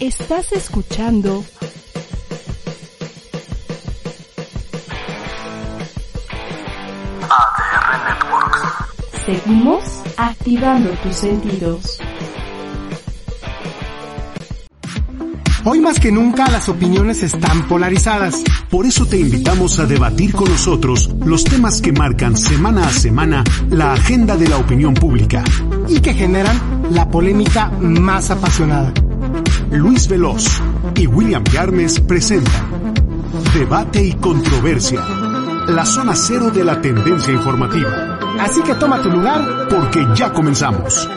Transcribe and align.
Estás 0.00 0.52
escuchando 0.52 1.44
ADR 7.28 8.04
Networks. 8.06 8.60
Seguimos 9.26 9.82
activando 10.16 10.90
tus 11.02 11.16
sentidos. 11.16 11.98
Hoy 15.64 15.80
más 15.80 15.98
que 15.98 16.12
nunca 16.12 16.48
las 16.48 16.68
opiniones 16.68 17.24
están 17.24 17.66
polarizadas. 17.66 18.44
Por 18.70 18.86
eso 18.86 19.04
te 19.04 19.18
invitamos 19.18 19.80
a 19.80 19.86
debatir 19.86 20.32
con 20.32 20.48
nosotros 20.48 21.10
los 21.26 21.42
temas 21.42 21.82
que 21.82 21.90
marcan 21.90 22.36
semana 22.36 22.86
a 22.86 22.90
semana 22.90 23.42
la 23.68 23.94
agenda 23.94 24.36
de 24.36 24.48
la 24.48 24.58
opinión 24.58 24.94
pública. 24.94 25.42
Y 25.88 25.98
que 25.98 26.14
generan 26.14 26.86
la 26.92 27.10
polémica 27.10 27.68
más 27.80 28.30
apasionada. 28.30 28.92
Luis 29.70 30.08
Veloz 30.08 30.62
y 30.94 31.06
William 31.06 31.44
Yarmes 31.44 32.00
presentan 32.00 32.94
Debate 33.54 34.02
y 34.02 34.14
Controversia, 34.14 35.04
la 35.68 35.84
zona 35.84 36.14
cero 36.14 36.50
de 36.50 36.64
la 36.64 36.80
tendencia 36.80 37.32
informativa. 37.32 38.18
Así 38.40 38.62
que 38.62 38.74
toma 38.74 39.02
tu 39.02 39.10
lugar 39.10 39.68
Porque 39.68 40.06
ya 40.14 40.32
comenzamos. 40.32 41.08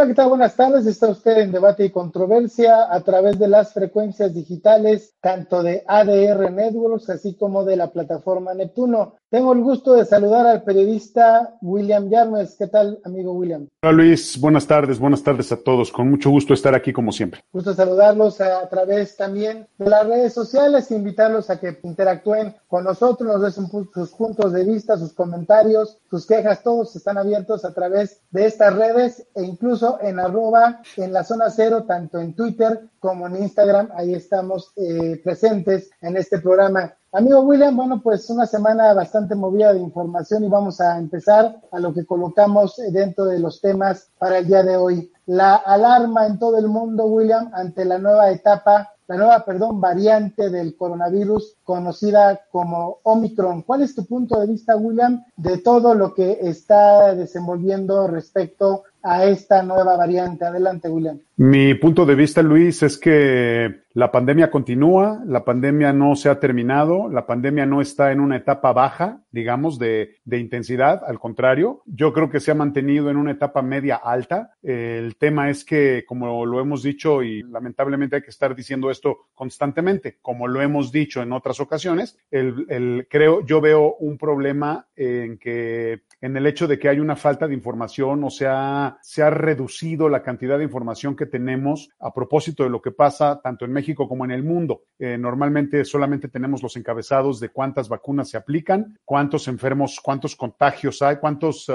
Hola, 0.00 0.08
¿qué 0.08 0.14
tal? 0.14 0.30
Buenas 0.30 0.56
tardes. 0.56 0.86
Está 0.86 1.08
usted 1.08 1.40
en 1.40 1.52
Debate 1.52 1.84
y 1.84 1.90
Controversia 1.90 2.90
a 2.90 3.02
través 3.02 3.38
de 3.38 3.48
las 3.48 3.74
frecuencias 3.74 4.32
digitales, 4.32 5.12
tanto 5.20 5.62
de 5.62 5.84
ADR 5.86 6.50
Networks, 6.50 7.10
así 7.10 7.36
como 7.36 7.66
de 7.66 7.76
la 7.76 7.92
plataforma 7.92 8.54
Neptuno. 8.54 9.16
Tengo 9.30 9.52
el 9.52 9.60
gusto 9.60 9.92
de 9.92 10.04
saludar 10.06 10.44
al 10.44 10.64
periodista 10.64 11.56
William 11.60 12.08
Yarmes. 12.10 12.56
¿Qué 12.58 12.66
tal, 12.66 12.98
amigo 13.04 13.32
William? 13.32 13.68
Hola 13.82 13.92
Luis, 13.92 14.40
buenas 14.40 14.66
tardes, 14.66 14.98
buenas 14.98 15.22
tardes 15.22 15.52
a 15.52 15.56
todos. 15.56 15.92
Con 15.92 16.10
mucho 16.10 16.30
gusto 16.30 16.52
estar 16.52 16.74
aquí 16.74 16.92
como 16.92 17.12
siempre. 17.12 17.42
Gusto 17.52 17.72
saludarlos 17.74 18.40
a, 18.40 18.68
través 18.68 19.16
también 19.16 19.68
de 19.78 19.88
las 19.88 20.06
redes 20.06 20.32
sociales 20.32 20.90
invitarlos 20.90 21.48
a 21.50 21.60
que 21.60 21.78
interactúen 21.84 22.56
con 22.66 22.84
nosotros, 22.84 23.28
nos 23.28 23.42
den 23.42 23.52
sus 23.92 24.10
puntos 24.14 24.52
de 24.52 24.64
vista, 24.64 24.96
sus 24.96 25.12
comentarios, 25.12 25.98
sus 26.10 26.26
quejas, 26.26 26.62
todos 26.64 26.96
están 26.96 27.16
abiertos 27.16 27.64
a 27.64 27.72
través 27.72 28.22
de 28.30 28.46
estas 28.46 28.74
redes 28.74 29.28
e 29.34 29.44
incluso 29.44 29.89
en 30.00 30.20
arroba 30.20 30.82
en 30.96 31.12
la 31.12 31.24
zona 31.24 31.50
cero, 31.50 31.84
tanto 31.84 32.18
en 32.20 32.34
Twitter 32.34 32.88
como 32.98 33.26
en 33.26 33.36
Instagram. 33.36 33.88
Ahí 33.94 34.14
estamos 34.14 34.72
eh, 34.76 35.20
presentes 35.24 35.90
en 36.00 36.16
este 36.16 36.38
programa. 36.38 36.94
Amigo 37.12 37.40
William, 37.40 37.76
bueno, 37.76 38.00
pues 38.00 38.30
una 38.30 38.46
semana 38.46 38.94
bastante 38.94 39.34
movida 39.34 39.72
de 39.72 39.80
información 39.80 40.44
y 40.44 40.48
vamos 40.48 40.80
a 40.80 40.96
empezar 40.96 41.60
a 41.72 41.80
lo 41.80 41.92
que 41.92 42.06
colocamos 42.06 42.80
dentro 42.92 43.24
de 43.24 43.40
los 43.40 43.60
temas 43.60 44.10
para 44.18 44.38
el 44.38 44.46
día 44.46 44.62
de 44.62 44.76
hoy. 44.76 45.12
La 45.26 45.56
alarma 45.56 46.26
en 46.26 46.38
todo 46.38 46.58
el 46.58 46.68
mundo, 46.68 47.06
William, 47.06 47.50
ante 47.52 47.84
la 47.84 47.98
nueva 47.98 48.30
etapa 48.30 48.90
la 49.10 49.16
nueva, 49.16 49.44
perdón, 49.44 49.80
variante 49.80 50.50
del 50.50 50.76
coronavirus 50.76 51.56
conocida 51.64 52.42
como 52.52 52.98
Omicron. 53.02 53.62
¿Cuál 53.62 53.82
es 53.82 53.96
tu 53.96 54.06
punto 54.06 54.38
de 54.38 54.46
vista, 54.46 54.76
William, 54.76 55.24
de 55.36 55.58
todo 55.58 55.94
lo 55.96 56.14
que 56.14 56.38
está 56.42 57.12
desenvolviendo 57.16 58.06
respecto 58.06 58.84
a 59.02 59.24
esta 59.24 59.62
nueva 59.62 59.96
variante? 59.96 60.44
Adelante, 60.44 60.88
William. 60.88 61.18
Mi 61.36 61.74
punto 61.74 62.04
de 62.04 62.14
vista, 62.14 62.42
Luis, 62.42 62.82
es 62.82 62.98
que 62.98 63.82
la 63.92 64.12
pandemia 64.12 64.50
continúa, 64.50 65.20
la 65.26 65.44
pandemia 65.44 65.92
no 65.92 66.14
se 66.14 66.28
ha 66.28 66.38
terminado, 66.38 67.08
la 67.08 67.26
pandemia 67.26 67.66
no 67.66 67.80
está 67.80 68.12
en 68.12 68.20
una 68.20 68.36
etapa 68.36 68.72
baja, 68.72 69.24
digamos, 69.32 69.80
de, 69.80 70.16
de 70.24 70.38
intensidad, 70.38 71.02
al 71.04 71.18
contrario, 71.18 71.82
yo 71.86 72.12
creo 72.12 72.30
que 72.30 72.38
se 72.38 72.52
ha 72.52 72.54
mantenido 72.54 73.10
en 73.10 73.16
una 73.16 73.32
etapa 73.32 73.62
media 73.62 73.96
alta. 73.96 74.52
El 74.62 75.16
tema 75.16 75.50
es 75.50 75.64
que, 75.64 76.04
como 76.06 76.46
lo 76.46 76.60
hemos 76.60 76.84
dicho 76.84 77.22
y 77.22 77.42
lamentablemente 77.42 78.16
hay 78.16 78.22
que 78.22 78.30
estar 78.30 78.54
diciendo 78.54 78.90
esto 78.90 79.28
constantemente, 79.34 80.18
como 80.22 80.46
lo 80.46 80.62
hemos 80.62 80.92
dicho 80.92 81.20
en 81.20 81.32
otras 81.32 81.58
ocasiones, 81.58 82.16
el, 82.30 82.66
el, 82.68 83.08
creo, 83.10 83.44
yo 83.44 83.60
veo 83.60 83.96
un 83.96 84.18
problema 84.18 84.86
en 84.94 85.36
que 85.38 86.02
en 86.20 86.36
el 86.36 86.46
hecho 86.46 86.68
de 86.68 86.78
que 86.78 86.88
hay 86.88 87.00
una 87.00 87.16
falta 87.16 87.48
de 87.48 87.54
información 87.54 88.22
o 88.22 88.30
sea, 88.30 88.98
se 89.02 89.22
ha 89.22 89.30
reducido 89.30 90.08
la 90.08 90.22
cantidad 90.22 90.58
de 90.58 90.64
información 90.64 91.16
que 91.16 91.26
tenemos 91.26 91.90
a 91.98 92.12
propósito 92.12 92.62
de 92.62 92.70
lo 92.70 92.80
que 92.80 92.92
pasa 92.92 93.40
tanto 93.42 93.64
en 93.64 93.72
México 93.72 93.79
como 93.94 94.24
en 94.24 94.30
el 94.30 94.42
mundo. 94.42 94.82
Eh, 94.98 95.16
normalmente 95.18 95.84
solamente 95.84 96.28
tenemos 96.28 96.62
los 96.62 96.76
encabezados 96.76 97.40
de 97.40 97.48
cuántas 97.48 97.88
vacunas 97.88 98.28
se 98.28 98.36
aplican, 98.36 98.98
cuántos 99.04 99.48
enfermos, 99.48 100.00
cuántos 100.02 100.36
contagios 100.36 101.02
hay, 101.02 101.16
cuántas 101.16 101.66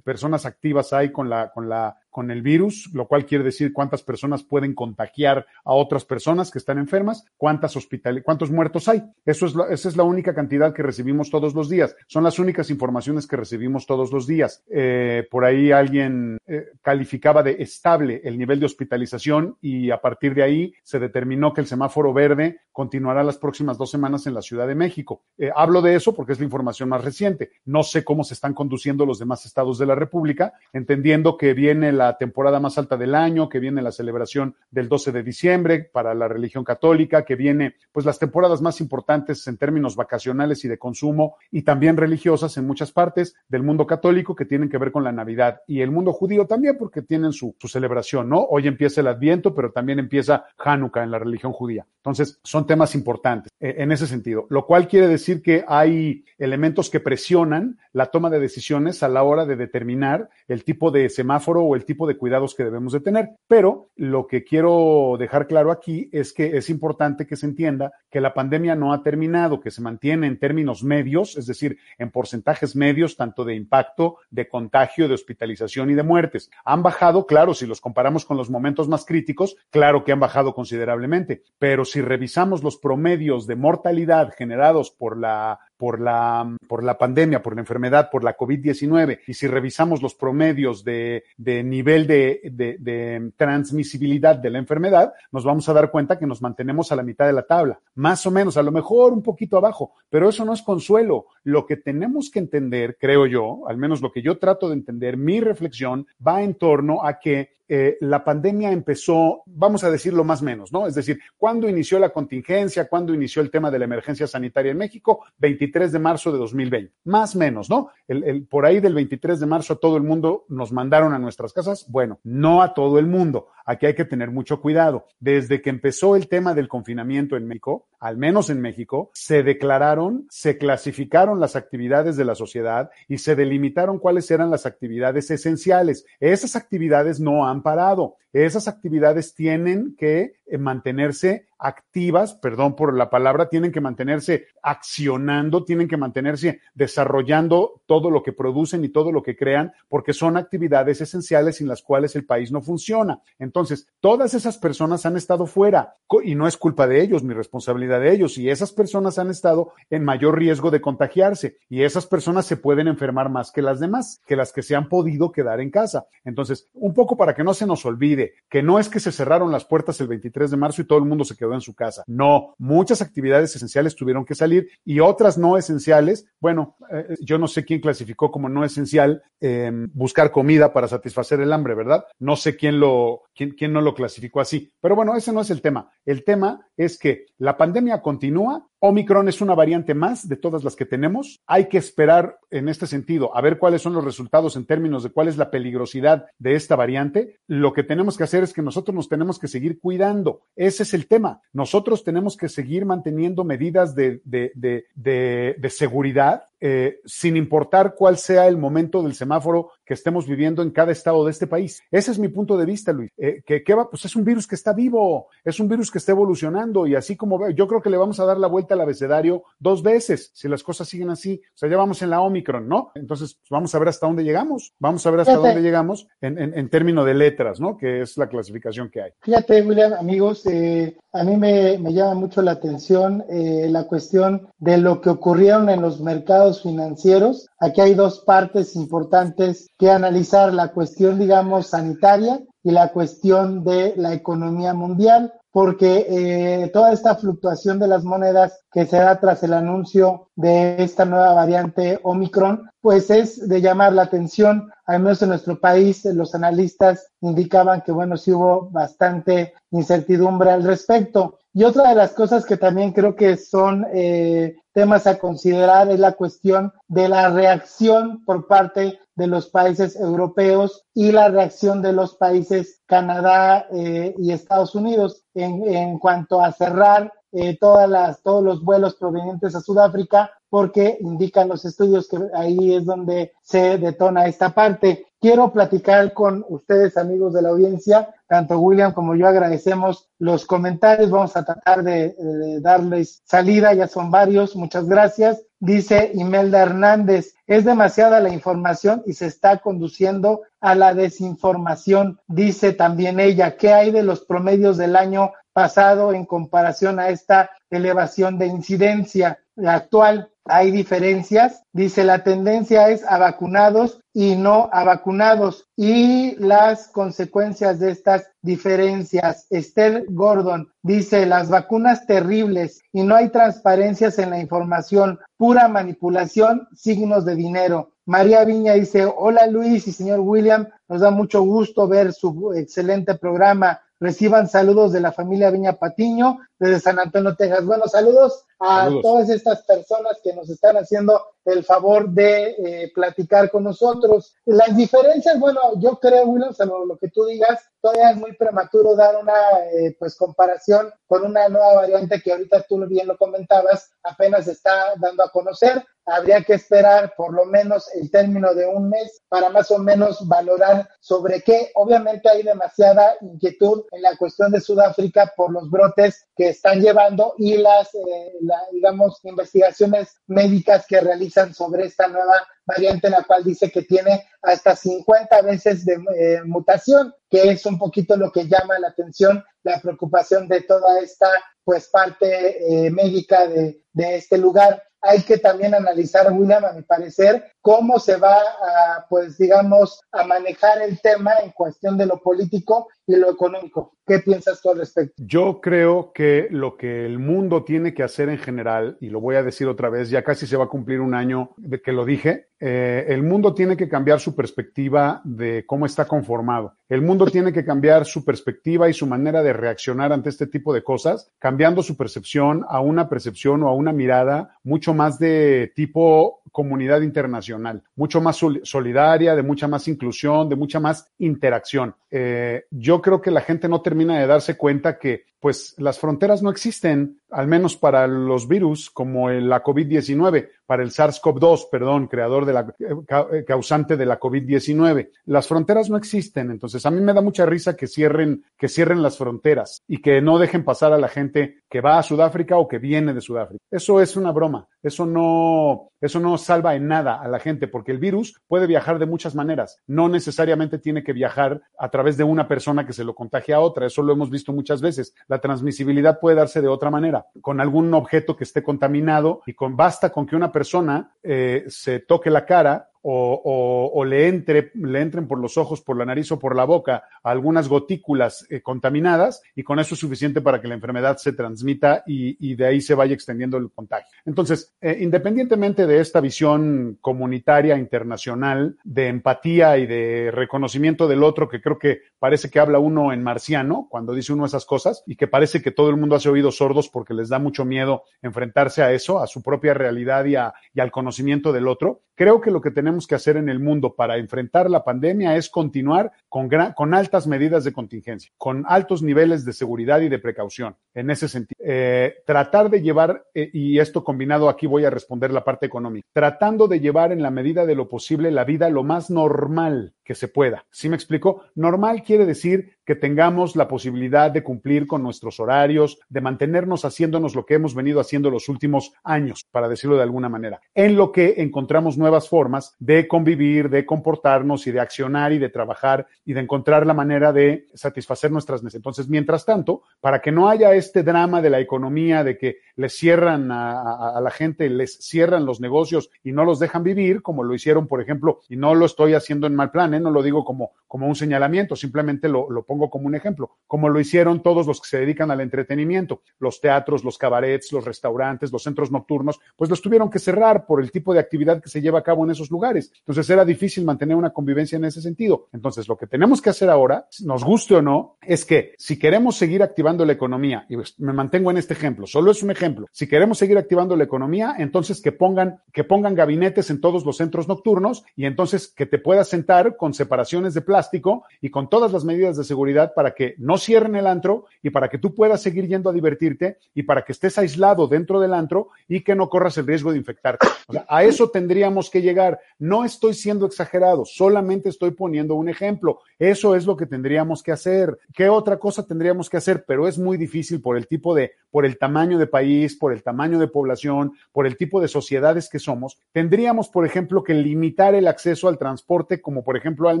personas 0.04 0.46
activas 0.46 0.92
hay 0.92 1.12
con 1.12 1.28
la, 1.28 1.50
con 1.50 1.68
la 1.68 1.96
con 2.10 2.30
el 2.30 2.42
virus, 2.42 2.90
lo 2.92 3.06
cual 3.06 3.24
quiere 3.24 3.44
decir 3.44 3.72
cuántas 3.72 4.02
personas 4.02 4.42
pueden 4.42 4.74
contagiar 4.74 5.46
a 5.64 5.72
otras 5.72 6.04
personas 6.04 6.50
que 6.50 6.58
están 6.58 6.78
enfermas, 6.78 7.24
cuántas 7.36 7.76
hospitales, 7.76 8.22
cuántos 8.24 8.50
muertos 8.50 8.88
hay. 8.88 9.02
Eso 9.24 9.46
es 9.46 9.54
la, 9.54 9.66
esa 9.68 9.88
es 9.88 9.96
la 9.96 10.02
única 10.02 10.34
cantidad 10.34 10.74
que 10.74 10.82
recibimos 10.82 11.30
todos 11.30 11.54
los 11.54 11.68
días. 11.68 11.96
Son 12.06 12.24
las 12.24 12.38
únicas 12.38 12.70
informaciones 12.70 13.26
que 13.26 13.36
recibimos 13.36 13.86
todos 13.86 14.12
los 14.12 14.26
días. 14.26 14.64
Eh, 14.70 15.26
por 15.30 15.44
ahí 15.44 15.72
alguien 15.72 16.38
eh, 16.46 16.66
calificaba 16.82 17.42
de 17.42 17.56
estable 17.60 18.20
el 18.24 18.38
nivel 18.38 18.60
de 18.60 18.66
hospitalización 18.66 19.56
y 19.60 19.90
a 19.90 20.00
partir 20.00 20.34
de 20.34 20.42
ahí 20.42 20.74
se 20.82 20.98
determinó 20.98 21.52
que 21.52 21.60
el 21.60 21.66
semáforo 21.66 22.12
verde 22.12 22.60
continuará 22.72 23.22
las 23.22 23.38
próximas 23.38 23.78
dos 23.78 23.90
semanas 23.90 24.26
en 24.26 24.34
la 24.34 24.42
Ciudad 24.42 24.66
de 24.66 24.74
México. 24.74 25.22
Eh, 25.38 25.50
hablo 25.54 25.82
de 25.82 25.94
eso 25.94 26.14
porque 26.14 26.32
es 26.32 26.38
la 26.38 26.44
información 26.44 26.88
más 26.88 27.04
reciente. 27.04 27.50
No 27.64 27.82
sé 27.82 28.04
cómo 28.04 28.24
se 28.24 28.34
están 28.34 28.54
conduciendo 28.54 29.06
los 29.06 29.18
demás 29.18 29.44
estados 29.46 29.78
de 29.78 29.86
la 29.86 29.94
República, 29.94 30.54
entendiendo 30.72 31.36
que 31.36 31.54
viene 31.54 31.92
la 32.00 32.16
temporada 32.16 32.60
más 32.60 32.78
alta 32.78 32.96
del 32.96 33.14
año, 33.14 33.50
que 33.50 33.58
viene 33.58 33.82
la 33.82 33.92
celebración 33.92 34.56
del 34.70 34.88
12 34.88 35.12
de 35.12 35.22
diciembre 35.22 35.90
para 35.92 36.14
la 36.14 36.28
religión 36.28 36.64
católica, 36.64 37.26
que 37.26 37.36
viene 37.36 37.74
pues 37.92 38.06
las 38.06 38.18
temporadas 38.18 38.62
más 38.62 38.80
importantes 38.80 39.46
en 39.46 39.58
términos 39.58 39.96
vacacionales 39.96 40.64
y 40.64 40.68
de 40.68 40.78
consumo 40.78 41.36
y 41.50 41.60
también 41.60 41.98
religiosas 41.98 42.56
en 42.56 42.66
muchas 42.66 42.90
partes 42.90 43.34
del 43.48 43.62
mundo 43.62 43.86
católico 43.86 44.34
que 44.34 44.46
tienen 44.46 44.70
que 44.70 44.78
ver 44.78 44.92
con 44.92 45.04
la 45.04 45.12
Navidad 45.12 45.60
y 45.66 45.82
el 45.82 45.90
mundo 45.90 46.14
judío 46.14 46.46
también 46.46 46.78
porque 46.78 47.02
tienen 47.02 47.32
su, 47.32 47.54
su 47.58 47.68
celebración, 47.68 48.30
¿no? 48.30 48.46
Hoy 48.48 48.66
empieza 48.66 49.02
el 49.02 49.08
Adviento, 49.08 49.54
pero 49.54 49.70
también 49.70 49.98
empieza 49.98 50.46
Hanukkah 50.56 51.04
en 51.04 51.10
la 51.10 51.18
religión 51.18 51.52
judía. 51.52 51.86
Entonces, 51.96 52.40
son 52.42 52.66
temas 52.66 52.94
importantes 52.94 53.52
eh, 53.60 53.74
en 53.76 53.92
ese 53.92 54.06
sentido, 54.06 54.46
lo 54.48 54.64
cual 54.64 54.88
quiere 54.88 55.06
decir 55.06 55.42
que 55.42 55.64
hay 55.68 56.24
elementos 56.38 56.88
que 56.88 56.98
presionan 56.98 57.78
la 57.92 58.06
toma 58.06 58.30
de 58.30 58.40
decisiones 58.40 59.02
a 59.02 59.08
la 59.08 59.22
hora 59.22 59.44
de 59.44 59.56
determinar 59.56 60.30
el 60.48 60.64
tipo 60.64 60.90
de 60.90 61.10
semáforo 61.10 61.62
o 61.62 61.76
el 61.76 61.84
tipo 61.90 62.06
de 62.06 62.16
cuidados 62.16 62.54
que 62.54 62.62
debemos 62.62 62.92
de 62.92 63.00
tener. 63.00 63.30
Pero 63.48 63.88
lo 63.96 64.28
que 64.28 64.44
quiero 64.44 65.16
dejar 65.18 65.48
claro 65.48 65.72
aquí 65.72 66.08
es 66.12 66.32
que 66.32 66.56
es 66.56 66.70
importante 66.70 67.26
que 67.26 67.34
se 67.34 67.46
entienda 67.46 67.92
que 68.08 68.20
la 68.20 68.32
pandemia 68.32 68.76
no 68.76 68.92
ha 68.92 69.02
terminado, 69.02 69.60
que 69.60 69.72
se 69.72 69.82
mantiene 69.82 70.28
en 70.28 70.38
términos 70.38 70.84
medios, 70.84 71.36
es 71.36 71.46
decir, 71.46 71.78
en 71.98 72.12
porcentajes 72.12 72.76
medios, 72.76 73.16
tanto 73.16 73.44
de 73.44 73.56
impacto, 73.56 74.18
de 74.30 74.48
contagio, 74.48 75.08
de 75.08 75.14
hospitalización 75.14 75.90
y 75.90 75.94
de 75.94 76.04
muertes. 76.04 76.48
Han 76.64 76.84
bajado, 76.84 77.26
claro, 77.26 77.54
si 77.54 77.66
los 77.66 77.80
comparamos 77.80 78.24
con 78.24 78.36
los 78.36 78.50
momentos 78.50 78.86
más 78.86 79.04
críticos, 79.04 79.56
claro 79.70 80.04
que 80.04 80.12
han 80.12 80.20
bajado 80.20 80.54
considerablemente, 80.54 81.42
pero 81.58 81.84
si 81.84 82.02
revisamos 82.02 82.62
los 82.62 82.76
promedios 82.76 83.48
de 83.48 83.56
mortalidad 83.56 84.32
generados 84.38 84.92
por 84.92 85.18
la 85.18 85.58
por 85.80 85.98
la, 85.98 86.58
por 86.68 86.84
la 86.84 86.98
pandemia, 86.98 87.40
por 87.40 87.54
la 87.54 87.62
enfermedad, 87.62 88.10
por 88.10 88.22
la 88.22 88.36
COVID-19, 88.36 89.20
y 89.26 89.32
si 89.32 89.46
revisamos 89.46 90.02
los 90.02 90.14
promedios 90.14 90.84
de, 90.84 91.24
de 91.38 91.64
nivel 91.64 92.06
de, 92.06 92.42
de, 92.52 92.76
de, 92.78 93.32
transmisibilidad 93.34 94.36
de 94.36 94.50
la 94.50 94.58
enfermedad, 94.58 95.14
nos 95.32 95.42
vamos 95.42 95.66
a 95.70 95.72
dar 95.72 95.90
cuenta 95.90 96.18
que 96.18 96.26
nos 96.26 96.42
mantenemos 96.42 96.92
a 96.92 96.96
la 96.96 97.02
mitad 97.02 97.24
de 97.24 97.32
la 97.32 97.46
tabla, 97.46 97.80
más 97.94 98.26
o 98.26 98.30
menos, 98.30 98.58
a 98.58 98.62
lo 98.62 98.72
mejor 98.72 99.14
un 99.14 99.22
poquito 99.22 99.56
abajo, 99.56 99.94
pero 100.10 100.28
eso 100.28 100.44
no 100.44 100.52
es 100.52 100.60
consuelo. 100.60 101.28
Lo 101.44 101.64
que 101.64 101.78
tenemos 101.78 102.30
que 102.30 102.40
entender, 102.40 102.98
creo 103.00 103.24
yo, 103.24 103.66
al 103.66 103.78
menos 103.78 104.02
lo 104.02 104.12
que 104.12 104.20
yo 104.20 104.36
trato 104.36 104.68
de 104.68 104.74
entender, 104.74 105.16
mi 105.16 105.40
reflexión 105.40 106.06
va 106.26 106.42
en 106.42 106.56
torno 106.56 107.06
a 107.06 107.18
que 107.18 107.59
eh, 107.72 107.98
la 108.00 108.24
pandemia 108.24 108.72
empezó, 108.72 109.44
vamos 109.46 109.84
a 109.84 109.92
decirlo 109.92 110.24
más 110.24 110.42
o 110.42 110.44
menos, 110.44 110.72
¿no? 110.72 110.88
Es 110.88 110.96
decir, 110.96 111.20
¿cuándo 111.36 111.68
inició 111.68 112.00
la 112.00 112.10
contingencia? 112.10 112.88
¿Cuándo 112.88 113.14
inició 113.14 113.42
el 113.42 113.50
tema 113.52 113.70
de 113.70 113.78
la 113.78 113.84
emergencia 113.84 114.26
sanitaria 114.26 114.72
en 114.72 114.78
México? 114.78 115.24
23 115.38 115.92
de 115.92 115.98
marzo 116.00 116.32
de 116.32 116.38
2020, 116.38 116.92
más 117.04 117.36
o 117.36 117.38
menos, 117.38 117.70
¿no? 117.70 117.90
El, 118.08 118.24
el, 118.24 118.44
por 118.44 118.66
ahí 118.66 118.80
del 118.80 118.94
23 118.94 119.38
de 119.38 119.46
marzo 119.46 119.78
todo 119.78 119.96
el 119.96 120.02
mundo 120.02 120.46
nos 120.48 120.72
mandaron 120.72 121.14
a 121.14 121.20
nuestras 121.20 121.52
casas. 121.52 121.86
Bueno, 121.88 122.18
no 122.24 122.60
a 122.60 122.74
todo 122.74 122.98
el 122.98 123.06
mundo. 123.06 123.46
Aquí 123.64 123.86
hay 123.86 123.94
que 123.94 124.04
tener 124.04 124.32
mucho 124.32 124.60
cuidado. 124.60 125.06
Desde 125.20 125.62
que 125.62 125.70
empezó 125.70 126.16
el 126.16 126.26
tema 126.26 126.54
del 126.54 126.66
confinamiento 126.66 127.36
en 127.36 127.46
México, 127.46 127.86
al 128.00 128.16
menos 128.16 128.50
en 128.50 128.60
México, 128.60 129.10
se 129.14 129.44
declararon, 129.44 130.26
se 130.28 130.58
clasificaron 130.58 131.38
las 131.38 131.54
actividades 131.54 132.16
de 132.16 132.24
la 132.24 132.34
sociedad 132.34 132.90
y 133.06 133.18
se 133.18 133.36
delimitaron 133.36 134.00
cuáles 134.00 134.28
eran 134.30 134.50
las 134.50 134.66
actividades 134.66 135.30
esenciales. 135.30 136.04
Esas 136.18 136.56
actividades 136.56 137.20
no 137.20 137.46
han 137.46 137.59
parado. 137.60 138.16
Esas 138.32 138.68
actividades 138.68 139.34
tienen 139.34 139.96
que 139.96 140.40
eh, 140.46 140.58
mantenerse 140.58 141.46
activas, 141.58 142.34
perdón 142.34 142.74
por 142.74 142.96
la 142.96 143.10
palabra, 143.10 143.48
tienen 143.48 143.70
que 143.70 143.80
mantenerse 143.82 144.46
accionando, 144.62 145.64
tienen 145.64 145.88
que 145.88 145.98
mantenerse 145.98 146.60
desarrollando 146.74 147.82
todo 147.86 148.10
lo 148.10 148.22
que 148.22 148.32
producen 148.32 148.82
y 148.84 148.88
todo 148.88 149.12
lo 149.12 149.22
que 149.22 149.36
crean, 149.36 149.72
porque 149.88 150.14
son 150.14 150.36
actividades 150.36 151.00
esenciales 151.02 151.56
sin 151.56 151.68
las 151.68 151.82
cuales 151.82 152.16
el 152.16 152.24
país 152.24 152.50
no 152.50 152.62
funciona. 152.62 153.20
Entonces, 153.38 153.86
todas 154.00 154.32
esas 154.32 154.56
personas 154.56 155.04
han 155.04 155.16
estado 155.16 155.46
fuera 155.46 155.96
y 156.24 156.34
no 156.34 156.48
es 156.48 156.56
culpa 156.56 156.86
de 156.86 157.02
ellos, 157.02 157.22
ni 157.22 157.34
responsabilidad 157.34 158.00
de 158.00 158.12
ellos, 158.12 158.38
y 158.38 158.48
esas 158.48 158.72
personas 158.72 159.18
han 159.18 159.30
estado 159.30 159.72
en 159.90 160.02
mayor 160.02 160.38
riesgo 160.38 160.70
de 160.70 160.80
contagiarse 160.80 161.58
y 161.68 161.82
esas 161.82 162.06
personas 162.06 162.46
se 162.46 162.56
pueden 162.56 162.88
enfermar 162.88 163.28
más 163.28 163.52
que 163.52 163.62
las 163.62 163.80
demás, 163.80 164.20
que 164.26 164.36
las 164.36 164.52
que 164.52 164.62
se 164.62 164.74
han 164.74 164.88
podido 164.88 165.30
quedar 165.30 165.60
en 165.60 165.70
casa. 165.70 166.06
Entonces, 166.24 166.68
un 166.72 166.94
poco 166.94 167.16
para 167.16 167.34
que 167.34 167.44
no 167.44 167.52
se 167.52 167.66
nos 167.66 167.84
olvide 167.84 168.19
que 168.48 168.62
no 168.62 168.78
es 168.78 168.88
que 168.88 169.00
se 169.00 169.12
cerraron 169.12 169.52
las 169.52 169.64
puertas 169.64 170.00
el 170.00 170.08
23 170.08 170.50
de 170.50 170.56
marzo 170.56 170.82
y 170.82 170.86
todo 170.86 170.98
el 170.98 171.04
mundo 171.04 171.24
se 171.24 171.36
quedó 171.36 171.54
en 171.54 171.60
su 171.60 171.74
casa. 171.74 172.02
No, 172.06 172.54
muchas 172.58 173.00
actividades 173.02 173.54
esenciales 173.54 173.94
tuvieron 173.94 174.24
que 174.24 174.34
salir 174.34 174.68
y 174.84 175.00
otras 175.00 175.38
no 175.38 175.56
esenciales. 175.56 176.26
Bueno, 176.40 176.76
eh, 176.92 177.16
yo 177.20 177.38
no 177.38 177.48
sé 177.48 177.64
quién 177.64 177.80
clasificó 177.80 178.30
como 178.30 178.48
no 178.48 178.64
esencial 178.64 179.22
eh, 179.40 179.70
buscar 179.92 180.30
comida 180.30 180.72
para 180.72 180.88
satisfacer 180.88 181.40
el 181.40 181.52
hambre, 181.52 181.74
¿verdad? 181.74 182.04
No 182.18 182.36
sé 182.36 182.56
quién 182.56 182.80
lo, 182.80 183.22
quién, 183.34 183.50
quién 183.50 183.72
no 183.72 183.80
lo 183.80 183.94
clasificó 183.94 184.40
así. 184.40 184.72
Pero 184.80 184.96
bueno, 184.96 185.16
ese 185.16 185.32
no 185.32 185.40
es 185.40 185.50
el 185.50 185.62
tema. 185.62 185.90
El 186.04 186.24
tema 186.24 186.66
es 186.76 186.98
que 186.98 187.26
la 187.38 187.56
pandemia 187.56 188.02
continúa 188.02 188.66
Omicron 188.80 189.28
es 189.28 189.42
una 189.42 189.54
variante 189.54 189.94
más 189.94 190.26
de 190.26 190.36
todas 190.36 190.64
las 190.64 190.74
que 190.74 190.86
tenemos. 190.86 191.40
Hay 191.46 191.68
que 191.68 191.76
esperar 191.76 192.38
en 192.50 192.68
este 192.68 192.86
sentido 192.86 193.36
a 193.36 193.42
ver 193.42 193.58
cuáles 193.58 193.82
son 193.82 193.92
los 193.92 194.04
resultados 194.04 194.56
en 194.56 194.64
términos 194.64 195.02
de 195.02 195.10
cuál 195.10 195.28
es 195.28 195.36
la 195.36 195.50
peligrosidad 195.50 196.26
de 196.38 196.54
esta 196.54 196.76
variante. 196.76 197.38
Lo 197.46 197.74
que 197.74 197.82
tenemos 197.82 198.16
que 198.16 198.24
hacer 198.24 198.42
es 198.42 198.54
que 198.54 198.62
nosotros 198.62 198.94
nos 198.94 199.08
tenemos 199.08 199.38
que 199.38 199.48
seguir 199.48 199.78
cuidando. 199.78 200.42
Ese 200.56 200.84
es 200.84 200.94
el 200.94 201.06
tema. 201.06 201.42
Nosotros 201.52 202.04
tenemos 202.04 202.38
que 202.38 202.48
seguir 202.48 202.86
manteniendo 202.86 203.44
medidas 203.44 203.94
de, 203.94 204.22
de, 204.24 204.52
de, 204.54 205.54
de 205.58 205.70
seguridad 205.70 206.44
eh, 206.62 207.00
sin 207.06 207.38
importar 207.38 207.94
cuál 207.94 208.18
sea 208.18 208.46
el 208.46 208.58
momento 208.58 209.02
del 209.02 209.14
semáforo 209.14 209.70
que 209.90 209.94
estemos 209.94 210.28
viviendo 210.28 210.62
en 210.62 210.70
cada 210.70 210.92
estado 210.92 211.24
de 211.24 211.32
este 211.32 211.48
país. 211.48 211.82
Ese 211.90 212.12
es 212.12 212.18
mi 212.20 212.28
punto 212.28 212.56
de 212.56 212.64
vista, 212.64 212.92
Luis. 212.92 213.10
Eh, 213.18 213.42
que, 213.44 213.64
que, 213.64 213.74
va, 213.74 213.90
pues 213.90 214.04
es 214.04 214.14
un 214.14 214.24
virus 214.24 214.46
que 214.46 214.54
está 214.54 214.72
vivo, 214.72 215.26
es 215.44 215.58
un 215.58 215.68
virus 215.68 215.90
que 215.90 215.98
está 215.98 216.12
evolucionando 216.12 216.86
y 216.86 216.94
así 216.94 217.16
como 217.16 217.40
veo, 217.40 217.50
yo 217.50 217.66
creo 217.66 217.82
que 217.82 217.90
le 217.90 217.96
vamos 217.96 218.20
a 218.20 218.24
dar 218.24 218.38
la 218.38 218.46
vuelta 218.46 218.74
al 218.74 218.82
abecedario 218.82 219.42
dos 219.58 219.82
veces 219.82 220.30
si 220.32 220.46
las 220.46 220.62
cosas 220.62 220.86
siguen 220.86 221.10
así. 221.10 221.42
O 221.44 221.58
sea, 221.58 221.68
ya 221.68 221.76
vamos 221.76 222.02
en 222.02 222.10
la 222.10 222.20
Omicron, 222.20 222.68
¿no? 222.68 222.92
Entonces, 222.94 223.34
pues 223.34 223.50
vamos 223.50 223.74
a 223.74 223.80
ver 223.80 223.88
hasta 223.88 224.06
dónde 224.06 224.22
llegamos. 224.22 224.74
Vamos 224.78 225.04
a 225.04 225.10
ver 225.10 225.20
hasta 225.22 225.32
Fíjate. 225.32 225.48
dónde 225.48 225.62
llegamos 225.62 226.06
en, 226.20 226.38
en, 226.38 226.56
en 226.56 226.70
términos 226.70 227.04
de 227.04 227.14
letras, 227.14 227.58
¿no? 227.58 227.76
Que 227.76 228.02
es 228.02 228.16
la 228.16 228.28
clasificación 228.28 228.90
que 228.90 229.02
hay. 229.02 229.10
Fíjate, 229.22 229.60
William, 229.62 229.94
amigos, 229.94 230.46
eh, 230.46 230.96
a 231.12 231.24
mí 231.24 231.36
me, 231.36 231.76
me, 231.78 231.92
llama 231.92 232.14
mucho 232.14 232.40
la 232.40 232.52
atención 232.52 233.24
eh, 233.28 233.66
la 233.68 233.84
cuestión 233.84 234.48
de 234.58 234.78
lo 234.78 235.00
que 235.00 235.10
ocurrieron 235.10 235.68
en 235.68 235.82
los 235.82 236.00
mercados 236.00 236.62
financieros. 236.62 237.48
Aquí 237.58 237.80
hay 237.80 237.94
dos 237.94 238.20
partes 238.20 238.76
importantes 238.76 239.68
que 239.76 239.90
analizar, 239.90 240.54
la 240.54 240.68
cuestión, 240.68 241.18
digamos, 241.18 241.68
sanitaria 241.68 242.40
y 242.62 242.70
la 242.70 242.92
cuestión 242.92 243.64
de 243.64 243.94
la 243.96 244.14
economía 244.14 244.72
mundial 244.72 245.32
porque 245.52 246.06
eh, 246.08 246.70
toda 246.72 246.92
esta 246.92 247.16
fluctuación 247.16 247.78
de 247.80 247.88
las 247.88 248.04
monedas 248.04 248.60
que 248.72 248.86
se 248.86 248.98
da 248.98 249.18
tras 249.18 249.42
el 249.42 249.52
anuncio 249.52 250.28
de 250.36 250.82
esta 250.82 251.04
nueva 251.04 251.34
variante 251.34 251.98
Omicron, 252.02 252.70
pues 252.80 253.10
es 253.10 253.48
de 253.48 253.60
llamar 253.60 253.92
la 253.92 254.02
atención, 254.02 254.70
al 254.86 255.00
menos 255.00 255.20
en 255.22 255.30
nuestro 255.30 255.58
país, 255.58 256.04
los 256.04 256.34
analistas 256.34 257.12
indicaban 257.20 257.82
que, 257.82 257.92
bueno, 257.92 258.16
sí 258.16 258.32
hubo 258.32 258.70
bastante 258.70 259.54
incertidumbre 259.70 260.50
al 260.50 260.64
respecto. 260.64 261.38
Y 261.52 261.64
otra 261.64 261.88
de 261.88 261.96
las 261.96 262.12
cosas 262.12 262.46
que 262.46 262.56
también 262.56 262.92
creo 262.92 263.16
que 263.16 263.36
son 263.36 263.84
eh, 263.92 264.56
temas 264.72 265.06
a 265.06 265.18
considerar 265.18 265.90
es 265.90 265.98
la 265.98 266.12
cuestión 266.12 266.72
de 266.86 267.08
la 267.08 267.28
reacción 267.28 268.24
por 268.24 268.46
parte 268.46 269.00
de 269.16 269.26
los 269.26 269.50
países 269.50 269.96
europeos 269.96 270.86
y 270.94 271.10
la 271.10 271.28
reacción 271.28 271.82
de 271.82 271.92
los 271.92 272.14
países 272.14 272.80
Canadá 272.86 273.66
eh, 273.72 274.14
y 274.16 274.32
Estados 274.32 274.74
Unidos 274.74 275.24
en, 275.34 275.68
en, 275.68 275.98
cuanto 275.98 276.40
a 276.40 276.52
cerrar 276.52 277.12
eh, 277.32 277.56
todas 277.58 277.88
las, 277.88 278.22
todos 278.22 278.42
los 278.42 278.64
vuelos 278.64 278.96
provenientes 278.96 279.54
a 279.54 279.60
Sudáfrica 279.60 280.30
porque 280.48 280.98
indican 281.00 281.48
los 281.48 281.64
estudios 281.64 282.08
que 282.08 282.18
ahí 282.34 282.74
es 282.74 282.84
donde 282.84 283.32
se 283.42 283.78
detona 283.78 284.26
esta 284.26 284.50
parte. 284.50 285.06
Quiero 285.20 285.52
platicar 285.52 286.12
con 286.12 286.44
ustedes, 286.48 286.96
amigos 286.96 287.32
de 287.34 287.42
la 287.42 287.50
audiencia, 287.50 288.14
tanto 288.26 288.58
William 288.58 288.92
como 288.92 289.14
yo 289.14 289.28
agradecemos 289.28 290.08
los 290.18 290.46
comentarios, 290.46 291.10
vamos 291.10 291.36
a 291.36 291.44
tratar 291.44 291.84
de, 291.84 292.14
de 292.14 292.60
darles 292.60 293.22
salida, 293.24 293.74
ya 293.74 293.86
son 293.86 294.10
varios, 294.10 294.56
muchas 294.56 294.86
gracias. 294.86 295.42
Dice 295.62 296.10
Imelda 296.14 296.62
Hernández, 296.62 297.34
es 297.46 297.66
demasiada 297.66 298.18
la 298.20 298.30
información 298.30 299.02
y 299.04 299.12
se 299.12 299.26
está 299.26 299.58
conduciendo 299.58 300.40
a 300.58 300.74
la 300.74 300.94
desinformación. 300.94 302.18
Dice 302.26 302.72
también 302.72 303.20
ella, 303.20 303.58
¿qué 303.58 303.74
hay 303.74 303.90
de 303.90 304.02
los 304.02 304.24
promedios 304.24 304.78
del 304.78 304.96
año 304.96 305.32
pasado 305.52 306.14
en 306.14 306.24
comparación 306.24 306.98
a 306.98 307.10
esta 307.10 307.50
elevación 307.68 308.38
de 308.38 308.46
incidencia 308.46 309.38
actual? 309.62 310.30
Hay 310.50 310.70
diferencias. 310.70 311.62
Dice, 311.72 312.04
la 312.04 312.24
tendencia 312.24 312.88
es 312.88 313.04
a 313.04 313.18
vacunados 313.18 314.00
y 314.12 314.36
no 314.36 314.68
a 314.72 314.84
vacunados 314.84 315.68
y 315.76 316.34
las 316.36 316.88
consecuencias 316.88 317.78
de 317.78 317.92
estas 317.92 318.30
diferencias. 318.42 319.46
Esther 319.50 320.04
Gordon 320.08 320.72
dice, 320.82 321.26
las 321.26 321.48
vacunas 321.48 322.06
terribles 322.06 322.80
y 322.92 323.02
no 323.02 323.14
hay 323.14 323.28
transparencias 323.28 324.18
en 324.18 324.30
la 324.30 324.40
información, 324.40 325.20
pura 325.36 325.68
manipulación, 325.68 326.68
signos 326.74 327.24
de 327.24 327.36
dinero. 327.36 327.92
María 328.06 328.44
Viña 328.44 328.72
dice, 328.74 329.04
hola 329.04 329.46
Luis 329.46 329.86
y 329.86 329.92
señor 329.92 330.20
William, 330.20 330.66
nos 330.88 331.00
da 331.00 331.10
mucho 331.10 331.42
gusto 331.42 331.86
ver 331.86 332.12
su 332.12 332.52
excelente 332.54 333.14
programa. 333.14 333.80
Reciban 334.00 334.48
saludos 334.48 334.92
de 334.92 335.00
la 335.00 335.12
familia 335.12 335.50
Viña 335.50 335.74
Patiño 335.74 336.38
desde 336.58 336.80
San 336.80 336.98
Antonio, 336.98 337.36
Texas. 337.36 337.66
Bueno, 337.66 337.86
saludos 337.86 338.46
a 338.58 338.84
saludos. 338.84 339.02
todas 339.02 339.28
estas 339.28 339.62
personas 339.64 340.18
que 340.24 340.32
nos 340.32 340.48
están 340.48 340.76
haciendo 340.78 341.22
el 341.44 341.62
favor 341.64 342.08
de 342.08 342.50
eh, 342.50 342.92
platicar 342.94 343.50
con 343.50 343.64
nosotros. 343.64 344.34
Las 344.46 344.74
diferencias, 344.74 345.38
bueno, 345.38 345.60
yo 345.76 345.98
creo, 345.98 346.24
William, 346.24 346.54
salvo 346.54 346.86
lo 346.86 346.96
que 346.96 347.08
tú 347.08 347.26
digas, 347.26 347.60
todavía 347.82 348.12
es 348.12 348.16
muy 348.16 348.34
prematuro 348.36 348.96
dar 348.96 349.16
una 349.16 349.34
eh, 349.72 349.94
pues 349.98 350.16
comparación 350.16 350.90
con 351.06 351.26
una 351.26 351.50
nueva 351.50 351.74
variante 351.74 352.22
que 352.22 352.32
ahorita 352.32 352.64
tú 352.66 352.78
bien 352.86 353.06
lo 353.06 353.18
comentabas, 353.18 353.90
apenas 354.02 354.48
está 354.48 354.94
dando 354.98 355.24
a 355.24 355.30
conocer. 355.30 355.84
Habría 356.10 356.42
que 356.42 356.54
esperar 356.54 357.14
por 357.16 357.32
lo 357.32 357.44
menos 357.44 357.88
el 357.94 358.10
término 358.10 358.52
de 358.52 358.66
un 358.66 358.88
mes 358.88 359.22
para 359.28 359.48
más 359.48 359.70
o 359.70 359.78
menos 359.78 360.26
valorar 360.26 360.88
sobre 360.98 361.40
qué. 361.42 361.70
Obviamente 361.74 362.28
hay 362.28 362.42
demasiada 362.42 363.14
inquietud 363.20 363.84
en 363.92 364.02
la 364.02 364.16
cuestión 364.16 364.50
de 364.50 364.60
Sudáfrica 364.60 365.32
por 365.36 365.52
los 365.52 365.70
brotes 365.70 366.26
que 366.34 366.48
están 366.48 366.80
llevando 366.80 367.34
y 367.38 367.58
las, 367.58 367.94
eh, 367.94 368.32
digamos, 368.72 369.20
investigaciones 369.22 370.16
médicas 370.26 370.84
que 370.88 371.00
realizan 371.00 371.54
sobre 371.54 371.86
esta 371.86 372.08
nueva 372.08 372.44
variante, 372.66 373.08
la 373.08 373.22
cual 373.22 373.44
dice 373.44 373.70
que 373.70 373.82
tiene 373.82 374.26
hasta 374.42 374.74
50 374.74 375.42
veces 375.42 375.84
de 375.84 375.94
eh, 375.94 376.42
mutación, 376.44 377.14
que 377.28 377.52
es 377.52 377.64
un 377.66 377.78
poquito 377.78 378.16
lo 378.16 378.32
que 378.32 378.48
llama 378.48 378.80
la 378.80 378.88
atención, 378.88 379.44
la 379.62 379.80
preocupación 379.80 380.48
de 380.48 380.62
toda 380.62 381.00
esta 381.00 381.28
pues 381.62 381.88
parte 381.88 382.86
eh, 382.86 382.90
médica 382.90 383.46
de, 383.46 383.84
de 383.92 384.16
este 384.16 384.38
lugar 384.38 384.82
hay 385.02 385.22
que 385.22 385.38
también 385.38 385.74
analizar, 385.74 386.30
William, 386.32 386.64
a 386.64 386.72
mi 386.72 386.82
parecer, 386.82 387.52
cómo 387.60 387.98
se 387.98 388.16
va 388.16 388.36
a, 388.36 389.06
pues, 389.08 389.38
digamos, 389.38 390.00
a 390.12 390.24
manejar 390.24 390.82
el 390.82 391.00
tema 391.00 391.32
en 391.44 391.50
cuestión 391.50 391.96
de 391.98 392.06
lo 392.06 392.18
político 392.18 392.88
y 393.06 393.16
lo 393.16 393.30
económico. 393.30 393.96
¿Qué 394.06 394.20
piensas 394.20 394.60
tú 394.60 394.70
al 394.70 394.78
respecto? 394.78 395.14
Yo 395.18 395.60
creo 395.60 396.12
que 396.12 396.48
lo 396.50 396.76
que 396.76 397.04
el 397.06 397.18
mundo 397.18 397.64
tiene 397.64 397.94
que 397.94 398.02
hacer 398.02 398.28
en 398.28 398.38
general, 398.38 398.96
y 399.00 399.08
lo 399.08 399.20
voy 399.20 399.36
a 399.36 399.42
decir 399.42 399.68
otra 399.68 399.88
vez, 399.88 400.10
ya 400.10 400.24
casi 400.24 400.46
se 400.46 400.56
va 400.56 400.64
a 400.64 400.68
cumplir 400.68 401.00
un 401.00 401.14
año 401.14 401.50
de 401.56 401.80
que 401.80 401.92
lo 401.92 402.04
dije, 402.04 402.48
eh, 402.58 403.06
el 403.08 403.22
mundo 403.22 403.54
tiene 403.54 403.76
que 403.76 403.88
cambiar 403.88 404.20
su 404.20 404.34
perspectiva 404.34 405.20
de 405.24 405.64
cómo 405.66 405.86
está 405.86 406.06
conformado. 406.06 406.74
El 406.88 407.02
mundo 407.02 407.26
tiene 407.26 407.52
que 407.52 407.64
cambiar 407.64 408.04
su 408.04 408.24
perspectiva 408.24 408.88
y 408.88 408.92
su 408.92 409.06
manera 409.06 409.42
de 409.42 409.52
reaccionar 409.52 410.12
ante 410.12 410.28
este 410.28 410.46
tipo 410.46 410.74
de 410.74 410.82
cosas, 410.82 411.30
cambiando 411.38 411.82
su 411.82 411.96
percepción 411.96 412.64
a 412.68 412.80
una 412.80 413.08
percepción 413.08 413.62
o 413.62 413.68
a 413.68 413.74
una 413.74 413.92
mirada 413.92 414.58
mucho 414.62 414.92
más 414.92 415.18
de 415.18 415.72
tipo 415.74 416.42
comunidad 416.52 417.00
internacional, 417.02 417.49
mucho 417.96 418.20
más 418.20 418.40
solidaria, 418.62 419.34
de 419.34 419.42
mucha 419.42 419.68
más 419.68 419.86
inclusión, 419.88 420.48
de 420.48 420.56
mucha 420.56 420.80
más 420.80 421.10
interacción. 421.18 421.94
Eh, 422.10 422.64
yo 422.70 423.00
creo 423.00 423.20
que 423.20 423.30
la 423.30 423.40
gente 423.40 423.68
no 423.68 423.80
termina 423.80 424.18
de 424.18 424.26
darse 424.26 424.56
cuenta 424.56 424.98
que 424.98 425.24
pues 425.38 425.74
las 425.78 425.98
fronteras 425.98 426.42
no 426.42 426.50
existen, 426.50 427.19
al 427.30 427.46
menos 427.46 427.76
para 427.76 428.06
los 428.06 428.48
virus 428.48 428.90
como 428.90 429.30
la 429.30 429.62
COVID-19. 429.62 430.48
para 430.66 430.84
el 430.84 430.90
SARS-CoV-2, 430.90 431.68
perdón, 431.68 432.06
creador 432.06 432.46
de 432.46 432.52
la 432.52 432.74
eh, 432.78 433.44
causante 433.44 433.96
de 433.96 434.06
la 434.06 434.20
COVID-19. 434.20 435.10
Las 435.24 435.48
fronteras 435.48 435.90
no 435.90 435.96
existen, 435.96 436.50
entonces 436.50 436.86
a 436.86 436.92
mí 436.92 437.00
me 437.00 437.12
da 437.12 437.20
mucha 437.20 437.44
risa 437.44 437.74
que 437.74 437.88
cierren, 437.88 438.44
que 438.56 438.68
cierren 438.68 439.02
las 439.02 439.18
fronteras 439.18 439.82
y 439.88 440.00
que 440.00 440.20
no 440.20 440.38
dejen 440.38 440.64
pasar 440.64 440.92
a 440.92 440.98
la 440.98 441.08
gente 441.08 441.62
que 441.68 441.80
va 441.80 441.98
a 441.98 442.02
Sudáfrica 442.04 442.56
o 442.56 442.68
que 442.68 442.78
viene 442.78 443.14
de 443.14 443.20
Sudáfrica. 443.20 443.64
Eso 443.70 444.00
es 444.00 444.16
una 444.16 444.30
broma. 444.30 444.68
Eso 444.82 445.04
no, 445.04 445.90
eso 446.00 446.20
no 446.20 446.38
salva 446.38 446.74
en 446.74 446.88
nada 446.88 447.20
a 447.20 447.28
la 447.28 447.38
gente 447.38 447.68
porque 447.68 447.92
el 447.92 447.98
virus 447.98 448.40
puede 448.48 448.66
viajar 448.66 448.98
de 448.98 449.06
muchas 449.06 449.34
maneras. 449.34 449.78
No 449.86 450.08
necesariamente 450.08 450.78
tiene 450.78 451.02
que 451.02 451.12
viajar 451.12 451.62
a 451.78 451.90
través 451.90 452.16
de 452.16 452.24
una 452.24 452.48
persona 452.48 452.86
que 452.86 452.92
se 452.92 453.04
lo 453.04 453.14
contagie 453.14 453.54
a 453.54 453.60
otra. 453.60 453.86
Eso 453.86 454.02
lo 454.02 454.12
hemos 454.12 454.30
visto 454.30 454.52
muchas 454.52 454.80
veces. 454.80 455.14
La 455.28 455.40
transmisibilidad 455.40 456.18
puede 456.18 456.36
darse 456.36 456.60
de 456.62 456.68
otra 456.68 456.90
manera, 456.90 457.19
con 457.40 457.60
algún 457.60 457.92
objeto 457.94 458.36
que 458.36 458.44
esté 458.44 458.62
contaminado 458.62 459.42
y 459.46 459.54
con 459.54 459.76
basta 459.76 460.10
con 460.10 460.26
que 460.26 460.36
una 460.36 460.52
persona 460.52 461.14
eh, 461.22 461.64
se 461.68 462.00
toque 462.00 462.30
la 462.30 462.44
cara 462.44 462.89
o, 463.02 463.90
o, 463.94 464.04
le, 464.04 464.28
entre, 464.28 464.70
le 464.74 465.00
entren 465.00 465.26
por 465.26 465.38
los 465.38 465.56
ojos, 465.56 465.80
por 465.80 465.96
la 465.96 466.04
nariz 466.04 466.30
o 466.32 466.38
por 466.38 466.54
la 466.54 466.64
boca 466.64 467.04
algunas 467.22 467.68
gotículas 467.68 468.46
eh, 468.50 468.60
contaminadas 468.60 469.42
y 469.54 469.62
con 469.62 469.78
eso 469.78 469.94
es 469.94 470.00
suficiente 470.00 470.40
para 470.40 470.60
que 470.60 470.68
la 470.68 470.74
enfermedad 470.74 471.16
se 471.16 471.32
transmita 471.32 472.02
y, 472.06 472.36
y 472.46 472.54
de 472.56 472.66
ahí 472.66 472.80
se 472.80 472.94
vaya 472.94 473.14
extendiendo 473.14 473.56
el 473.56 473.70
contagio. 473.70 474.06
Entonces, 474.24 474.74
eh, 474.80 474.98
independientemente 475.00 475.86
de 475.86 476.00
esta 476.00 476.20
visión 476.20 476.98
comunitaria, 477.00 477.78
internacional, 477.78 478.76
de 478.84 479.08
empatía 479.08 479.78
y 479.78 479.86
de 479.86 480.30
reconocimiento 480.32 481.08
del 481.08 481.22
otro, 481.22 481.48
que 481.48 481.60
creo 481.60 481.78
que 481.78 482.00
parece 482.18 482.50
que 482.50 482.60
habla 482.60 482.78
uno 482.78 483.12
en 483.12 483.22
marciano 483.22 483.86
cuando 483.90 484.12
dice 484.12 484.32
uno 484.32 484.46
esas 484.46 484.66
cosas 484.66 485.02
y 485.06 485.16
que 485.16 485.26
parece 485.26 485.62
que 485.62 485.70
todo 485.70 485.90
el 485.90 485.96
mundo 485.96 486.16
hace 486.16 486.28
oídos 486.28 486.56
sordos 486.56 486.88
porque 486.88 487.14
les 487.14 487.28
da 487.28 487.38
mucho 487.38 487.64
miedo 487.64 488.04
enfrentarse 488.22 488.82
a 488.82 488.92
eso, 488.92 489.20
a 489.20 489.26
su 489.26 489.42
propia 489.42 489.74
realidad 489.74 490.24
y, 490.26 490.36
a, 490.36 490.52
y 490.74 490.80
al 490.80 490.90
conocimiento 490.90 491.52
del 491.52 491.68
otro, 491.68 492.02
creo 492.14 492.40
que 492.40 492.50
lo 492.50 492.60
que 492.60 492.70
tenemos 492.70 492.89
tenemos 492.90 493.06
que 493.06 493.14
hacer 493.14 493.36
en 493.36 493.48
el 493.48 493.60
mundo 493.60 493.94
para 493.94 494.16
enfrentar 494.16 494.68
la 494.68 494.82
pandemia 494.82 495.36
es 495.36 495.48
continuar 495.48 496.10
con, 496.28 496.50
con 496.74 496.92
altas 496.92 497.28
medidas 497.28 497.62
de 497.62 497.72
contingencia, 497.72 498.32
con 498.36 498.64
altos 498.66 499.00
niveles 499.00 499.44
de 499.44 499.52
seguridad 499.52 500.00
y 500.00 500.08
de 500.08 500.18
precaución. 500.18 500.74
En 500.92 501.08
ese 501.08 501.28
sentido, 501.28 501.56
eh, 501.64 502.16
tratar 502.26 502.68
de 502.68 502.82
llevar, 502.82 503.26
eh, 503.32 503.48
y 503.52 503.78
esto 503.78 504.02
combinado 504.02 504.48
aquí 504.48 504.66
voy 504.66 504.84
a 504.86 504.90
responder 504.90 505.30
la 505.30 505.44
parte 505.44 505.66
económica, 505.66 506.04
tratando 506.12 506.66
de 506.66 506.80
llevar 506.80 507.12
en 507.12 507.22
la 507.22 507.30
medida 507.30 507.64
de 507.64 507.76
lo 507.76 507.88
posible 507.88 508.32
la 508.32 508.42
vida 508.42 508.68
lo 508.70 508.82
más 508.82 509.08
normal 509.08 509.94
que 510.02 510.16
se 510.16 510.26
pueda. 510.26 510.66
¿Sí 510.72 510.88
me 510.88 510.96
explico? 510.96 511.44
Normal 511.54 512.02
quiere 512.02 512.26
decir 512.26 512.78
que 512.90 512.96
tengamos 512.96 513.54
la 513.54 513.68
posibilidad 513.68 514.32
de 514.32 514.42
cumplir 514.42 514.88
con 514.88 515.00
nuestros 515.00 515.38
horarios, 515.38 516.00
de 516.08 516.20
mantenernos 516.20 516.84
haciéndonos 516.84 517.36
lo 517.36 517.46
que 517.46 517.54
hemos 517.54 517.72
venido 517.72 518.00
haciendo 518.00 518.30
los 518.30 518.48
últimos 518.48 518.90
años, 519.04 519.46
para 519.52 519.68
decirlo 519.68 519.94
de 519.94 520.02
alguna 520.02 520.28
manera, 520.28 520.60
en 520.74 520.96
lo 520.96 521.12
que 521.12 521.34
encontramos 521.36 521.96
nuevas 521.96 522.28
formas 522.28 522.74
de 522.80 523.06
convivir, 523.06 523.70
de 523.70 523.86
comportarnos 523.86 524.66
y 524.66 524.72
de 524.72 524.80
accionar 524.80 525.32
y 525.32 525.38
de 525.38 525.50
trabajar 525.50 526.08
y 526.24 526.32
de 526.32 526.40
encontrar 526.40 526.84
la 526.84 526.92
manera 526.92 527.32
de 527.32 527.68
satisfacer 527.74 528.32
nuestras 528.32 528.64
necesidades. 528.64 528.80
Entonces, 528.80 529.08
mientras 529.08 529.44
tanto, 529.46 529.82
para 530.00 530.20
que 530.20 530.32
no 530.32 530.48
haya 530.48 530.74
este 530.74 531.04
drama 531.04 531.40
de 531.40 531.50
la 531.50 531.60
economía, 531.60 532.24
de 532.24 532.36
que 532.36 532.56
les 532.80 532.94
cierran 532.94 533.52
a, 533.52 534.18
la 534.22 534.30
gente, 534.30 534.70
les 534.70 534.96
cierran 534.96 535.44
los 535.44 535.60
negocios 535.60 536.10
y 536.24 536.32
no 536.32 536.46
los 536.46 536.58
dejan 536.58 536.82
vivir, 536.82 537.20
como 537.20 537.44
lo 537.44 537.54
hicieron, 537.54 537.86
por 537.86 538.00
ejemplo, 538.00 538.40
y 538.48 538.56
no 538.56 538.74
lo 538.74 538.86
estoy 538.86 539.12
haciendo 539.12 539.46
en 539.46 539.54
mal 539.54 539.70
plan, 539.70 539.92
¿eh? 539.92 540.00
no 540.00 540.10
lo 540.10 540.22
digo 540.22 540.46
como, 540.46 540.72
como 540.88 541.06
un 541.06 541.14
señalamiento, 541.14 541.76
simplemente 541.76 542.26
lo, 542.26 542.50
lo 542.50 542.64
pongo 542.64 542.88
como 542.88 543.06
un 543.06 543.14
ejemplo, 543.14 543.50
como 543.66 543.90
lo 543.90 544.00
hicieron 544.00 544.42
todos 544.42 544.66
los 544.66 544.80
que 544.80 544.88
se 544.88 545.00
dedican 545.00 545.30
al 545.30 545.42
entretenimiento, 545.42 546.22
los 546.38 546.62
teatros, 546.62 547.04
los 547.04 547.18
cabarets, 547.18 547.70
los 547.70 547.84
restaurantes, 547.84 548.50
los 548.50 548.62
centros 548.62 548.90
nocturnos, 548.90 549.38
pues 549.56 549.68
los 549.68 549.82
tuvieron 549.82 550.08
que 550.08 550.18
cerrar 550.18 550.64
por 550.64 550.80
el 550.80 550.90
tipo 550.90 551.12
de 551.12 551.20
actividad 551.20 551.60
que 551.60 551.68
se 551.68 551.82
lleva 551.82 551.98
a 551.98 552.02
cabo 552.02 552.24
en 552.24 552.30
esos 552.30 552.50
lugares. 552.50 552.90
Entonces 553.00 553.28
era 553.28 553.44
difícil 553.44 553.84
mantener 553.84 554.16
una 554.16 554.30
convivencia 554.30 554.76
en 554.76 554.86
ese 554.86 555.02
sentido. 555.02 555.48
Entonces 555.52 555.86
lo 555.86 555.98
que 555.98 556.06
tenemos 556.06 556.40
que 556.40 556.48
hacer 556.48 556.70
ahora, 556.70 557.06
nos 557.24 557.44
guste 557.44 557.74
o 557.74 557.82
no, 557.82 558.16
es 558.22 558.46
que 558.46 558.74
si 558.78 558.98
queremos 558.98 559.36
seguir 559.36 559.62
activando 559.62 560.06
la 560.06 560.12
economía, 560.12 560.64
y 560.70 560.76
me 560.76 561.12
mantengo 561.12 561.50
en 561.50 561.58
este 561.58 561.74
ejemplo, 561.74 562.06
solo 562.06 562.30
es 562.30 562.42
un 562.42 562.50
ejemplo, 562.50 562.69
si 562.92 563.08
queremos 563.08 563.38
seguir 563.38 563.58
activando 563.58 563.96
la 563.96 564.04
economía, 564.04 564.54
entonces 564.58 565.00
que 565.00 565.12
pongan, 565.12 565.60
que 565.72 565.84
pongan 565.84 566.14
gabinetes 566.14 566.70
en 566.70 566.80
todos 566.80 567.04
los 567.04 567.16
centros 567.16 567.48
nocturnos 567.48 568.04
y 568.16 568.26
entonces 568.26 568.68
que 568.68 568.86
te 568.86 568.98
puedas 568.98 569.28
sentar 569.28 569.76
con 569.76 569.94
separaciones 569.94 570.54
de 570.54 570.60
plástico 570.60 571.24
y 571.40 571.50
con 571.50 571.68
todas 571.68 571.92
las 571.92 572.04
medidas 572.04 572.36
de 572.36 572.44
seguridad 572.44 572.92
para 572.94 573.12
que 573.12 573.34
no 573.38 573.58
cierren 573.58 573.96
el 573.96 574.06
antro 574.06 574.46
y 574.62 574.70
para 574.70 574.88
que 574.88 574.98
tú 574.98 575.14
puedas 575.14 575.42
seguir 575.42 575.66
yendo 575.66 575.90
a 575.90 575.92
divertirte 575.92 576.58
y 576.74 576.82
para 576.82 577.02
que 577.02 577.12
estés 577.12 577.38
aislado 577.38 577.86
dentro 577.86 578.20
del 578.20 578.34
antro 578.34 578.68
y 578.88 579.00
que 579.02 579.14
no 579.14 579.28
corras 579.28 579.56
el 579.58 579.66
riesgo 579.66 579.92
de 579.92 579.98
infectarte. 579.98 580.46
a 580.88 581.04
eso 581.04 581.30
tendríamos 581.30 581.90
que 581.90 582.02
llegar. 582.02 582.40
No 582.58 582.84
estoy 582.84 583.14
siendo 583.14 583.46
exagerado, 583.46 584.04
solamente 584.04 584.68
estoy 584.68 584.92
poniendo 584.92 585.34
un 585.34 585.48
ejemplo. 585.48 586.00
Eso 586.18 586.54
es 586.54 586.66
lo 586.66 586.76
que 586.76 586.86
tendríamos 586.86 587.42
que 587.42 587.52
hacer. 587.52 587.98
¿Qué 588.14 588.28
otra 588.28 588.58
cosa 588.58 588.86
tendríamos 588.86 589.30
que 589.30 589.36
hacer? 589.36 589.64
Pero 589.66 589.88
es 589.88 589.98
muy 589.98 590.16
difícil 590.16 590.60
por 590.60 590.76
el 590.76 590.86
tipo 590.86 591.14
de, 591.14 591.32
por 591.50 591.64
el 591.64 591.78
tamaño 591.78 592.18
de 592.18 592.26
país, 592.26 592.59
por 592.78 592.92
el 592.92 593.02
tamaño 593.02 593.38
de 593.38 593.48
población, 593.48 594.12
por 594.32 594.46
el 594.46 594.56
tipo 594.56 594.80
de 594.80 594.88
sociedades 594.88 595.48
que 595.48 595.58
somos. 595.58 595.98
Tendríamos, 596.12 596.68
por 596.68 596.86
ejemplo, 596.86 597.22
que 597.22 597.34
limitar 597.34 597.94
el 597.94 598.06
acceso 598.06 598.48
al 598.48 598.58
transporte, 598.58 599.20
como 599.20 599.42
por 599.42 599.56
ejemplo 599.56 599.88
al 599.88 600.00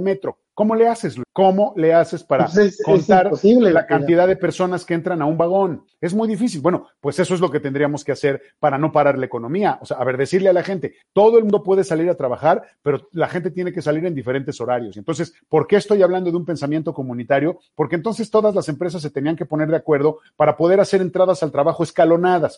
metro. 0.00 0.38
¿Cómo 0.54 0.74
le 0.74 0.88
haces? 0.88 1.16
¿Cómo 1.32 1.72
le 1.76 1.94
haces 1.94 2.22
para 2.22 2.46
pues 2.46 2.82
contar 2.84 3.30
la 3.44 3.86
cantidad 3.86 4.28
de 4.28 4.36
personas 4.36 4.84
que 4.84 4.94
entran 4.94 5.22
a 5.22 5.24
un 5.24 5.38
vagón? 5.38 5.84
Es 6.00 6.12
muy 6.12 6.28
difícil. 6.28 6.60
Bueno, 6.60 6.86
pues 7.00 7.18
eso 7.18 7.34
es 7.34 7.40
lo 7.40 7.50
que 7.50 7.60
tendríamos 7.60 8.04
que 8.04 8.12
hacer 8.12 8.42
para 8.58 8.76
no 8.76 8.92
parar 8.92 9.18
la 9.18 9.26
economía. 9.26 9.78
O 9.80 9.86
sea, 9.86 9.96
a 9.98 10.04
ver, 10.04 10.16
decirle 10.16 10.50
a 10.50 10.52
la 10.52 10.62
gente, 10.62 10.94
todo 11.12 11.38
el 11.38 11.44
mundo 11.44 11.62
puede 11.62 11.84
salir 11.84 12.10
a 12.10 12.14
trabajar, 12.14 12.62
pero 12.82 13.08
la 13.12 13.28
gente 13.28 13.50
tiene 13.50 13.72
que 13.72 13.80
salir 13.80 14.04
en 14.04 14.14
diferentes 14.14 14.60
horarios. 14.60 14.96
Entonces, 14.96 15.34
¿por 15.48 15.66
qué 15.66 15.76
estoy 15.76 16.02
hablando 16.02 16.30
de 16.30 16.36
un 16.36 16.44
pensamiento 16.44 16.92
comunitario? 16.92 17.60
Porque 17.74 17.96
entonces 17.96 18.30
todas 18.30 18.54
las 18.54 18.68
empresas 18.68 19.00
se 19.00 19.10
tenían 19.10 19.36
que 19.36 19.46
poner 19.46 19.68
de 19.68 19.76
acuerdo 19.76 20.18
para 20.36 20.56
poder 20.56 20.80
hacer 20.80 21.00
entradas 21.00 21.42
al 21.42 21.52
trabajo 21.52 21.82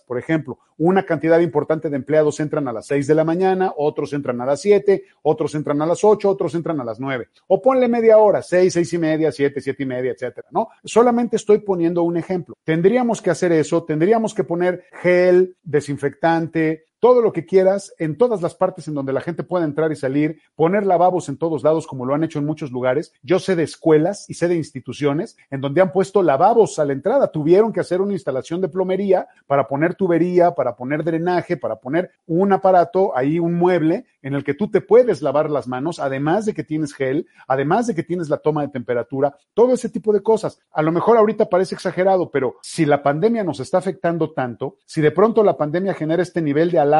Por 0.06 0.18
ejemplo, 0.18 0.58
una 0.78 1.04
cantidad 1.04 1.40
importante 1.40 1.90
de 1.90 1.96
empleados 1.96 2.40
entran 2.40 2.68
a 2.68 2.72
las 2.72 2.86
seis 2.86 3.06
de 3.06 3.14
la 3.14 3.24
mañana, 3.24 3.72
otros 3.76 4.12
entran 4.12 4.40
a 4.40 4.46
las 4.46 4.60
siete, 4.60 5.04
otros 5.22 5.54
entran 5.54 5.80
a 5.82 5.86
las 5.86 6.04
ocho, 6.04 6.30
otros 6.30 6.54
entran 6.54 6.80
a 6.80 6.84
las 6.84 7.00
nueve. 7.00 7.28
O 7.48 7.60
ponle 7.60 7.88
media 7.88 8.18
hora, 8.18 8.42
seis, 8.42 8.72
seis 8.72 8.92
y 8.92 8.98
media, 8.98 9.32
siete, 9.32 9.60
siete 9.60 9.82
y 9.82 9.86
media, 9.86 10.12
etcétera, 10.12 10.48
¿no? 10.50 10.68
Solamente 10.84 11.36
estoy 11.36 11.58
poniendo 11.58 12.02
un 12.02 12.16
ejemplo. 12.16 12.56
Tendríamos 12.64 13.20
que 13.20 13.30
hacer 13.30 13.52
eso, 13.52 13.84
tendríamos 13.84 14.34
que 14.34 14.44
poner 14.44 14.84
gel, 15.02 15.56
desinfectante, 15.62 16.86
todo 17.02 17.20
lo 17.20 17.32
que 17.32 17.44
quieras 17.44 17.92
en 17.98 18.16
todas 18.16 18.42
las 18.42 18.54
partes 18.54 18.86
en 18.86 18.94
donde 18.94 19.12
la 19.12 19.20
gente 19.20 19.42
pueda 19.42 19.64
entrar 19.64 19.90
y 19.90 19.96
salir, 19.96 20.40
poner 20.54 20.86
lavabos 20.86 21.28
en 21.28 21.36
todos 21.36 21.64
lados 21.64 21.88
como 21.88 22.06
lo 22.06 22.14
han 22.14 22.22
hecho 22.22 22.38
en 22.38 22.46
muchos 22.46 22.70
lugares. 22.70 23.12
Yo 23.24 23.40
sé 23.40 23.56
de 23.56 23.64
escuelas 23.64 24.30
y 24.30 24.34
sé 24.34 24.46
de 24.46 24.54
instituciones 24.54 25.36
en 25.50 25.60
donde 25.60 25.80
han 25.80 25.90
puesto 25.90 26.22
lavabos 26.22 26.78
a 26.78 26.84
la 26.84 26.92
entrada. 26.92 27.32
Tuvieron 27.32 27.72
que 27.72 27.80
hacer 27.80 28.00
una 28.00 28.12
instalación 28.12 28.60
de 28.60 28.68
plomería 28.68 29.26
para 29.48 29.66
poner 29.66 29.96
tubería, 29.96 30.52
para 30.52 30.76
poner 30.76 31.02
drenaje, 31.02 31.56
para 31.56 31.74
poner 31.74 32.12
un 32.24 32.52
aparato, 32.52 33.16
ahí 33.16 33.40
un 33.40 33.54
mueble 33.54 34.06
en 34.22 34.34
el 34.34 34.44
que 34.44 34.54
tú 34.54 34.70
te 34.70 34.80
puedes 34.80 35.22
lavar 35.22 35.50
las 35.50 35.66
manos, 35.66 35.98
además 35.98 36.46
de 36.46 36.54
que 36.54 36.62
tienes 36.62 36.94
gel, 36.94 37.26
además 37.48 37.88
de 37.88 37.96
que 37.96 38.04
tienes 38.04 38.28
la 38.28 38.36
toma 38.36 38.62
de 38.62 38.68
temperatura, 38.68 39.36
todo 39.54 39.74
ese 39.74 39.88
tipo 39.88 40.12
de 40.12 40.22
cosas. 40.22 40.60
A 40.70 40.82
lo 40.82 40.92
mejor 40.92 41.16
ahorita 41.16 41.46
parece 41.46 41.74
exagerado, 41.74 42.30
pero 42.30 42.58
si 42.62 42.86
la 42.86 43.02
pandemia 43.02 43.42
nos 43.42 43.58
está 43.58 43.78
afectando 43.78 44.30
tanto, 44.30 44.76
si 44.86 45.00
de 45.00 45.10
pronto 45.10 45.42
la 45.42 45.56
pandemia 45.56 45.94
genera 45.94 46.22
este 46.22 46.40
nivel 46.40 46.70
de 46.70 46.78
alarma 46.78 46.91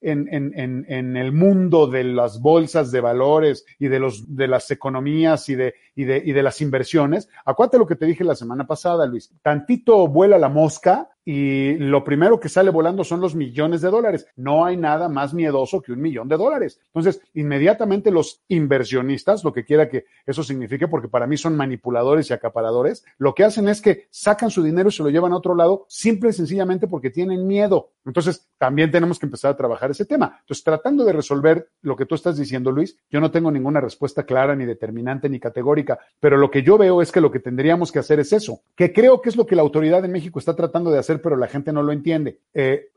en, 0.00 0.28
en, 0.32 0.52
en, 0.58 0.86
en, 0.88 1.16
el 1.16 1.32
mundo 1.32 1.86
de 1.86 2.04
las 2.04 2.40
bolsas 2.40 2.90
de 2.90 3.00
valores 3.00 3.64
y 3.78 3.88
de, 3.88 3.98
los, 3.98 4.34
de 4.34 4.48
las 4.48 4.70
economías 4.70 5.48
y 5.48 5.54
de, 5.54 5.74
y, 5.94 6.04
de, 6.04 6.22
y 6.24 6.32
de 6.32 6.42
las 6.42 6.60
inversiones. 6.60 7.28
Acuérdate 7.44 7.78
lo 7.78 7.86
que 7.86 7.96
te 7.96 8.06
dije 8.06 8.24
la 8.24 8.34
semana 8.34 8.66
pasada, 8.66 9.06
Luis. 9.06 9.32
Tantito 9.42 10.08
vuela 10.08 10.38
la 10.38 10.48
mosca 10.48 11.10
y 11.28 11.74
lo 11.78 12.04
primero 12.04 12.38
que 12.38 12.48
sale 12.48 12.70
volando 12.70 13.02
son 13.02 13.20
los 13.20 13.34
millones 13.34 13.80
de 13.80 13.90
dólares. 13.90 14.28
No 14.36 14.64
hay 14.64 14.76
nada 14.76 15.08
más 15.08 15.34
miedoso 15.34 15.82
que 15.82 15.90
un 15.90 16.00
millón 16.00 16.28
de 16.28 16.36
dólares. 16.36 16.78
Entonces, 16.86 17.20
inmediatamente 17.34 18.12
los 18.12 18.44
inversionistas, 18.46 19.42
lo 19.42 19.52
que 19.52 19.64
quiera 19.64 19.88
que 19.88 20.04
eso 20.24 20.44
signifique, 20.44 20.86
porque 20.86 21.08
para 21.08 21.26
mí 21.26 21.36
son 21.36 21.56
manipuladores 21.56 22.30
y 22.30 22.32
acaparadores, 22.32 23.04
lo 23.18 23.34
que 23.34 23.42
hacen 23.42 23.66
es 23.68 23.82
que 23.82 24.06
sacan 24.08 24.50
su 24.50 24.62
dinero 24.62 24.88
y 24.88 24.92
se 24.92 25.02
lo 25.02 25.10
llevan 25.10 25.32
a 25.32 25.38
otro 25.38 25.56
lado, 25.56 25.84
simple 25.88 26.30
y 26.30 26.32
sencillamente 26.32 26.86
porque 26.86 27.10
tienen 27.10 27.44
miedo. 27.44 27.90
Entonces, 28.04 28.48
también 28.56 28.92
tenemos 28.92 29.18
que 29.18 29.26
empezar 29.26 29.50
a 29.50 29.56
trabajar 29.56 29.90
ese 29.90 30.04
tema. 30.04 30.38
Entonces, 30.42 30.62
tratando 30.62 31.04
de 31.04 31.12
resolver 31.12 31.70
lo 31.82 31.96
que 31.96 32.06
tú 32.06 32.14
estás 32.14 32.36
diciendo, 32.36 32.70
Luis, 32.70 32.96
yo 33.10 33.20
no 33.20 33.32
tengo 33.32 33.50
ninguna 33.50 33.80
respuesta 33.80 34.22
clara, 34.22 34.54
ni 34.54 34.64
determinante, 34.64 35.28
ni 35.28 35.40
categórica, 35.40 35.98
pero 36.20 36.36
lo 36.36 36.52
que 36.52 36.62
yo 36.62 36.78
veo 36.78 37.02
es 37.02 37.10
que 37.10 37.20
lo 37.20 37.32
que 37.32 37.40
tendríamos 37.40 37.90
que 37.90 37.98
hacer 37.98 38.20
es 38.20 38.32
eso, 38.32 38.60
que 38.76 38.92
creo 38.92 39.20
que 39.20 39.30
es 39.30 39.36
lo 39.36 39.44
que 39.44 39.56
la 39.56 39.62
autoridad 39.62 40.04
en 40.04 40.12
México 40.12 40.38
está 40.38 40.54
tratando 40.54 40.92
de 40.92 41.00
hacer 41.00 41.15
pero 41.18 41.36
la 41.36 41.48
gente 41.48 41.72
no 41.72 41.82
lo 41.82 41.92
entiende. 41.92 42.40
Eh, 42.54 42.90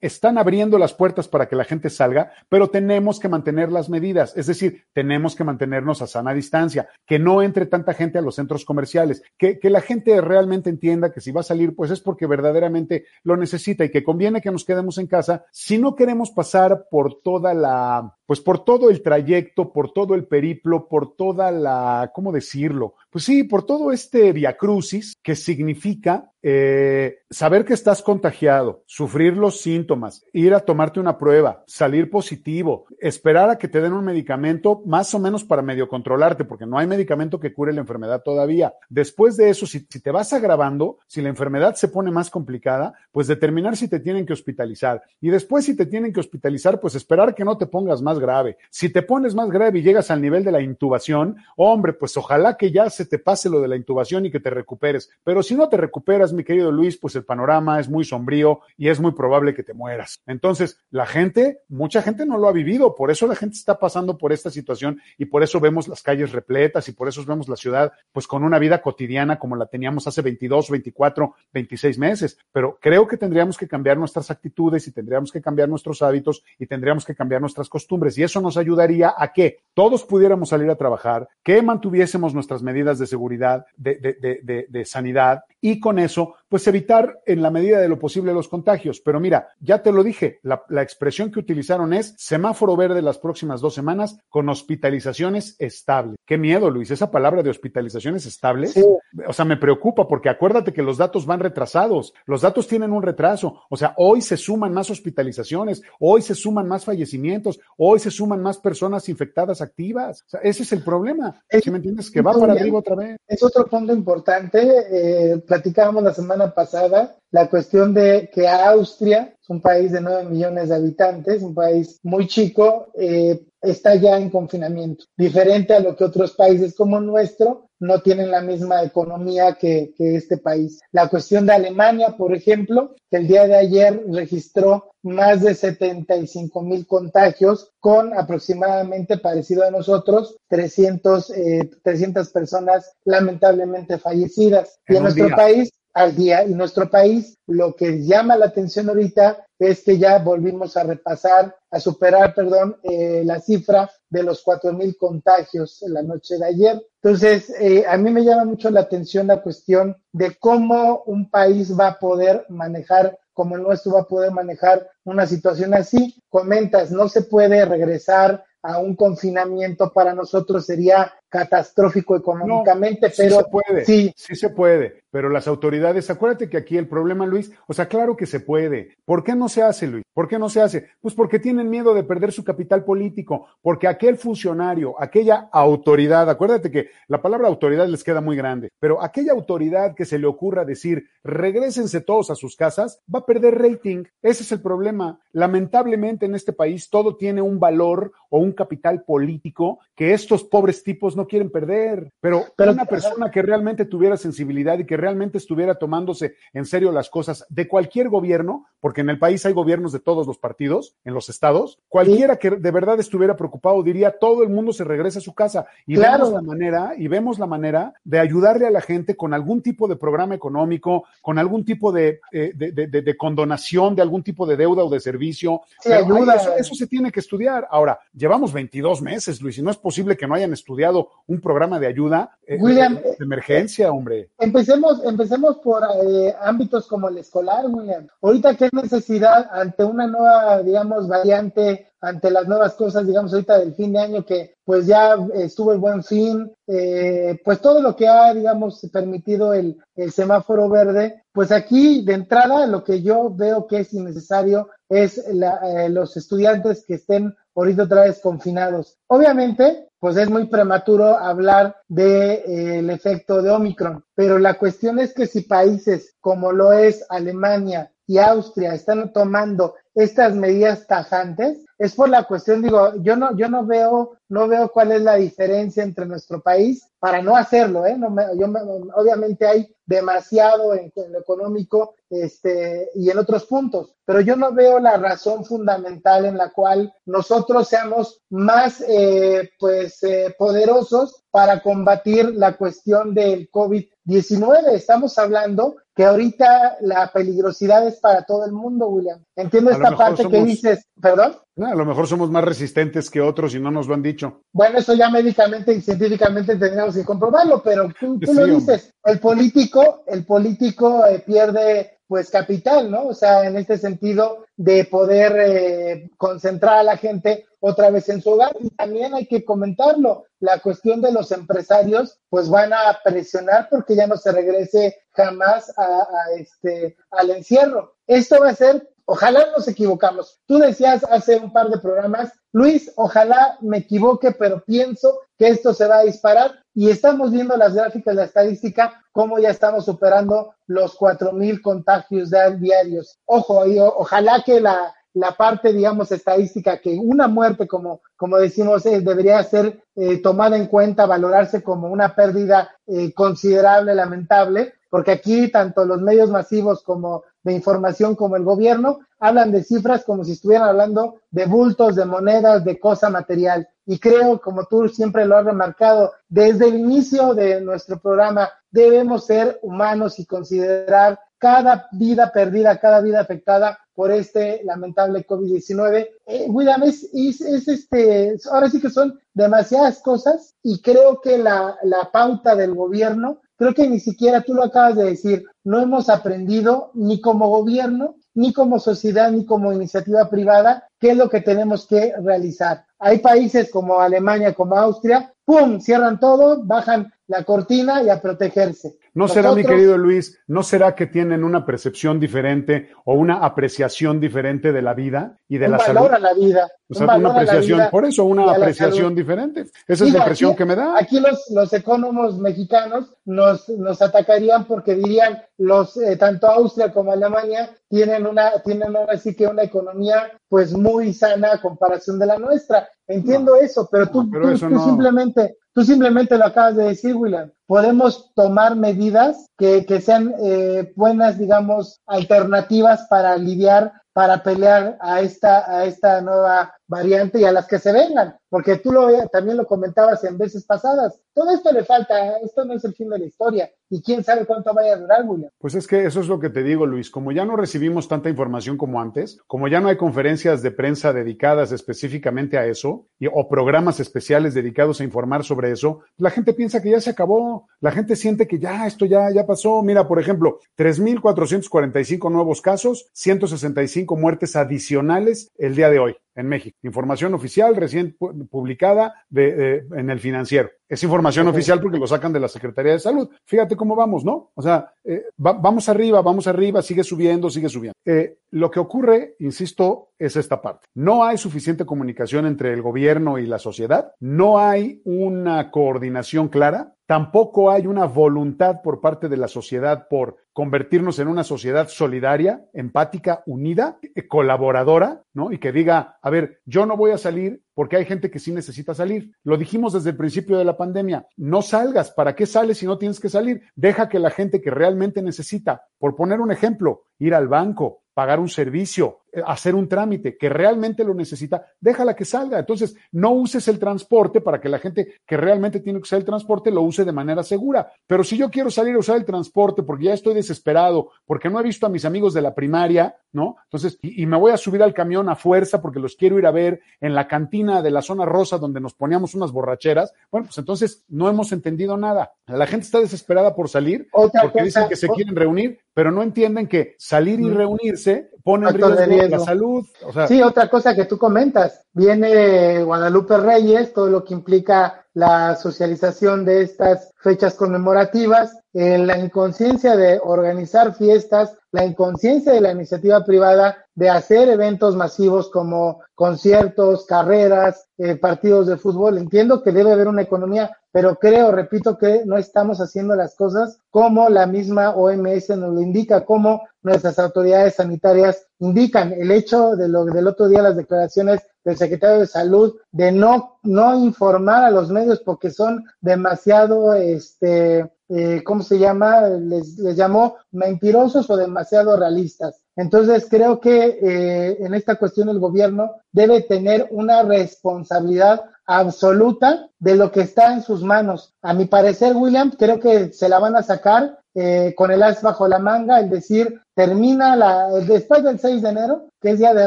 están 0.00 0.38
abriendo 0.38 0.78
las 0.78 0.94
puertas 0.94 1.28
para 1.28 1.48
que 1.48 1.56
la 1.56 1.64
gente 1.64 1.90
salga, 1.90 2.32
pero 2.48 2.68
tenemos 2.68 3.20
que 3.20 3.28
mantener 3.28 3.70
las 3.70 3.88
medidas, 3.88 4.36
es 4.36 4.46
decir, 4.46 4.84
tenemos 4.92 5.36
que 5.36 5.44
mantenernos 5.44 6.02
a 6.02 6.06
sana 6.06 6.34
distancia, 6.34 6.88
que 7.06 7.18
no 7.18 7.42
entre 7.42 7.66
tanta 7.66 7.94
gente 7.94 8.18
a 8.18 8.22
los 8.22 8.34
centros 8.34 8.64
comerciales, 8.64 9.22
que, 9.36 9.58
que 9.58 9.70
la 9.70 9.80
gente 9.80 10.20
realmente 10.20 10.70
entienda 10.70 11.12
que 11.12 11.20
si 11.20 11.30
va 11.30 11.40
a 11.40 11.44
salir, 11.44 11.76
pues 11.76 11.90
es 11.90 12.00
porque 12.00 12.26
verdaderamente 12.26 13.04
lo 13.22 13.36
necesita 13.36 13.84
y 13.84 13.90
que 13.90 14.02
conviene 14.02 14.40
que 14.40 14.50
nos 14.50 14.64
quedemos 14.64 14.98
en 14.98 15.06
casa 15.06 15.44
si 15.52 15.78
no 15.78 15.94
queremos 15.94 16.30
pasar 16.30 16.86
por 16.90 17.20
toda 17.22 17.54
la, 17.54 18.16
pues 18.32 18.40
por 18.40 18.64
todo 18.64 18.88
el 18.88 19.02
trayecto, 19.02 19.74
por 19.74 19.92
todo 19.92 20.14
el 20.14 20.24
periplo, 20.24 20.88
por 20.88 21.16
toda 21.16 21.50
la, 21.50 22.12
¿cómo 22.14 22.32
decirlo? 22.32 22.94
Pues 23.10 23.24
sí, 23.24 23.44
por 23.44 23.66
todo 23.66 23.92
este 23.92 24.32
viacrucis 24.32 25.14
que 25.22 25.36
significa 25.36 26.32
eh, 26.44 27.18
saber 27.30 27.64
que 27.64 27.74
estás 27.74 28.02
contagiado, 28.02 28.82
sufrir 28.86 29.36
los 29.36 29.60
síntomas, 29.60 30.24
ir 30.32 30.54
a 30.54 30.60
tomarte 30.60 30.98
una 30.98 31.16
prueba, 31.16 31.62
salir 31.66 32.10
positivo, 32.10 32.86
esperar 32.98 33.48
a 33.50 33.58
que 33.58 33.68
te 33.68 33.80
den 33.80 33.92
un 33.92 34.04
medicamento 34.04 34.82
más 34.86 35.14
o 35.14 35.20
menos 35.20 35.44
para 35.44 35.62
medio 35.62 35.88
controlarte, 35.88 36.44
porque 36.44 36.66
no 36.66 36.78
hay 36.78 36.86
medicamento 36.88 37.38
que 37.38 37.52
cure 37.52 37.72
la 37.72 37.80
enfermedad 37.80 38.22
todavía. 38.24 38.74
Después 38.88 39.36
de 39.36 39.50
eso, 39.50 39.66
si, 39.66 39.86
si 39.88 40.00
te 40.00 40.10
vas 40.10 40.32
agravando, 40.32 40.98
si 41.06 41.22
la 41.22 41.28
enfermedad 41.28 41.74
se 41.74 41.88
pone 41.88 42.10
más 42.10 42.28
complicada, 42.28 42.94
pues 43.12 43.28
determinar 43.28 43.76
si 43.76 43.86
te 43.86 44.00
tienen 44.00 44.26
que 44.26 44.32
hospitalizar. 44.32 45.02
Y 45.20 45.28
después, 45.28 45.64
si 45.64 45.76
te 45.76 45.86
tienen 45.86 46.12
que 46.12 46.20
hospitalizar, 46.20 46.80
pues 46.80 46.96
esperar 46.96 47.34
que 47.36 47.44
no 47.44 47.56
te 47.56 47.66
pongas 47.66 48.02
más 48.02 48.18
grave. 48.22 48.56
Si 48.70 48.88
te 48.88 49.02
pones 49.02 49.34
más 49.34 49.50
grave 49.50 49.80
y 49.80 49.82
llegas 49.82 50.10
al 50.10 50.22
nivel 50.22 50.44
de 50.44 50.52
la 50.52 50.62
intubación, 50.62 51.36
hombre, 51.56 51.92
pues 51.92 52.16
ojalá 52.16 52.56
que 52.56 52.70
ya 52.70 52.88
se 52.88 53.04
te 53.04 53.18
pase 53.18 53.50
lo 53.50 53.60
de 53.60 53.68
la 53.68 53.76
intubación 53.76 54.24
y 54.24 54.30
que 54.30 54.40
te 54.40 54.48
recuperes. 54.48 55.10
Pero 55.22 55.42
si 55.42 55.54
no 55.54 55.68
te 55.68 55.76
recuperas, 55.76 56.32
mi 56.32 56.44
querido 56.44 56.72
Luis, 56.72 56.96
pues 56.96 57.14
el 57.16 57.24
panorama 57.24 57.78
es 57.78 57.90
muy 57.90 58.04
sombrío 58.04 58.60
y 58.78 58.88
es 58.88 59.00
muy 59.00 59.12
probable 59.12 59.54
que 59.54 59.62
te 59.62 59.74
mueras. 59.74 60.22
Entonces, 60.26 60.78
la 60.90 61.04
gente, 61.04 61.60
mucha 61.68 62.00
gente 62.00 62.24
no 62.24 62.38
lo 62.38 62.48
ha 62.48 62.52
vivido, 62.52 62.94
por 62.94 63.10
eso 63.10 63.26
la 63.26 63.36
gente 63.36 63.56
está 63.56 63.78
pasando 63.78 64.16
por 64.16 64.32
esta 64.32 64.50
situación 64.50 65.00
y 65.18 65.26
por 65.26 65.42
eso 65.42 65.60
vemos 65.60 65.88
las 65.88 66.02
calles 66.02 66.32
repletas 66.32 66.88
y 66.88 66.92
por 66.92 67.08
eso 67.08 67.24
vemos 67.24 67.48
la 67.48 67.56
ciudad 67.56 67.92
pues 68.12 68.26
con 68.26 68.44
una 68.44 68.58
vida 68.58 68.80
cotidiana 68.80 69.38
como 69.38 69.56
la 69.56 69.66
teníamos 69.66 70.06
hace 70.06 70.22
22, 70.22 70.70
24, 70.70 71.34
26 71.52 71.98
meses. 71.98 72.38
Pero 72.52 72.78
creo 72.80 73.06
que 73.06 73.16
tendríamos 73.16 73.56
que 73.58 73.68
cambiar 73.68 73.98
nuestras 73.98 74.30
actitudes 74.30 74.86
y 74.86 74.92
tendríamos 74.92 75.32
que 75.32 75.40
cambiar 75.40 75.68
nuestros 75.68 76.02
hábitos 76.02 76.44
y 76.58 76.66
tendríamos 76.66 77.04
que 77.04 77.14
cambiar 77.14 77.40
nuestras 77.40 77.68
costumbres 77.68 78.11
y 78.18 78.22
eso 78.22 78.40
nos 78.40 78.56
ayudaría 78.56 79.14
a 79.16 79.32
que 79.32 79.58
todos 79.74 80.04
pudiéramos 80.04 80.50
salir 80.50 80.68
a 80.70 80.76
trabajar, 80.76 81.28
que 81.42 81.62
mantuviésemos 81.62 82.34
nuestras 82.34 82.62
medidas 82.62 82.98
de 82.98 83.06
seguridad, 83.06 83.64
de, 83.76 83.96
de, 83.96 84.40
de, 84.42 84.66
de 84.68 84.84
sanidad 84.84 85.44
y 85.60 85.80
con 85.80 85.98
eso 85.98 86.34
pues 86.52 86.66
evitar 86.66 87.22
en 87.24 87.40
la 87.40 87.50
medida 87.50 87.80
de 87.80 87.88
lo 87.88 87.98
posible 87.98 88.34
los 88.34 88.46
contagios. 88.46 89.00
Pero 89.00 89.18
mira, 89.20 89.48
ya 89.58 89.82
te 89.82 89.90
lo 89.90 90.04
dije, 90.04 90.38
la, 90.42 90.62
la, 90.68 90.82
expresión 90.82 91.32
que 91.32 91.40
utilizaron 91.40 91.94
es 91.94 92.14
semáforo 92.18 92.76
verde 92.76 93.00
las 93.00 93.16
próximas 93.16 93.62
dos 93.62 93.72
semanas 93.72 94.18
con 94.28 94.50
hospitalizaciones 94.50 95.56
estables. 95.58 96.16
Qué 96.26 96.36
miedo, 96.36 96.68
Luis, 96.68 96.90
esa 96.90 97.10
palabra 97.10 97.42
de 97.42 97.48
hospitalizaciones 97.48 98.26
estables. 98.26 98.74
Sí. 98.74 98.84
O 99.26 99.32
sea, 99.32 99.46
me 99.46 99.56
preocupa 99.56 100.06
porque 100.06 100.28
acuérdate 100.28 100.74
que 100.74 100.82
los 100.82 100.98
datos 100.98 101.24
van 101.24 101.40
retrasados, 101.40 102.12
los 102.26 102.42
datos 102.42 102.68
tienen 102.68 102.92
un 102.92 103.02
retraso. 103.02 103.62
O 103.70 103.76
sea, 103.78 103.94
hoy 103.96 104.20
se 104.20 104.36
suman 104.36 104.74
más 104.74 104.90
hospitalizaciones, 104.90 105.80
hoy 106.00 106.20
se 106.20 106.34
suman 106.34 106.68
más 106.68 106.84
fallecimientos, 106.84 107.60
hoy 107.78 107.98
se 107.98 108.10
suman 108.10 108.42
más 108.42 108.58
personas 108.58 109.08
infectadas 109.08 109.62
activas. 109.62 110.22
O 110.26 110.28
sea, 110.28 110.40
ese 110.40 110.64
es 110.64 110.72
el 110.72 110.84
problema. 110.84 111.42
Es, 111.48 111.64
¿Sí 111.64 111.70
me 111.70 111.78
entiendes? 111.78 112.10
Que 112.10 112.20
va 112.20 112.34
para 112.34 112.52
arriba 112.52 112.80
otra 112.80 112.94
vez. 112.94 113.16
Es 113.26 113.42
otro 113.42 113.66
punto 113.66 113.94
importante. 113.94 114.60
Eh, 114.90 115.38
platicábamos 115.38 116.02
la 116.02 116.12
semana 116.12 116.41
pasada 116.50 117.16
la 117.32 117.48
cuestión 117.48 117.94
de 117.94 118.30
que 118.32 118.46
Austria, 118.46 119.34
es 119.40 119.48
un 119.48 119.62
país 119.62 119.90
de 119.90 120.02
9 120.02 120.28
millones 120.28 120.68
de 120.68 120.74
habitantes, 120.74 121.42
un 121.42 121.54
país 121.54 121.98
muy 122.02 122.26
chico, 122.26 122.88
eh, 122.94 123.40
está 123.62 123.94
ya 123.94 124.18
en 124.18 124.28
confinamiento, 124.28 125.06
diferente 125.16 125.72
a 125.72 125.80
lo 125.80 125.96
que 125.96 126.04
otros 126.04 126.32
países 126.32 126.74
como 126.74 127.00
nuestro 127.00 127.70
no 127.80 128.02
tienen 128.02 128.30
la 128.30 128.42
misma 128.42 128.82
economía 128.82 129.54
que, 129.54 129.94
que, 129.96 130.14
este 130.14 130.36
país. 130.36 130.80
La 130.92 131.08
cuestión 131.08 131.46
de 131.46 131.54
Alemania, 131.54 132.16
por 132.18 132.34
ejemplo, 132.34 132.94
que 133.10 133.16
el 133.16 133.26
día 133.26 133.46
de 133.46 133.56
ayer 133.56 134.04
registró 134.08 134.90
más 135.02 135.40
de 135.40 135.54
75 135.54 136.62
mil 136.62 136.86
contagios 136.86 137.72
con 137.80 138.12
aproximadamente 138.16 139.16
parecido 139.18 139.64
a 139.64 139.70
nosotros 139.70 140.36
300, 140.48 141.30
eh, 141.30 141.70
300 141.82 142.28
personas 142.28 142.92
lamentablemente 143.04 143.98
fallecidas. 143.98 144.78
En 144.86 144.94
y 144.94 144.96
en 144.98 145.02
nuestro 145.04 145.26
día. 145.26 145.36
país 145.36 145.70
al 145.94 146.14
día. 146.14 146.42
En 146.42 146.56
nuestro 146.56 146.88
país, 146.88 147.38
lo 147.46 147.74
que 147.74 148.02
llama 148.02 148.36
la 148.36 148.46
atención 148.46 148.88
ahorita 148.88 149.46
es 149.58 149.82
que 149.82 149.98
ya 149.98 150.18
volvimos 150.18 150.76
a 150.76 150.84
repasar, 150.84 151.54
a 151.70 151.78
superar, 151.78 152.34
perdón, 152.34 152.76
eh, 152.82 153.22
la 153.24 153.40
cifra 153.40 153.90
de 154.10 154.22
los 154.22 154.42
cuatro 154.42 154.72
mil 154.72 154.96
contagios 154.96 155.82
en 155.82 155.94
la 155.94 156.02
noche 156.02 156.36
de 156.38 156.46
ayer. 156.46 156.86
Entonces, 157.02 157.50
eh, 157.60 157.84
a 157.88 157.96
mí 157.96 158.10
me 158.10 158.24
llama 158.24 158.44
mucho 158.44 158.70
la 158.70 158.80
atención 158.80 159.26
la 159.26 159.42
cuestión 159.42 159.96
de 160.12 160.36
cómo 160.38 161.02
un 161.06 161.30
país 161.30 161.78
va 161.78 161.88
a 161.88 161.98
poder 161.98 162.44
manejar, 162.48 163.18
como 163.32 163.56
el 163.56 163.62
nuestro 163.62 163.92
va 163.92 164.00
a 164.00 164.08
poder 164.08 164.32
manejar 164.32 164.88
una 165.04 165.26
situación 165.26 165.74
así. 165.74 166.20
Comentas, 166.28 166.90
no 166.90 167.08
se 167.08 167.22
puede 167.22 167.64
regresar 167.64 168.44
a 168.62 168.78
un 168.78 168.94
confinamiento 168.94 169.92
para 169.92 170.14
nosotros 170.14 170.66
sería 170.66 171.12
catastrófico 171.32 172.14
económicamente, 172.14 173.08
no, 173.08 173.14
pero 173.16 173.30
sí 173.30 173.42
se 173.42 173.50
puede, 173.50 173.84
sí. 173.86 174.12
sí 174.14 174.36
se 174.36 174.50
puede, 174.50 175.02
pero 175.10 175.30
las 175.30 175.48
autoridades, 175.48 176.10
acuérdate 176.10 176.50
que 176.50 176.58
aquí 176.58 176.76
el 176.76 176.86
problema, 176.86 177.24
Luis, 177.24 177.50
o 177.66 177.72
sea, 177.72 177.88
claro 177.88 178.18
que 178.18 178.26
se 178.26 178.40
puede. 178.40 178.96
¿Por 179.06 179.24
qué 179.24 179.34
no 179.34 179.48
se 179.48 179.62
hace, 179.62 179.86
Luis? 179.86 180.04
¿Por 180.12 180.28
qué 180.28 180.38
no 180.38 180.50
se 180.50 180.60
hace? 180.60 180.90
Pues 181.00 181.14
porque 181.14 181.38
tienen 181.38 181.70
miedo 181.70 181.94
de 181.94 182.04
perder 182.04 182.32
su 182.32 182.44
capital 182.44 182.84
político, 182.84 183.46
porque 183.62 183.88
aquel 183.88 184.18
funcionario, 184.18 184.94
aquella 185.00 185.48
autoridad, 185.50 186.28
acuérdate 186.28 186.70
que 186.70 186.90
la 187.08 187.22
palabra 187.22 187.48
autoridad 187.48 187.88
les 187.88 188.04
queda 188.04 188.20
muy 188.20 188.36
grande, 188.36 188.68
pero 188.78 189.02
aquella 189.02 189.32
autoridad 189.32 189.94
que 189.94 190.04
se 190.04 190.18
le 190.18 190.26
ocurra 190.26 190.66
decir, 190.66 191.08
regresense 191.24 192.02
todos 192.02 192.30
a 192.30 192.34
sus 192.34 192.56
casas, 192.56 193.00
va 193.12 193.20
a 193.20 193.26
perder 193.26 193.58
rating. 193.58 194.04
Ese 194.20 194.42
es 194.42 194.52
el 194.52 194.60
problema. 194.60 195.18
Lamentablemente 195.32 196.26
en 196.26 196.34
este 196.34 196.52
país 196.52 196.90
todo 196.90 197.16
tiene 197.16 197.40
un 197.40 197.58
valor 197.58 198.12
o 198.28 198.38
un 198.38 198.52
capital 198.52 199.02
político 199.04 199.78
que 199.94 200.12
estos 200.12 200.44
pobres 200.44 200.82
tipos 200.82 201.16
no 201.16 201.21
quieren 201.26 201.50
perder. 201.50 202.12
Pero, 202.20 202.44
pero 202.56 202.72
una 202.72 202.84
persona 202.84 203.30
que 203.30 203.42
realmente 203.42 203.84
tuviera 203.84 204.16
sensibilidad 204.16 204.78
y 204.78 204.86
que 204.86 204.96
realmente 204.96 205.38
estuviera 205.38 205.76
tomándose 205.76 206.34
en 206.52 206.64
serio 206.64 206.92
las 206.92 207.10
cosas 207.10 207.46
de 207.48 207.68
cualquier 207.68 208.08
gobierno, 208.08 208.66
porque 208.80 209.00
en 209.00 209.10
el 209.10 209.18
país 209.18 209.44
hay 209.46 209.52
gobiernos 209.52 209.92
de 209.92 210.00
todos 210.00 210.26
los 210.26 210.38
partidos, 210.38 210.96
en 211.04 211.14
los 211.14 211.28
estados, 211.28 211.78
cualquiera 211.88 212.36
que 212.36 212.50
de 212.50 212.70
verdad 212.70 212.98
estuviera 213.00 213.36
preocupado 213.36 213.82
diría 213.82 214.18
todo 214.18 214.42
el 214.42 214.48
mundo 214.48 214.72
se 214.72 214.84
regresa 214.84 215.18
a 215.18 215.22
su 215.22 215.34
casa 215.34 215.66
y 215.86 215.94
claro. 215.94 216.26
vemos 216.26 216.32
la 216.32 216.42
manera 216.42 216.92
y 216.96 217.08
vemos 217.08 217.38
la 217.38 217.46
manera 217.46 217.94
de 218.04 218.18
ayudarle 218.18 218.66
a 218.66 218.70
la 218.70 218.80
gente 218.80 219.16
con 219.16 219.34
algún 219.34 219.62
tipo 219.62 219.88
de 219.88 219.96
programa 219.96 220.34
económico, 220.34 221.04
con 221.20 221.38
algún 221.38 221.64
tipo 221.64 221.92
de, 221.92 222.20
eh, 222.32 222.52
de, 222.54 222.72
de, 222.72 222.86
de 222.86 223.16
condonación 223.16 223.94
de 223.94 224.02
algún 224.02 224.22
tipo 224.22 224.46
de 224.46 224.56
deuda 224.56 224.84
o 224.84 224.90
de 224.90 225.00
servicio. 225.00 225.62
Sí, 225.80 225.92
ayuda. 225.92 226.36
Eso, 226.36 226.56
eso 226.56 226.74
se 226.74 226.86
tiene 226.86 227.10
que 227.10 227.20
estudiar. 227.20 227.66
Ahora, 227.70 227.98
llevamos 228.12 228.52
22 228.52 229.02
meses, 229.02 229.40
Luis, 229.40 229.58
y 229.58 229.62
no 229.62 229.70
es 229.70 229.76
posible 229.76 230.16
que 230.16 230.26
no 230.26 230.34
hayan 230.34 230.52
estudiado 230.52 231.10
un 231.26 231.40
programa 231.40 231.78
de 231.78 231.86
ayuda 231.86 232.36
eh, 232.46 232.58
William, 232.60 232.96
de, 232.96 233.02
de, 233.02 233.16
emergencia, 233.20 233.90
hombre. 233.90 234.30
Empecemos, 234.38 235.04
empecemos 235.04 235.58
por 235.58 235.82
eh, 236.04 236.34
ámbitos 236.40 236.86
como 236.86 237.08
el 237.08 237.18
escolar, 237.18 237.64
William. 237.68 238.06
Ahorita, 238.20 238.56
¿qué 238.56 238.68
necesidad 238.72 239.48
ante 239.52 239.84
una 239.84 240.06
nueva, 240.06 240.62
digamos, 240.62 241.08
variante, 241.08 241.88
ante 242.00 242.30
las 242.30 242.48
nuevas 242.48 242.74
cosas, 242.74 243.06
digamos, 243.06 243.32
ahorita 243.32 243.58
del 243.58 243.74
fin 243.74 243.92
de 243.92 244.00
año 244.00 244.24
que 244.26 244.54
pues 244.64 244.86
ya 244.86 245.16
estuvo 245.34 245.72
el 245.72 245.78
buen 245.78 246.02
fin, 246.02 246.52
eh, 246.66 247.40
pues 247.44 247.60
todo 247.60 247.80
lo 247.80 247.94
que 247.94 248.08
ha, 248.08 248.34
digamos, 248.34 248.80
permitido 248.92 249.54
el, 249.54 249.76
el 249.94 250.12
semáforo 250.12 250.68
verde, 250.68 251.22
pues 251.32 251.52
aquí 251.52 252.04
de 252.04 252.14
entrada 252.14 252.66
lo 252.66 252.82
que 252.82 253.02
yo 253.02 253.30
veo 253.34 253.66
que 253.66 253.80
es 253.80 253.94
innecesario 253.94 254.68
es 254.88 255.24
la, 255.32 255.58
eh, 255.64 255.88
los 255.88 256.16
estudiantes 256.16 256.84
que 256.86 256.94
estén 256.94 257.34
ahorita 257.54 257.84
otra 257.84 258.02
vez 258.02 258.20
confinados. 258.20 258.98
Obviamente, 259.06 259.88
pues 260.02 260.16
es 260.16 260.28
muy 260.28 260.48
prematuro 260.48 261.16
hablar 261.16 261.76
del 261.86 262.42
de, 262.44 262.80
eh, 262.80 262.92
efecto 262.92 263.40
de 263.40 263.52
Omicron, 263.52 264.04
pero 264.16 264.40
la 264.40 264.54
cuestión 264.54 264.98
es 264.98 265.14
que 265.14 265.28
si 265.28 265.42
países 265.42 266.16
como 266.20 266.50
lo 266.50 266.72
es 266.72 267.06
Alemania 267.08 267.92
y 268.04 268.18
Austria 268.18 268.74
están 268.74 269.12
tomando 269.12 269.76
estas 269.94 270.34
medidas 270.34 270.88
tajantes, 270.88 271.64
es 271.82 271.96
por 271.96 272.08
la 272.08 272.22
cuestión, 272.22 272.62
digo, 272.62 272.92
yo 273.02 273.16
no, 273.16 273.36
yo 273.36 273.48
no 273.48 273.66
veo, 273.66 274.12
no 274.28 274.46
veo 274.46 274.70
cuál 274.70 274.92
es 274.92 275.02
la 275.02 275.16
diferencia 275.16 275.82
entre 275.82 276.06
nuestro 276.06 276.40
país 276.40 276.88
para 277.00 277.20
no 277.20 277.34
hacerlo, 277.34 277.84
¿eh? 277.84 277.98
No 277.98 278.08
me, 278.08 278.22
yo 278.38 278.46
me, 278.46 278.60
obviamente 278.94 279.44
hay 279.48 279.74
demasiado 279.84 280.74
en, 280.74 280.92
lo 280.94 281.18
económico 281.18 281.96
este, 282.08 282.88
y 282.94 283.10
en 283.10 283.18
otros 283.18 283.46
puntos, 283.46 283.96
pero 284.04 284.20
yo 284.20 284.36
no 284.36 284.52
veo 284.52 284.78
la 284.78 284.96
razón 284.96 285.44
fundamental 285.44 286.24
en 286.24 286.38
la 286.38 286.52
cual 286.52 286.94
nosotros 287.04 287.66
seamos 287.66 288.22
más, 288.30 288.80
eh, 288.86 289.50
pues, 289.58 290.04
eh, 290.04 290.32
poderosos 290.38 291.24
para 291.32 291.60
combatir 291.62 292.32
la 292.36 292.56
cuestión 292.56 293.12
del 293.12 293.50
COVID 293.50 293.84
COVID-19. 294.06 294.72
Estamos 294.74 295.18
hablando 295.18 295.76
que 295.94 296.04
ahorita 296.04 296.78
la 296.80 297.10
peligrosidad 297.12 297.86
es 297.86 297.96
para 298.00 298.24
todo 298.24 298.46
el 298.46 298.52
mundo, 298.52 298.88
William. 298.88 299.22
Entiendo 299.36 299.70
esta 299.70 299.96
parte 299.96 300.26
que 300.28 300.42
dices, 300.42 300.86
perdón. 301.00 301.36
a 301.60 301.74
lo 301.74 301.84
mejor 301.84 302.06
somos 302.06 302.30
más 302.30 302.44
resistentes 302.44 303.10
que 303.10 303.20
otros 303.20 303.54
y 303.54 303.60
no 303.60 303.70
nos 303.70 303.86
lo 303.88 303.94
han 303.94 304.02
dicho. 304.02 304.42
Bueno, 304.52 304.78
eso 304.78 304.94
ya 304.94 305.10
médicamente 305.10 305.72
y 305.74 305.80
científicamente 305.80 306.56
tendríamos 306.56 306.94
que 306.94 307.04
comprobarlo, 307.04 307.62
pero 307.62 307.88
tú, 307.98 308.18
lo 308.32 308.46
dices, 308.46 308.94
el 309.04 309.20
político, 309.20 310.04
el 310.06 310.24
político 310.24 311.04
eh, 311.06 311.18
pierde 311.20 311.98
pues 312.06 312.30
capital, 312.30 312.90
¿no? 312.90 313.06
O 313.06 313.14
sea, 313.14 313.44
en 313.46 313.56
este 313.56 313.78
sentido 313.78 314.44
de 314.56 314.84
poder 314.84 315.32
eh, 315.38 316.10
concentrar 316.18 316.78
a 316.78 316.82
la 316.82 316.96
gente 316.96 317.46
otra 317.62 317.90
vez 317.90 318.08
en 318.08 318.20
su 318.20 318.30
hogar. 318.30 318.54
Y 318.60 318.68
también 318.70 319.14
hay 319.14 319.26
que 319.26 319.44
comentarlo, 319.44 320.26
la 320.40 320.58
cuestión 320.58 321.00
de 321.00 321.12
los 321.12 321.32
empresarios, 321.32 322.18
pues 322.28 322.50
van 322.50 322.72
a 322.72 322.98
presionar 323.02 323.68
porque 323.70 323.96
ya 323.96 324.06
no 324.06 324.16
se 324.16 324.32
regrese 324.32 324.98
jamás 325.12 325.72
a, 325.78 326.06
este, 326.36 326.96
al 327.10 327.30
encierro. 327.30 327.94
Esto 328.06 328.40
va 328.40 328.50
a 328.50 328.54
ser 328.54 328.92
Ojalá 329.04 329.48
nos 329.54 329.66
equivocamos. 329.66 330.40
Tú 330.46 330.58
decías 330.58 331.04
hace 331.04 331.36
un 331.36 331.52
par 331.52 331.68
de 331.68 331.78
programas, 331.78 332.32
Luis, 332.52 332.92
ojalá 332.96 333.58
me 333.60 333.78
equivoque, 333.78 334.30
pero 334.32 334.62
pienso 334.64 335.20
que 335.36 335.48
esto 335.48 335.74
se 335.74 335.86
va 335.86 335.98
a 335.98 336.04
disparar 336.04 336.62
y 336.72 336.88
estamos 336.88 337.32
viendo 337.32 337.56
las 337.56 337.74
gráficas, 337.74 338.14
la 338.14 338.24
estadística, 338.24 339.02
cómo 339.10 339.38
ya 339.38 339.50
estamos 339.50 339.84
superando 339.84 340.54
los 340.66 340.94
cuatro 340.94 341.32
mil 341.32 341.60
contagios 341.60 342.30
diarios. 342.58 343.18
Ojo, 343.26 343.64
ojalá 343.96 344.42
que 344.44 344.60
la, 344.60 344.94
la 345.14 345.32
parte, 345.32 345.72
digamos, 345.72 346.10
estadística, 346.12 346.78
que 346.78 346.98
una 346.98 347.28
muerte, 347.28 347.66
como, 347.66 348.00
como 348.16 348.38
decimos, 348.38 348.86
eh, 348.86 349.00
debería 349.00 349.42
ser 349.44 349.82
eh, 349.94 350.18
tomada 350.22 350.56
en 350.56 350.66
cuenta, 350.66 351.06
valorarse 351.06 351.62
como 351.62 351.88
una 351.88 352.14
pérdida 352.14 352.70
eh, 352.86 353.12
considerable, 353.12 353.94
lamentable, 353.94 354.74
porque 354.88 355.12
aquí 355.12 355.48
tanto 355.48 355.84
los 355.84 356.00
medios 356.00 356.30
masivos 356.30 356.82
como 356.82 357.24
de 357.42 357.52
información 357.52 358.14
como 358.14 358.36
el 358.36 358.44
gobierno 358.44 359.00
hablan 359.18 359.50
de 359.50 359.62
cifras 359.62 360.04
como 360.04 360.24
si 360.24 360.32
estuvieran 360.32 360.68
hablando 360.68 361.20
de 361.30 361.46
bultos, 361.46 361.96
de 361.96 362.04
monedas, 362.04 362.64
de 362.64 362.78
cosa 362.78 363.08
material. 363.08 363.68
Y 363.86 363.98
creo, 363.98 364.40
como 364.40 364.64
tú 364.66 364.88
siempre 364.88 365.24
lo 365.24 365.36
has 365.36 365.44
remarcado, 365.44 366.12
desde 366.28 366.68
el 366.68 366.74
inicio 366.74 367.34
de 367.34 367.60
nuestro 367.60 367.98
programa 368.00 368.50
debemos 368.70 369.26
ser 369.26 369.58
humanos 369.62 370.18
y 370.18 370.26
considerar 370.26 371.18
cada 371.38 371.88
vida 371.92 372.30
perdida, 372.32 372.78
cada 372.78 373.00
vida 373.00 373.20
afectada 373.20 373.78
por 373.94 374.10
este 374.10 374.62
lamentable 374.64 375.26
COVID-19. 375.26 376.08
Eh, 376.26 376.46
William, 376.48 376.82
es, 376.82 377.08
este, 377.12 378.36
ahora 378.50 378.68
sí 378.68 378.80
que 378.80 378.90
son 378.90 379.18
demasiadas 379.34 380.00
cosas 380.00 380.54
y 380.62 380.80
creo 380.80 381.20
que 381.20 381.38
la, 381.38 381.76
la 381.82 382.10
pauta 382.10 382.54
del 382.54 382.74
gobierno 382.74 383.40
Creo 383.62 383.74
que 383.74 383.88
ni 383.88 384.00
siquiera 384.00 384.40
tú 384.40 384.54
lo 384.54 384.64
acabas 384.64 384.96
de 384.96 385.04
decir, 385.04 385.44
no 385.62 385.78
hemos 385.78 386.08
aprendido 386.08 386.90
ni 386.94 387.20
como 387.20 387.48
gobierno, 387.48 388.16
ni 388.34 388.52
como 388.52 388.80
sociedad, 388.80 389.30
ni 389.30 389.46
como 389.46 389.72
iniciativa 389.72 390.28
privada, 390.28 390.88
qué 390.98 391.10
es 391.10 391.16
lo 391.16 391.30
que 391.30 391.42
tenemos 391.42 391.86
que 391.86 392.12
realizar. 392.24 392.84
Hay 392.98 393.18
países 393.18 393.70
como 393.70 394.00
Alemania, 394.00 394.52
como 394.52 394.76
Austria, 394.76 395.32
¡pum!, 395.44 395.80
cierran 395.80 396.18
todo, 396.18 396.64
bajan 396.64 397.12
la 397.28 397.44
cortina 397.44 398.02
y 398.02 398.08
a 398.08 398.20
protegerse. 398.20 398.98
¿No 399.14 399.28
será, 399.28 399.54
mi 399.54 399.62
querido 399.62 399.98
Luis, 399.98 400.38
no 400.46 400.62
será 400.62 400.94
que 400.94 401.06
tienen 401.06 401.44
una 401.44 401.66
percepción 401.66 402.18
diferente 402.18 402.90
o 403.04 403.12
una 403.14 403.44
apreciación 403.44 404.20
diferente 404.20 404.72
de 404.72 404.80
la 404.80 404.94
vida 404.94 405.38
y 405.48 405.58
de 405.58 405.68
la 405.68 405.78
salud? 405.78 406.06
a 406.10 406.18
la 406.18 406.32
vida. 406.32 406.70
O 406.88 406.94
sea, 406.94 407.16
una 407.16 407.30
apreciación, 407.30 407.88
por 407.90 408.06
eso 408.06 408.24
una 408.24 408.50
apreciación 408.50 409.14
diferente. 409.14 409.66
Esa 409.86 410.04
es 410.04 410.12
la 410.12 410.20
impresión 410.20 410.56
que 410.56 410.64
me 410.64 410.76
da. 410.76 410.98
Aquí 410.98 411.20
los, 411.20 411.44
los 411.50 411.72
economos 411.74 412.38
mexicanos 412.38 413.14
nos, 413.26 413.68
nos 413.68 414.00
atacarían 414.00 414.64
porque 414.64 414.94
dirían 414.94 415.42
los 415.58 415.96
eh, 415.98 416.16
tanto 416.16 416.48
Austria 416.48 416.92
como 416.92 417.12
Alemania 417.12 417.70
tienen 417.88 418.26
una 418.26 418.62
tienen 418.62 418.96
ahora 418.96 419.16
sí 419.18 419.34
que 419.34 419.46
una 419.46 419.62
economía 419.62 420.32
pues 420.48 420.72
muy 420.72 421.12
sana 421.12 421.52
a 421.52 421.60
comparación 421.60 422.18
de 422.18 422.26
la 422.26 422.38
nuestra. 422.38 422.88
Entiendo 423.06 423.56
eso, 423.56 423.88
pero 423.90 424.08
tú, 424.08 424.30
tú, 424.30 424.56
simplemente 424.56 425.58
Tú 425.74 425.84
simplemente 425.84 426.36
lo 426.36 426.44
acabas 426.44 426.76
de 426.76 426.84
decir, 426.84 427.16
William. 427.16 427.50
Podemos 427.66 428.32
tomar 428.34 428.76
medidas 428.76 429.46
que, 429.56 429.86
que 429.86 430.00
sean 430.02 430.34
eh, 430.42 430.92
buenas, 430.96 431.38
digamos, 431.38 432.00
alternativas 432.06 433.06
para 433.08 433.36
lidiar, 433.36 433.92
para 434.12 434.42
pelear 434.42 434.98
a 435.00 435.22
esta, 435.22 435.70
a 435.70 435.84
esta 435.84 436.20
nueva 436.20 436.74
variante 436.92 437.40
y 437.40 437.44
a 437.44 437.52
las 437.52 437.66
que 437.66 437.78
se 437.78 437.90
vengan, 437.90 438.36
porque 438.50 438.76
tú 438.76 438.92
lo, 438.92 439.08
también 439.28 439.56
lo 439.56 439.66
comentabas 439.66 440.22
en 440.24 440.36
veces 440.36 440.64
pasadas. 440.64 441.18
Todo 441.32 441.50
esto 441.50 441.72
le 441.72 441.84
falta, 441.84 442.36
esto 442.38 442.66
no 442.66 442.74
es 442.74 442.84
el 442.84 442.94
fin 442.94 443.08
de 443.08 443.18
la 443.18 443.24
historia 443.24 443.70
y 443.88 444.02
quién 444.02 444.22
sabe 444.22 444.44
cuánto 444.44 444.72
vaya 444.74 444.94
a 444.94 444.98
durar, 444.98 445.24
William. 445.24 445.50
Pues 445.58 445.74
es 445.74 445.86
que 445.86 446.04
eso 446.04 446.20
es 446.20 446.28
lo 446.28 446.38
que 446.38 446.50
te 446.50 446.62
digo, 446.62 446.86
Luis, 446.86 447.10
como 447.10 447.32
ya 447.32 447.46
no 447.46 447.56
recibimos 447.56 448.08
tanta 448.08 448.28
información 448.28 448.76
como 448.76 449.00
antes, 449.00 449.38
como 449.46 449.68
ya 449.68 449.80
no 449.80 449.88
hay 449.88 449.96
conferencias 449.96 450.62
de 450.62 450.70
prensa 450.70 451.14
dedicadas 451.14 451.72
específicamente 451.72 452.58
a 452.58 452.66
eso 452.66 453.06
y, 453.18 453.26
o 453.26 453.48
programas 453.48 453.98
especiales 453.98 454.52
dedicados 454.52 455.00
a 455.00 455.04
informar 455.04 455.44
sobre 455.44 455.72
eso, 455.72 456.00
la 456.18 456.30
gente 456.30 456.52
piensa 456.52 456.82
que 456.82 456.90
ya 456.90 457.00
se 457.00 457.10
acabó, 457.10 457.68
la 457.80 457.90
gente 457.90 458.16
siente 458.16 458.46
que 458.46 458.58
ya 458.58 458.86
esto 458.86 459.06
ya, 459.06 459.30
ya 459.30 459.46
pasó. 459.46 459.82
Mira, 459.82 460.06
por 460.06 460.20
ejemplo, 460.20 460.58
3.445 460.76 462.30
nuevos 462.30 462.60
casos, 462.60 463.08
165 463.14 464.14
muertes 464.16 464.56
adicionales 464.56 465.50
el 465.56 465.74
día 465.74 465.88
de 465.88 465.98
hoy 465.98 466.16
en 466.34 466.48
México. 466.48 466.78
Información 466.82 467.34
oficial 467.34 467.76
recién 467.76 468.16
publicada 468.50 469.14
de, 469.28 469.84
en 469.96 470.10
el 470.10 470.20
financiero. 470.20 470.70
Es 470.88 471.02
información 471.02 471.48
oficial 471.48 471.80
porque 471.80 471.98
lo 471.98 472.06
sacan 472.06 472.32
de 472.32 472.40
la 472.40 472.48
Secretaría 472.48 472.92
de 472.92 472.98
Salud. 472.98 473.30
Fíjate 473.46 473.76
cómo 473.76 473.96
vamos, 473.96 474.24
¿no? 474.24 474.50
O 474.54 474.60
sea, 474.60 474.92
eh, 475.04 475.24
vamos 475.36 475.88
arriba, 475.88 476.20
vamos 476.20 476.46
arriba, 476.46 476.82
sigue 476.82 477.02
subiendo, 477.02 477.48
sigue 477.48 477.68
subiendo. 477.68 477.94
Eh, 478.04 478.38
lo 478.50 478.70
que 478.70 478.80
ocurre, 478.80 479.36
insisto, 479.38 480.10
es 480.18 480.36
esta 480.36 480.60
parte. 480.60 480.88
No 480.94 481.24
hay 481.24 481.38
suficiente 481.38 481.86
comunicación 481.86 482.46
entre 482.46 482.72
el 482.74 482.82
gobierno 482.82 483.38
y 483.38 483.46
la 483.46 483.58
sociedad, 483.58 484.12
no 484.20 484.58
hay 484.58 485.00
una 485.04 485.70
coordinación 485.70 486.48
clara, 486.48 486.94
tampoco 487.12 487.70
hay 487.70 487.86
una 487.86 488.06
voluntad 488.06 488.80
por 488.82 489.02
parte 489.02 489.28
de 489.28 489.36
la 489.36 489.46
sociedad 489.46 490.08
por 490.08 490.38
convertirnos 490.54 491.18
en 491.18 491.28
una 491.28 491.44
sociedad 491.44 491.88
solidaria, 491.88 492.64
empática, 492.72 493.42
unida, 493.44 493.98
eh, 494.02 494.26
colaboradora, 494.26 495.22
¿no? 495.34 495.52
Y 495.52 495.58
que 495.58 495.72
diga, 495.72 496.16
a 496.22 496.30
ver, 496.30 496.62
yo 496.64 496.86
no 496.86 496.96
voy 496.96 497.10
a 497.10 497.18
salir 497.18 497.64
porque 497.74 497.96
hay 497.96 498.06
gente 498.06 498.30
que 498.30 498.38
sí 498.38 498.50
necesita 498.50 498.94
salir. 498.94 499.36
Lo 499.44 499.58
dijimos 499.58 499.92
desde 499.92 500.08
el 500.08 500.16
principio 500.16 500.56
de 500.56 500.64
la 500.64 500.78
pandemia, 500.78 501.26
no 501.36 501.60
salgas, 501.60 502.12
¿para 502.12 502.34
qué 502.34 502.46
sales 502.46 502.78
si 502.78 502.86
no 502.86 502.96
tienes 502.96 503.20
que 503.20 503.28
salir? 503.28 503.60
Deja 503.74 504.08
que 504.08 504.18
la 504.18 504.30
gente 504.30 504.62
que 504.62 504.70
realmente 504.70 505.20
necesita, 505.20 505.82
por 505.98 506.16
poner 506.16 506.40
un 506.40 506.50
ejemplo, 506.50 507.02
ir 507.18 507.34
al 507.34 507.46
banco, 507.46 508.04
pagar 508.14 508.40
un 508.40 508.48
servicio, 508.48 509.18
hacer 509.46 509.74
un 509.74 509.88
trámite 509.88 510.36
que 510.36 510.48
realmente 510.48 511.04
lo 511.04 511.14
necesita, 511.14 511.66
déjala 511.80 512.14
que 512.14 512.24
salga. 512.24 512.58
Entonces, 512.58 512.94
no 513.12 513.30
uses 513.30 513.66
el 513.68 513.78
transporte 513.78 514.40
para 514.40 514.60
que 514.60 514.68
la 514.68 514.78
gente 514.78 515.14
que 515.26 515.36
realmente 515.36 515.80
tiene 515.80 515.98
que 515.98 516.04
usar 516.04 516.18
el 516.18 516.24
transporte 516.24 516.70
lo 516.70 516.82
use 516.82 517.04
de 517.04 517.12
manera 517.12 517.42
segura. 517.42 517.90
Pero 518.06 518.24
si 518.24 518.36
yo 518.36 518.50
quiero 518.50 518.70
salir 518.70 518.94
a 518.94 518.98
usar 518.98 519.16
el 519.16 519.24
transporte 519.24 519.82
porque 519.82 520.04
ya 520.04 520.14
estoy 520.14 520.34
desesperado, 520.34 521.10
porque 521.24 521.48
no 521.48 521.60
he 521.60 521.62
visto 521.62 521.86
a 521.86 521.88
mis 521.88 522.04
amigos 522.04 522.34
de 522.34 522.42
la 522.42 522.54
primaria, 522.54 523.16
¿no? 523.32 523.56
Entonces, 523.64 523.98
y, 524.02 524.26
me 524.26 524.36
voy 524.36 524.52
a 524.52 524.56
subir 524.56 524.82
al 524.82 524.94
camión 524.94 525.28
a 525.28 525.36
fuerza 525.36 525.80
porque 525.80 526.00
los 526.00 526.16
quiero 526.16 526.38
ir 526.38 526.46
a 526.46 526.50
ver 526.50 526.80
en 527.00 527.14
la 527.14 527.26
cantina 527.26 527.82
de 527.82 527.90
la 527.90 528.02
zona 528.02 528.26
rosa 528.26 528.58
donde 528.58 528.80
nos 528.80 528.94
poníamos 528.94 529.34
unas 529.34 529.52
borracheras, 529.52 530.12
bueno, 530.30 530.46
pues 530.46 530.58
entonces 530.58 531.04
no 531.08 531.28
hemos 531.28 531.52
entendido 531.52 531.96
nada. 531.96 532.32
La 532.46 532.66
gente 532.66 532.84
está 532.84 533.00
desesperada 533.00 533.54
por 533.54 533.68
salir 533.68 534.08
porque 534.12 534.62
dicen 534.62 534.88
que 534.88 534.96
se 534.96 535.08
quieren 535.08 535.34
reunir, 535.34 535.80
pero 535.94 536.10
no 536.10 536.22
entienden 536.22 536.66
que 536.66 536.94
salir 536.98 537.40
y 537.40 537.48
reunirse 537.48 538.30
pone 538.42 538.68
en 538.68 539.08
riesgo, 539.08 539.36
la 539.36 539.44
salud. 539.44 539.84
sí, 540.28 540.42
otra 540.42 540.68
cosa 540.68 540.94
que 540.94 541.04
tú 541.04 541.18
comentas, 541.18 541.84
viene 541.92 542.82
Guadalupe 542.82 543.36
Reyes, 543.36 543.92
todo 543.92 544.08
lo 544.08 544.24
que 544.24 544.34
implica 544.34 545.04
la 545.14 545.56
socialización 545.56 546.44
de 546.44 546.62
estas 546.62 547.12
fechas 547.22 547.54
conmemorativas, 547.54 548.58
en 548.72 549.06
la 549.06 549.18
inconsciencia 549.18 549.96
de 549.96 550.18
organizar 550.22 550.94
fiestas, 550.94 551.56
la 551.72 551.84
inconsciencia 551.86 552.52
de 552.52 552.60
la 552.60 552.72
iniciativa 552.72 553.24
privada 553.24 553.78
de 553.94 554.10
hacer 554.10 554.48
eventos 554.48 554.94
masivos 554.94 555.50
como 555.50 556.00
conciertos, 556.14 557.06
carreras, 557.06 557.86
eh, 557.98 558.14
partidos 558.16 558.66
de 558.66 558.76
fútbol. 558.76 559.18
Entiendo 559.18 559.62
que 559.62 559.72
debe 559.72 559.92
haber 559.92 560.08
una 560.08 560.22
economía, 560.22 560.76
pero 560.92 561.16
creo, 561.16 561.50
repito, 561.50 561.96
que 561.96 562.24
no 562.26 562.36
estamos 562.36 562.78
haciendo 562.80 563.16
las 563.16 563.34
cosas 563.34 563.78
como 563.90 564.28
la 564.28 564.46
misma 564.46 564.90
OMS 564.90 565.48
nos 565.56 565.74
lo 565.74 565.80
indica, 565.80 566.24
como 566.24 566.62
nuestras 566.82 567.18
autoridades 567.18 567.76
sanitarias 567.76 568.46
indican. 568.58 569.12
El 569.12 569.30
hecho 569.30 569.74
de 569.74 569.88
lo 569.88 570.04
del 570.04 570.26
otro 570.26 570.48
día, 570.48 570.60
las 570.60 570.76
declaraciones 570.76 571.40
del 571.64 571.76
secretario 571.76 572.20
de 572.20 572.26
Salud 572.26 572.74
de 572.90 573.12
no, 573.12 573.58
no 573.62 573.94
informar 573.98 574.64
a 574.64 574.70
los 574.70 574.90
medios 574.90 575.20
porque 575.20 575.50
son 575.50 575.84
demasiado, 576.00 576.92
este, 576.94 577.90
eh, 578.14 578.42
¿cómo 578.44 578.62
se 578.62 578.78
llama? 578.78 579.28
Les, 579.28 579.78
les 579.78 579.96
llamó 579.96 580.36
mentirosos 580.50 581.30
o 581.30 581.36
demasiado 581.36 581.96
realistas. 581.96 582.60
Entonces 582.76 583.26
creo 583.28 583.60
que 583.60 583.98
eh, 584.02 584.56
en 584.60 584.74
esta 584.74 584.96
cuestión 584.96 585.28
el 585.28 585.38
gobierno 585.38 585.92
debe 586.10 586.42
tener 586.42 586.88
una 586.90 587.22
responsabilidad 587.22 588.42
absoluta 588.66 589.68
de 589.78 589.96
lo 589.96 590.12
que 590.12 590.22
está 590.22 590.52
en 590.52 590.62
sus 590.62 590.82
manos. 590.82 591.34
A 591.42 591.52
mi 591.54 591.66
parecer, 591.66 592.16
William, 592.16 592.50
creo 592.50 592.80
que 592.80 593.12
se 593.12 593.28
la 593.28 593.38
van 593.38 593.56
a 593.56 593.62
sacar 593.62 594.18
eh, 594.34 594.74
con 594.76 594.90
el 594.90 595.02
as 595.02 595.22
bajo 595.22 595.46
la 595.46 595.58
manga, 595.58 596.00
el 596.00 596.10
decir, 596.10 596.60
termina 596.74 597.36
la, 597.36 597.68
después 597.86 598.22
del 598.22 598.38
6 598.38 598.62
de 598.62 598.68
enero, 598.68 599.08
que 599.20 599.30
es 599.30 599.38
Día 599.38 599.54
de 599.54 599.66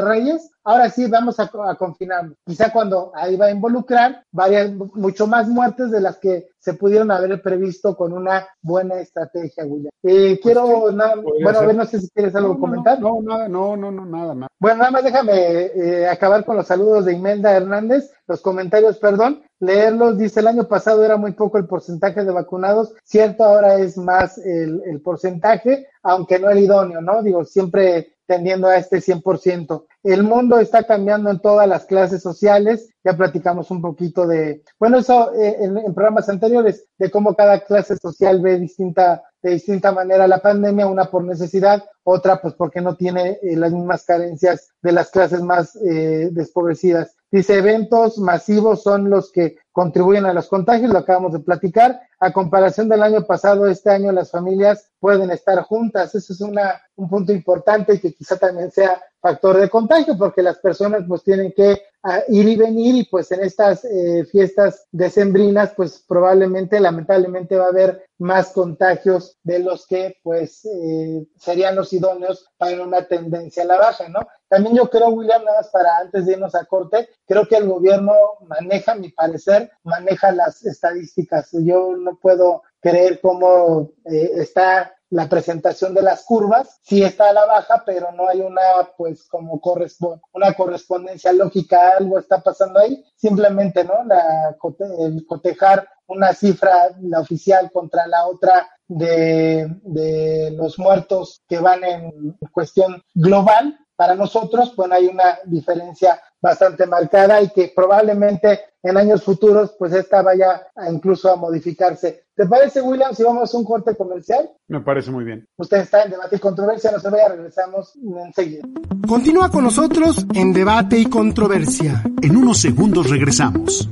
Reyes, 0.00 0.50
ahora 0.64 0.90
sí 0.90 1.06
vamos 1.08 1.38
a, 1.38 1.50
a 1.66 1.74
confinarnos. 1.76 2.36
Quizá 2.44 2.72
cuando 2.72 3.12
ahí 3.14 3.36
va 3.36 3.46
a 3.46 3.50
involucrar 3.50 4.24
varias, 4.32 4.72
mucho 4.72 5.26
más 5.26 5.48
muertes 5.48 5.90
de 5.90 6.00
las 6.00 6.18
que 6.18 6.48
se 6.58 6.74
pudieron 6.74 7.12
haber 7.12 7.40
previsto 7.40 7.96
con 7.96 8.12
una 8.12 8.46
buena 8.60 8.96
estrategia, 9.00 9.64
William. 9.64 9.90
Eh, 10.02 10.40
quiero, 10.42 10.80
Pues 10.82 10.94
nada, 10.94 11.14
bueno, 11.14 11.58
a 11.60 11.64
ver, 11.64 11.76
no 11.76 11.84
sé 11.84 12.00
si 12.00 12.08
quieres 12.10 12.34
algo 12.34 12.54
No, 12.54 12.60
comentar. 12.60 13.00
No, 13.00 13.22
no, 13.22 13.22
nada, 13.22 13.48
no, 13.48 13.76
no, 13.76 13.92
no, 13.92 14.04
nada, 14.04 14.34
nada. 14.34 14.48
Bueno, 14.58 14.78
nada 14.78 14.90
más 14.90 15.04
déjame 15.04 15.32
eh, 15.32 16.08
acabar 16.08 16.44
con 16.44 16.56
los 16.56 16.66
saludos 16.66 17.04
de 17.04 17.12
Imelda 17.12 17.56
Hernández, 17.56 18.12
los 18.26 18.40
comentarios, 18.40 18.98
perdón, 18.98 19.42
leerlos. 19.60 20.18
Dice, 20.18 20.40
el 20.40 20.48
año 20.48 20.68
pasado 20.68 21.04
era 21.04 21.16
muy 21.16 21.32
poco 21.32 21.58
el 21.58 21.66
porcentaje 21.66 22.24
de 22.24 22.32
vacunados, 22.32 22.94
cierto, 23.04 23.44
ahora 23.44 23.76
es 23.76 23.96
más 23.96 24.38
el, 24.38 25.00
porcentaje, 25.02 25.88
aunque 26.02 26.38
no 26.38 26.50
el 26.50 26.58
idóneo, 26.58 27.00
¿no? 27.00 27.22
Digo, 27.22 27.44
siempre 27.44 28.14
tendiendo 28.26 28.66
a 28.66 28.76
este 28.76 28.98
100%. 28.98 29.86
El 30.02 30.24
mundo 30.24 30.58
está 30.58 30.82
cambiando 30.82 31.30
en 31.30 31.38
todas 31.38 31.68
las 31.68 31.84
clases 31.84 32.22
sociales, 32.22 32.88
ya 33.04 33.16
platicamos 33.16 33.70
un 33.70 33.80
poquito 33.80 34.26
de, 34.26 34.62
bueno, 34.80 34.98
eso 34.98 35.32
eh, 35.34 35.56
en, 35.60 35.78
en 35.78 35.94
programas 35.94 36.28
anteriores, 36.28 36.86
de 36.98 37.10
cómo 37.10 37.36
cada 37.36 37.60
clase 37.60 37.96
social 37.96 38.40
ve 38.40 38.58
distinta 38.58 39.22
de 39.42 39.52
distinta 39.52 39.92
manera 39.92 40.26
la 40.26 40.38
pandemia, 40.38 40.88
una 40.88 41.04
por 41.04 41.22
necesidad, 41.22 41.84
otra 42.08 42.40
pues 42.40 42.54
porque 42.54 42.80
no 42.80 42.94
tiene 42.94 43.38
eh, 43.42 43.56
las 43.56 43.72
mismas 43.72 44.04
carencias 44.04 44.70
de 44.80 44.92
las 44.92 45.10
clases 45.10 45.42
más 45.42 45.74
eh, 45.76 46.28
despobrecidas. 46.30 47.16
Dice, 47.32 47.58
eventos 47.58 48.18
masivos 48.18 48.84
son 48.84 49.10
los 49.10 49.32
que 49.32 49.56
contribuyen 49.72 50.24
a 50.24 50.32
los 50.32 50.48
contagios, 50.48 50.92
lo 50.92 51.00
acabamos 51.00 51.32
de 51.32 51.40
platicar. 51.40 52.00
A 52.20 52.32
comparación 52.32 52.88
del 52.88 53.02
año 53.02 53.26
pasado, 53.26 53.66
este 53.66 53.90
año 53.90 54.12
las 54.12 54.30
familias 54.30 54.88
pueden 55.00 55.30
estar 55.30 55.60
juntas. 55.62 56.14
Eso 56.14 56.32
es 56.32 56.40
una, 56.40 56.80
un 56.94 57.10
punto 57.10 57.32
importante 57.32 57.94
y 57.94 57.98
que 57.98 58.14
quizá 58.14 58.36
también 58.38 58.70
sea 58.70 59.02
factor 59.20 59.58
de 59.58 59.68
contagio, 59.68 60.16
porque 60.16 60.40
las 60.40 60.58
personas 60.58 61.02
pues 61.06 61.24
tienen 61.24 61.52
que 61.52 61.82
uh, 62.04 62.32
ir 62.32 62.48
y 62.48 62.56
venir 62.56 62.94
y 62.94 63.04
pues 63.04 63.32
en 63.32 63.42
estas 63.42 63.84
eh, 63.84 64.24
fiestas 64.30 64.86
decembrinas 64.92 65.72
pues 65.76 66.04
probablemente, 66.06 66.78
lamentablemente 66.78 67.56
va 67.56 67.66
a 67.66 67.70
haber 67.70 68.06
más 68.18 68.52
contagios 68.52 69.36
de 69.42 69.58
los 69.58 69.86
que 69.86 70.16
pues 70.22 70.64
eh, 70.64 71.26
serían 71.36 71.74
los 71.74 71.92
idóneos 71.96 72.48
para 72.56 72.82
una 72.82 73.02
tendencia 73.06 73.62
a 73.62 73.66
la 73.66 73.78
baja, 73.78 74.08
¿no? 74.08 74.20
También 74.48 74.76
yo 74.76 74.88
creo, 74.88 75.08
William, 75.08 75.44
nada 75.44 75.58
más 75.58 75.68
para 75.70 75.98
antes 75.98 76.26
de 76.26 76.32
irnos 76.32 76.54
a 76.54 76.64
corte, 76.64 77.08
creo 77.26 77.46
que 77.48 77.56
el 77.56 77.68
gobierno 77.68 78.12
maneja, 78.46 78.92
a 78.92 78.96
mi 78.96 79.10
parecer, 79.10 79.70
maneja 79.82 80.32
las 80.32 80.64
estadísticas. 80.64 81.50
Yo 81.52 81.96
no 81.96 82.18
puedo 82.20 82.62
creer 82.80 83.20
cómo 83.20 83.90
eh, 84.04 84.30
está 84.36 84.96
la 85.10 85.28
presentación 85.28 85.94
de 85.94 86.02
las 86.02 86.24
curvas, 86.24 86.80
sí 86.82 87.02
está 87.02 87.30
a 87.30 87.32
la 87.32 87.46
baja, 87.46 87.82
pero 87.86 88.10
no 88.12 88.28
hay 88.28 88.40
una, 88.40 88.60
pues, 88.96 89.28
como 89.28 89.60
corresponde, 89.60 90.20
una 90.32 90.52
correspondencia 90.54 91.32
lógica, 91.32 91.96
algo 91.96 92.18
está 92.18 92.40
pasando 92.40 92.80
ahí, 92.80 93.04
simplemente, 93.14 93.84
¿no? 93.84 94.04
La, 94.04 94.56
el 94.98 95.26
cotejar 95.26 95.88
una 96.08 96.32
cifra, 96.32 96.90
la 97.00 97.20
oficial 97.20 97.70
contra 97.72 98.06
la 98.06 98.26
otra 98.26 98.68
de, 98.88 99.68
de 99.82 100.50
los 100.52 100.78
muertos 100.78 101.42
que 101.48 101.58
van 101.58 101.84
en 101.84 102.36
cuestión 102.52 103.02
global, 103.14 103.78
para 103.96 104.14
nosotros, 104.14 104.74
bueno, 104.76 104.94
hay 104.94 105.06
una 105.06 105.38
diferencia 105.46 106.20
bastante 106.40 106.86
marcada 106.86 107.40
y 107.40 107.48
que 107.48 107.72
probablemente 107.74 108.60
en 108.82 108.96
años 108.96 109.24
futuros, 109.24 109.74
pues 109.78 109.92
esta 109.94 110.22
vaya 110.22 110.68
a 110.76 110.90
incluso 110.90 111.32
a 111.32 111.36
modificarse. 111.36 112.26
¿Te 112.36 112.46
parece, 112.46 112.82
William, 112.82 113.14
si 113.14 113.22
vamos 113.22 113.52
a 113.52 113.56
un 113.56 113.64
corte 113.64 113.96
comercial? 113.96 114.50
Me 114.68 114.82
parece 114.82 115.10
muy 115.10 115.24
bien. 115.24 115.48
Usted 115.56 115.78
está 115.78 116.02
en 116.02 116.10
Debate 116.10 116.36
y 116.36 116.38
Controversia, 116.38 116.92
no 116.92 117.00
se 117.00 117.08
vaya, 117.08 117.28
regresamos 117.28 117.94
enseguida. 117.96 118.68
Continúa 119.08 119.50
con 119.50 119.64
nosotros 119.64 120.26
en 120.34 120.52
Debate 120.52 120.98
y 120.98 121.06
Controversia. 121.06 122.04
En 122.22 122.36
unos 122.36 122.60
segundos 122.60 123.08
regresamos. 123.08 123.88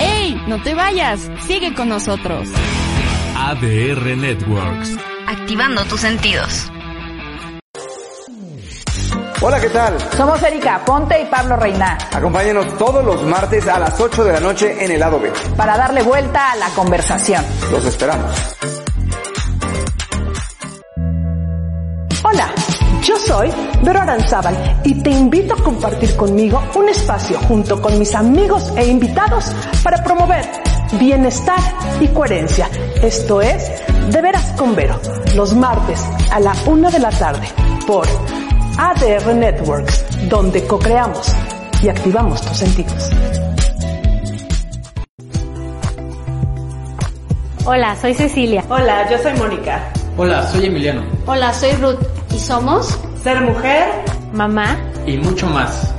¡Ey! 0.00 0.36
No 0.46 0.62
te 0.62 0.74
vayas, 0.74 1.30
sigue 1.46 1.74
con 1.74 1.88
nosotros. 1.88 2.48
ADR 3.44 4.16
Networks. 4.16 4.96
Activando 5.26 5.84
tus 5.86 6.00
sentidos. 6.00 6.70
Hola, 9.40 9.60
¿qué 9.60 9.68
tal? 9.68 9.98
Somos 10.16 10.40
Erika 10.44 10.80
Ponte 10.84 11.20
y 11.20 11.24
Pablo 11.26 11.56
Reina. 11.56 11.98
Acompáñenos 12.12 12.78
todos 12.78 13.04
los 13.04 13.20
martes 13.24 13.66
a 13.66 13.80
las 13.80 14.00
8 14.00 14.24
de 14.24 14.32
la 14.34 14.38
noche 14.40 14.84
en 14.84 14.92
el 14.92 15.00
lado 15.00 15.18
B. 15.18 15.32
Para 15.56 15.76
darle 15.76 16.02
vuelta 16.02 16.52
a 16.52 16.56
la 16.56 16.68
conversación. 16.68 17.44
Los 17.72 17.84
esperamos. 17.84 18.30
Hola, 22.22 22.48
yo 23.02 23.16
soy 23.16 23.50
Vero 23.82 24.00
Aranzábal 24.00 24.80
y 24.84 25.02
te 25.02 25.10
invito 25.10 25.54
a 25.54 25.62
compartir 25.64 26.14
conmigo 26.14 26.62
un 26.76 26.88
espacio 26.88 27.40
junto 27.40 27.82
con 27.82 27.98
mis 27.98 28.14
amigos 28.14 28.72
e 28.76 28.86
invitados 28.86 29.52
para 29.82 30.02
promover 30.04 30.61
bienestar 30.98 31.58
y 32.00 32.08
coherencia. 32.08 32.68
Esto 33.02 33.40
es 33.40 33.70
De 34.10 34.20
Veras 34.20 34.52
con 34.56 34.74
Vero, 34.74 35.00
los 35.34 35.54
martes 35.54 36.00
a 36.30 36.40
la 36.40 36.54
una 36.66 36.90
de 36.90 36.98
la 36.98 37.10
tarde 37.10 37.46
por 37.86 38.06
ADR 38.78 39.34
Networks, 39.34 40.04
donde 40.28 40.64
co-creamos 40.66 41.34
y 41.82 41.88
activamos 41.88 42.40
tus 42.42 42.56
sentidos. 42.56 43.10
Hola, 47.64 47.96
soy 47.96 48.14
Cecilia. 48.14 48.64
Hola, 48.68 49.08
yo 49.08 49.18
soy 49.18 49.34
Mónica. 49.34 49.92
Hola, 50.16 50.46
soy 50.48 50.66
Emiliano. 50.66 51.04
Hola, 51.26 51.54
soy 51.54 51.72
Ruth. 51.72 52.00
¿Y 52.34 52.38
somos? 52.38 52.98
Ser 53.22 53.40
mujer, 53.40 53.88
mamá 54.32 54.76
y 55.06 55.16
mucho 55.16 55.46
más. 55.46 55.91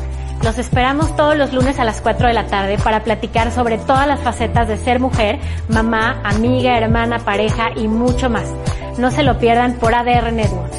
Los 0.44 0.58
esperamos 0.58 1.16
todos 1.16 1.38
los 1.38 1.54
lunes 1.54 1.80
a 1.80 1.86
las 1.86 2.02
4 2.02 2.28
de 2.28 2.34
la 2.34 2.48
tarde 2.48 2.78
para 2.78 3.02
platicar 3.02 3.54
sobre 3.54 3.78
todas 3.78 4.06
las 4.06 4.20
facetas 4.20 4.68
de 4.68 4.78
ser 4.78 5.00
mujer, 5.00 5.40
mamá, 5.70 6.20
amiga, 6.26 6.78
hermana, 6.78 7.20
pareja 7.20 7.70
y 7.78 7.88
mucho 7.88 8.30
más. 8.30 8.44
No 8.98 9.10
se 9.10 9.24
lo 9.24 9.40
pierdan 9.40 9.76
por 9.76 9.96
ADR 9.96 10.34
Networks. 10.34 10.78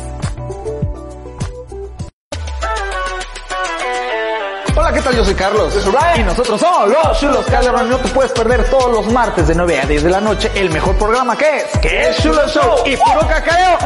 Hola, 4.77 4.93
¿qué 4.93 5.01
tal? 5.01 5.17
Yo 5.17 5.25
soy 5.25 5.35
Carlos. 5.35 5.73
Yo 5.73 5.81
soy. 5.81 5.95
Y 6.19 6.23
nosotros 6.25 6.61
somos 6.61 6.89
los 6.91 7.19
Chulos 7.19 7.47
Calderón. 7.47 7.89
No 7.89 7.97
te 7.97 8.09
puedes 8.11 8.33
perder 8.33 8.69
todos 8.69 8.93
los 8.93 9.13
martes 9.13 9.49
de 9.49 9.55
9 9.55 9.81
a 9.81 9.87
10 9.87 10.03
de 10.03 10.11
la 10.11 10.21
noche 10.21 10.51
el 10.57 10.69
mejor 10.69 10.95
programa 10.97 11.39
que 11.39 11.57
es, 11.57 11.79
que 11.81 12.11
es 12.11 12.23
Chulo 12.23 12.47
Show 12.49 12.81
y 12.85 12.97
puro 12.99 13.21
cacao. 13.27 13.79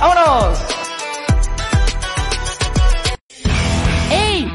¡Vámonos! 0.00 0.77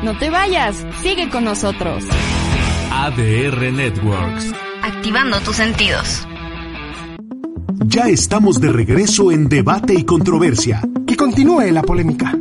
No 0.03 0.17
te 0.19 0.29
vayas, 0.29 0.85
sigue 1.01 1.29
con 1.29 1.45
nosotros. 1.45 2.03
ADR 2.91 3.71
Networks. 3.71 4.51
Activando 4.83 5.37
tus 5.39 5.55
sentidos. 5.55 6.27
Ya 7.85 8.09
estamos 8.09 8.59
de 8.59 8.73
regreso 8.73 9.31
en 9.31 9.47
Debate 9.47 9.93
y 9.93 10.03
Controversia. 10.03 10.81
Que 11.07 11.15
continúe 11.15 11.71
la 11.71 11.83
polémica. 11.83 12.33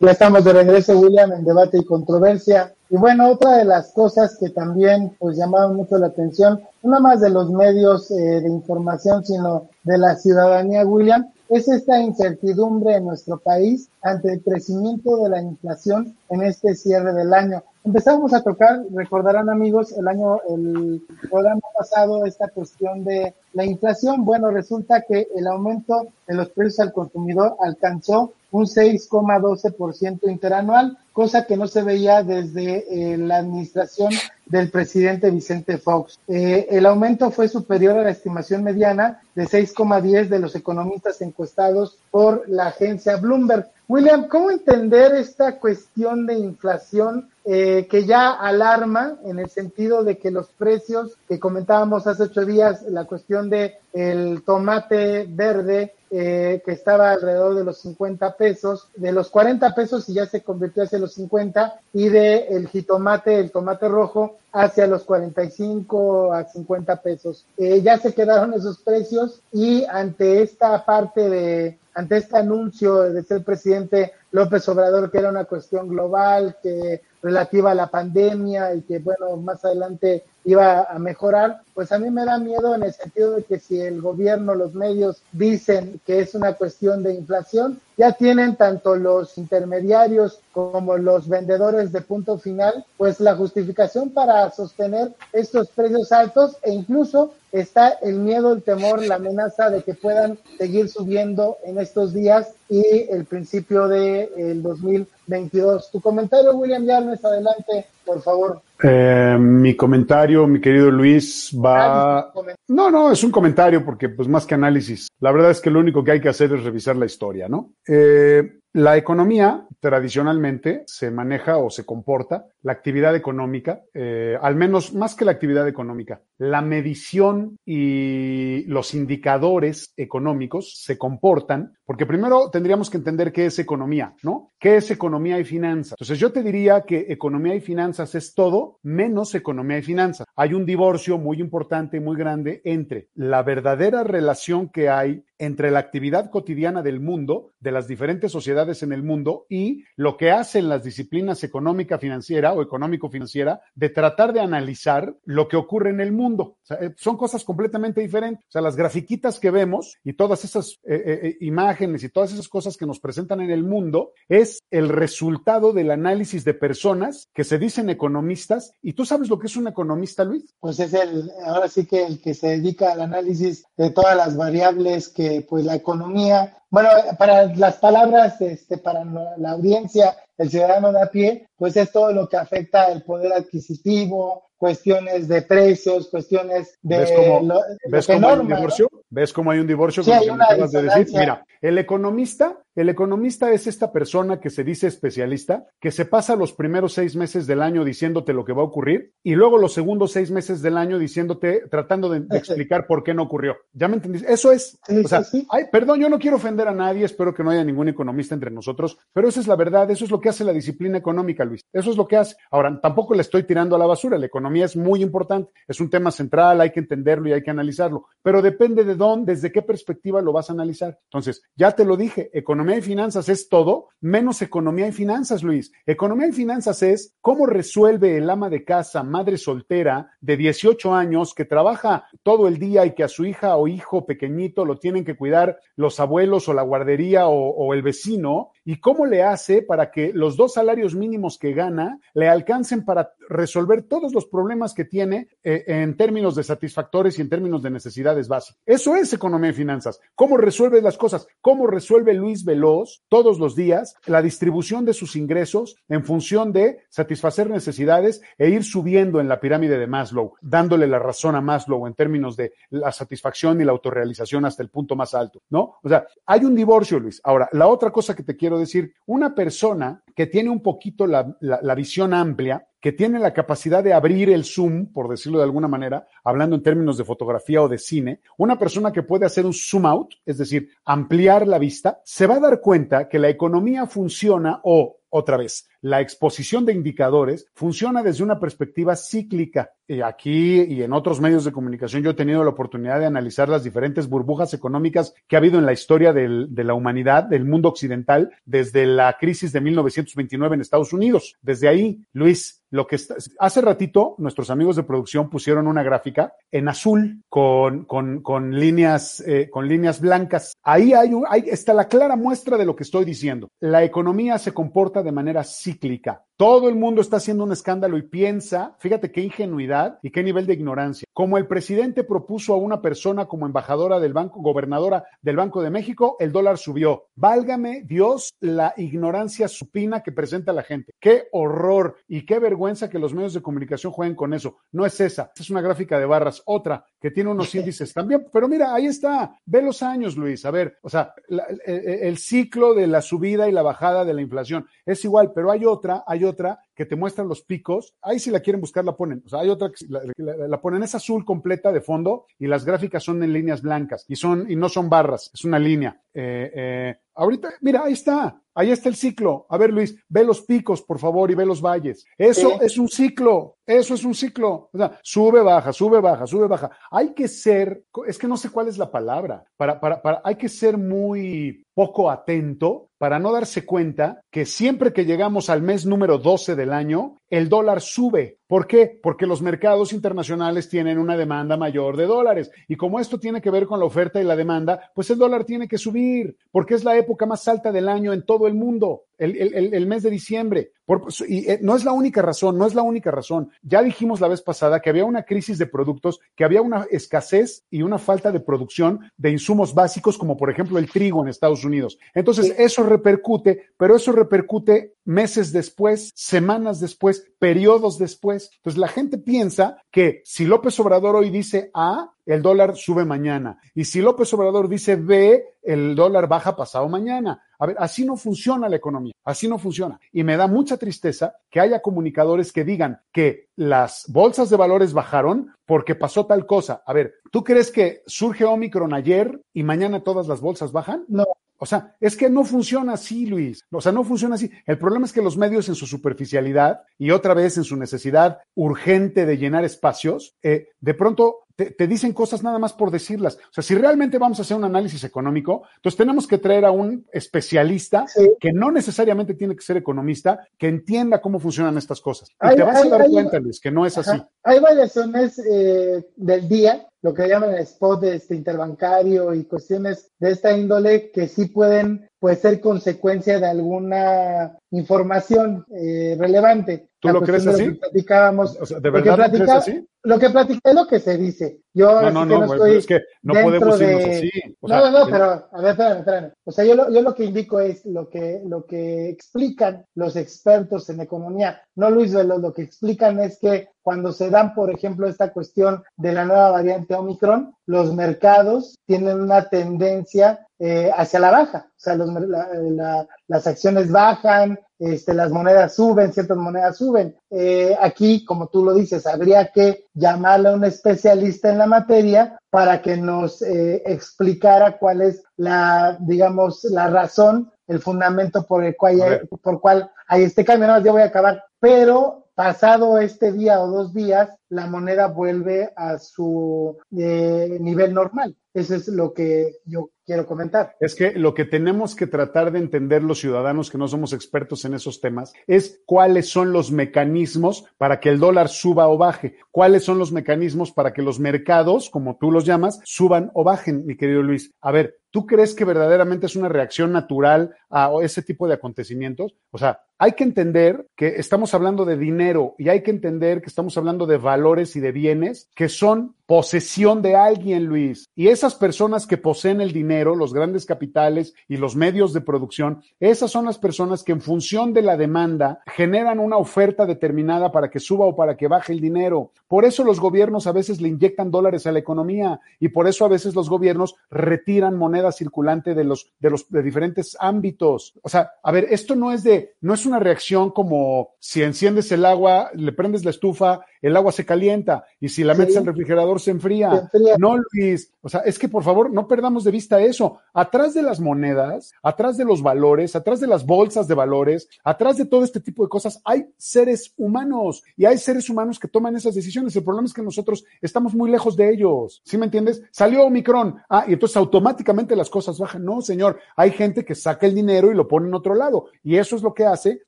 Ya 0.00 0.10
estamos 0.12 0.42
de 0.42 0.54
regreso, 0.54 0.98
William, 0.98 1.32
en 1.32 1.44
debate 1.44 1.78
y 1.78 1.84
controversia. 1.84 2.72
Y 2.88 2.96
bueno, 2.96 3.30
otra 3.30 3.58
de 3.58 3.66
las 3.66 3.92
cosas 3.92 4.38
que 4.40 4.48
también 4.48 5.14
pues 5.18 5.36
llamaron 5.36 5.76
mucho 5.76 5.98
la 5.98 6.06
atención, 6.06 6.62
no 6.82 6.98
más 6.98 7.20
de 7.20 7.28
los 7.28 7.50
medios 7.50 8.10
eh, 8.10 8.40
de 8.40 8.48
información, 8.48 9.22
sino 9.22 9.68
de 9.82 9.98
la 9.98 10.16
ciudadanía, 10.16 10.86
William, 10.86 11.26
es 11.48 11.68
esta 11.68 12.00
incertidumbre 12.00 12.96
en 12.96 13.04
nuestro 13.04 13.38
país 13.38 13.88
ante 14.02 14.32
el 14.32 14.42
crecimiento 14.42 15.16
de 15.22 15.30
la 15.30 15.42
inflación 15.42 16.16
en 16.28 16.42
este 16.42 16.74
cierre 16.74 17.12
del 17.12 17.32
año. 17.32 17.62
Empezamos 17.86 18.34
a 18.34 18.42
tocar, 18.42 18.80
recordarán 18.92 19.48
amigos, 19.48 19.92
el 19.96 20.08
año, 20.08 20.40
el 20.48 21.06
programa 21.30 21.60
pasado, 21.78 22.26
esta 22.26 22.48
cuestión 22.48 23.04
de 23.04 23.32
la 23.52 23.64
inflación. 23.64 24.24
Bueno, 24.24 24.50
resulta 24.50 25.02
que 25.02 25.28
el 25.36 25.46
aumento 25.46 26.08
de 26.26 26.34
los 26.34 26.48
precios 26.48 26.80
al 26.80 26.92
consumidor 26.92 27.56
alcanzó 27.60 28.32
un 28.50 28.66
6,12% 28.66 30.28
interanual, 30.28 30.98
cosa 31.12 31.46
que 31.46 31.56
no 31.56 31.68
se 31.68 31.84
veía 31.84 32.24
desde 32.24 33.12
eh, 33.12 33.18
la 33.18 33.36
administración 33.36 34.12
del 34.46 34.68
presidente 34.68 35.30
Vicente 35.30 35.78
Fox. 35.78 36.18
Eh, 36.26 36.66
el 36.70 36.86
aumento 36.86 37.30
fue 37.30 37.48
superior 37.48 37.98
a 37.98 38.02
la 38.02 38.10
estimación 38.10 38.64
mediana 38.64 39.20
de 39.36 39.44
6,10 39.44 40.26
de 40.26 40.40
los 40.40 40.56
economistas 40.56 41.20
encuestados 41.22 41.98
por 42.10 42.48
la 42.48 42.66
agencia 42.66 43.16
Bloomberg. 43.16 43.68
William, 43.88 44.26
¿cómo 44.26 44.50
entender 44.50 45.14
esta 45.14 45.60
cuestión 45.60 46.26
de 46.26 46.34
inflación 46.34 47.30
eh, 47.44 47.86
que 47.88 48.04
ya 48.04 48.32
alarma 48.32 49.16
en 49.24 49.38
el 49.38 49.48
sentido 49.48 50.02
de 50.02 50.18
que 50.18 50.32
los 50.32 50.48
precios 50.48 51.16
que 51.28 51.38
comentábamos 51.38 52.08
hace 52.08 52.24
ocho 52.24 52.44
días, 52.44 52.82
la 52.82 53.04
cuestión 53.04 53.48
de 53.48 53.78
el 53.92 54.42
tomate 54.44 55.26
verde 55.28 55.94
eh, 56.10 56.62
que 56.64 56.72
estaba 56.72 57.12
alrededor 57.12 57.54
de 57.54 57.62
los 57.62 57.78
50 57.78 58.36
pesos, 58.36 58.88
de 58.96 59.12
los 59.12 59.30
40 59.30 59.72
pesos 59.76 60.08
y 60.08 60.14
ya 60.14 60.26
se 60.26 60.42
convirtió 60.42 60.82
hacia 60.82 60.98
los 60.98 61.14
50 61.14 61.80
y 61.92 62.08
de 62.08 62.48
el 62.48 62.66
jitomate, 62.66 63.38
el 63.38 63.52
tomate 63.52 63.86
rojo 63.86 64.38
hacia 64.52 64.88
los 64.88 65.04
45 65.04 66.32
a 66.32 66.44
50 66.44 67.02
pesos. 67.02 67.44
Eh, 67.56 67.82
ya 67.82 67.98
se 67.98 68.12
quedaron 68.12 68.52
esos 68.52 68.78
precios 68.78 69.42
y 69.52 69.84
ante 69.84 70.42
esta 70.42 70.84
parte 70.84 71.30
de, 71.30 71.78
ante 71.96 72.18
este 72.18 72.36
anuncio 72.36 73.10
de 73.10 73.22
ser 73.22 73.42
presidente 73.42 74.12
López 74.30 74.68
Obrador, 74.68 75.10
que 75.10 75.16
era 75.18 75.30
una 75.30 75.46
cuestión 75.46 75.88
global, 75.88 76.58
que 76.62 77.00
relativa 77.26 77.72
a 77.72 77.74
la 77.74 77.88
pandemia 77.88 78.72
y 78.74 78.82
que, 78.82 79.00
bueno, 79.00 79.36
más 79.36 79.64
adelante 79.64 80.22
iba 80.44 80.84
a 80.84 80.96
mejorar, 81.00 81.62
pues 81.74 81.90
a 81.90 81.98
mí 81.98 82.08
me 82.08 82.24
da 82.24 82.38
miedo 82.38 82.72
en 82.76 82.84
el 82.84 82.92
sentido 82.92 83.32
de 83.32 83.42
que 83.42 83.58
si 83.58 83.80
el 83.80 84.00
gobierno, 84.00 84.54
los 84.54 84.74
medios 84.74 85.20
dicen 85.32 86.00
que 86.06 86.20
es 86.20 86.36
una 86.36 86.52
cuestión 86.52 87.02
de 87.02 87.14
inflación, 87.14 87.80
ya 87.96 88.12
tienen 88.12 88.54
tanto 88.54 88.94
los 88.94 89.38
intermediarios 89.38 90.38
como 90.52 90.98
los 90.98 91.28
vendedores 91.28 91.90
de 91.90 92.00
punto 92.00 92.38
final, 92.38 92.84
pues 92.96 93.18
la 93.18 93.34
justificación 93.34 94.10
para 94.10 94.48
sostener 94.52 95.12
estos 95.32 95.68
precios 95.68 96.12
altos 96.12 96.58
e 96.62 96.72
incluso 96.72 97.34
está 97.50 97.88
el 98.02 98.16
miedo, 98.16 98.52
el 98.52 98.62
temor, 98.62 99.04
la 99.04 99.16
amenaza 99.16 99.68
de 99.70 99.82
que 99.82 99.94
puedan 99.94 100.38
seguir 100.58 100.88
subiendo 100.88 101.56
en 101.64 101.78
estos 101.78 102.12
días 102.12 102.52
y 102.68 102.84
el 103.10 103.24
principio 103.24 103.88
del 103.88 104.62
de, 104.62 105.06
2022. 105.26 105.90
Tu 105.90 106.00
comentario, 106.00 106.52
William 106.56 106.84
Yarnes, 106.84 107.24
adelante, 107.24 107.86
por 108.04 108.22
favor. 108.22 108.62
Eh, 108.82 109.36
mi 109.38 109.74
comentario, 109.74 110.46
mi 110.46 110.60
querido 110.60 110.90
Luis, 110.90 111.52
va. 111.54 112.32
No, 112.68 112.90
no, 112.90 113.10
es 113.10 113.22
un 113.24 113.30
comentario 113.30 113.84
porque, 113.84 114.08
pues, 114.08 114.28
más 114.28 114.46
que 114.46 114.54
análisis. 114.54 115.08
La 115.20 115.32
verdad 115.32 115.50
es 115.50 115.60
que 115.60 115.70
lo 115.70 115.80
único 115.80 116.04
que 116.04 116.12
hay 116.12 116.20
que 116.20 116.28
hacer 116.28 116.52
es 116.52 116.62
revisar 116.62 116.96
la 116.96 117.06
historia, 117.06 117.48
¿no? 117.48 117.72
Eh, 117.86 118.58
la 118.74 118.96
economía 118.98 119.66
tradicionalmente 119.80 120.84
se 120.86 121.10
maneja 121.10 121.56
o 121.56 121.70
se 121.70 121.86
comporta, 121.86 122.46
la 122.66 122.72
actividad 122.72 123.14
económica, 123.14 123.84
eh, 123.94 124.36
al 124.42 124.56
menos 124.56 124.92
más 124.92 125.14
que 125.14 125.24
la 125.24 125.30
actividad 125.30 125.68
económica, 125.68 126.22
la 126.36 126.62
medición 126.62 127.60
y 127.64 128.64
los 128.64 128.92
indicadores 128.92 129.94
económicos 129.96 130.74
se 130.82 130.98
comportan, 130.98 131.76
porque 131.84 132.06
primero 132.06 132.50
tendríamos 132.50 132.90
que 132.90 132.96
entender 132.96 133.32
qué 133.32 133.46
es 133.46 133.60
economía, 133.60 134.16
¿no? 134.24 134.50
¿Qué 134.58 134.78
es 134.78 134.90
economía 134.90 135.38
y 135.38 135.44
finanzas? 135.44 135.92
Entonces 135.92 136.18
yo 136.18 136.32
te 136.32 136.42
diría 136.42 136.80
que 136.80 137.06
economía 137.08 137.54
y 137.54 137.60
finanzas 137.60 138.16
es 138.16 138.34
todo 138.34 138.80
menos 138.82 139.36
economía 139.36 139.78
y 139.78 139.82
finanzas. 139.82 140.26
Hay 140.34 140.52
un 140.52 140.66
divorcio 140.66 141.18
muy 141.18 141.38
importante 141.38 142.00
muy 142.00 142.16
grande 142.16 142.62
entre 142.64 143.10
la 143.14 143.44
verdadera 143.44 144.02
relación 144.02 144.70
que 144.70 144.88
hay 144.88 145.22
entre 145.38 145.70
la 145.70 145.80
actividad 145.80 146.30
cotidiana 146.30 146.82
del 146.82 147.00
mundo, 147.00 147.52
de 147.60 147.70
las 147.70 147.86
diferentes 147.86 148.32
sociedades 148.32 148.82
en 148.82 148.92
el 148.92 149.02
mundo, 149.02 149.46
y 149.48 149.84
lo 149.94 150.16
que 150.16 150.30
hacen 150.30 150.68
las 150.68 150.82
disciplinas 150.82 151.44
económica 151.44 151.98
financiera 151.98 152.54
o 152.56 152.62
económico-financiera 152.62 153.60
de 153.74 153.88
tratar 153.88 154.32
de 154.32 154.40
analizar 154.40 155.14
lo 155.24 155.48
que 155.48 155.56
ocurre 155.56 155.90
en 155.90 156.00
el 156.00 156.12
mundo. 156.12 156.56
Eh, 156.80 156.94
son 156.96 157.16
cosas 157.16 157.44
completamente 157.44 158.00
diferentes. 158.00 158.44
O 158.48 158.52
sea, 158.52 158.62
las 158.62 158.76
grafiquitas 158.76 159.38
que 159.38 159.50
vemos 159.50 159.96
y 160.04 160.14
todas 160.14 160.44
esas 160.44 160.78
eh, 160.84 161.20
eh, 161.22 161.36
imágenes 161.40 162.02
y 162.04 162.08
todas 162.08 162.32
esas 162.32 162.48
cosas 162.48 162.76
que 162.76 162.86
nos 162.86 163.00
presentan 163.00 163.40
en 163.40 163.50
el 163.50 163.64
mundo 163.64 164.12
es 164.28 164.60
el 164.70 164.88
resultado 164.88 165.72
del 165.72 165.90
análisis 165.90 166.44
de 166.44 166.54
personas 166.54 167.28
que 167.34 167.44
se 167.44 167.58
dicen 167.58 167.90
economistas. 167.90 168.72
¿Y 168.82 168.94
tú 168.94 169.04
sabes 169.04 169.28
lo 169.28 169.38
que 169.38 169.46
es 169.46 169.56
un 169.56 169.68
economista, 169.68 170.24
Luis? 170.24 170.54
Pues 170.60 170.80
es 170.80 170.94
el, 170.94 171.30
ahora 171.44 171.68
sí 171.68 171.86
que 171.86 172.04
el 172.04 172.20
que 172.20 172.34
se 172.34 172.48
dedica 172.48 172.92
al 172.92 173.00
análisis 173.00 173.64
de 173.76 173.90
todas 173.90 174.16
las 174.16 174.36
variables 174.36 175.08
que 175.08 175.44
pues 175.48 175.64
la 175.64 175.74
economía 175.74 176.56
bueno, 176.76 176.90
para 177.16 177.46
las 177.54 177.76
palabras, 177.76 178.38
este, 178.42 178.76
para 178.76 179.02
la 179.02 179.52
audiencia, 179.52 180.14
el 180.36 180.50
ciudadano 180.50 180.92
de 180.92 181.00
a 181.00 181.06
pie, 181.06 181.48
pues 181.56 181.74
es 181.74 181.90
todo 181.90 182.12
lo 182.12 182.28
que 182.28 182.36
afecta 182.36 182.92
el 182.92 183.02
poder 183.02 183.32
adquisitivo, 183.32 184.50
cuestiones 184.56 185.28
de 185.28 185.42
precios, 185.42 186.08
cuestiones 186.08 186.78
de 186.82 186.98
¿Ves 186.98 187.12
cómo, 187.12 187.40
lo, 187.42 187.60
¿ves 187.90 188.06
cómo 188.06 188.28
hay 188.28 188.38
un 188.38 188.48
divorcio? 188.48 188.88
¿Ves 189.10 189.32
cómo 189.32 189.50
hay 189.50 189.58
un 189.58 189.66
divorcio? 189.66 190.02
Sí, 190.02 190.10
hay 190.10 190.28
una 190.28 190.46
de 190.54 190.82
decir? 190.82 191.06
Mira, 191.12 191.44
el 191.60 191.78
economista, 191.78 192.58
el 192.74 192.88
economista 192.88 193.52
es 193.52 193.66
esta 193.66 193.92
persona 193.92 194.40
que 194.40 194.50
se 194.50 194.64
dice 194.64 194.86
especialista, 194.86 195.66
que 195.80 195.90
se 195.90 196.04
pasa 196.04 196.36
los 196.36 196.52
primeros 196.52 196.92
seis 196.92 197.16
meses 197.16 197.46
del 197.46 197.62
año 197.62 197.84
diciéndote 197.84 198.32
lo 198.32 198.44
que 198.44 198.52
va 198.52 198.62
a 198.62 198.66
ocurrir 198.66 199.12
y 199.22 199.34
luego 199.34 199.58
los 199.58 199.72
segundos 199.72 200.12
seis 200.12 200.30
meses 200.30 200.62
del 200.62 200.76
año 200.76 200.98
diciéndote, 200.98 201.64
tratando 201.70 202.08
de, 202.08 202.20
de 202.20 202.38
explicar 202.38 202.86
por 202.86 203.02
qué 203.02 203.14
no 203.14 203.22
ocurrió. 203.22 203.56
¿Ya 203.72 203.88
me 203.88 203.96
entendiste? 203.96 204.32
Eso 204.32 204.52
es. 204.52 204.78
O 204.88 205.08
sea. 205.08 205.22
Ay, 205.50 205.64
perdón, 205.70 206.00
yo 206.00 206.08
no 206.08 206.18
quiero 206.18 206.36
ofender 206.36 206.68
a 206.68 206.74
nadie, 206.74 207.04
espero 207.04 207.34
que 207.34 207.42
no 207.42 207.50
haya 207.50 207.64
ningún 207.64 207.88
economista 207.88 208.34
entre 208.34 208.50
nosotros, 208.50 208.98
pero 209.12 209.28
esa 209.28 209.40
es 209.40 209.46
la 209.46 209.56
verdad, 209.56 209.90
eso 209.90 210.04
es 210.04 210.10
lo 210.10 210.20
que 210.20 210.28
hace 210.28 210.44
la 210.44 210.52
disciplina 210.52 210.98
económica, 210.98 211.44
Luis. 211.44 211.62
Eso 211.72 211.90
es 211.90 211.96
lo 211.96 212.06
que 212.06 212.16
hace. 212.16 212.36
Ahora, 212.50 212.78
tampoco 212.80 213.14
le 213.14 213.22
estoy 213.22 213.44
tirando 213.44 213.76
a 213.76 213.78
la 213.78 213.86
basura, 213.86 214.18
la 214.18 214.26
economía 214.46 214.66
es 214.66 214.76
muy 214.76 215.02
importante, 215.02 215.50
es 215.66 215.80
un 215.80 215.90
tema 215.90 216.12
central, 216.12 216.60
hay 216.60 216.70
que 216.70 216.78
entenderlo 216.78 217.28
y 217.28 217.32
hay 217.32 217.42
que 217.42 217.50
analizarlo, 217.50 218.06
pero 218.22 218.40
depende 218.40 218.84
de 218.84 218.94
dónde, 218.94 219.34
desde 219.34 219.50
qué 219.50 219.60
perspectiva 219.60 220.22
lo 220.22 220.32
vas 220.32 220.50
a 220.50 220.52
analizar. 220.52 220.98
Entonces, 221.04 221.42
ya 221.56 221.72
te 221.72 221.84
lo 221.84 221.96
dije, 221.96 222.30
economía 222.32 222.76
y 222.76 222.82
finanzas 222.82 223.28
es 223.28 223.48
todo, 223.48 223.88
menos 224.00 224.42
economía 224.42 224.86
y 224.86 224.92
finanzas, 224.92 225.42
Luis. 225.42 225.72
Economía 225.84 226.28
y 226.28 226.32
finanzas 226.32 226.80
es 226.84 227.16
cómo 227.20 227.46
resuelve 227.46 228.16
el 228.16 228.30
ama 228.30 228.48
de 228.48 228.64
casa, 228.64 229.02
madre 229.02 229.36
soltera 229.36 230.12
de 230.20 230.36
18 230.36 230.94
años 230.94 231.34
que 231.34 231.44
trabaja 231.44 232.04
todo 232.22 232.46
el 232.46 232.58
día 232.58 232.86
y 232.86 232.94
que 232.94 233.02
a 233.02 233.08
su 233.08 233.24
hija 233.24 233.56
o 233.56 233.66
hijo 233.66 234.06
pequeñito 234.06 234.64
lo 234.64 234.78
tienen 234.78 235.04
que 235.04 235.16
cuidar 235.16 235.58
los 235.74 235.98
abuelos 235.98 236.48
o 236.48 236.54
la 236.54 236.62
guardería 236.62 237.26
o, 237.26 237.50
o, 237.50 237.74
el 237.74 237.82
vecino 237.82 238.52
y 238.66 238.80
cómo 238.80 239.06
le 239.06 239.22
hace 239.22 239.62
para 239.62 239.92
que 239.92 240.12
los 240.12 240.36
dos 240.36 240.54
salarios 240.54 240.94
mínimos 240.96 241.38
que 241.38 241.52
gana 241.52 242.00
le 242.14 242.28
alcancen 242.28 242.84
para 242.84 243.12
resolver 243.28 243.84
todos 243.84 244.12
los 244.12 244.26
problemas 244.26 244.74
que 244.74 244.84
tiene 244.84 245.28
eh, 245.44 245.62
en 245.68 245.96
términos 245.96 246.34
de 246.34 246.42
satisfactores 246.42 247.16
y 247.18 247.22
en 247.22 247.28
términos 247.28 247.62
de 247.62 247.70
necesidades 247.70 248.26
básicas. 248.26 248.60
Eso 248.66 248.96
es 248.96 249.12
economía 249.12 249.50
y 249.50 249.54
finanzas. 249.54 250.00
¿Cómo 250.16 250.36
resuelve 250.36 250.82
las 250.82 250.98
cosas? 250.98 251.28
¿Cómo 251.40 251.68
resuelve 251.68 252.12
Luis 252.12 252.44
Veloz 252.44 253.04
todos 253.08 253.38
los 253.38 253.54
días 253.54 253.94
la 254.06 254.20
distribución 254.20 254.84
de 254.84 254.94
sus 254.94 255.14
ingresos 255.14 255.76
en 255.88 256.04
función 256.04 256.52
de 256.52 256.80
satisfacer 256.88 257.48
necesidades 257.48 258.20
e 258.36 258.50
ir 258.50 258.64
subiendo 258.64 259.20
en 259.20 259.28
la 259.28 259.38
pirámide 259.38 259.78
de 259.78 259.86
Maslow, 259.86 260.34
dándole 260.40 260.88
la 260.88 260.98
razón 260.98 261.36
a 261.36 261.40
Maslow 261.40 261.86
en 261.86 261.94
términos 261.94 262.36
de 262.36 262.54
la 262.70 262.90
satisfacción 262.90 263.60
y 263.60 263.64
la 263.64 263.70
autorrealización 263.70 264.44
hasta 264.44 264.64
el 264.64 264.70
punto 264.70 264.96
más 264.96 265.14
alto, 265.14 265.40
¿no? 265.50 265.76
O 265.84 265.88
sea, 265.88 266.04
hay 266.26 266.44
un 266.44 266.56
divorcio, 266.56 266.98
Luis. 266.98 267.20
Ahora, 267.22 267.48
la 267.52 267.68
otra 267.68 267.92
cosa 267.92 268.16
que 268.16 268.24
te 268.24 268.36
quiero 268.36 268.55
decir, 268.58 268.92
una 269.06 269.34
persona 269.34 270.02
que 270.14 270.26
tiene 270.26 270.50
un 270.50 270.62
poquito 270.62 271.06
la, 271.06 271.36
la, 271.40 271.60
la 271.62 271.74
visión 271.74 272.14
amplia, 272.14 272.66
que 272.80 272.92
tiene 272.92 273.18
la 273.18 273.32
capacidad 273.32 273.82
de 273.82 273.92
abrir 273.92 274.30
el 274.30 274.44
zoom, 274.44 274.86
por 274.92 275.08
decirlo 275.08 275.38
de 275.38 275.44
alguna 275.44 275.68
manera, 275.68 276.06
hablando 276.24 276.56
en 276.56 276.62
términos 276.62 276.96
de 276.96 277.04
fotografía 277.04 277.62
o 277.62 277.68
de 277.68 277.78
cine, 277.78 278.20
una 278.36 278.58
persona 278.58 278.92
que 278.92 279.02
puede 279.02 279.26
hacer 279.26 279.46
un 279.46 279.52
zoom 279.52 279.86
out, 279.86 280.14
es 280.24 280.38
decir, 280.38 280.70
ampliar 280.84 281.46
la 281.46 281.58
vista, 281.58 282.00
se 282.04 282.26
va 282.26 282.36
a 282.36 282.40
dar 282.40 282.60
cuenta 282.60 283.08
que 283.08 283.18
la 283.18 283.28
economía 283.28 283.86
funciona 283.86 284.60
o 284.62 284.98
otra 285.08 285.36
vez, 285.36 285.68
la 285.80 286.00
exposición 286.00 286.66
de 286.66 286.72
indicadores 286.72 287.46
funciona 287.54 288.02
desde 288.02 288.24
una 288.24 288.40
perspectiva 288.40 288.96
cíclica. 288.96 289.70
Y 289.86 290.00
aquí 290.00 290.62
y 290.62 290.82
en 290.82 290.92
otros 290.92 291.20
medios 291.20 291.44
de 291.44 291.52
comunicación 291.52 292.02
yo 292.02 292.10
he 292.10 292.14
tenido 292.14 292.42
la 292.42 292.50
oportunidad 292.50 292.98
de 292.98 293.06
analizar 293.06 293.48
las 293.48 293.62
diferentes 293.62 294.08
burbujas 294.08 294.52
económicas 294.52 295.14
que 295.28 295.36
ha 295.36 295.38
habido 295.38 295.58
en 295.58 295.66
la 295.66 295.72
historia 295.72 296.12
de 296.12 296.64
la 296.64 296.74
humanidad, 296.74 297.24
del 297.24 297.44
mundo 297.44 297.68
occidental, 297.68 298.32
desde 298.44 298.84
la 298.84 299.16
crisis 299.18 299.52
de 299.52 299.60
1929 299.60 300.56
en 300.56 300.60
Estados 300.60 300.92
Unidos. 300.92 301.36
Desde 301.40 301.68
ahí, 301.68 302.04
Luis, 302.12 302.64
lo 302.76 302.86
que 302.86 302.96
está, 302.96 303.16
hace 303.38 303.60
ratito 303.60 304.14
nuestros 304.18 304.50
amigos 304.50 304.76
de 304.76 304.84
producción 304.84 305.28
pusieron 305.28 305.66
una 305.66 305.82
gráfica 305.82 306.34
en 306.52 306.68
azul 306.68 307.24
eh, 307.26 309.48
con 309.50 309.68
líneas 309.68 310.00
blancas. 310.00 310.52
Ahí 310.62 310.92
hay, 310.92 311.14
un, 311.14 311.24
ahí 311.28 311.44
está 311.46 311.74
la 311.74 311.88
clara 311.88 312.16
muestra 312.16 312.56
de 312.56 312.66
lo 312.66 312.76
que 312.76 312.84
estoy 312.84 313.04
diciendo. 313.04 313.48
La 313.60 313.82
economía 313.82 314.38
se 314.38 314.52
comporta 314.52 315.02
de 315.02 315.12
manera 315.12 315.42
cíclica. 315.42 316.24
Todo 316.36 316.68
el 316.68 316.74
mundo 316.74 317.00
está 317.00 317.16
haciendo 317.16 317.44
un 317.44 317.52
escándalo 317.52 317.96
y 317.96 318.02
piensa, 318.02 318.76
fíjate 318.78 319.10
qué 319.10 319.22
ingenuidad 319.22 319.98
y 320.02 320.10
qué 320.10 320.22
nivel 320.22 320.46
de 320.46 320.52
ignorancia. 320.52 321.06
Como 321.14 321.38
el 321.38 321.46
presidente 321.46 322.04
propuso 322.04 322.52
a 322.52 322.58
una 322.58 322.82
persona 322.82 323.24
como 323.24 323.46
embajadora 323.46 324.00
del 324.00 324.12
banco, 324.12 324.42
gobernadora 324.42 325.04
del 325.22 325.36
Banco 325.36 325.62
de 325.62 325.70
México, 325.70 326.16
el 326.20 326.32
dólar 326.32 326.58
subió. 326.58 327.06
Válgame 327.14 327.84
Dios 327.86 328.34
la 328.40 328.74
ignorancia 328.76 329.48
supina 329.48 330.02
que 330.02 330.12
presenta 330.12 330.52
la 330.52 330.62
gente. 330.62 330.92
Qué 331.00 331.28
horror 331.32 331.96
y 332.06 332.26
qué 332.26 332.38
vergüenza 332.38 332.55
vergüenza 332.56 332.88
que 332.88 332.98
los 332.98 333.12
medios 333.12 333.34
de 333.34 333.42
comunicación 333.42 333.92
jueguen 333.92 334.16
con 334.16 334.32
eso. 334.32 334.56
No 334.72 334.86
es 334.86 334.98
esa, 335.00 335.30
es 335.38 335.50
una 335.50 335.60
gráfica 335.60 335.98
de 335.98 336.06
barras, 336.06 336.42
otra 336.46 336.84
que 336.98 337.10
tiene 337.10 337.30
unos 337.30 337.54
índices 337.54 337.92
también. 337.92 338.26
Pero 338.32 338.48
mira, 338.48 338.74
ahí 338.74 338.86
está, 338.86 339.38
ve 339.44 339.62
los 339.62 339.82
años, 339.82 340.16
Luis. 340.16 340.44
A 340.46 340.50
ver, 340.50 340.78
o 340.82 340.88
sea, 340.88 341.12
la, 341.28 341.44
el, 341.64 341.80
el 341.86 342.18
ciclo 342.18 342.74
de 342.74 342.86
la 342.86 343.02
subida 343.02 343.48
y 343.48 343.52
la 343.52 343.62
bajada 343.62 344.04
de 344.04 344.14
la 344.14 344.22
inflación 344.22 344.66
es 344.86 345.04
igual, 345.04 345.32
pero 345.34 345.50
hay 345.50 345.66
otra, 345.66 346.02
hay 346.06 346.24
otra 346.24 346.58
que 346.74 346.86
te 346.86 346.96
muestran 346.96 347.28
los 347.28 347.42
picos. 347.42 347.94
Ahí 348.02 348.18
si 348.18 348.30
la 348.30 348.40
quieren 348.40 348.60
buscar 348.60 348.84
la 348.84 348.96
ponen. 348.96 349.22
O 349.26 349.28
sea, 349.28 349.40
hay 349.40 349.48
otra 349.48 349.70
que 349.70 349.84
la, 349.88 350.00
la, 350.16 350.48
la, 350.48 350.60
ponen, 350.60 350.82
es 350.82 350.94
azul 350.94 351.24
completa 351.24 351.72
de 351.72 351.80
fondo 351.80 352.26
y 352.38 352.46
las 352.46 352.64
gráficas 352.64 353.02
son 353.02 353.22
en 353.22 353.32
líneas 353.32 353.62
blancas 353.62 354.04
y 354.08 354.16
son 354.16 354.50
y 354.50 354.56
no 354.56 354.68
son 354.68 354.88
barras, 354.88 355.30
es 355.34 355.44
una 355.44 355.58
línea. 355.58 356.00
Eh, 356.12 356.50
eh, 356.54 356.96
ahorita, 357.14 357.54
mira, 357.60 357.84
ahí 357.84 357.92
está. 357.92 358.40
Ahí 358.56 358.70
está 358.70 358.88
el 358.88 358.96
ciclo. 358.96 359.46
A 359.50 359.58
ver, 359.58 359.70
Luis, 359.70 359.94
ve 360.08 360.24
los 360.24 360.40
picos, 360.40 360.80
por 360.80 360.98
favor, 360.98 361.30
y 361.30 361.34
ve 361.34 361.44
los 361.44 361.60
valles. 361.60 362.06
Eso 362.16 362.50
sí. 362.50 362.56
es 362.62 362.78
un 362.78 362.88
ciclo. 362.88 363.56
Eso 363.66 363.94
es 363.94 364.04
un 364.04 364.14
ciclo. 364.14 364.70
O 364.72 364.78
sea, 364.78 364.98
sube, 365.02 365.42
baja, 365.42 365.72
sube, 365.72 366.00
baja, 366.00 366.26
sube, 366.26 366.46
baja. 366.46 366.70
Hay 366.90 367.12
que 367.12 367.28
ser, 367.28 367.84
es 368.06 368.16
que 368.16 368.28
no 368.28 368.36
sé 368.36 368.50
cuál 368.50 368.68
es 368.68 368.78
la 368.78 368.90
palabra. 368.90 369.44
Para, 369.56 369.78
para, 369.78 370.00
para, 370.00 370.22
hay 370.24 370.36
que 370.36 370.48
ser 370.48 370.78
muy 370.78 371.66
poco 371.74 372.10
atento 372.10 372.88
para 372.96 373.18
no 373.18 373.32
darse 373.32 373.66
cuenta 373.66 374.22
que 374.30 374.46
siempre 374.46 374.92
que 374.92 375.04
llegamos 375.04 375.50
al 375.50 375.60
mes 375.60 375.84
número 375.84 376.16
12 376.16 376.56
del 376.56 376.72
año, 376.72 377.18
el 377.28 377.48
dólar 377.50 377.82
sube. 377.82 378.38
¿Por 378.46 378.66
qué? 378.66 378.98
Porque 379.02 379.26
los 379.26 379.42
mercados 379.42 379.92
internacionales 379.92 380.68
tienen 380.70 380.98
una 380.98 381.16
demanda 381.16 381.56
mayor 381.58 381.96
de 381.96 382.06
dólares. 382.06 382.50
Y 382.68 382.76
como 382.76 383.00
esto 383.00 383.18
tiene 383.18 383.42
que 383.42 383.50
ver 383.50 383.66
con 383.66 383.80
la 383.80 383.84
oferta 383.84 384.20
y 384.20 384.24
la 384.24 384.36
demanda, 384.36 384.90
pues 384.94 385.10
el 385.10 385.18
dólar 385.18 385.44
tiene 385.44 385.68
que 385.68 385.76
subir, 385.76 386.36
porque 386.50 386.74
es 386.74 386.84
la 386.84 386.96
época 386.96 387.26
más 387.26 387.46
alta 387.48 387.72
del 387.72 387.88
año 387.88 388.12
en 388.12 388.24
todo 388.24 388.45
el 388.48 388.54
mundo, 388.54 389.06
el, 389.18 389.36
el, 389.36 389.74
el 389.74 389.86
mes 389.86 390.02
de 390.02 390.10
diciembre. 390.10 390.72
Por, 390.86 391.08
y 391.28 391.50
eh, 391.50 391.58
no 391.60 391.76
es 391.76 391.84
la 391.84 391.92
única 391.92 392.22
razón, 392.22 392.56
no 392.56 392.66
es 392.66 392.74
la 392.74 392.82
única 392.82 393.10
razón. 393.10 393.50
Ya 393.62 393.82
dijimos 393.82 394.20
la 394.20 394.28
vez 394.28 394.40
pasada 394.40 394.80
que 394.80 394.88
había 394.88 395.04
una 395.04 395.24
crisis 395.24 395.58
de 395.58 395.66
productos, 395.66 396.20
que 396.34 396.44
había 396.44 396.62
una 396.62 396.86
escasez 396.90 397.64
y 397.70 397.82
una 397.82 397.98
falta 397.98 398.32
de 398.32 398.40
producción 398.40 399.00
de 399.16 399.32
insumos 399.32 399.74
básicos, 399.74 400.16
como 400.16 400.36
por 400.36 400.50
ejemplo 400.50 400.78
el 400.78 400.90
trigo 400.90 401.22
en 401.22 401.28
Estados 401.28 401.64
Unidos. 401.64 401.98
Entonces, 402.14 402.46
sí. 402.46 402.54
eso 402.56 402.84
repercute, 402.84 403.66
pero 403.76 403.96
eso 403.96 404.12
repercute 404.12 404.94
meses 405.04 405.52
después, 405.52 406.12
semanas 406.14 406.80
después, 406.80 407.26
periodos 407.38 407.98
después. 407.98 408.50
Entonces, 408.56 408.78
la 408.78 408.88
gente 408.88 409.18
piensa 409.18 409.82
que 409.90 410.22
si 410.24 410.46
López 410.46 410.78
Obrador 410.80 411.16
hoy 411.16 411.30
dice 411.30 411.70
A, 411.74 412.12
el 412.26 412.42
dólar 412.42 412.76
sube 412.76 413.04
mañana. 413.04 413.58
Y 413.74 413.84
si 413.84 414.00
López 414.00 414.32
Obrador 414.34 414.68
dice 414.68 414.96
B, 414.96 415.44
el 415.62 415.94
dólar 415.94 416.28
baja 416.28 416.56
pasado 416.56 416.88
mañana. 416.88 417.42
A 417.58 417.66
ver, 417.66 417.76
así 417.78 418.04
no 418.04 418.16
funciona 418.16 418.68
la 418.68 418.76
economía, 418.76 419.14
así 419.24 419.48
no 419.48 419.58
funciona. 419.58 419.98
Y 420.12 420.24
me 420.24 420.36
da 420.36 420.48
mucha 420.48 420.75
tristeza 420.76 421.36
que 421.50 421.60
haya 421.60 421.80
comunicadores 421.80 422.52
que 422.52 422.64
digan 422.64 423.00
que 423.12 423.48
las 423.56 424.04
bolsas 424.08 424.50
de 424.50 424.56
valores 424.56 424.92
bajaron 424.92 425.54
porque 425.64 425.94
pasó 425.94 426.26
tal 426.26 426.46
cosa. 426.46 426.82
A 426.86 426.92
ver, 426.92 427.14
¿tú 427.30 427.44
crees 427.44 427.70
que 427.70 428.02
surge 428.06 428.44
Omicron 428.44 428.94
ayer 428.94 429.40
y 429.52 429.62
mañana 429.62 430.00
todas 430.00 430.28
las 430.28 430.40
bolsas 430.40 430.72
bajan? 430.72 431.04
No. 431.08 431.24
O 431.58 431.66
sea, 431.66 431.96
es 432.00 432.16
que 432.16 432.28
no 432.28 432.44
funciona 432.44 432.94
así, 432.94 433.26
Luis. 433.26 433.64
O 433.70 433.80
sea, 433.80 433.92
no 433.92 434.04
funciona 434.04 434.34
así. 434.34 434.50
El 434.66 434.78
problema 434.78 435.06
es 435.06 435.12
que 435.12 435.22
los 435.22 435.38
medios 435.38 435.68
en 435.68 435.74
su 435.74 435.86
superficialidad 435.86 436.82
y 436.98 437.10
otra 437.10 437.32
vez 437.32 437.56
en 437.56 437.64
su 437.64 437.76
necesidad 437.76 438.40
urgente 438.54 439.24
de 439.24 439.38
llenar 439.38 439.64
espacios, 439.64 440.34
eh, 440.42 440.68
de 440.80 440.94
pronto 440.94 441.45
te, 441.56 441.70
te, 441.70 441.86
dicen 441.86 442.12
cosas 442.12 442.42
nada 442.42 442.58
más 442.58 442.72
por 442.72 442.90
decirlas. 442.90 443.36
O 443.36 443.52
sea, 443.52 443.64
si 443.64 443.74
realmente 443.74 444.18
vamos 444.18 444.38
a 444.38 444.42
hacer 444.42 444.56
un 444.56 444.64
análisis 444.64 445.02
económico, 445.04 445.62
entonces 445.76 445.96
tenemos 445.96 446.26
que 446.26 446.38
traer 446.38 446.64
a 446.64 446.70
un 446.70 447.06
especialista 447.12 448.06
sí. 448.06 448.34
que 448.38 448.52
no 448.52 448.70
necesariamente 448.70 449.34
tiene 449.34 449.56
que 449.56 449.64
ser 449.64 449.76
economista, 449.76 450.46
que 450.58 450.68
entienda 450.68 451.20
cómo 451.20 451.40
funcionan 451.40 451.78
estas 451.78 452.00
cosas. 452.00 452.28
Y 452.30 452.34
hay, 452.38 452.56
te 452.56 452.62
vas 452.62 452.76
hay, 452.76 452.88
a 452.88 452.90
dar 452.90 453.02
hay, 453.02 453.12
cuenta, 453.12 453.40
Luis, 453.40 453.60
que 453.60 453.70
no 453.70 453.86
es 453.86 453.98
así. 453.98 454.22
Hay 454.44 454.60
variaciones 454.60 455.38
eh, 455.38 456.06
del 456.16 456.48
día, 456.48 456.86
lo 457.02 457.14
que 457.14 457.28
llaman 457.28 457.54
spot 457.54 458.00
de 458.00 458.16
este 458.16 458.34
interbancario 458.34 459.32
y 459.34 459.44
cuestiones 459.44 460.10
de 460.18 460.32
esta 460.32 460.56
índole 460.56 461.10
que 461.10 461.28
sí 461.28 461.46
pueden 461.46 462.08
pues, 462.18 462.40
ser 462.40 462.60
consecuencia 462.60 463.38
de 463.38 463.46
alguna 463.46 464.58
información 464.72 465.64
eh, 465.74 466.16
relevante. 466.18 466.90
¿Tú 467.06 467.12
lo 467.12 467.22
crees 467.22 467.46
así? 467.46 467.66
Lo 467.66 467.78
platicábamos. 467.78 468.58
O 468.60 468.66
sea, 468.66 468.80
¿De 468.80 468.90
verdad 468.90 469.18
lo 469.18 469.30
crees 469.30 469.50
así? 469.50 469.86
Lo 470.02 470.20
que 470.20 470.30
platicé 470.30 470.60
es 470.62 470.74
lo 470.74 470.86
que 470.86 471.00
se 471.00 471.18
dice. 471.18 471.60
Yo 471.74 472.00
no, 472.00 472.10
no, 472.10 472.24
no, 472.24 472.46
no 472.46 472.54
estoy 472.54 472.76
es 472.76 472.86
que 472.86 473.02
no 473.22 473.34
podemos 473.34 473.54
irnos 473.60 473.78
de... 473.80 474.16
así. 474.16 474.30
O 474.60 474.68
sea, 474.68 474.78
no, 474.78 474.90
no, 474.90 474.98
no, 475.00 475.10
pero 475.10 475.24
a 475.50 475.60
ver, 475.60 475.70
espérame, 475.72 475.98
espérame. 475.98 476.32
O 476.44 476.52
sea, 476.52 476.64
yo 476.64 476.74
lo, 476.76 476.90
yo 476.92 477.02
lo 477.02 477.14
que 477.14 477.24
indico 477.24 477.58
es 477.58 477.84
lo 477.84 478.08
que, 478.08 478.40
lo 478.46 478.64
que 478.66 479.08
explican 479.08 479.84
los 479.96 480.14
expertos 480.14 480.88
en 480.90 481.00
economía, 481.00 481.60
no 481.74 481.90
Luis 481.90 482.14
Veloz, 482.14 482.40
lo 482.40 482.52
que 482.52 482.62
explican 482.62 483.18
es 483.18 483.38
que 483.40 483.68
cuando 483.82 484.12
se 484.12 484.30
dan, 484.30 484.54
por 484.54 484.70
ejemplo, 484.70 485.08
esta 485.08 485.32
cuestión 485.32 485.82
de 485.96 486.12
la 486.12 486.24
nueva 486.24 486.50
variante 486.50 486.94
Omicron, 486.94 487.54
los 487.66 487.94
mercados 487.94 488.76
tienen 488.86 489.20
una 489.20 489.48
tendencia 489.48 490.46
eh, 490.58 490.90
hacia 490.96 491.20
la 491.20 491.30
baja. 491.30 491.66
O 491.68 491.78
sea, 491.78 491.94
los, 491.94 492.12
la, 492.12 492.48
la, 492.54 493.08
las 493.28 493.46
acciones 493.46 493.90
bajan, 493.90 494.58
este, 494.78 495.14
las 495.14 495.30
monedas 495.30 495.74
suben, 495.74 496.12
ciertas 496.12 496.36
monedas 496.36 496.76
suben. 496.76 497.16
Eh, 497.30 497.76
aquí, 497.80 498.24
como 498.24 498.48
tú 498.48 498.64
lo 498.64 498.74
dices, 498.74 499.06
habría 499.06 499.50
que 499.52 499.86
llamarle 499.94 500.50
a 500.50 500.54
un 500.54 500.64
especialista 500.64 501.50
en 501.50 501.58
la 501.58 501.66
materia 501.66 502.38
para 502.50 502.82
que 502.82 502.96
nos 502.96 503.42
eh, 503.42 503.82
explicara 503.86 504.78
cuál 504.78 505.02
es 505.02 505.22
la, 505.36 505.96
digamos, 506.00 506.64
la 506.64 506.88
razón, 506.88 507.50
el 507.66 507.80
fundamento 507.80 508.46
por 508.46 508.64
el 508.64 508.76
cual 508.76 509.00
hay, 509.02 509.18
por 509.42 509.60
cual 509.60 509.90
hay 510.08 510.24
este 510.24 510.44
cambio. 510.44 510.68
No, 510.68 510.80
ya 510.80 510.92
voy 510.92 511.02
a 511.02 511.06
acabar. 511.06 511.42
Pero 511.58 512.26
pasado 512.34 512.98
este 512.98 513.32
día 513.32 513.60
o 513.60 513.68
dos 513.68 513.94
días, 513.94 514.28
la 514.50 514.66
moneda 514.66 515.08
vuelve 515.08 515.72
a 515.74 515.98
su 515.98 516.76
eh, 516.96 517.56
nivel 517.60 517.94
normal. 517.94 518.36
Eso 518.52 518.74
es 518.74 518.88
lo 518.88 519.12
que 519.12 519.56
yo 519.64 519.90
quiero 520.06 520.24
comentar. 520.24 520.76
Es 520.80 520.94
que 520.94 521.12
lo 521.12 521.34
que 521.34 521.44
tenemos 521.44 521.96
que 521.96 522.06
tratar 522.06 522.52
de 522.52 522.60
entender 522.60 523.02
los 523.02 523.18
ciudadanos 523.18 523.70
que 523.70 523.78
no 523.78 523.88
somos 523.88 524.12
expertos 524.12 524.64
en 524.64 524.74
esos 524.74 525.00
temas 525.00 525.32
es 525.46 525.82
cuáles 525.84 526.28
son 526.28 526.52
los 526.52 526.70
mecanismos 526.70 527.64
para 527.76 527.98
que 527.98 528.08
el 528.08 528.20
dólar 528.20 528.48
suba 528.48 528.88
o 528.88 528.96
baje, 528.96 529.36
cuáles 529.50 529.84
son 529.84 529.98
los 529.98 530.12
mecanismos 530.12 530.72
para 530.72 530.92
que 530.92 531.02
los 531.02 531.18
mercados, 531.18 531.90
como 531.90 532.16
tú 532.16 532.30
los 532.30 532.44
llamas, 532.44 532.80
suban 532.84 533.30
o 533.34 533.42
bajen, 533.42 533.84
mi 533.84 533.96
querido 533.96 534.22
Luis. 534.22 534.54
A 534.60 534.70
ver, 534.70 534.98
¿tú 535.16 535.24
crees 535.24 535.54
que 535.54 535.64
verdaderamente 535.64 536.26
es 536.26 536.36
una 536.36 536.50
reacción 536.50 536.92
natural 536.92 537.56
a 537.70 537.90
ese 538.02 538.20
tipo 538.20 538.46
de 538.46 538.52
acontecimientos? 538.52 539.34
O 539.50 539.56
sea, 539.56 539.80
hay 539.98 540.12
que 540.12 540.24
entender 540.24 540.86
que 540.94 541.08
estamos 541.16 541.54
hablando 541.54 541.86
de 541.86 541.96
dinero 541.96 542.54
y 542.58 542.68
hay 542.68 542.82
que 542.82 542.90
entender 542.90 543.40
que 543.40 543.48
estamos 543.48 543.78
hablando 543.78 544.04
de 544.06 544.18
valores 544.18 544.76
y 544.76 544.80
de 544.80 544.92
bienes 544.92 545.48
que 545.54 545.70
son 545.70 546.14
posesión 546.26 547.02
de 547.02 547.14
alguien, 547.14 547.66
Luis. 547.66 548.10
Y 548.14 548.28
esas 548.28 548.56
personas 548.56 549.06
que 549.06 549.16
poseen 549.16 549.60
el 549.60 549.72
dinero, 549.72 550.16
los 550.16 550.34
grandes 550.34 550.66
capitales 550.66 551.34
y 551.48 551.56
los 551.56 551.76
medios 551.76 552.12
de 552.12 552.20
producción, 552.20 552.82
esas 552.98 553.30
son 553.30 553.44
las 553.44 553.58
personas 553.58 554.02
que 554.02 554.12
en 554.12 554.20
función 554.20 554.74
de 554.74 554.82
la 554.82 554.96
demanda 554.96 555.60
generan 555.66 556.18
una 556.18 556.36
oferta 556.36 556.84
determinada 556.84 557.52
para 557.52 557.70
que 557.70 557.78
suba 557.78 558.06
o 558.06 558.16
para 558.16 558.36
que 558.36 558.48
baje 558.48 558.72
el 558.72 558.80
dinero. 558.80 559.30
Por 559.46 559.64
eso 559.64 559.84
los 559.84 560.00
gobiernos 560.00 560.46
a 560.48 560.52
veces 560.52 560.80
le 560.80 560.88
inyectan 560.88 561.30
dólares 561.30 561.66
a 561.66 561.72
la 561.72 561.78
economía 561.78 562.40
y 562.58 562.68
por 562.68 562.88
eso 562.88 563.04
a 563.04 563.08
veces 563.08 563.34
los 563.34 563.48
gobiernos 563.48 563.94
retiran 564.10 564.76
circulante 565.12 565.74
de 565.74 565.84
los 565.84 566.12
de 566.18 566.30
los 566.30 566.48
de 566.50 566.62
diferentes 566.62 567.16
ámbitos. 567.20 567.94
O 568.02 568.08
sea, 568.08 568.32
a 568.42 568.52
ver, 568.52 568.66
esto 568.70 568.96
no 568.96 569.12
es 569.12 569.22
de 569.22 569.54
no 569.60 569.74
es 569.74 569.86
una 569.86 569.98
reacción 569.98 570.50
como 570.50 571.14
si 571.18 571.42
enciendes 571.42 571.90
el 571.92 572.04
agua, 572.04 572.50
le 572.54 572.72
prendes 572.72 573.04
la 573.04 573.10
estufa, 573.10 573.60
el 573.82 573.96
agua 573.96 574.12
se 574.12 574.24
calienta 574.24 574.84
y 575.00 575.08
si 575.08 575.24
la 575.24 575.34
metes 575.34 575.54
sí. 575.54 575.58
al 575.58 575.66
refrigerador 575.66 576.20
se 576.20 576.30
enfría. 576.30 576.70
se 576.70 576.98
enfría. 576.98 577.16
No, 577.18 577.36
Luis. 577.52 577.92
O 578.02 578.08
sea, 578.08 578.20
es 578.20 578.38
que 578.38 578.48
por 578.48 578.62
favor 578.62 578.92
no 578.92 579.08
perdamos 579.08 579.44
de 579.44 579.50
vista 579.50 579.80
eso. 579.80 580.18
Atrás 580.32 580.74
de 580.74 580.82
las 580.82 581.00
monedas, 581.00 581.72
atrás 581.82 582.16
de 582.16 582.24
los 582.24 582.42
valores, 582.42 582.94
atrás 582.94 583.20
de 583.20 583.26
las 583.26 583.44
bolsas 583.44 583.88
de 583.88 583.94
valores, 583.94 584.48
atrás 584.64 584.96
de 584.96 585.06
todo 585.06 585.24
este 585.24 585.40
tipo 585.40 585.62
de 585.62 585.68
cosas, 585.68 586.00
hay 586.04 586.26
seres 586.36 586.92
humanos 586.96 587.62
y 587.76 587.84
hay 587.84 587.98
seres 587.98 588.30
humanos 588.30 588.58
que 588.58 588.68
toman 588.68 588.96
esas 588.96 589.14
decisiones. 589.14 589.56
El 589.56 589.64
problema 589.64 589.86
es 589.86 589.94
que 589.94 590.02
nosotros 590.02 590.44
estamos 590.60 590.94
muy 590.94 591.10
lejos 591.10 591.36
de 591.36 591.50
ellos. 591.50 592.00
¿Sí 592.04 592.16
me 592.16 592.26
entiendes? 592.26 592.62
Salió 592.70 593.04
Omicron. 593.04 593.56
Ah, 593.68 593.84
y 593.88 593.94
entonces 593.94 594.16
automáticamente 594.16 594.96
las 594.96 595.10
cosas 595.10 595.38
bajan. 595.38 595.64
No, 595.64 595.80
señor. 595.80 596.18
Hay 596.36 596.52
gente 596.52 596.84
que 596.84 596.94
saca 596.94 597.26
el 597.26 597.34
dinero 597.34 597.70
y 597.70 597.74
lo 597.74 597.88
pone 597.88 598.08
en 598.08 598.14
otro 598.14 598.34
lado. 598.34 598.66
Y 598.82 598.96
eso 598.96 599.16
es 599.16 599.22
lo 599.22 599.34
que 599.34 599.44
hace 599.44 599.82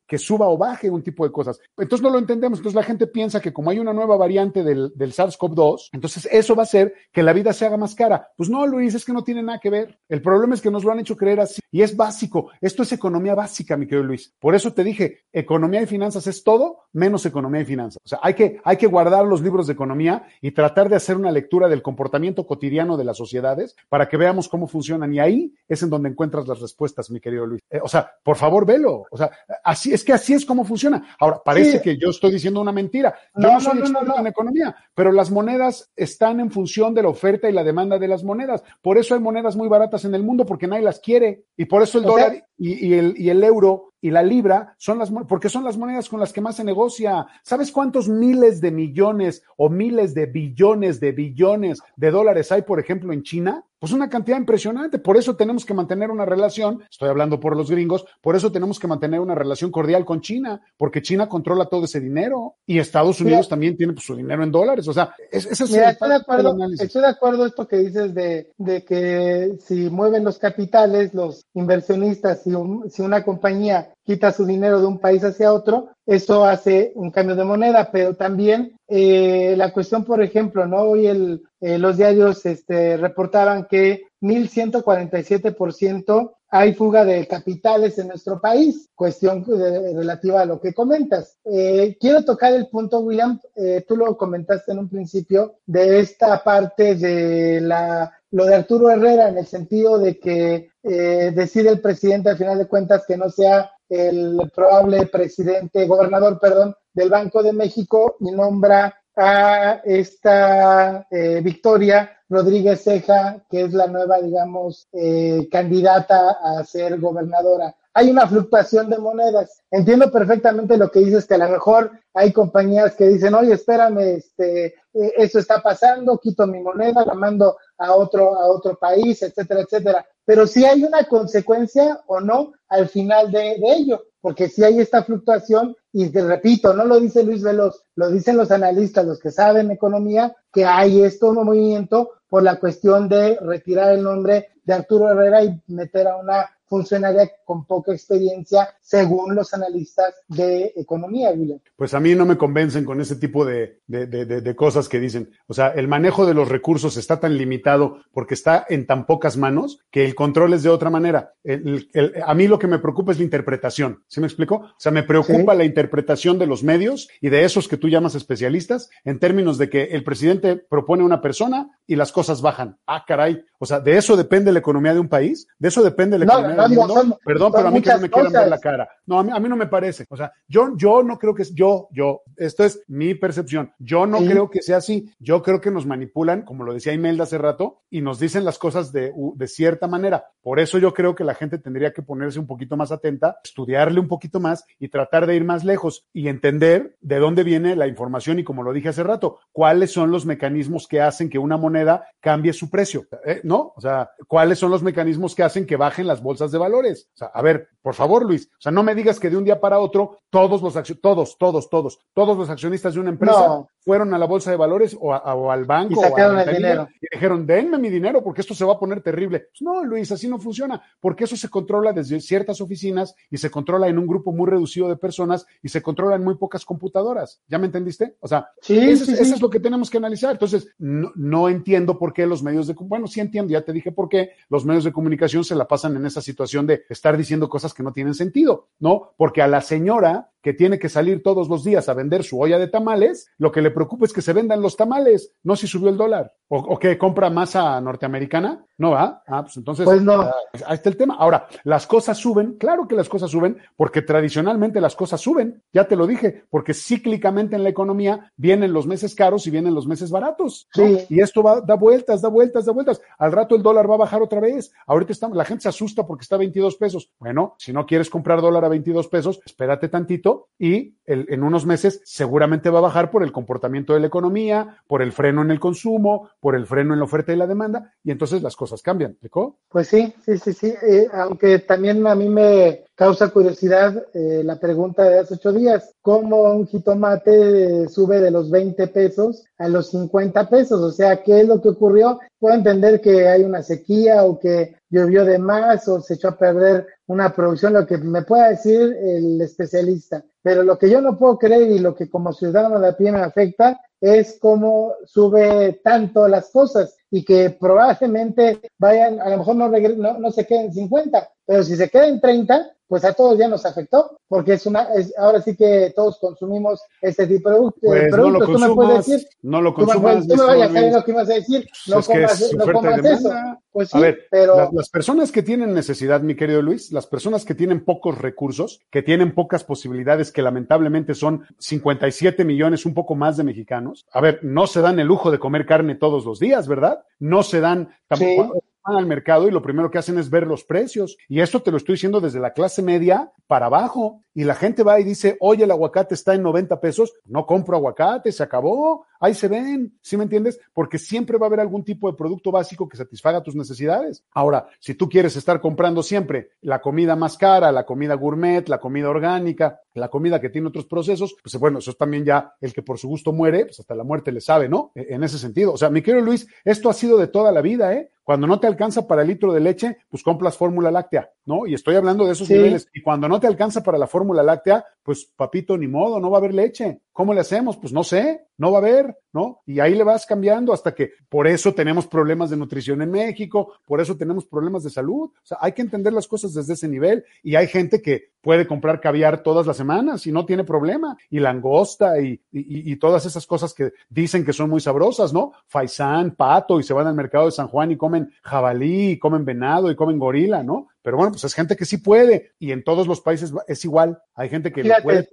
que 0.07 0.19
suba 0.19 0.49
o 0.49 0.57
baje 0.57 0.91
un 0.91 1.03
tipo 1.03 1.25
de 1.25 1.33
cosas. 1.33 1.61
Entonces 1.77 2.03
no 2.03 2.11
lo 2.11 2.19
entendemos. 2.19 2.59
Entonces 2.59 2.77
la 2.77 2.83
gente 2.83 3.07
piensa 3.07 3.41
que 3.41 3.53
como 3.53 3.71
hay 3.71 3.78
una 3.81 3.93
nueva 3.93 4.17
variante 4.17 4.63
del, 4.63 4.93
del 4.95 5.13
SARS-CoV-2, 5.13 5.91
entonces 5.93 6.29
eso 6.31 6.55
va 6.55 6.63
a 6.63 6.65
hacer 6.65 6.95
que 7.13 7.23
la 7.23 7.33
vida 7.33 7.53
se 7.53 7.67
haga 7.67 7.77
más 7.77 7.95
cara. 7.95 8.29
Pues 8.37 8.49
no, 8.49 8.67
Luis, 8.67 8.95
es 8.95 9.05
que 9.05 9.13
no 9.13 9.25
tiene 9.25 9.43
nada 9.43 9.59
que 9.59 9.71
ver. 9.71 9.99
El 10.09 10.23
problema 10.23 10.55
es 10.55 10.61
que 10.61 10.71
nos 10.71 10.85
lo 10.85 10.93
han 10.93 11.01
hecho 11.01 11.17
creer 11.17 11.41
así. 11.41 11.61
Y 11.71 11.83
es 11.83 11.97
básico. 11.97 12.51
Esto 12.61 12.83
es 12.83 12.93
economía 12.93 13.35
básica, 13.35 13.77
mi 13.77 13.87
querido 13.87 14.05
Luis. 14.05 14.35
Por 14.39 14.55
eso 14.55 14.73
te 14.73 14.85
dije, 14.85 15.25
economía 15.33 15.83
y 15.83 15.87
finanzas 15.87 16.27
es 16.27 16.43
todo 16.43 16.85
menos 16.93 17.27
economía 17.27 17.61
y 17.61 17.65
finanzas. 17.65 17.99
O 18.05 18.09
sea, 18.09 18.19
hay 18.23 18.35
que, 18.35 18.61
hay 18.65 18.77
que 18.77 18.87
guardar 18.87 19.25
los 19.25 19.43
libros 19.43 19.67
de 19.67 19.73
economía 19.73 20.27
y 20.41 20.53
tratar 20.53 20.89
de 20.89 20.97
hacer 20.97 21.17
una 21.17 21.31
lectura 21.31 21.69
del 21.69 21.83
comportamiento 21.83 22.47
cotidiano 22.47 22.97
de 22.97 23.05
las 23.05 23.17
sociedades 23.17 23.77
para 23.89 24.09
que 24.09 24.17
veamos 24.17 24.49
cómo 24.49 24.67
funcionan. 24.67 25.13
Y 25.13 25.21
ahí 25.21 25.55
es 25.69 25.83
en 25.83 25.91
donde 25.91 26.09
encuentras 26.09 26.47
las 26.49 26.61
respuestas, 26.61 27.11
mi 27.11 27.21
querido 27.21 27.47
Luis. 27.47 27.61
Eh, 27.71 27.81
o 27.83 27.89
sea, 27.89 28.11
por 28.23 28.37
favor, 28.37 28.67
velo. 28.67 29.05
O 29.11 29.17
sea, 29.17 29.31
así 29.65 29.93
es 29.93 30.05
que 30.05 30.13
así 30.13 30.35
es 30.35 30.45
como 30.45 30.65
funciona. 30.65 31.17
Ahora, 31.19 31.41
parece 31.45 31.81
que 31.81 31.97
yo 31.97 32.11
estoy 32.11 32.33
diciendo 32.33 32.61
una 32.61 32.73
mentira. 32.73 33.15
Yo 33.35 33.59
no, 33.61 33.68
soy 33.71 33.81
experto 33.81 34.19
en 34.19 34.27
economía, 34.27 34.77
pero 34.95 35.13
las 35.13 35.31
monedas 35.31 35.91
están 35.97 36.41
en 36.41 36.51
función 36.51 36.95
de 36.95 37.03
la 37.03 37.09
oferta 37.09 37.49
y 37.49 37.53
la 37.53 37.65
demanda 37.65 37.99
de 37.99 38.09
las 38.09 38.25
monedas. 38.25 38.63
Por 38.83 38.99
eso 38.99 39.15
hay 39.15 39.21
monedas 39.21 39.57
muy 39.57 39.69
baratas 39.69 40.05
en 40.05 40.15
el 40.15 40.23
mundo 40.23 40.47
porque 40.47 40.67
nadie 40.67 40.83
las 40.83 41.01
quiere. 41.01 41.45
Y 41.57 41.67
por 41.67 41.83
eso 41.83 41.99
el 41.99 42.05
dólar 42.05 42.47
y, 42.57 42.95
el, 42.95 43.15
y 43.17 43.31
el 43.31 43.43
euro 43.45 43.93
y 44.01 44.11
la 44.11 44.23
libra 44.23 44.75
son 44.79 44.99
las 44.99 45.11
porque 45.29 45.49
son 45.49 45.65
las 45.65 45.77
monedas 45.77 46.09
con 46.09 46.21
las 46.21 46.33
que 46.33 46.41
más 46.41 46.57
se 46.57 46.65
negocia. 46.65 47.27
¿Sabes 47.43 47.73
cuántos 47.73 48.09
miles 48.09 48.61
de 48.61 48.71
millones 48.71 49.43
o 49.57 49.69
miles 49.69 50.15
de 50.15 50.27
billones 50.27 51.01
de 51.01 51.13
billones 51.13 51.81
de 51.97 52.11
dólares 52.11 52.53
hay, 52.53 52.63
por 52.63 52.81
ejemplo, 52.81 53.13
en 53.13 53.23
China? 53.23 53.65
Pues 53.79 53.93
una 53.93 54.09
cantidad 54.09 54.37
impresionante. 54.37 54.99
Por 54.99 55.17
eso 55.17 55.37
tenemos 55.37 55.65
que 55.65 55.73
mantener 55.73 56.11
una 56.11 56.25
relación, 56.25 56.83
estoy 56.91 57.09
hablando 57.09 57.39
por 57.39 57.57
los 57.57 57.71
gringos, 57.71 58.05
por 58.21 58.35
eso 58.35 58.51
tenemos 58.51 58.79
que 58.79 58.89
mantener 58.89 59.21
una 59.21 59.37
relación 59.37 59.71
cordial 59.71 60.05
con 60.05 60.21
China, 60.21 60.61
porque 60.77 61.01
China 61.01 61.29
controla 61.29 61.67
todo 61.67 61.85
ese 61.85 62.01
dinero 62.01 62.57
y 62.67 62.79
Estados 62.79 63.21
Unidos 63.21 63.49
también 63.49 63.77
tiene 63.77 63.93
pues, 63.93 64.05
su 64.05 64.17
dinero 64.17 64.43
en 64.43 64.51
dólares. 64.51 64.89
O 64.89 64.93
sea, 64.93 65.15
ese 65.31 65.53
es 65.53 65.71
Mira, 65.71 65.91
estoy, 65.91 66.09
de 66.09 66.17
acuerdo, 66.17 66.57
estoy 66.81 67.03
de 67.03 67.09
acuerdo 67.09 67.47
esto 67.47 67.69
que 67.69 67.77
dices 67.77 68.15
de, 68.15 68.53
de 68.59 68.85
que 68.85 69.57
si 69.61 69.89
mueven 69.91 70.25
los 70.25 70.39
capitales, 70.39 71.15
los 71.15 71.47
inversionistas, 71.55 72.43
si, 72.43 72.51
si 72.91 73.03
una 73.03 73.23
compañía 73.23 73.88
quita 74.05 74.33
su 74.33 74.47
dinero 74.47 74.81
de 74.81 74.87
un 74.87 74.99
país 74.99 75.23
hacia 75.25 75.53
otro, 75.53 75.91
eso 76.07 76.45
hace 76.45 76.93
un 76.95 77.11
cambio 77.11 77.37
de 77.37 77.45
moneda, 77.45 77.91
pero 77.93 78.15
también 78.15 78.77
eh, 78.89 79.55
la 79.57 79.73
cuestión, 79.73 80.05
por 80.05 80.23
ejemplo, 80.23 80.67
¿no? 80.67 80.83
Hoy 80.83 81.07
el, 81.07 81.43
eh, 81.61 81.79
los 81.79 81.97
diarios 81.97 82.45
este, 82.47 82.97
reportaban 82.97 83.67
que 83.69 84.03
1.147% 84.21 86.33
hay 86.51 86.73
fuga 86.73 87.05
de 87.05 87.27
capitales 87.27 87.99
en 87.99 88.09
nuestro 88.09 88.41
país, 88.41 88.89
cuestión 88.95 89.45
relativa 89.45 90.41
a 90.41 90.47
lo 90.47 90.61
que 90.61 90.73
comentas. 90.73 91.37
Eh, 91.45 91.97
quiero 92.01 92.25
tocar 92.25 92.55
el 92.55 92.69
punto, 92.69 93.01
William, 93.01 93.39
eh, 93.55 93.85
tú 93.87 93.97
lo 93.97 94.17
comentaste 94.17 94.73
en 94.73 94.79
un 94.79 94.89
principio, 94.89 95.57
de 95.67 96.01
esta 96.01 96.43
parte 96.43 96.95
de 96.95 97.61
la 97.61 98.13
lo 98.31 98.45
de 98.45 98.55
Arturo 98.55 98.91
Herrera 98.91 99.29
en 99.29 99.39
el 99.39 99.47
sentido 99.47 99.99
de 99.99 100.19
que 100.19 100.71
eh, 100.83 101.33
decide 101.35 101.71
el 101.71 101.81
presidente 101.81 102.29
al 102.29 102.37
final 102.37 102.59
de 102.59 102.67
cuentas 102.67 103.05
que 103.07 103.17
no 103.17 103.31
sea 103.31 103.71
el 103.89 104.51
probable 104.55 105.07
presidente, 105.07 105.87
gobernador, 105.87 106.39
perdón, 106.41 106.75
del 106.93 107.11
Banco 107.11 107.43
de 107.43 107.53
México 107.53 108.17
y 108.21 108.31
nombra 108.31 108.95
a 109.17 109.81
esta 109.85 111.07
eh, 111.11 111.41
Victoria 111.43 112.19
Rodríguez 112.29 112.85
Ceja, 112.85 113.45
que 113.51 113.63
es 113.63 113.73
la 113.73 113.87
nueva, 113.87 114.21
digamos, 114.21 114.87
eh, 114.93 115.49
candidata 115.51 116.37
a 116.43 116.63
ser 116.65 117.01
gobernadora. 117.01 117.75
Hay 117.95 118.11
una 118.11 118.29
fluctuación 118.29 118.91
de 118.91 118.99
monedas. 118.99 119.63
Entiendo 119.71 120.13
perfectamente 120.13 120.77
lo 120.77 120.91
que 120.91 121.01
dices, 121.01 121.27
que 121.27 121.35
a 121.35 121.39
lo 121.39 121.49
mejor 121.49 121.91
hay 122.15 122.33
compañías 122.33 122.95
que 122.95 123.09
dicen, 123.09 123.35
oye, 123.35 123.55
espérame, 123.55 123.99
este, 124.19 124.67
eh, 124.67 125.13
eso 125.17 125.39
está 125.39 125.61
pasando, 125.61 126.19
quito 126.19 126.47
mi 126.47 126.61
moneda, 126.61 127.05
la 127.05 127.15
mando 127.15 127.57
a 127.79 127.95
otro, 127.95 128.35
a 128.35 128.47
otro 128.47 128.77
país, 128.77 129.23
etcétera, 129.23 129.63
etcétera. 129.63 130.07
Pero 130.25 130.47
si 130.47 130.65
hay 130.65 130.85
una 130.85 131.05
consecuencia 131.05 132.01
o 132.07 132.21
no 132.21 132.53
al 132.69 132.89
final 132.89 133.31
de, 133.31 133.57
ello, 133.63 134.05
porque 134.21 134.49
si 134.49 134.63
hay 134.63 134.81
esta 134.81 135.03
fluctuación, 135.03 135.75
y 135.93 136.11
te 136.11 136.23
repito, 136.23 136.75
no 136.75 136.85
lo 136.85 137.01
dice 137.01 137.23
Luis 137.23 137.43
Veloz, 137.43 137.83
lo 137.95 138.11
dicen 138.11 138.37
los 138.37 138.51
analistas, 138.51 139.07
los 139.07 139.21
que 139.21 139.31
saben 139.31 139.71
economía, 139.71 140.37
que 140.53 140.65
hay 140.65 141.03
esto 141.03 141.33
movimiento 141.33 142.11
por 142.29 142.43
la 142.43 142.57
cuestión 142.57 143.09
de 143.09 143.39
retirar 143.41 143.93
el 143.93 144.03
nombre 144.03 144.49
de 144.65 144.75
Arturo 144.75 145.11
Herrera 145.11 145.43
y 145.45 145.63
meter 145.69 146.09
a 146.09 146.17
una 146.17 146.51
funcionaria 146.67 147.31
con 147.45 147.65
poca 147.65 147.93
experiencia, 147.93 148.69
según 148.89 149.35
los 149.35 149.53
analistas 149.53 150.15
de 150.29 150.73
economía, 150.75 151.31
William. 151.33 151.59
Pues 151.77 151.93
a 151.93 152.01
mí 152.01 152.15
no 152.15 152.25
me 152.25 152.39
convencen 152.39 152.87
con 152.87 153.03
ese 153.03 153.17
tipo 153.17 153.45
de, 153.45 153.81
de, 153.87 154.07
de, 154.07 154.25
de, 154.25 154.57
cosas 154.57 154.89
que 154.89 154.99
dicen. 154.99 155.31
O 155.47 155.53
sea, 155.53 155.69
el 155.69 155.89
manejo 155.89 156.25
de 156.25 156.33
los 156.33 156.49
recursos 156.49 156.97
está 156.97 157.21
tan 157.21 157.37
limitado 157.37 157.99
porque 158.13 158.33
está 158.33 158.65
en 158.67 158.87
tan 158.87 159.05
pocas 159.05 159.37
manos 159.37 159.81
que 159.91 160.07
el 160.07 160.15
control 160.15 160.55
es 160.55 160.63
de 160.63 160.71
otra 160.71 160.89
manera. 160.89 161.35
El, 161.45 161.91
el, 161.93 162.15
a 162.25 162.33
mí 162.33 162.49
lo 162.49 162.59
que 162.59 162.67
me 162.67 162.79
preocupa 162.79 163.13
es 163.13 163.19
la 163.19 163.25
interpretación. 163.25 164.05
¿Sí 164.07 164.21
me 164.21 164.27
explico? 164.27 164.55
O 164.55 164.75
sea, 164.79 164.91
me 164.91 165.03
preocupa 165.03 165.53
¿Sí? 165.53 165.59
la 165.59 165.65
interpretación 165.65 166.39
de 166.39 166.47
los 166.47 166.65
medios 166.65 167.11
y 167.21 167.29
de 167.29 167.45
esos 167.45 167.69
que 167.69 167.77
tú 167.77 167.91
llamas 167.91 168.15
especialistas 168.15 168.89
en 169.05 169.19
términos 169.19 169.59
de 169.59 169.69
que 169.69 169.83
el 169.85 170.03
presidente 170.03 170.57
propone 170.57 171.05
una 171.05 171.21
persona 171.21 171.79
y 171.87 171.97
las 171.97 172.11
cosas 172.11 172.41
bajan. 172.41 172.79
Ah, 172.87 173.05
caray. 173.07 173.45
O 173.59 173.67
sea, 173.67 173.81
¿de 173.81 173.97
eso 173.97 174.17
depende 174.17 174.53
la 174.53 174.61
economía 174.61 174.95
de 174.95 175.01
un 175.01 175.09
país? 175.09 175.47
¿De 175.59 175.69
eso 175.69 175.83
depende 175.83 176.19
la 176.19 176.25
no, 176.25 176.33
economía 176.33 176.57
no, 176.57 176.69
del 176.69 176.79
mundo? 176.79 176.95
Son, 176.95 177.15
Perdón, 177.25 177.53
pero 177.55 177.69
a 177.69 177.71
mí 177.71 177.83
que 177.83 177.91
no 177.91 178.01
me 178.01 178.11
quieran 178.11 178.33
ver 178.33 178.49
la 178.49 178.61
cara. 178.61 178.78
No, 179.07 179.19
a 179.19 179.25
mí, 179.25 179.33
a 179.35 179.41
mí, 179.41 179.49
no 179.49 179.57
me 179.57 179.67
parece. 179.67 180.05
O 180.11 180.17
sea, 180.17 180.33
yo, 180.47 180.77
yo 180.77 181.03
no 181.03 181.19
creo 181.19 181.35
que 181.35 181.43
es 181.43 181.55
yo, 181.55 181.89
yo, 181.91 182.23
esto 182.37 182.65
es 182.65 182.83
mi 182.87 183.15
percepción. 183.15 183.73
Yo 183.79 184.07
no 184.07 184.19
sí. 184.19 184.27
creo 184.27 184.51
que 184.51 184.63
sea 184.63 184.77
así. 184.77 185.11
Yo 185.19 185.43
creo 185.43 185.61
que 185.61 185.71
nos 185.71 185.87
manipulan, 185.87 186.43
como 186.43 186.65
lo 186.65 186.75
decía 186.75 186.93
Imelda 186.93 187.25
hace 187.25 187.39
rato, 187.39 187.81
y 187.91 188.03
nos 188.03 188.21
dicen 188.21 188.45
las 188.45 188.59
cosas 188.59 188.93
de, 188.93 189.13
de 189.35 189.49
cierta 189.49 189.87
manera. 189.87 190.27
Por 190.43 190.61
eso 190.61 190.79
yo 190.79 190.95
creo 190.95 191.15
que 191.15 191.25
la 191.25 191.35
gente 191.35 191.59
tendría 191.59 191.93
que 191.93 192.03
ponerse 192.03 192.39
un 192.39 192.47
poquito 192.47 192.77
más 192.77 192.93
atenta, 192.93 193.39
estudiarle 193.43 194.01
un 194.01 194.09
poquito 194.09 194.41
más 194.41 194.65
y 194.79 194.89
tratar 194.89 195.27
de 195.27 195.37
ir 195.37 195.45
más 195.45 195.65
lejos 195.65 196.07
y 196.13 196.29
entender 196.29 196.97
de 197.01 197.19
dónde 197.19 197.45
viene 197.45 197.77
la 197.77 197.87
información 197.87 198.39
y 198.39 198.45
como 198.45 198.63
lo 198.63 198.73
dije 198.73 198.89
hace 198.89 199.03
rato, 199.03 199.41
cuáles 199.53 199.91
son 199.91 200.11
los 200.11 200.27
mecanismos 200.27 200.87
que 200.87 201.01
hacen 201.01 201.31
que 201.31 201.39
una 201.39 201.57
moneda 201.57 202.07
cambie 202.21 202.53
su 202.53 202.71
precio, 202.71 203.07
¿eh? 203.25 203.41
¿no? 203.45 203.73
O 203.77 203.81
sea, 203.81 204.11
cuáles 204.27 204.59
son 204.59 204.71
los 204.71 204.83
mecanismos 204.83 205.35
que 205.35 205.43
hacen 205.43 205.67
que 205.67 205.77
bajen 205.77 206.07
las 206.07 206.23
bolsas 206.23 206.51
de 206.53 206.59
valores. 206.59 207.09
O 207.15 207.19
sea, 207.19 207.29
a 207.29 207.43
ver, 207.43 207.69
por 207.83 207.95
favor, 207.95 208.25
Luis, 208.25 208.49
o 208.53 208.61
sea, 208.61 208.68
no 208.71 208.83
me 208.83 208.95
digas 208.95 209.21
que 209.21 209.31
de 209.31 209.37
un 209.37 209.45
día 209.45 209.61
para 209.61 209.79
otro 209.79 210.19
todos 210.31 210.63
los 210.63 210.75
todos, 211.01 211.39
todos, 211.39 211.71
todos, 211.71 211.99
todos 212.13 212.37
los 212.37 212.51
accionistas 212.51 212.95
de 212.95 213.01
una 213.01 213.11
empresa 213.11 213.47
no. 213.47 213.69
fueron 213.81 214.13
a 214.15 214.19
la 214.19 214.27
bolsa 214.27 214.51
de 214.51 214.57
valores 214.57 214.97
o, 214.99 215.13
a, 215.13 215.35
o 215.35 215.51
al 215.51 215.65
banco 215.65 215.95
y 215.95 215.97
sacaron 215.97 216.37
o 216.37 216.41
el 216.41 216.57
dinero 216.57 216.89
y 217.01 217.07
dijeron, 217.13 217.47
denme 217.47 217.79
mi 217.79 217.89
dinero 217.91 218.23
porque 218.23 218.41
esto 218.41 218.55
se 218.55 218.65
va 218.65 218.75
a 218.75 218.79
poner 218.79 219.03
terrible. 219.03 219.49
Pues 219.51 219.63
no, 219.63 219.85
Luis, 219.85 220.11
así 220.11 220.29
no 220.29 220.39
funciona, 220.39 220.83
porque 221.01 221.25
eso 221.25 221.37
se 221.37 221.49
controla 221.49 221.93
desde 221.93 222.21
ciertas 222.21 222.61
oficinas 222.61 223.15
y 223.31 223.39
se 223.39 223.51
controla 223.51 223.89
en 223.89 223.99
un 223.99 224.07
grupo 224.07 224.33
muy 224.33 224.51
reducido 224.51 224.89
de 224.89 224.97
personas 224.97 225.47
y 225.63 225.69
se 225.69 225.83
controla 225.83 226.17
en 226.17 226.25
muy 226.25 226.37
pocas 226.37 226.65
computadoras. 226.65 227.41
¿Ya 227.49 227.59
me 227.59 227.67
entendiste? 227.67 228.17
O 228.21 228.29
sea, 228.29 228.49
sí, 228.61 228.79
eso, 228.79 229.05
sí, 229.05 229.13
es, 229.13 229.19
sí. 229.19 229.25
eso 229.25 229.35
es 229.35 229.43
lo 229.43 229.51
que 229.51 229.61
tenemos 229.61 229.91
que 229.91 229.99
analizar. 229.99 230.33
Entonces, 230.33 230.69
no, 230.79 231.13
no 231.15 231.49
entiendo 231.49 231.99
por 231.99 232.13
qué 232.13 232.27
los 232.27 232.43
medios 232.43 232.67
de 232.67 232.75
bueno, 232.79 233.07
sí 233.07 233.21
entiendo, 233.21 233.53
ya 233.53 233.63
te 233.63 233.73
dije 233.73 233.93
por 233.93 234.09
qué 234.09 234.33
los 234.49 234.65
medios 234.65 234.85
de 234.85 234.93
comunicación 234.93 235.45
se 235.45 235.55
la 235.55 235.67
pasan 235.67 235.97
en 235.97 236.07
esa 236.07 236.21
situación 236.21 236.67
de 236.67 236.85
estar 236.89 237.17
diciendo 237.17 237.49
cosas 237.49 237.75
que 237.75 237.83
no 237.83 237.93
tienen 237.93 238.15
sentido, 238.15 238.58
¿no? 238.79 239.15
Porque 239.17 239.43
a 239.43 239.49
la 239.49 239.61
señora 239.61 240.31
que 240.43 240.53
tiene 240.53 240.79
que 240.79 240.89
salir 240.89 241.23
todos 241.23 241.49
los 241.49 241.65
días 241.65 241.89
a 241.89 241.95
vender 241.95 242.23
su 242.25 242.41
olla 242.41 242.59
de 242.59 242.69
tamales, 242.69 243.31
lo 243.39 243.51
que 243.51 243.63
le 243.63 243.71
preocupa 243.71 244.05
es 244.05 244.13
que 244.13 244.23
se 244.23 244.33
vendan 244.33 244.63
los 244.63 244.77
tamales, 244.77 245.33
no 245.43 245.57
si 245.57 245.67
subió 245.67 245.89
el 245.89 245.97
dólar. 245.97 246.33
O, 246.51 246.59
o 246.59 246.79
que 246.79 246.97
compra 246.97 247.29
masa 247.29 247.79
norteamericana, 247.81 248.65
¿no 248.79 248.93
va? 248.93 249.23
Ah, 249.27 249.43
pues 249.43 249.57
entonces, 249.59 249.85
pues 249.85 250.01
no. 250.01 250.23
ah, 250.23 250.35
ahí 250.67 250.75
está 250.75 250.89
el 250.89 250.97
tema. 250.97 251.17
Ahora, 251.19 251.47
las 251.65 251.87
cosas 251.87 252.17
suben, 252.17 252.55
claro 252.55 252.89
que 252.89 252.95
las 252.95 253.09
cosas 253.09 253.31
suben, 253.31 253.59
porque 253.77 254.01
tradicionalmente 254.01 254.81
las 254.81 254.97
cosas 254.97 255.21
suben, 255.21 255.63
ya 255.73 255.87
te 255.87 255.97
lo 255.97 256.07
dije, 256.07 256.45
porque 256.49 256.73
cíclicamente 256.73 257.57
en 257.57 257.65
la 257.65 257.69
economía 257.69 258.33
vienen 258.37 258.73
los 258.73 258.87
meses 258.87 259.15
caros 259.15 259.47
y 259.47 259.51
vienen 259.51 259.75
los 259.75 259.87
meses 259.87 260.11
baratos. 260.11 260.69
¿no? 260.77 260.87
Sí. 260.87 261.07
Y 261.11 261.21
esto 261.21 261.43
va, 261.43 261.61
da 261.61 261.75
vueltas, 261.75 262.23
da 262.23 262.29
vueltas, 262.29 262.65
da 262.65 262.73
vueltas. 262.73 263.01
Al 263.19 263.33
rato 263.33 263.55
el 263.55 263.63
dólar 263.63 263.91
va 263.91 263.97
a 263.97 263.99
bajar 263.99 264.23
otra 264.23 264.41
vez. 264.41 264.73
Ahorita 264.87 265.13
está, 265.13 265.29
la 265.29 265.45
gente 265.45 265.63
se 265.63 265.69
asusta 265.69 266.07
porque 266.07 266.23
está 266.23 266.37
a 266.37 266.39
22 266.39 266.77
pesos. 266.77 267.11
Bueno, 267.19 267.57
si 267.59 267.73
no 267.73 267.85
quieres 267.85 268.09
comprar 268.09 268.41
dólar 268.41 268.65
a 268.65 268.69
22 268.69 269.09
pesos, 269.09 269.41
espérate 269.45 269.89
tantito 269.89 270.28
y 270.59 270.97
en 271.07 271.43
unos 271.43 271.65
meses 271.65 272.03
seguramente 272.05 272.69
va 272.71 272.79
a 272.81 272.83
bajar 272.83 273.11
por 273.11 273.23
el 273.23 273.33
comportamiento 273.33 273.95
de 273.95 274.01
la 274.01 274.09
economía, 274.09 274.83
por 274.87 275.01
el 275.03 275.13
freno 275.13 275.43
en 275.43 275.51
el 275.51 275.61
consumo, 275.61 276.31
por 276.41 276.55
el 276.55 276.67
freno 276.67 276.93
en 276.93 277.01
la 277.01 277.05
oferta 277.05 277.33
y 277.33 277.37
la 277.37 277.47
demanda, 277.47 277.95
y 278.03 278.11
entonces 278.11 278.43
las 278.43 278.57
cosas 278.57 278.83
cambian. 278.83 279.13
¿Explicó? 279.13 279.59
Pues 279.69 279.89
sí, 279.89 280.13
sí, 280.25 280.37
sí, 280.39 280.53
sí. 280.53 280.75
Eh, 280.83 281.07
aunque 281.13 281.61
también 281.61 282.07
a 282.07 282.15
mí 282.15 282.29
me 282.29 282.85
causa 282.99 283.29
curiosidad 283.29 284.09
eh, 284.13 284.43
la 284.43 284.59
pregunta 284.59 285.05
de 285.05 285.21
hace 285.21 285.35
ocho 285.35 285.53
días, 285.53 285.95
¿cómo 286.03 286.43
un 286.51 286.67
jitomate 286.67 287.89
sube 287.89 288.19
de 288.21 288.33
los 288.33 288.51
20 288.51 288.89
pesos 288.89 289.45
a 289.57 289.69
los 289.69 289.91
50 289.91 290.51
pesos? 290.51 290.81
O 290.81 290.91
sea, 290.91 291.23
¿qué 291.23 291.43
es 291.43 291.47
lo 291.47 291.63
que 291.63 291.69
ocurrió? 291.69 292.19
Puedo 292.41 292.57
entender 292.57 293.01
que 293.01 293.29
hay 293.29 293.45
una 293.45 293.63
sequía 293.63 294.25
o 294.25 294.41
que 294.41 294.75
llovió 294.91 295.25
de 295.25 295.39
más 295.39 295.87
o 295.87 296.01
se 296.01 296.15
echó 296.15 296.31
a 296.31 296.39
perder 296.39 296.89
una 297.07 297.33
producción, 297.33 297.75
lo 297.75 297.87
que 297.87 297.99
me 297.99 298.23
pueda 298.23 298.49
decir 298.49 298.97
el 299.01 299.41
especialista. 299.43 300.25
Pero 300.43 300.65
lo 300.65 300.77
que 300.77 300.91
yo 300.91 301.01
no 301.01 301.17
puedo 301.17 301.39
creer 301.39 301.71
y 301.71 301.79
lo 301.79 301.95
que 301.95 302.11
como 302.11 302.33
ciudadano 302.33 302.81
de 302.81 302.95
pie 302.95 303.13
me 303.13 303.21
afecta 303.21 303.81
es 304.01 304.39
cómo 304.41 304.95
sube 305.05 305.81
tanto 305.85 306.27
las 306.27 306.51
cosas 306.51 306.97
y 307.13 307.25
que 307.25 307.51
probablemente 307.51 308.61
vayan, 308.77 309.21
a 309.21 309.31
lo 309.31 309.39
mejor 309.39 309.55
no, 309.55 309.69
no, 309.69 310.19
no 310.19 310.31
se 310.33 310.47
queden 310.47 310.73
50, 310.73 311.29
pero 311.47 311.63
si 311.63 311.77
se 311.77 311.89
queden 311.89 312.21
30, 312.21 312.75
pues 312.89 313.05
a 313.05 313.13
todos 313.13 313.39
ya 313.39 313.49
nos 313.49 313.65
afectó, 313.67 314.19
porque 314.27 314.55
es 314.55 314.67
una, 314.67 314.95
es, 314.95 315.13
ahora 315.19 315.43
sí 315.43 315.55
que 315.55 315.93
todos 315.95 316.19
consumimos 316.19 316.81
este 317.03 317.27
tipo 317.27 317.51
de 317.51 317.59
pues 317.81 318.11
productos. 318.11 318.23
No 318.23 318.31
lo 318.31 318.41
consumas, 318.41 318.63
tú 318.63 318.69
me 318.69 318.75
puedes 318.75 319.07
decir, 319.07 319.29
no 319.43 319.63
lo 319.63 319.75
consumas. 319.75 320.27
Tú 320.27 320.37
me, 320.37 320.45
vayas 320.45 320.75
a 320.75 320.97
lo 320.99 321.05
que 321.05 321.11
ibas 321.11 321.31
a 321.31 321.35
decir, 321.35 321.69
no 321.87 322.03
comas, 322.03 322.55
no 322.55 322.73
comas 322.73 323.05
eso. 323.05 323.31
Pues 323.71 323.91
sí, 323.91 323.99
a 323.99 324.01
ver, 324.01 324.27
pero... 324.31 324.57
Las, 324.57 324.73
las, 324.73 324.89
personas 324.89 325.31
que 325.31 325.43
tienen 325.43 325.75
necesidad, 325.75 326.23
mi 326.23 326.35
querido 326.35 326.63
Luis, 326.63 326.91
las 326.91 327.07
personas 327.07 327.45
que 327.45 327.55
tienen 327.55 327.85
pocos 327.85 328.17
recursos, 328.17 328.81
que 328.91 329.03
tienen 329.03 329.35
pocas 329.35 329.65
posibilidades, 329.65 330.33
que 330.33 330.43
lamentablemente 330.43 331.15
son 331.15 331.45
57 331.59 332.45
millones, 332.45 332.87
un 332.87 332.95
poco 332.95 333.15
más 333.15 333.37
de 333.37 333.45
mexicanos, 333.45 334.07
a 334.11 334.21
ver, 334.23 334.41
no 334.43 334.67
se 334.67 334.81
dan 334.81 334.99
el 334.99 335.07
lujo 335.07 335.31
de 335.31 335.39
comer 335.39 335.67
carne 335.67 335.95
todos 335.95 336.25
los 336.25 336.41
días, 336.41 336.67
¿verdad? 336.67 337.05
No 337.19 337.43
se 337.43 337.61
dan 337.61 337.91
tampoco, 338.09 338.55
sí 338.55 338.68
al 338.97 339.07
mercado 339.07 339.49
y 339.49 339.51
lo 339.51 339.63
primero 339.63 339.91
que 339.91 339.99
hacen 339.99 340.19
es 340.19 340.31
ver 340.31 340.47
los 340.47 340.65
precios. 340.65 341.17
Y 341.29 341.41
esto 341.41 341.61
te 341.61 341.71
lo 341.71 341.77
estoy 341.77 341.95
diciendo 341.95 342.21
desde 342.21 342.41
la 342.41 342.53
clase 342.53 342.83
media 342.83 343.33
para 343.47 343.67
abajo. 343.67 344.23
Y 344.35 344.45
la 344.45 344.55
gente 344.55 344.85
va 344.85 345.01
y 345.01 345.05
dice, 345.05 345.37
oye, 345.41 345.65
el 345.65 345.71
aguacate 345.73 346.15
está 346.15 346.33
en 346.33 346.43
90 346.43 346.81
pesos, 346.81 347.13
no 347.25 347.45
compro 347.45 347.77
aguacate, 347.77 348.31
se 348.31 348.45
acabó, 348.45 349.05
ahí 349.19 349.35
se 349.35 349.49
ven, 349.49 349.99
¿sí 350.01 350.17
me 350.17 350.23
entiendes? 350.23 350.61
Porque 350.73 350.97
siempre 350.97 351.39
va 351.39 351.47
a 351.47 351.49
haber 351.49 351.59
algún 351.59 351.83
tipo 351.83 352.09
de 352.09 352.17
producto 352.17 352.53
básico 352.53 352.89
que 352.89 352.97
satisfaga 352.97 353.43
tus 353.43 353.57
necesidades. 353.57 354.25
Ahora, 354.33 354.69
si 354.79 354.95
tú 354.95 355.09
quieres 355.09 355.35
estar 355.35 355.61
comprando 355.61 356.05
siempre 356.05 356.51
la 356.61 356.81
comida 356.81 357.17
más 357.17 357.37
cara, 357.37 357.73
la 357.73 357.85
comida 357.85 358.15
gourmet, 358.15 358.69
la 358.69 358.79
comida 358.79 359.11
orgánica, 359.11 359.81
la 359.95 360.09
comida 360.09 360.41
que 360.41 360.51
tiene 360.51 360.69
otros 360.69 360.87
procesos, 360.87 361.35
pues 361.43 361.57
bueno, 361.59 361.81
eso 361.81 361.91
es 361.91 361.99
también 361.99 362.25
ya 362.25 362.55
el 362.61 362.73
que 362.73 362.83
por 362.83 362.99
su 362.99 363.09
gusto 363.09 363.33
muere, 363.33 363.67
pues 363.67 363.81
hasta 363.81 363.97
la 363.97 364.05
muerte 364.05 364.31
le 364.31 364.41
sabe, 364.41 364.69
¿no? 364.69 364.93
E, 364.95 365.15
en 365.15 365.25
ese 365.25 365.39
sentido. 365.39 365.73
O 365.73 365.77
sea, 365.77 365.91
mi 365.91 366.03
querido 366.03 366.25
Luis, 366.25 366.47
esto 366.65 366.89
ha 366.89 366.95
sido 366.95 367.19
de 367.19 367.27
toda 367.27 367.51
la 367.51 367.61
vida, 367.61 367.93
¿eh? 367.95 368.11
Cuando 368.29 368.47
no 368.47 368.61
te 368.61 368.67
alcanza 368.67 369.09
para 369.09 369.23
el 369.23 369.29
litro 369.29 369.55
de 369.55 369.61
leche, 369.61 369.97
pues 370.11 370.23
compras 370.23 370.55
fórmula 370.55 370.91
láctea, 370.91 371.31
¿no? 371.47 371.67
Y 371.67 371.73
estoy 371.73 371.97
hablando 371.97 372.27
de 372.27 372.33
esos 372.33 372.47
sí. 372.47 372.53
niveles. 372.53 372.87
Y 372.93 373.01
cuando 373.01 373.27
no 373.27 373.41
te 373.41 373.47
alcanza 373.47 373.83
para 373.83 373.97
la 373.97 374.07
fórmula 374.07 374.43
láctea, 374.43 374.85
pues 375.03 375.33
papito, 375.35 375.79
ni 375.79 375.89
modo, 375.89 376.21
no 376.21 376.31
va 376.31 376.37
a 376.37 376.41
haber 376.41 376.53
leche. 376.53 377.01
¿Cómo 377.19 377.35
le 377.35 377.41
hacemos? 377.41 377.77
Pues 377.77 377.93
no 377.93 378.05
sé, 378.05 378.47
no 378.59 378.71
va 378.71 378.79
a 378.79 378.81
haber, 378.81 379.19
¿no? 379.33 379.61
Y 379.67 379.81
ahí 379.81 379.97
le 379.97 380.05
vas 380.05 380.25
cambiando 380.25 380.73
hasta 380.73 380.95
que 380.95 381.11
por 381.29 381.49
eso 381.49 381.75
tenemos 381.75 382.07
problemas 382.07 382.49
de 382.49 382.57
nutrición 382.57 383.03
en 383.03 383.11
México, 383.11 383.73
por 383.85 384.01
eso 384.01 384.17
tenemos 384.17 384.47
problemas 384.47 384.85
de 384.85 384.91
salud. 384.91 385.25
O 385.25 385.41
sea, 385.43 385.59
hay 385.61 385.73
que 385.73 385.83
entender 385.83 386.13
las 386.13 386.29
cosas 386.29 386.55
desde 386.55 386.75
ese 386.75 386.87
nivel 386.87 387.25
y 387.43 387.57
hay 387.57 387.67
gente 387.67 388.01
que 388.01 388.31
puede 388.41 388.69
comprar 388.69 389.01
caviar 389.01 389.43
todas 389.43 389.67
las 389.67 389.77
semanas 389.77 390.29
y 390.29 390.31
no 390.31 390.47
tiene 390.47 390.63
problema. 390.63 391.19
Y 391.29 391.41
langosta 391.41 392.21
y, 392.21 392.41
y, 392.53 392.93
y 392.93 392.97
todas 393.01 393.27
esas 393.27 393.49
cosas 393.49 393.75
que 393.75 393.95
dicen 394.09 394.45
que 394.45 394.53
son 394.53 394.71
muy 394.71 394.81
sabrosas, 394.81 395.33
¿no? 395.33 395.55
Faisán, 395.67 396.37
pato 396.37 396.79
y 396.79 396.85
se 396.85 396.95
van 396.95 397.09
al 397.09 397.17
mercado 397.17 397.47
de 397.47 397.51
San 397.51 397.67
Juan 397.67 397.91
y 397.91 397.97
comen 397.97 398.33
jabalí, 398.45 399.11
y 399.11 399.19
comen 399.19 399.45
venado 399.45 399.91
y 399.91 399.97
comen 399.97 400.21
gorila, 400.21 400.63
¿no? 400.63 400.87
Pero 401.03 401.17
bueno, 401.17 401.33
pues 401.33 401.43
es 401.43 401.55
gente 401.55 401.75
que 401.75 401.85
sí 401.85 401.99
puede 401.99 402.53
y 402.61 402.71
en 402.71 402.85
todos 402.85 403.09
los 403.09 403.21
países 403.21 403.53
es 403.67 403.85
igual. 403.85 404.23
Hay 404.37 404.49
gente 404.51 404.71
que 404.71 404.85
Fíjate, 404.85 405.03
puede 405.03 405.29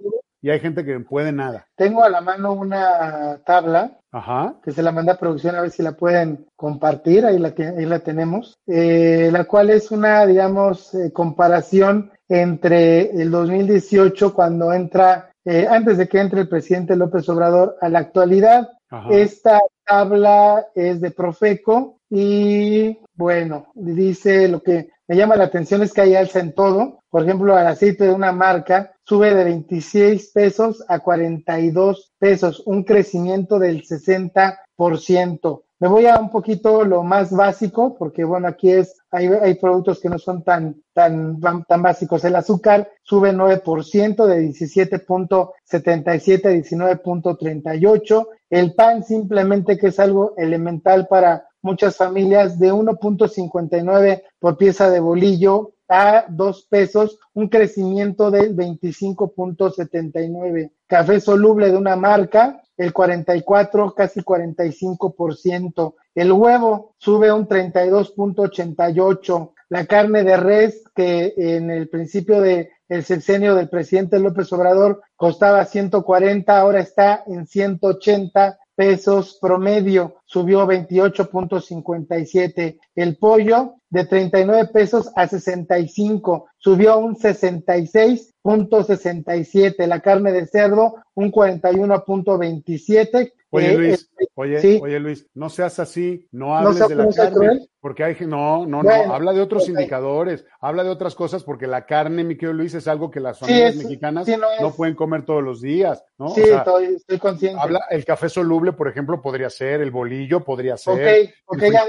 y 0.46 0.50
hay 0.50 0.60
gente 0.60 0.84
que 0.84 1.00
puede 1.00 1.32
nada. 1.32 1.66
Tengo 1.74 2.04
a 2.04 2.08
la 2.08 2.20
mano 2.20 2.52
una 2.52 3.40
tabla 3.44 3.98
Ajá. 4.12 4.54
que 4.62 4.70
se 4.70 4.80
la 4.80 4.92
manda 4.92 5.14
a 5.14 5.18
producción 5.18 5.56
a 5.56 5.60
ver 5.60 5.72
si 5.72 5.82
la 5.82 5.96
pueden 5.96 6.46
compartir, 6.54 7.26
ahí 7.26 7.36
la, 7.40 7.48
ahí 7.48 7.84
la 7.84 7.98
tenemos, 7.98 8.56
eh, 8.68 9.28
la 9.32 9.42
cual 9.42 9.70
es 9.70 9.90
una, 9.90 10.24
digamos, 10.24 10.94
eh, 10.94 11.12
comparación 11.12 12.12
entre 12.28 13.10
el 13.20 13.32
2018 13.32 14.34
cuando 14.34 14.72
entra, 14.72 15.32
eh, 15.44 15.66
antes 15.68 15.98
de 15.98 16.06
que 16.06 16.20
entre 16.20 16.42
el 16.42 16.48
presidente 16.48 16.94
López 16.94 17.28
Obrador 17.28 17.76
a 17.80 17.88
la 17.88 17.98
actualidad. 17.98 18.70
Ajá. 18.88 19.08
Esta 19.10 19.58
tabla 19.84 20.64
es 20.76 21.00
de 21.00 21.10
Profeco 21.10 21.98
y 22.08 23.00
bueno, 23.16 23.72
dice 23.74 24.46
lo 24.46 24.62
que 24.62 24.90
me 25.08 25.16
llama 25.16 25.36
la 25.36 25.44
atención 25.44 25.82
es 25.82 25.92
que 25.92 26.00
hay 26.00 26.16
alza 26.16 26.40
en 26.40 26.52
todo. 26.52 27.04
Por 27.10 27.22
ejemplo, 27.22 27.56
el 27.58 27.66
aceite 27.66 28.04
de 28.04 28.12
una 28.12 28.32
marca 28.32 28.92
sube 29.04 29.34
de 29.34 29.44
26 29.44 30.32
pesos 30.32 30.84
a 30.88 30.98
42 30.98 32.12
pesos, 32.18 32.62
un 32.66 32.82
crecimiento 32.82 33.58
del 33.58 33.82
60%. 33.84 35.62
Me 35.78 35.88
voy 35.88 36.06
a 36.06 36.18
un 36.18 36.30
poquito 36.30 36.84
lo 36.84 37.02
más 37.02 37.30
básico, 37.30 37.96
porque 37.98 38.24
bueno, 38.24 38.48
aquí 38.48 38.70
es, 38.70 38.96
hay, 39.10 39.26
hay 39.26 39.56
productos 39.56 40.00
que 40.00 40.08
no 40.08 40.18
son 40.18 40.42
tan, 40.42 40.82
tan, 40.94 41.38
tan 41.40 41.82
básicos. 41.82 42.24
El 42.24 42.34
azúcar 42.34 42.90
sube 43.02 43.32
9% 43.32 44.26
de 44.26 44.48
17.77 44.48 46.46
a 46.46 46.52
19.38. 46.52 48.26
El 48.48 48.74
pan 48.74 49.04
simplemente 49.04 49.76
que 49.76 49.88
es 49.88 50.00
algo 50.00 50.32
elemental 50.38 51.06
para 51.08 51.46
muchas 51.62 51.96
familias 51.96 52.58
de 52.58 52.72
1.59 52.72 54.22
por 54.38 54.56
pieza 54.56 54.90
de 54.90 55.00
bolillo 55.00 55.72
a 55.88 56.26
2 56.28 56.66
pesos, 56.68 57.18
un 57.34 57.48
crecimiento 57.48 58.30
del 58.30 58.56
25.79. 58.56 60.70
Café 60.86 61.20
soluble 61.20 61.70
de 61.70 61.76
una 61.76 61.96
marca, 61.96 62.62
el 62.76 62.92
44, 62.92 63.94
casi 63.94 64.20
45%. 64.20 65.94
El 66.14 66.30
huevo 66.32 66.94
sube 66.98 67.32
un 67.32 67.48
32.88. 67.48 69.52
La 69.68 69.84
carne 69.86 70.22
de 70.22 70.36
res, 70.36 70.84
que 70.94 71.34
en 71.36 71.70
el 71.70 71.88
principio 71.88 72.40
de 72.40 72.70
sexenio 73.02 73.56
del 73.56 73.68
presidente 73.68 74.18
López 74.18 74.52
Obrador 74.52 75.02
costaba 75.16 75.64
140, 75.64 76.58
ahora 76.58 76.80
está 76.80 77.22
en 77.26 77.46
180 77.46 78.58
pesos 78.76 79.38
promedio, 79.40 80.16
subió 80.26 80.66
28.57. 80.66 82.78
El 82.94 83.16
pollo 83.16 83.76
de 83.88 84.04
39 84.04 84.68
pesos 84.72 85.10
a 85.16 85.26
65, 85.26 86.48
subió 86.58 86.98
un 86.98 87.16
66.67. 87.16 89.86
La 89.86 90.00
carne 90.00 90.32
de 90.32 90.46
cerdo 90.46 90.96
un 91.14 91.32
41.27. 91.32 93.32
Oye 93.50 93.70
Eh, 93.70 93.74
Luis, 93.76 94.10
eh, 94.20 94.26
oye, 94.34 94.60
sí. 94.60 94.80
oye 94.82 94.98
Luis, 94.98 95.24
no 95.34 95.48
seas 95.48 95.78
así, 95.78 96.26
no 96.32 96.56
hables 96.56 96.88
de 96.88 96.96
la 96.96 97.06
carne, 97.14 97.36
cruel. 97.36 97.70
porque 97.80 98.02
hay 98.02 98.16
no, 98.26 98.66
no, 98.66 98.82
Bueno, 98.82 99.06
no, 99.06 99.14
habla 99.14 99.32
de 99.32 99.40
otros 99.40 99.68
indicadores, 99.68 100.44
habla 100.60 100.82
de 100.82 100.90
otras 100.90 101.14
cosas, 101.14 101.44
porque 101.44 101.68
la 101.68 101.86
carne, 101.86 102.24
mi 102.24 102.34
querido 102.34 102.52
Luis, 102.54 102.74
es 102.74 102.88
algo 102.88 103.08
que 103.10 103.20
las 103.20 103.38
Sí, 103.38 103.44
familias 103.46 103.76
es- 103.76 103.82
mexicanas 103.84 104.26
sí, 104.26 104.34
no 104.60 104.74
pueden 104.74 104.96
comer 104.96 105.24
todos 105.24 105.42
los 105.44 105.60
días, 105.62 106.04
¿no? 106.18 106.28
Sí, 106.30 106.42
O 106.42 106.46
sea, 106.46 106.58
estoy, 106.58 106.84
estoy 106.96 107.18
consciente. 107.18 107.60
habla, 107.62 107.80
el 107.88 108.04
café 108.04 108.28
soluble, 108.28 108.72
por 108.72 108.88
ejemplo, 108.88 109.22
podría 109.22 109.48
ser, 109.48 109.80
el 109.80 109.92
bolillo 109.92 110.15
podría 110.44 110.76
ser, 110.76 110.94
ok, 110.94 111.30
ok, 111.46 111.62
ya 111.72 111.86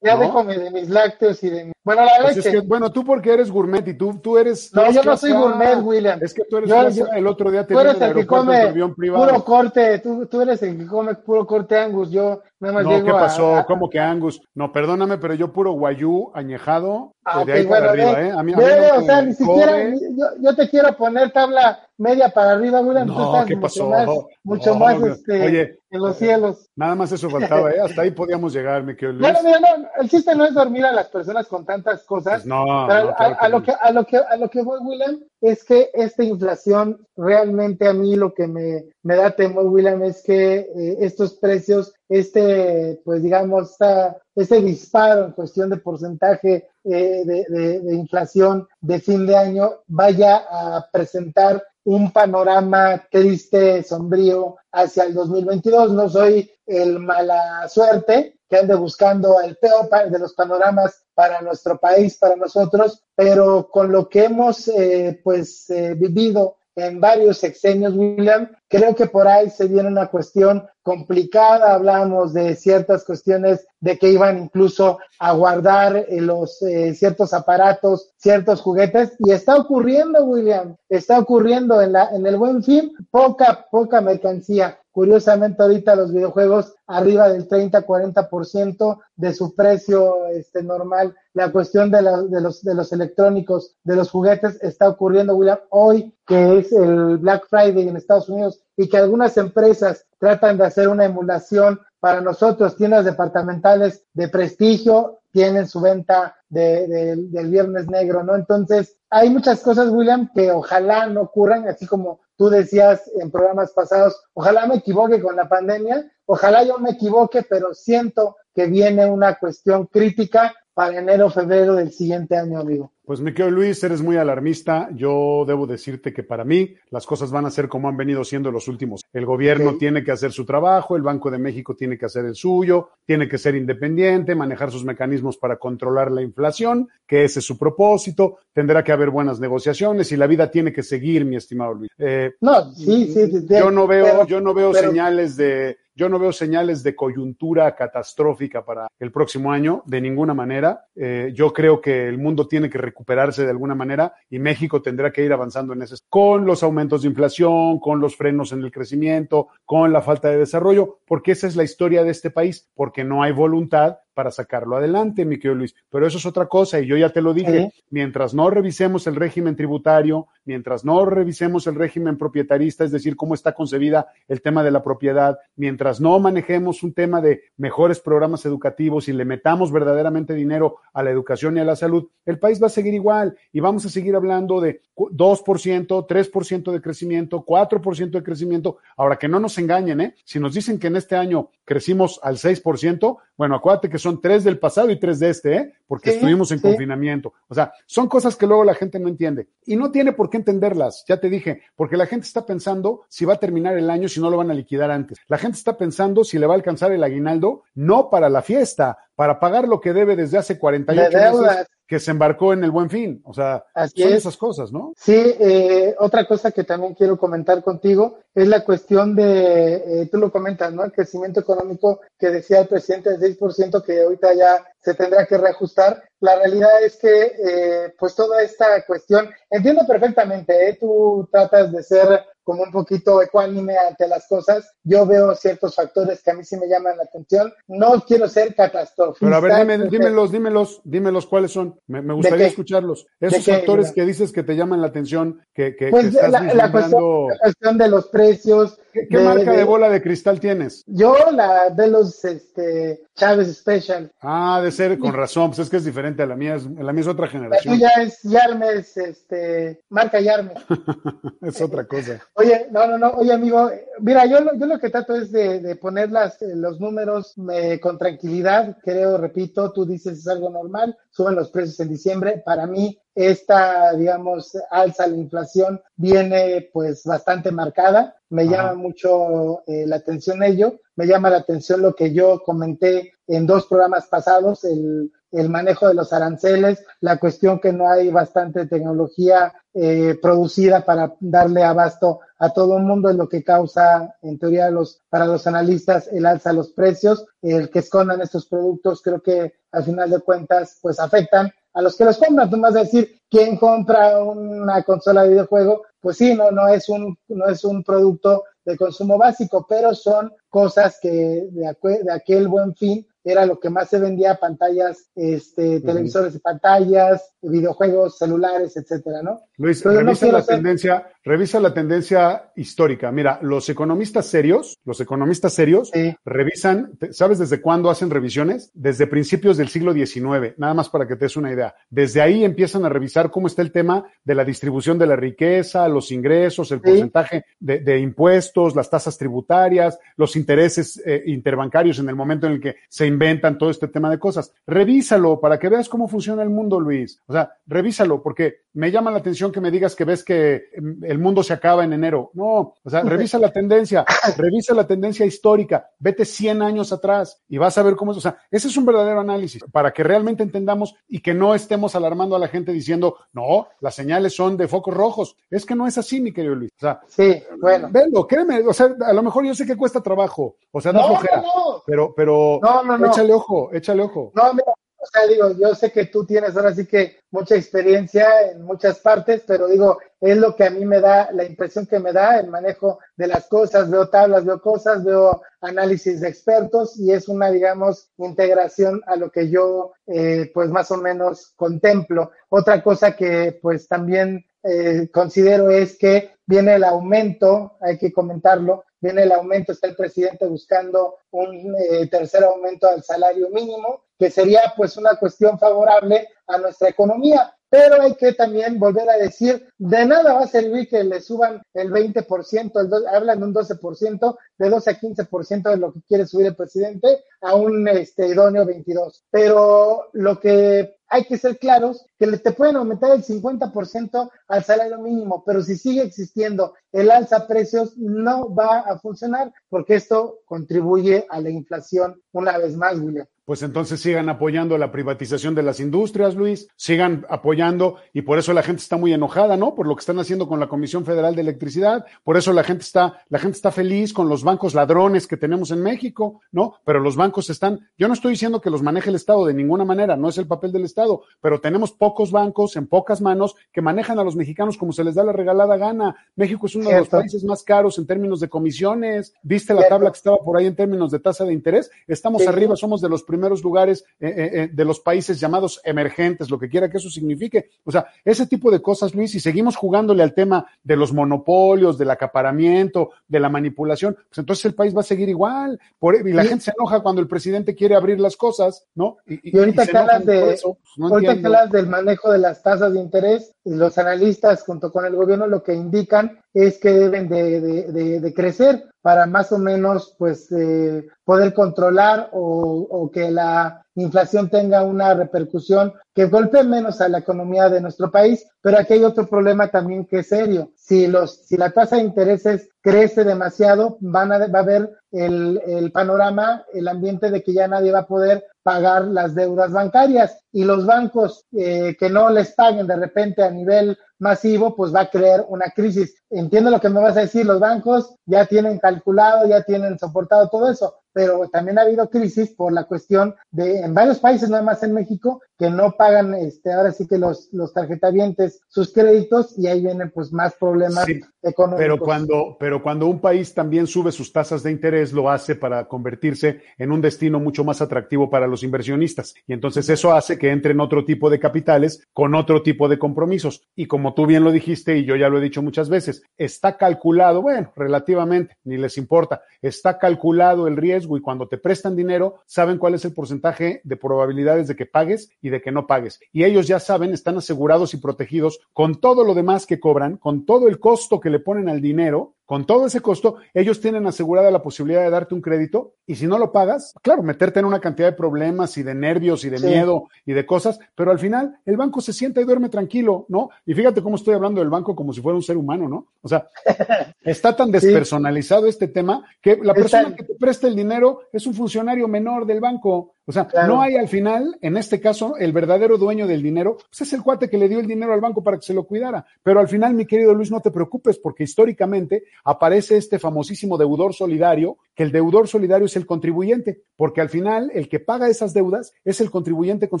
ya 0.04 0.14
¿no? 0.14 0.20
dejo 0.20 0.44
de 0.44 0.70
mis 0.70 0.88
lácteos 0.88 1.42
y 1.42 1.50
de 1.50 1.64
mi... 1.66 1.72
Bueno, 1.82 2.02
la 2.04 2.12
Pues 2.22 2.36
leche. 2.36 2.48
es 2.48 2.54
que, 2.54 2.66
bueno, 2.66 2.90
tú 2.92 3.04
porque 3.04 3.32
eres 3.34 3.50
gourmet 3.50 3.86
y 3.88 3.94
tú, 3.94 4.18
tú 4.22 4.38
eres. 4.38 4.70
tú 4.70 4.80
No, 4.80 4.90
yo 4.90 5.02
no 5.02 5.16
soy 5.18 5.32
A. 5.32 5.38
gourmet, 5.38 5.78
William. 5.82 6.18
Es 6.22 6.32
que 6.32 6.44
tú 6.48 6.56
eres 6.58 6.70
Yo- 6.70 6.76
clase 6.80 6.98
yo- 7.00 7.12
A. 7.12 7.18
El 7.18 7.26
otro 7.26 7.50
día 7.50 7.66
te 7.66 7.74
Tú 7.74 7.80
eres 7.80 8.00
el 8.00 8.14
que 8.14 8.26
come 8.26 8.72
puro 8.96 9.44
corte, 9.44 9.98
tú, 9.98 10.26
tú 10.26 10.40
eres 10.40 10.62
el 10.62 10.78
que 10.78 10.86
come 10.86 11.14
puro 11.16 11.46
corte 11.46 11.76
Angus, 11.78 12.10
yo 12.10 12.40
nada 12.60 12.74
más 12.74 12.84
No, 12.84 12.90
llego 12.90 13.04
¿qué 13.04 13.10
a- 13.12 13.18
pasó? 13.20 13.56
a- 13.56 13.66
¿Cómo 13.66 13.90
que 13.90 13.98
Angus? 14.00 14.40
No, 14.54 14.72
perdóname, 14.72 15.18
pero 15.18 15.34
yo 15.34 15.52
puro 15.52 15.72
guayú 15.72 16.30
añejado 16.34 17.12
Ah, 17.26 17.42
eh, 17.42 17.44
de 17.46 17.52
ok, 17.52 17.58
ahí 17.58 17.66
para 17.66 17.80
bueno, 17.88 17.90
arriba, 17.90 18.12
ve, 18.20 18.28
¿eh? 18.28 18.32
A 18.36 18.42
mí, 18.42 18.52
a 18.52 18.56
ve, 18.56 18.64
mí 18.64 18.86
no 18.92 18.98
o 18.98 19.02
sea, 19.02 19.22
ni 19.22 19.32
siquiera, 19.34 19.78
yo, 19.88 20.26
yo 20.42 20.54
te 20.56 20.68
quiero 20.68 20.94
poner 20.96 21.30
tabla 21.32 21.80
media 21.96 22.28
para 22.28 22.52
arriba, 22.52 22.80
William, 22.80 23.06
tú 23.06 23.14
No, 23.14 23.24
estás 23.32 23.46
¿qué 23.46 23.56
mucho 23.56 23.62
pasó? 23.66 23.88
más, 23.90 24.08
mucho 24.42 24.70
No, 24.74 24.78
más 24.78 25.00
no. 25.00 25.06
este, 25.06 25.42
Oye, 25.46 25.78
en 25.90 26.00
los 26.00 26.16
cielos. 26.18 26.68
Nada 26.76 26.94
más 26.94 27.12
eso 27.12 27.30
faltaba, 27.30 27.70
¿eh? 27.70 27.80
Hasta 27.82 28.02
ahí 28.02 28.10
podíamos 28.10 28.52
llegar, 28.52 28.82
mi 28.82 28.94
querido 28.96 29.12
Luis. 29.20 29.22
Bueno, 29.32 29.38
mira, 29.42 29.60
no, 29.60 29.84
el 30.00 30.08
chiste 30.08 30.34
no 30.34 30.44
es 30.44 30.54
dormir 30.54 30.84
a 30.84 30.92
las 30.92 31.08
personas 31.08 31.46
con 31.46 31.64
tantas 31.64 32.02
cosas. 32.04 32.42
Pues 32.42 32.46
no, 32.46 32.82
a, 32.82 32.86
claro 32.86 33.14
a 33.40 33.48
lo 33.48 33.62
que, 33.62 33.72
a 33.72 33.90
lo 33.92 34.04
que 34.04 34.16
a 34.16 34.36
lo 34.36 34.48
que 34.50 34.62
voy, 34.62 34.80
William, 34.80 35.20
es 35.40 35.64
que 35.64 35.90
esta 35.94 36.24
inflación 36.24 37.06
realmente 37.16 37.86
a 37.88 37.92
mí 37.92 38.16
lo 38.16 38.32
que 38.34 38.46
me, 38.46 38.84
me 39.02 39.16
da 39.16 39.30
temor, 39.30 39.66
William, 39.66 40.02
es 40.02 40.22
que 40.22 40.56
eh, 40.56 40.96
estos 41.00 41.34
precios, 41.34 41.92
este, 42.08 43.00
pues 43.04 43.22
digamos, 43.22 43.72
esta, 43.72 44.16
este 44.34 44.60
disparo 44.60 45.26
en 45.26 45.32
cuestión 45.32 45.70
de 45.70 45.76
porcentaje 45.76 46.68
eh, 46.84 47.22
de, 47.24 47.46
de- 47.48 47.80
de 47.80 47.94
inflación 47.94 48.66
de 48.80 49.00
fin 49.00 49.26
de 49.26 49.36
año 49.36 49.70
vaya 49.86 50.42
a 50.50 50.86
presentar 50.92 51.62
un 51.84 52.10
panorama 52.12 53.06
triste, 53.10 53.82
sombrío 53.82 54.56
hacia 54.72 55.04
el 55.04 55.14
2022. 55.14 55.92
No 55.92 56.08
soy 56.08 56.50
el 56.66 56.98
mala 56.98 57.68
suerte 57.68 58.38
que 58.48 58.56
ande 58.58 58.74
buscando 58.74 59.40
el 59.40 59.56
peor 59.56 59.88
de 60.10 60.18
los 60.18 60.34
panoramas 60.34 61.04
para 61.14 61.40
nuestro 61.40 61.78
país, 61.78 62.16
para 62.18 62.36
nosotros, 62.36 63.02
pero 63.14 63.68
con 63.70 63.90
lo 63.92 64.08
que 64.08 64.24
hemos 64.24 64.68
eh, 64.68 65.20
pues 65.22 65.68
eh, 65.70 65.94
vivido 65.94 66.56
en 66.76 67.00
varios 67.00 67.38
sexenios, 67.38 67.94
William, 67.94 68.50
creo 68.68 68.94
que 68.94 69.06
por 69.06 69.28
ahí 69.28 69.48
se 69.50 69.68
viene 69.68 69.88
una 69.88 70.08
cuestión 70.08 70.66
complicada. 70.82 71.74
Hablábamos 71.74 72.34
de 72.34 72.56
ciertas 72.56 73.04
cuestiones 73.04 73.66
de 73.80 73.98
que 73.98 74.10
iban 74.10 74.38
incluso 74.38 74.98
a 75.18 75.32
guardar 75.32 75.96
eh, 75.96 76.20
los 76.20 76.60
eh, 76.62 76.94
ciertos 76.94 77.32
aparatos, 77.32 78.12
ciertos 78.16 78.60
juguetes, 78.60 79.14
y 79.18 79.30
está 79.30 79.56
ocurriendo, 79.56 80.24
William, 80.24 80.76
está 80.88 81.18
ocurriendo 81.18 81.80
en 81.80 81.92
la 81.92 82.10
en 82.10 82.26
el 82.26 82.36
buen 82.36 82.62
fin, 82.62 82.92
poca 83.10 83.66
poca 83.70 84.00
mercancía. 84.00 84.78
Curiosamente 84.94 85.60
ahorita 85.60 85.96
los 85.96 86.12
videojuegos 86.14 86.76
arriba 86.86 87.28
del 87.28 87.48
30-40% 87.48 89.00
de 89.16 89.34
su 89.34 89.52
precio 89.56 90.28
este, 90.28 90.62
normal. 90.62 91.16
La 91.32 91.50
cuestión 91.50 91.90
de, 91.90 92.00
la, 92.00 92.22
de, 92.22 92.40
los, 92.40 92.62
de 92.62 92.76
los 92.76 92.92
electrónicos, 92.92 93.74
de 93.82 93.96
los 93.96 94.08
juguetes 94.08 94.56
está 94.62 94.88
ocurriendo, 94.88 95.34
William, 95.34 95.58
hoy 95.70 96.14
que 96.24 96.58
es 96.58 96.70
el 96.70 97.18
Black 97.18 97.48
Friday 97.50 97.88
en 97.88 97.96
Estados 97.96 98.28
Unidos 98.28 98.62
y 98.76 98.88
que 98.88 98.96
algunas 98.96 99.36
empresas 99.36 100.06
tratan 100.20 100.58
de 100.58 100.66
hacer 100.66 100.86
una 100.86 101.06
emulación 101.06 101.80
para 101.98 102.20
nosotros, 102.20 102.76
tiendas 102.76 103.04
departamentales 103.04 104.04
de 104.12 104.28
prestigio, 104.28 105.22
tienen 105.32 105.66
su 105.66 105.80
venta 105.80 106.36
de, 106.48 106.86
de, 106.86 107.16
del 107.16 107.50
Viernes 107.50 107.88
Negro, 107.88 108.22
¿no? 108.22 108.36
Entonces, 108.36 108.96
hay 109.14 109.30
muchas 109.30 109.60
cosas, 109.60 109.90
William, 109.90 110.28
que 110.34 110.50
ojalá 110.50 111.06
no 111.06 111.22
ocurran, 111.22 111.68
así 111.68 111.86
como 111.86 112.20
tú 112.36 112.48
decías 112.48 113.08
en 113.20 113.30
programas 113.30 113.70
pasados, 113.70 114.20
ojalá 114.32 114.66
me 114.66 114.74
equivoque 114.74 115.22
con 115.22 115.36
la 115.36 115.48
pandemia, 115.48 116.10
ojalá 116.26 116.64
yo 116.64 116.78
me 116.78 116.90
equivoque, 116.90 117.44
pero 117.48 117.74
siento 117.74 118.36
que 118.52 118.66
viene 118.66 119.06
una 119.06 119.36
cuestión 119.36 119.86
crítica 119.86 120.52
para 120.74 120.98
enero, 120.98 121.30
febrero 121.30 121.76
del 121.76 121.92
siguiente 121.92 122.36
año, 122.36 122.58
amigo. 122.58 122.90
Pues 123.04 123.20
mi 123.20 123.32
querido 123.32 123.50
Luis, 123.50 123.84
eres 123.84 124.02
muy 124.02 124.16
alarmista. 124.16 124.88
Yo 124.94 125.44
debo 125.46 125.66
decirte 125.66 126.12
que 126.12 126.22
para 126.22 126.42
mí 126.42 126.74
las 126.90 127.06
cosas 127.06 127.30
van 127.30 127.44
a 127.44 127.50
ser 127.50 127.68
como 127.68 127.88
han 127.88 127.98
venido 127.98 128.24
siendo 128.24 128.50
los 128.50 128.66
últimos. 128.66 129.02
El 129.12 129.26
gobierno 129.26 129.76
tiene 129.76 130.02
que 130.02 130.10
hacer 130.10 130.32
su 130.32 130.46
trabajo, 130.46 130.96
el 130.96 131.02
Banco 131.02 131.30
de 131.30 131.38
México 131.38 131.76
tiene 131.76 131.98
que 131.98 132.06
hacer 132.06 132.24
el 132.24 132.34
suyo, 132.34 132.88
tiene 133.04 133.28
que 133.28 133.36
ser 133.36 133.56
independiente, 133.56 134.34
manejar 134.34 134.70
sus 134.70 134.84
mecanismos 134.84 135.36
para 135.36 135.58
controlar 135.58 136.10
la 136.10 136.22
inflación, 136.22 136.88
que 137.06 137.24
ese 137.24 137.40
es 137.40 137.44
su 137.44 137.58
propósito. 137.58 138.38
Tendrá 138.54 138.82
que 138.82 138.92
haber 138.92 139.10
buenas 139.10 139.38
negociaciones 139.38 140.10
y 140.10 140.16
la 140.16 140.26
vida 140.26 140.50
tiene 140.50 140.72
que 140.72 140.82
seguir, 140.82 141.26
mi 141.26 141.36
estimado 141.36 141.74
Luis. 141.74 141.90
Eh, 141.98 142.32
no, 142.40 142.72
sí, 142.72 143.12
sí. 143.12 143.30
sí 143.30 143.46
yo 143.50 143.70
no 143.70 143.86
veo, 143.86 144.04
pero, 144.06 144.26
yo 144.26 144.40
no 144.40 144.54
veo 144.54 144.72
pero, 144.72 144.88
señales 144.88 145.36
de 145.36 145.76
yo 145.94 146.08
no 146.08 146.18
veo 146.18 146.32
señales 146.32 146.82
de 146.82 146.94
coyuntura 146.94 147.74
catastrófica 147.74 148.64
para 148.64 148.88
el 148.98 149.12
próximo 149.12 149.52
año, 149.52 149.82
de 149.86 150.00
ninguna 150.00 150.34
manera. 150.34 150.86
Eh, 150.94 151.32
yo 151.34 151.52
creo 151.52 151.80
que 151.80 152.08
el 152.08 152.18
mundo 152.18 152.48
tiene 152.48 152.68
que 152.68 152.78
recuperarse 152.78 153.44
de 153.44 153.50
alguna 153.50 153.74
manera 153.74 154.14
y 154.28 154.38
México 154.38 154.82
tendrá 154.82 155.12
que 155.12 155.24
ir 155.24 155.32
avanzando 155.32 155.72
en 155.72 155.82
ese, 155.82 155.96
con 156.08 156.46
los 156.46 156.62
aumentos 156.62 157.02
de 157.02 157.08
inflación, 157.08 157.78
con 157.78 158.00
los 158.00 158.16
frenos 158.16 158.52
en 158.52 158.62
el 158.62 158.70
crecimiento, 158.70 159.48
con 159.64 159.92
la 159.92 160.02
falta 160.02 160.28
de 160.28 160.38
desarrollo, 160.38 160.98
porque 161.06 161.32
esa 161.32 161.46
es 161.46 161.56
la 161.56 161.64
historia 161.64 162.02
de 162.02 162.10
este 162.10 162.30
país, 162.30 162.70
porque 162.74 163.04
no 163.04 163.22
hay 163.22 163.32
voluntad 163.32 163.98
para 164.14 164.30
sacarlo 164.30 164.76
adelante, 164.76 165.24
mi 165.24 165.36
querido 165.36 165.56
Luis. 165.56 165.74
Pero 165.90 166.06
eso 166.06 166.18
es 166.18 166.26
otra 166.26 166.46
cosa 166.46 166.80
y 166.80 166.86
yo 166.86 166.96
ya 166.96 167.10
te 167.10 167.20
lo 167.20 167.34
dije, 167.34 167.70
¿Sí? 167.70 167.84
mientras 167.90 168.32
no 168.32 168.48
revisemos 168.48 169.06
el 169.06 169.16
régimen 169.16 169.56
tributario, 169.56 170.28
mientras 170.44 170.84
no 170.84 171.04
revisemos 171.04 171.66
el 171.66 171.74
régimen 171.74 172.16
proprietarista, 172.16 172.84
es 172.84 172.92
decir, 172.92 173.16
cómo 173.16 173.34
está 173.34 173.52
concebida 173.52 174.06
el 174.28 174.40
tema 174.40 174.62
de 174.62 174.70
la 174.70 174.82
propiedad, 174.82 175.38
mientras 175.56 176.00
no 176.00 176.18
manejemos 176.18 176.82
un 176.82 176.92
tema 176.94 177.20
de 177.20 177.42
mejores 177.56 178.00
programas 178.00 178.46
educativos 178.46 179.08
y 179.08 179.12
le 179.12 179.24
metamos 179.24 179.72
verdaderamente 179.72 180.34
dinero 180.34 180.76
a 180.92 181.02
la 181.02 181.10
educación 181.10 181.56
y 181.56 181.60
a 181.60 181.64
la 181.64 181.76
salud, 181.76 182.08
el 182.24 182.38
país 182.38 182.62
va 182.62 182.66
a 182.66 182.70
seguir 182.70 182.94
igual 182.94 183.36
y 183.52 183.60
vamos 183.60 183.84
a 183.84 183.88
seguir 183.88 184.14
hablando 184.14 184.60
de 184.60 184.80
2%, 184.96 186.06
3% 186.06 186.72
de 186.72 186.80
crecimiento, 186.80 187.44
4% 187.44 188.10
de 188.10 188.22
crecimiento. 188.22 188.78
Ahora 188.96 189.16
que 189.16 189.28
no 189.28 189.40
nos 189.40 189.58
engañen, 189.58 190.00
¿eh? 190.00 190.14
Si 190.24 190.38
nos 190.38 190.54
dicen 190.54 190.78
que 190.78 190.86
en 190.86 190.96
este 190.96 191.16
año 191.16 191.50
crecimos 191.64 192.20
al 192.22 192.36
6%, 192.36 193.18
bueno, 193.36 193.56
acuérdate 193.56 193.88
que 193.88 193.98
son 194.04 194.20
tres 194.20 194.44
del 194.44 194.58
pasado 194.58 194.90
y 194.90 195.00
tres 195.00 195.18
de 195.18 195.30
este, 195.30 195.56
¿eh? 195.56 195.72
Porque 195.86 196.10
sí, 196.10 196.16
estuvimos 196.16 196.52
en 196.52 196.58
sí. 196.58 196.62
confinamiento. 196.62 197.32
O 197.48 197.54
sea, 197.54 197.72
son 197.86 198.06
cosas 198.08 198.36
que 198.36 198.46
luego 198.46 198.62
la 198.62 198.74
gente 198.74 199.00
no 199.00 199.08
entiende. 199.08 199.48
Y 199.66 199.76
no 199.76 199.90
tiene 199.90 200.12
por 200.12 200.30
qué 200.30 200.36
entenderlas, 200.36 201.04
ya 201.08 201.18
te 201.18 201.28
dije, 201.28 201.62
porque 201.74 201.96
la 201.96 202.06
gente 202.06 202.26
está 202.26 202.46
pensando 202.46 203.02
si 203.08 203.24
va 203.24 203.34
a 203.34 203.40
terminar 203.40 203.76
el 203.76 203.90
año, 203.90 204.08
si 204.08 204.20
no 204.20 204.30
lo 204.30 204.36
van 204.36 204.50
a 204.50 204.54
liquidar 204.54 204.90
antes. 204.90 205.18
La 205.26 205.38
gente 205.38 205.58
está 205.58 205.76
pensando 205.76 206.22
si 206.22 206.38
le 206.38 206.46
va 206.46 206.54
a 206.54 206.56
alcanzar 206.56 206.92
el 206.92 207.02
aguinaldo, 207.02 207.64
no 207.74 208.10
para 208.10 208.28
la 208.28 208.42
fiesta, 208.42 208.98
para 209.16 209.40
pagar 209.40 209.66
lo 209.66 209.80
que 209.80 209.92
debe 209.92 210.14
desde 210.14 210.38
hace 210.38 210.58
48 210.58 211.18
meses 211.18 211.66
que 211.86 212.00
se 212.00 212.10
embarcó 212.10 212.52
en 212.52 212.64
el 212.64 212.70
buen 212.70 212.88
fin. 212.88 213.20
O 213.24 213.34
sea, 213.34 213.64
Así 213.74 214.02
son 214.02 214.12
es. 214.12 214.18
esas 214.18 214.36
cosas, 214.36 214.72
¿no? 214.72 214.92
Sí, 214.96 215.14
eh, 215.14 215.94
otra 215.98 216.26
cosa 216.26 216.50
que 216.50 216.64
también 216.64 216.94
quiero 216.94 217.18
comentar 217.18 217.62
contigo 217.62 218.18
es 218.34 218.48
la 218.48 218.64
cuestión 218.64 219.14
de, 219.14 219.74
eh, 219.74 220.08
tú 220.10 220.18
lo 220.18 220.32
comentas, 220.32 220.72
¿no? 220.72 220.84
El 220.84 220.92
crecimiento 220.92 221.40
económico 221.40 222.00
que 222.18 222.30
decía 222.30 222.60
el 222.60 222.68
presidente 222.68 223.10
del 223.10 223.38
6%, 223.38 223.82
que 223.84 224.02
ahorita 224.02 224.34
ya 224.34 224.64
se 224.80 224.94
tendrá 224.94 225.26
que 225.26 225.38
reajustar. 225.38 226.02
La 226.20 226.36
realidad 226.36 226.82
es 226.82 226.96
que, 226.96 227.32
eh, 227.38 227.94
pues 227.98 228.14
toda 228.14 228.42
esta 228.42 228.84
cuestión, 228.86 229.28
entiendo 229.50 229.86
perfectamente, 229.86 230.68
¿eh? 230.68 230.78
tú 230.80 231.28
tratas 231.30 231.70
de 231.70 231.82
ser 231.82 232.24
como 232.44 232.62
un 232.62 232.70
poquito 232.70 233.20
ecuánime 233.22 233.76
ante 233.76 234.06
las 234.06 234.28
cosas. 234.28 234.70
Yo 234.84 235.06
veo 235.06 235.34
ciertos 235.34 235.74
factores 235.74 236.22
que 236.22 236.30
a 236.30 236.34
mí 236.34 236.44
sí 236.44 236.56
me 236.56 236.68
llaman 236.68 236.96
la 236.96 237.04
atención. 237.04 237.52
No 237.66 238.04
quiero 238.06 238.28
ser 238.28 238.54
catastrófico. 238.54 239.24
Pero 239.24 239.36
a 239.36 239.40
ver, 239.40 239.56
dime, 239.56 239.88
dímelos, 239.88 240.30
dímelos, 240.30 240.80
dímelos 240.84 241.26
cuáles 241.26 241.52
son. 241.52 241.80
Me, 241.86 242.02
me 242.02 242.14
gustaría 242.14 242.46
escucharlos. 242.46 243.06
Esos 243.18 243.44
factores 243.44 243.92
que 243.92 244.04
dices 244.04 244.30
que 244.30 244.42
te 244.42 244.54
llaman 244.54 244.80
la 244.80 244.88
atención, 244.88 245.40
que, 245.54 245.74
que, 245.74 245.88
pues 245.88 246.04
que 246.04 246.08
estás 246.10 246.30
la, 246.30 246.40
la, 246.54 246.70
cuestión, 246.70 247.28
la, 247.28 247.38
cuestión, 247.38 247.78
de 247.78 247.88
los 247.88 248.08
precios. 248.08 248.78
¿Qué, 248.94 249.08
qué 249.08 249.18
de, 249.18 249.24
marca 249.24 249.50
de, 249.50 249.56
de, 249.56 249.64
bola 249.64 249.90
de 249.90 250.00
cristal 250.00 250.38
tienes? 250.38 250.84
Yo 250.86 251.16
la 251.32 251.68
de 251.70 251.88
los 251.88 252.24
este, 252.24 253.02
Chávez 253.16 253.56
Special. 253.58 254.12
Ah, 254.20 254.60
de 254.62 254.70
ser, 254.70 255.00
con 255.00 255.12
razón, 255.14 255.48
pues 255.50 255.58
es 255.58 255.68
que 255.68 255.78
es 255.78 255.84
diferente 255.84 256.22
a 256.22 256.26
la 256.26 256.36
mía, 256.36 256.54
es, 256.54 256.64
la 256.64 256.92
mía 256.92 257.00
es 257.00 257.08
otra 257.08 257.26
generación. 257.26 257.80
La 257.80 257.90
tuya 257.90 258.04
es 258.04 258.22
Yarmes, 258.22 258.96
este, 258.96 259.82
marca 259.88 260.20
Yarmes. 260.20 260.58
es 261.42 261.60
otra 261.60 261.84
cosa. 261.86 262.20
Oye, 262.34 262.68
no, 262.70 262.86
no, 262.86 262.96
no, 262.96 263.10
oye 263.14 263.32
amigo, 263.32 263.68
mira, 263.98 264.26
yo, 264.26 264.38
yo 264.56 264.66
lo 264.66 264.78
que 264.78 264.90
trato 264.90 265.16
es 265.16 265.32
de, 265.32 265.58
de 265.60 265.74
poner 265.74 266.12
las, 266.12 266.40
los 266.40 266.78
números 266.78 267.34
eh, 267.52 267.80
con 267.80 267.98
tranquilidad, 267.98 268.76
creo, 268.80 269.18
repito, 269.18 269.72
tú 269.72 269.84
dices 269.84 270.18
es 270.18 270.28
algo 270.28 270.50
normal, 270.50 270.96
suben 271.14 271.36
los 271.36 271.50
precios 271.50 271.78
en 271.80 271.88
diciembre, 271.88 272.42
para 272.44 272.66
mí 272.66 272.98
esta, 273.14 273.92
digamos, 273.94 274.56
alza 274.70 275.06
la 275.06 275.16
inflación 275.16 275.80
viene 275.96 276.68
pues 276.72 277.04
bastante 277.04 277.52
marcada, 277.52 278.16
me 278.30 278.42
Ajá. 278.42 278.50
llama 278.50 278.74
mucho 278.74 279.62
eh, 279.66 279.86
la 279.86 279.96
atención 279.96 280.42
ello, 280.42 280.80
me 280.96 281.06
llama 281.06 281.30
la 281.30 281.38
atención 281.38 281.82
lo 281.82 281.94
que 281.94 282.12
yo 282.12 282.42
comenté 282.44 283.12
en 283.28 283.46
dos 283.46 283.66
programas 283.66 284.06
pasados, 284.08 284.64
el, 284.64 285.12
el 285.30 285.48
manejo 285.48 285.86
de 285.86 285.94
los 285.94 286.12
aranceles, 286.12 286.84
la 287.00 287.18
cuestión 287.18 287.60
que 287.60 287.72
no 287.72 287.88
hay 287.88 288.10
bastante 288.10 288.66
tecnología 288.66 289.52
eh, 289.72 290.18
producida 290.20 290.84
para 290.84 291.14
darle 291.20 291.62
abasto 291.62 292.20
a 292.44 292.50
todo 292.50 292.76
el 292.76 292.84
mundo 292.84 293.08
es 293.08 293.16
lo 293.16 293.28
que 293.28 293.42
causa, 293.42 294.16
en 294.20 294.38
teoría, 294.38 294.70
los, 294.70 295.00
para 295.08 295.24
los 295.24 295.46
analistas 295.46 296.08
el 296.12 296.26
alza 296.26 296.50
de 296.50 296.56
los 296.56 296.72
precios, 296.72 297.24
el 297.40 297.70
que 297.70 297.78
escondan 297.78 298.20
estos 298.20 298.46
productos, 298.46 299.00
creo 299.00 299.22
que 299.22 299.54
al 299.72 299.84
final 299.84 300.10
de 300.10 300.20
cuentas, 300.20 300.78
pues 300.82 301.00
afectan 301.00 301.50
a 301.72 301.80
los 301.80 301.96
que 301.96 302.04
los 302.04 302.18
compran. 302.18 302.50
Tú 302.50 302.60
vas 302.60 302.76
a 302.76 302.80
decir, 302.80 303.18
¿quién 303.30 303.56
compra 303.56 304.22
una 304.22 304.82
consola 304.82 305.22
de 305.22 305.30
videojuego? 305.30 305.82
Pues 306.00 306.18
sí, 306.18 306.34
no, 306.34 306.50
no 306.50 306.68
es 306.68 306.88
un, 306.90 307.16
no 307.28 307.46
es 307.46 307.64
un 307.64 307.82
producto 307.82 308.44
de 308.64 308.76
consumo 308.76 309.16
básico, 309.16 309.64
pero 309.66 309.94
son 309.94 310.30
cosas 310.50 310.98
que 311.00 311.48
de, 311.50 311.76
de 311.80 312.12
aquel 312.12 312.48
buen 312.48 312.74
fin 312.74 313.06
era 313.24 313.46
lo 313.46 313.58
que 313.58 313.70
más 313.70 313.88
se 313.88 313.98
vendía, 313.98 314.36
pantallas, 314.36 315.10
este, 315.16 315.80
televisores 315.80 316.28
uh 316.28 316.30
-huh. 316.30 316.34
de 316.34 316.40
pantallas, 316.40 317.32
videojuegos, 317.40 318.18
celulares, 318.18 318.76
etcétera, 318.76 319.22
¿no? 319.22 319.40
Luis, 319.56 319.78
Entonces, 319.78 320.04
revisa 320.04 320.26
no 320.26 320.32
la 320.32 320.42
ser... 320.42 320.54
tendencia, 320.56 321.06
revisa 321.24 321.60
la 321.60 321.74
tendencia 321.74 322.52
histórica. 322.56 323.10
Mira, 323.10 323.38
los 323.42 323.68
economistas 323.68 324.26
serios, 324.26 324.78
los 324.84 325.00
economistas 325.00 325.54
serios, 325.54 325.90
sí. 325.92 326.14
revisan, 326.24 326.92
¿sabes 327.12 327.38
desde 327.38 327.60
cuándo 327.60 327.90
hacen 327.90 328.10
revisiones? 328.10 328.70
Desde 328.74 329.06
principios 329.06 329.56
del 329.56 329.68
siglo 329.68 329.92
XIX, 329.92 330.54
nada 330.58 330.74
más 330.74 330.88
para 330.88 331.06
que 331.06 331.16
te 331.16 331.24
des 331.24 331.36
una 331.36 331.52
idea. 331.52 331.74
Desde 331.88 332.20
ahí 332.20 332.44
empiezan 332.44 332.84
a 332.84 332.88
revisar 332.88 333.30
cómo 333.30 333.46
está 333.46 333.62
el 333.62 333.72
tema 333.72 334.04
de 334.22 334.34
la 334.34 334.44
distribución 334.44 334.98
de 334.98 335.06
la 335.06 335.16
riqueza, 335.16 335.88
los 335.88 336.10
ingresos, 336.12 336.70
el 336.72 336.80
sí. 336.80 336.88
porcentaje 336.88 337.46
de, 337.58 337.78
de, 337.80 337.98
impuestos, 337.98 338.76
las 338.76 338.90
tasas 338.90 339.16
tributarias, 339.16 339.98
los 340.16 340.36
intereses 340.36 341.00
eh, 341.06 341.22
interbancarios 341.26 341.98
en 341.98 342.08
el 342.08 342.16
momento 342.16 342.46
en 342.46 342.54
el 342.54 342.60
que 342.60 342.76
se 342.88 343.06
inventan 343.14 343.58
todo 343.58 343.70
este 343.70 343.88
tema 343.88 344.10
de 344.10 344.18
cosas. 344.18 344.52
Revísalo 344.66 345.40
para 345.40 345.58
que 345.58 345.68
veas 345.68 345.88
cómo 345.88 346.08
funciona 346.08 346.42
el 346.42 346.50
mundo, 346.50 346.78
Luis. 346.78 347.20
O 347.26 347.32
sea, 347.32 347.50
revísalo 347.66 348.22
porque 348.22 348.64
me 348.74 348.90
llama 348.90 349.10
la 349.10 349.18
atención 349.18 349.52
que 349.52 349.60
me 349.60 349.70
digas 349.70 349.94
que 349.94 350.04
ves 350.04 350.24
que 350.24 350.64
mm, 350.76 351.04
el 351.04 351.18
mundo 351.18 351.42
se 351.42 351.52
acaba 351.52 351.84
en 351.84 351.92
enero. 351.92 352.30
No, 352.34 352.74
o 352.82 352.90
sea, 352.90 353.02
revisa 353.02 353.38
la 353.38 353.52
tendencia, 353.52 354.04
revisa 354.36 354.74
la 354.74 354.86
tendencia 354.86 355.24
histórica, 355.24 355.90
vete 355.98 356.24
100 356.24 356.62
años 356.62 356.92
atrás 356.92 357.42
y 357.48 357.58
vas 357.58 357.78
a 357.78 357.82
ver 357.82 357.96
cómo 357.96 358.12
es. 358.12 358.18
O 358.18 358.20
sea, 358.20 358.36
ese 358.50 358.68
es 358.68 358.76
un 358.76 358.84
verdadero 358.84 359.20
análisis 359.20 359.64
para 359.72 359.92
que 359.92 360.02
realmente 360.02 360.42
entendamos 360.42 360.94
y 361.08 361.20
que 361.20 361.34
no 361.34 361.54
estemos 361.54 361.94
alarmando 361.94 362.36
a 362.36 362.38
la 362.38 362.48
gente 362.48 362.72
diciendo, 362.72 363.16
no, 363.32 363.68
las 363.80 363.94
señales 363.94 364.34
son 364.34 364.56
de 364.56 364.68
focos 364.68 364.94
rojos. 364.94 365.36
Es 365.50 365.64
que 365.64 365.74
no 365.74 365.86
es 365.86 365.96
así, 365.96 366.20
mi 366.20 366.32
querido 366.32 366.54
Luis. 366.54 366.72
O 366.76 366.80
sea, 366.80 367.00
sí, 367.06 367.42
bueno. 367.60 367.88
Velo, 367.90 368.26
créeme, 368.26 368.60
o 368.66 368.72
sea, 368.72 368.94
a 369.06 369.12
lo 369.12 369.22
mejor 369.22 369.44
yo 369.46 369.54
sé 369.54 369.64
que 369.66 369.76
cuesta 369.76 370.02
trabajo, 370.02 370.56
o 370.72 370.80
sea, 370.80 370.92
no, 370.92 371.00
no 371.00 371.06
flojera, 371.08 371.36
no, 371.36 371.42
no. 371.42 371.82
pero, 371.86 372.14
pero 372.14 372.58
no, 372.62 372.82
no, 372.82 372.98
no. 372.98 373.03
Échale 373.06 373.32
ojo, 373.32 373.70
échale 373.72 374.02
ojo. 374.02 374.32
No, 374.34 374.52
mira, 374.54 374.72
o 375.04 375.06
sea, 375.06 375.26
digo, 375.26 375.50
yo 375.58 375.74
sé 375.74 375.92
que 375.92 376.06
tú 376.06 376.24
tienes 376.24 376.56
ahora 376.56 376.74
sí 376.74 376.86
que 376.86 377.18
mucha 377.30 377.56
experiencia 377.56 378.50
en 378.50 378.62
muchas 378.62 379.00
partes, 379.00 379.42
pero 379.46 379.66
digo, 379.66 379.98
es 380.18 380.38
lo 380.38 380.56
que 380.56 380.64
a 380.64 380.70
mí 380.70 380.86
me 380.86 380.98
da, 380.98 381.30
la 381.30 381.44
impresión 381.44 381.86
que 381.86 381.98
me 381.98 382.10
da 382.10 382.40
el 382.40 382.48
manejo 382.48 382.98
de 383.14 383.26
las 383.26 383.46
cosas, 383.46 383.90
veo 383.90 384.08
tablas, 384.08 384.46
veo 384.46 384.62
cosas, 384.62 385.04
veo 385.04 385.42
análisis 385.60 386.22
de 386.22 386.28
expertos 386.28 386.98
y 386.98 387.12
es 387.12 387.28
una, 387.28 387.50
digamos, 387.50 388.08
integración 388.16 389.02
a 389.06 389.16
lo 389.16 389.30
que 389.30 389.50
yo, 389.50 389.92
eh, 390.06 390.50
pues 390.54 390.70
más 390.70 390.90
o 390.90 390.96
menos 390.96 391.52
contemplo. 391.54 392.30
Otra 392.48 392.82
cosa 392.82 393.14
que 393.14 393.58
pues 393.60 393.86
también 393.86 394.46
eh, 394.64 395.08
considero 395.12 395.70
es 395.70 395.98
que 395.98 396.36
viene 396.46 396.74
el 396.74 396.84
aumento, 396.84 397.76
hay 397.80 397.98
que 397.98 398.12
comentarlo, 398.12 398.84
viene 399.00 399.24
el 399.24 399.32
aumento, 399.32 399.72
está 399.72 399.86
el 399.86 399.96
presidente 399.96 400.46
buscando 400.46 401.18
un 401.30 401.74
eh, 401.78 402.06
tercer 402.06 402.44
aumento 402.44 402.88
al 402.88 403.02
salario 403.02 403.50
mínimo, 403.50 404.04
que 404.18 404.30
sería 404.30 404.72
pues 404.76 404.96
una 404.96 405.16
cuestión 405.16 405.58
favorable 405.58 406.28
a 406.46 406.58
nuestra 406.58 406.88
economía. 406.88 407.54
Pero 407.74 408.00
hay 408.00 408.14
que 408.14 408.32
también 408.34 408.78
volver 408.78 409.10
a 409.10 409.16
decir, 409.16 409.66
de 409.78 410.06
nada 410.06 410.34
va 410.34 410.42
a 410.42 410.46
servir 410.46 410.88
que 410.88 411.02
le 411.02 411.20
suban 411.20 411.60
el 411.74 411.90
20%, 411.90 412.80
el 412.80 412.88
do, 412.88 412.98
hablan 413.12 413.40
de 413.40 413.46
un 413.46 413.52
12%, 413.52 414.36
de 414.58 414.70
12 414.70 414.90
a 414.90 415.00
15% 415.00 415.70
de 415.70 415.76
lo 415.76 415.92
que 415.92 416.00
quiere 416.02 416.24
subir 416.24 416.46
el 416.46 416.54
presidente 416.54 417.24
a 417.40 417.56
un 417.56 417.88
este, 417.88 418.28
idóneo 418.28 418.64
22. 418.64 419.24
Pero 419.28 420.04
lo 420.12 420.38
que 420.38 420.94
hay 421.08 421.24
que 421.24 421.36
ser 421.36 421.58
claros 421.58 422.06
que 422.16 422.28
te 422.28 422.52
pueden 422.52 422.76
aumentar 422.76 423.10
el 423.10 423.24
50% 423.24 424.30
al 424.46 424.64
salario 424.64 425.00
mínimo, 425.00 425.42
pero 425.44 425.60
si 425.60 425.76
sigue 425.76 426.02
existiendo 426.02 426.74
el 426.92 427.10
alza 427.10 427.48
precios, 427.48 427.96
no 427.96 428.54
va 428.54 428.82
a 428.82 429.00
funcionar 429.00 429.52
porque 429.68 429.96
esto 429.96 430.42
contribuye 430.44 431.26
a 431.28 431.40
la 431.40 431.50
inflación 431.50 432.22
una 432.30 432.56
vez 432.56 432.76
más, 432.76 433.00
William 433.00 433.26
pues 433.44 433.62
entonces 433.62 434.00
sigan 434.00 434.28
apoyando 434.28 434.78
la 434.78 434.90
privatización 434.90 435.54
de 435.54 435.62
las 435.62 435.80
industrias, 435.80 436.34
Luis, 436.34 436.68
sigan 436.76 437.26
apoyando 437.28 437.96
y 438.12 438.22
por 438.22 438.38
eso 438.38 438.52
la 438.52 438.62
gente 438.62 438.82
está 438.82 438.96
muy 438.96 439.12
enojada, 439.12 439.56
¿no? 439.56 439.74
Por 439.74 439.86
lo 439.86 439.96
que 439.96 440.00
están 440.00 440.18
haciendo 440.18 440.48
con 440.48 440.60
la 440.60 440.68
Comisión 440.68 441.04
Federal 441.04 441.34
de 441.34 441.42
Electricidad, 441.42 442.06
por 442.22 442.36
eso 442.36 442.52
la 442.52 442.64
gente 442.64 442.82
está, 442.82 443.20
la 443.28 443.38
gente 443.38 443.56
está 443.56 443.70
feliz 443.70 444.12
con 444.12 444.28
los 444.28 444.44
bancos 444.44 444.74
ladrones 444.74 445.26
que 445.26 445.36
tenemos 445.36 445.70
en 445.70 445.82
México, 445.82 446.40
¿no? 446.52 446.74
Pero 446.84 447.00
los 447.00 447.16
bancos 447.16 447.50
están, 447.50 447.88
yo 447.98 448.08
no 448.08 448.14
estoy 448.14 448.32
diciendo 448.32 448.60
que 448.60 448.70
los 448.70 448.82
maneje 448.82 449.10
el 449.10 449.16
Estado 449.16 449.46
de 449.46 449.54
ninguna 449.54 449.84
manera, 449.84 450.16
no 450.16 450.28
es 450.28 450.38
el 450.38 450.46
papel 450.46 450.72
del 450.72 450.84
Estado, 450.84 451.22
pero 451.40 451.60
tenemos 451.60 451.92
pocos 451.92 452.30
bancos 452.30 452.76
en 452.76 452.86
pocas 452.86 453.20
manos 453.20 453.56
que 453.72 453.82
manejan 453.82 454.18
a 454.18 454.24
los 454.24 454.36
mexicanos 454.36 454.78
como 454.78 454.92
se 454.92 455.04
les 455.04 455.14
da 455.14 455.24
la 455.24 455.32
regalada 455.32 455.76
gana. 455.76 456.16
México 456.36 456.66
es 456.66 456.74
uno 456.74 456.90
de 456.90 456.98
los 456.98 457.08
países 457.08 457.44
más 457.44 457.62
caros 457.62 457.98
en 457.98 458.06
términos 458.06 458.40
de 458.40 458.48
comisiones. 458.48 459.34
¿Viste 459.42 459.74
la 459.74 459.88
tabla 459.88 460.10
que 460.10 460.16
estaba 460.16 460.38
por 460.38 460.56
ahí 460.56 460.66
en 460.66 460.76
términos 460.76 461.10
de 461.10 461.18
tasa 461.18 461.44
de 461.44 461.52
interés? 461.52 461.90
Estamos 462.06 462.42
sí. 462.42 462.48
arriba, 462.48 462.76
somos 462.76 463.00
de 463.00 463.08
los 463.08 463.22
primeros 463.34 463.64
lugares 463.64 464.04
eh, 464.20 464.28
eh, 464.36 464.70
de 464.72 464.84
los 464.84 465.00
países 465.00 465.40
llamados 465.40 465.80
emergentes, 465.84 466.50
lo 466.50 466.58
que 466.58 466.68
quiera 466.68 466.88
que 466.88 466.98
eso 466.98 467.10
signifique. 467.10 467.70
O 467.82 467.90
sea, 467.90 468.06
ese 468.24 468.46
tipo 468.46 468.70
de 468.70 468.80
cosas, 468.80 469.12
Luis, 469.12 469.34
y 469.34 469.40
seguimos 469.40 469.74
jugándole 469.74 470.22
al 470.22 470.34
tema 470.34 470.66
de 470.84 470.96
los 470.96 471.12
monopolios, 471.12 471.98
del 471.98 472.10
acaparamiento, 472.10 473.10
de 473.26 473.40
la 473.40 473.48
manipulación, 473.48 474.14
pues 474.14 474.38
entonces 474.38 474.64
el 474.66 474.74
país 474.74 474.96
va 474.96 475.00
a 475.00 475.04
seguir 475.04 475.28
igual. 475.28 475.80
Por, 475.98 476.14
y 476.14 476.32
la 476.32 476.44
gente 476.44 476.66
se 476.66 476.72
enoja 476.78 477.00
cuando 477.00 477.20
el 477.20 477.26
presidente 477.26 477.74
quiere 477.74 477.96
abrir 477.96 478.20
las 478.20 478.36
cosas, 478.36 478.86
¿no? 478.94 479.16
Y, 479.26 479.50
y 479.50 479.58
ahorita 479.58 479.86
que 479.86 479.96
hablas 479.96 480.24
de, 480.24 480.52
eso, 480.54 480.78
pues 480.80 480.92
no 480.96 481.08
ahorita 481.08 481.40
que 481.40 481.46
hablas 481.46 481.70
del 481.72 481.88
manejo 481.88 482.30
de 482.30 482.38
las 482.38 482.62
tasas 482.62 482.92
de 482.92 483.00
interés, 483.00 483.52
los 483.64 483.98
analistas 483.98 484.62
junto 484.62 484.92
con 484.92 485.04
el 485.04 485.16
gobierno 485.16 485.46
lo 485.46 485.62
que 485.62 485.74
indican 485.74 486.43
es 486.54 486.78
que 486.78 486.92
deben 486.92 487.28
de, 487.28 487.60
de, 487.60 487.92
de, 487.92 488.20
de 488.20 488.34
crecer 488.34 488.84
para 489.02 489.26
más 489.26 489.52
o 489.52 489.58
menos 489.58 490.14
pues 490.18 490.50
eh, 490.50 491.06
poder 491.24 491.52
controlar 491.52 492.30
o, 492.32 492.86
o, 492.90 493.10
que 493.10 493.30
la 493.30 493.84
inflación 493.96 494.48
tenga 494.48 494.82
una 494.82 495.12
repercusión 495.12 495.92
que 496.14 496.24
golpee 496.24 496.64
menos 496.64 497.02
a 497.02 497.08
la 497.10 497.18
economía 497.18 497.68
de 497.68 497.82
nuestro 497.82 498.10
país, 498.10 498.46
pero 498.62 498.78
aquí 498.78 498.94
hay 498.94 499.04
otro 499.04 499.26
problema 499.26 499.68
también 499.68 500.06
que 500.06 500.20
es 500.20 500.28
serio. 500.28 500.70
Si 500.74 501.06
los, 501.06 501.44
si 501.44 501.58
la 501.58 501.70
tasa 501.70 501.96
de 501.96 502.02
intereses 502.02 502.70
crece 502.80 503.24
demasiado, 503.24 503.98
van 504.00 504.32
a, 504.32 504.46
va 504.46 504.60
a 504.60 504.62
haber 504.62 504.90
el, 505.12 505.60
el 505.66 505.92
panorama, 505.92 506.64
el 506.72 506.88
ambiente 506.88 507.30
de 507.30 507.42
que 507.42 507.52
ya 507.52 507.68
nadie 507.68 507.92
va 507.92 508.00
a 508.00 508.06
poder 508.06 508.46
pagar 508.62 509.04
las 509.04 509.34
deudas 509.34 509.70
bancarias 509.70 510.40
y 510.50 510.64
los 510.64 510.86
bancos 510.86 511.44
eh, 511.52 511.94
que 511.98 512.08
no 512.08 512.30
les 512.30 512.52
paguen 512.54 512.86
de 512.86 512.96
repente 512.96 513.42
a 513.42 513.50
nivel 513.50 513.98
masivo, 514.18 514.74
pues 514.76 514.94
va 514.94 515.02
a 515.02 515.10
crear 515.10 515.44
una 515.48 515.66
crisis. 515.74 516.14
Entiendo 516.30 516.70
lo 516.70 516.80
que 516.80 516.88
me 516.88 517.00
vas 517.00 517.16
a 517.16 517.20
decir, 517.20 517.44
los 517.46 517.60
bancos 517.60 518.14
ya 518.26 518.46
tienen 518.46 518.78
calculado, 518.78 519.46
ya 519.46 519.62
tienen 519.62 519.98
soportado 519.98 520.48
todo 520.48 520.70
eso, 520.70 520.96
pero 521.12 521.48
también 521.48 521.78
ha 521.78 521.82
habido 521.82 522.08
crisis 522.10 522.54
por 522.54 522.72
la 522.72 522.84
cuestión 522.84 523.34
de, 523.50 523.80
en 523.80 523.94
varios 523.94 524.18
países, 524.18 524.48
nada 524.50 524.62
más 524.62 524.82
en 524.82 524.94
México, 524.94 525.40
que 525.58 525.70
no 525.70 525.92
pagan, 525.92 526.34
este, 526.34 526.72
ahora 526.72 526.92
sí 526.92 527.06
que 527.06 527.18
los, 527.18 527.48
los 527.52 527.72
tarjetavientes 527.72 528.60
sus 528.68 528.92
créditos 528.92 529.56
y 529.56 529.66
ahí 529.66 529.82
vienen 529.82 530.10
pues 530.10 530.32
más 530.32 530.54
problemas 530.54 531.04
sí, 531.04 531.20
económicos. 531.42 531.80
Pero 531.80 531.98
cuando, 531.98 532.56
pero 532.58 532.82
cuando 532.82 533.06
un 533.06 533.20
país 533.20 533.54
también 533.54 533.86
sube 533.86 534.10
sus 534.10 534.32
tasas 534.32 534.62
de 534.62 534.72
interés, 534.72 535.12
lo 535.12 535.30
hace 535.30 535.54
para 535.54 535.86
convertirse 535.86 536.62
en 536.78 536.90
un 536.90 537.00
destino 537.00 537.38
mucho 537.38 537.64
más 537.64 537.80
atractivo 537.80 538.28
para 538.28 538.46
los 538.46 538.62
inversionistas. 538.62 539.34
Y 539.46 539.52
entonces 539.52 539.88
eso 539.88 540.12
hace 540.12 540.38
que 540.38 540.50
entren 540.50 540.80
otro 540.80 541.04
tipo 541.04 541.30
de 541.30 541.38
capitales 541.38 542.06
con 542.12 542.34
otro 542.34 542.62
tipo 542.62 542.88
de 542.88 542.98
compromisos. 542.98 543.62
Y 543.76 543.86
como 543.86 544.14
tú 544.14 544.26
bien 544.26 544.44
lo 544.44 544.50
dijiste, 544.50 544.98
y 544.98 545.04
yo 545.04 545.14
ya 545.16 545.28
lo 545.28 545.38
he 545.38 545.42
dicho 545.42 545.62
muchas 545.62 545.88
veces, 545.88 546.22
está 546.36 546.76
calculado, 546.76 547.42
bueno, 547.42 547.72
relativamente, 547.76 548.56
ni 548.64 548.76
les 548.76 548.98
importa, 548.98 549.42
está 549.62 549.98
calculado 549.98 550.66
el 550.66 550.76
riesgo 550.76 551.16
y 551.16 551.20
cuando 551.20 551.48
te 551.48 551.58
prestan 551.58 551.96
dinero, 551.96 552.40
saben 552.46 552.78
cuál 552.78 552.94
es 552.94 553.04
el 553.04 553.14
porcentaje 553.14 553.80
de 553.84 553.96
probabilidades 553.96 554.68
de 554.68 554.76
que 554.76 554.86
pagues 554.86 555.30
y 555.44 555.50
de 555.50 555.60
que 555.60 555.70
no 555.70 555.86
pagues. 555.86 556.20
Y 556.32 556.44
ellos 556.44 556.66
ya 556.66 556.80
saben, 556.80 557.12
están 557.12 557.36
asegurados 557.36 557.92
y 557.92 557.98
protegidos 557.98 558.60
con 558.72 558.98
todo 558.98 559.24
lo 559.24 559.34
demás 559.34 559.66
que 559.66 559.78
cobran, 559.78 560.16
con 560.16 560.46
todo 560.46 560.68
el 560.68 560.80
costo 560.80 561.20
que 561.20 561.28
le 561.28 561.38
ponen 561.38 561.68
al 561.68 561.82
dinero, 561.82 562.32
con 562.46 562.66
todo 562.66 562.86
ese 562.86 563.00
costo, 563.00 563.36
ellos 563.54 563.80
tienen 563.80 564.06
asegurada 564.06 564.50
la 564.50 564.62
posibilidad 564.62 565.02
de 565.02 565.10
darte 565.10 565.34
un 565.34 565.40
crédito 565.40 565.94
y 566.06 566.16
si 566.16 566.26
no 566.26 566.38
lo 566.38 566.52
pagas, 566.52 566.94
claro, 567.02 567.22
meterte 567.22 567.60
en 567.60 567.64
una 567.64 567.80
cantidad 567.80 568.08
de 568.08 568.16
problemas 568.16 568.76
y 568.76 568.82
de 568.82 568.94
nervios 568.94 569.44
y 569.44 569.50
de 569.50 569.58
sí. 569.58 569.66
miedo 569.66 570.08
y 570.26 570.34
de 570.34 570.44
cosas, 570.44 570.78
pero 570.94 571.10
al 571.10 571.18
final 571.18 571.58
el 571.64 571.76
banco 571.76 572.02
se 572.02 572.12
sienta 572.12 572.40
y 572.40 572.44
duerme 572.44 572.68
tranquilo, 572.68 573.24
¿no? 573.28 573.48
Y 573.64 573.72
fíjate 573.72 574.02
cómo 574.02 574.16
estoy 574.16 574.34
hablando 574.34 574.60
del 574.60 574.68
banco 574.68 574.94
como 574.94 575.12
si 575.12 575.22
fuera 575.22 575.36
un 575.36 575.42
ser 575.42 575.56
humano, 575.56 575.88
¿no? 575.88 576.08
O 576.20 576.28
sea, 576.28 576.46
está 577.22 577.56
tan 577.56 577.70
despersonalizado 577.70 578.64
sí. 578.64 578.68
este 578.70 578.88
tema 578.88 579.24
que 579.40 579.58
la 579.62 579.72
persona 579.72 580.14
que 580.14 580.24
te 580.24 580.34
presta 580.34 580.68
el 580.68 580.76
dinero 580.76 581.22
es 581.32 581.46
un 581.46 581.54
funcionario 581.54 582.08
menor 582.08 582.44
del 582.44 582.60
banco. 582.60 583.14
O 583.26 583.32
sea, 583.32 583.46
claro. 583.46 583.74
no 583.74 583.80
hay 583.80 583.96
al 583.96 584.08
final, 584.08 584.58
en 584.60 584.76
este 584.76 585.00
caso, 585.00 585.36
el 585.38 585.52
verdadero 585.52 585.96
dueño 585.96 586.26
del 586.26 586.42
dinero, 586.42 586.76
pues 586.76 587.00
es 587.00 587.12
el 587.14 587.22
cuate 587.22 587.48
que 587.48 587.56
le 587.56 587.70
dio 587.70 587.80
el 587.80 587.86
dinero 587.86 588.12
al 588.12 588.20
banco 588.20 588.44
para 588.44 588.58
que 588.58 588.66
se 588.66 588.74
lo 588.74 588.84
cuidara. 588.84 589.24
Pero 589.42 589.60
al 589.60 589.68
final, 589.68 589.94
mi 589.94 590.04
querido 590.04 590.34
Luis, 590.34 590.50
no 590.50 590.60
te 590.60 590.70
preocupes, 590.70 591.18
porque 591.18 591.44
históricamente 591.44 592.24
aparece 592.44 592.96
este 592.96 593.18
famosísimo 593.18 593.78
deudor 593.78 594.14
solidario, 594.14 594.78
que 594.94 595.02
el 595.02 595.12
deudor 595.12 595.48
solidario 595.48 595.86
es 595.86 595.96
el 595.96 596.06
contribuyente, 596.06 596.82
porque 596.96 597.20
al 597.20 597.28
final 597.28 597.70
el 597.74 597.88
que 597.88 598.00
paga 598.00 598.28
esas 598.28 598.52
deudas 598.52 598.92
es 599.04 599.20
el 599.20 599.30
contribuyente 599.30 599.88
con 599.88 600.00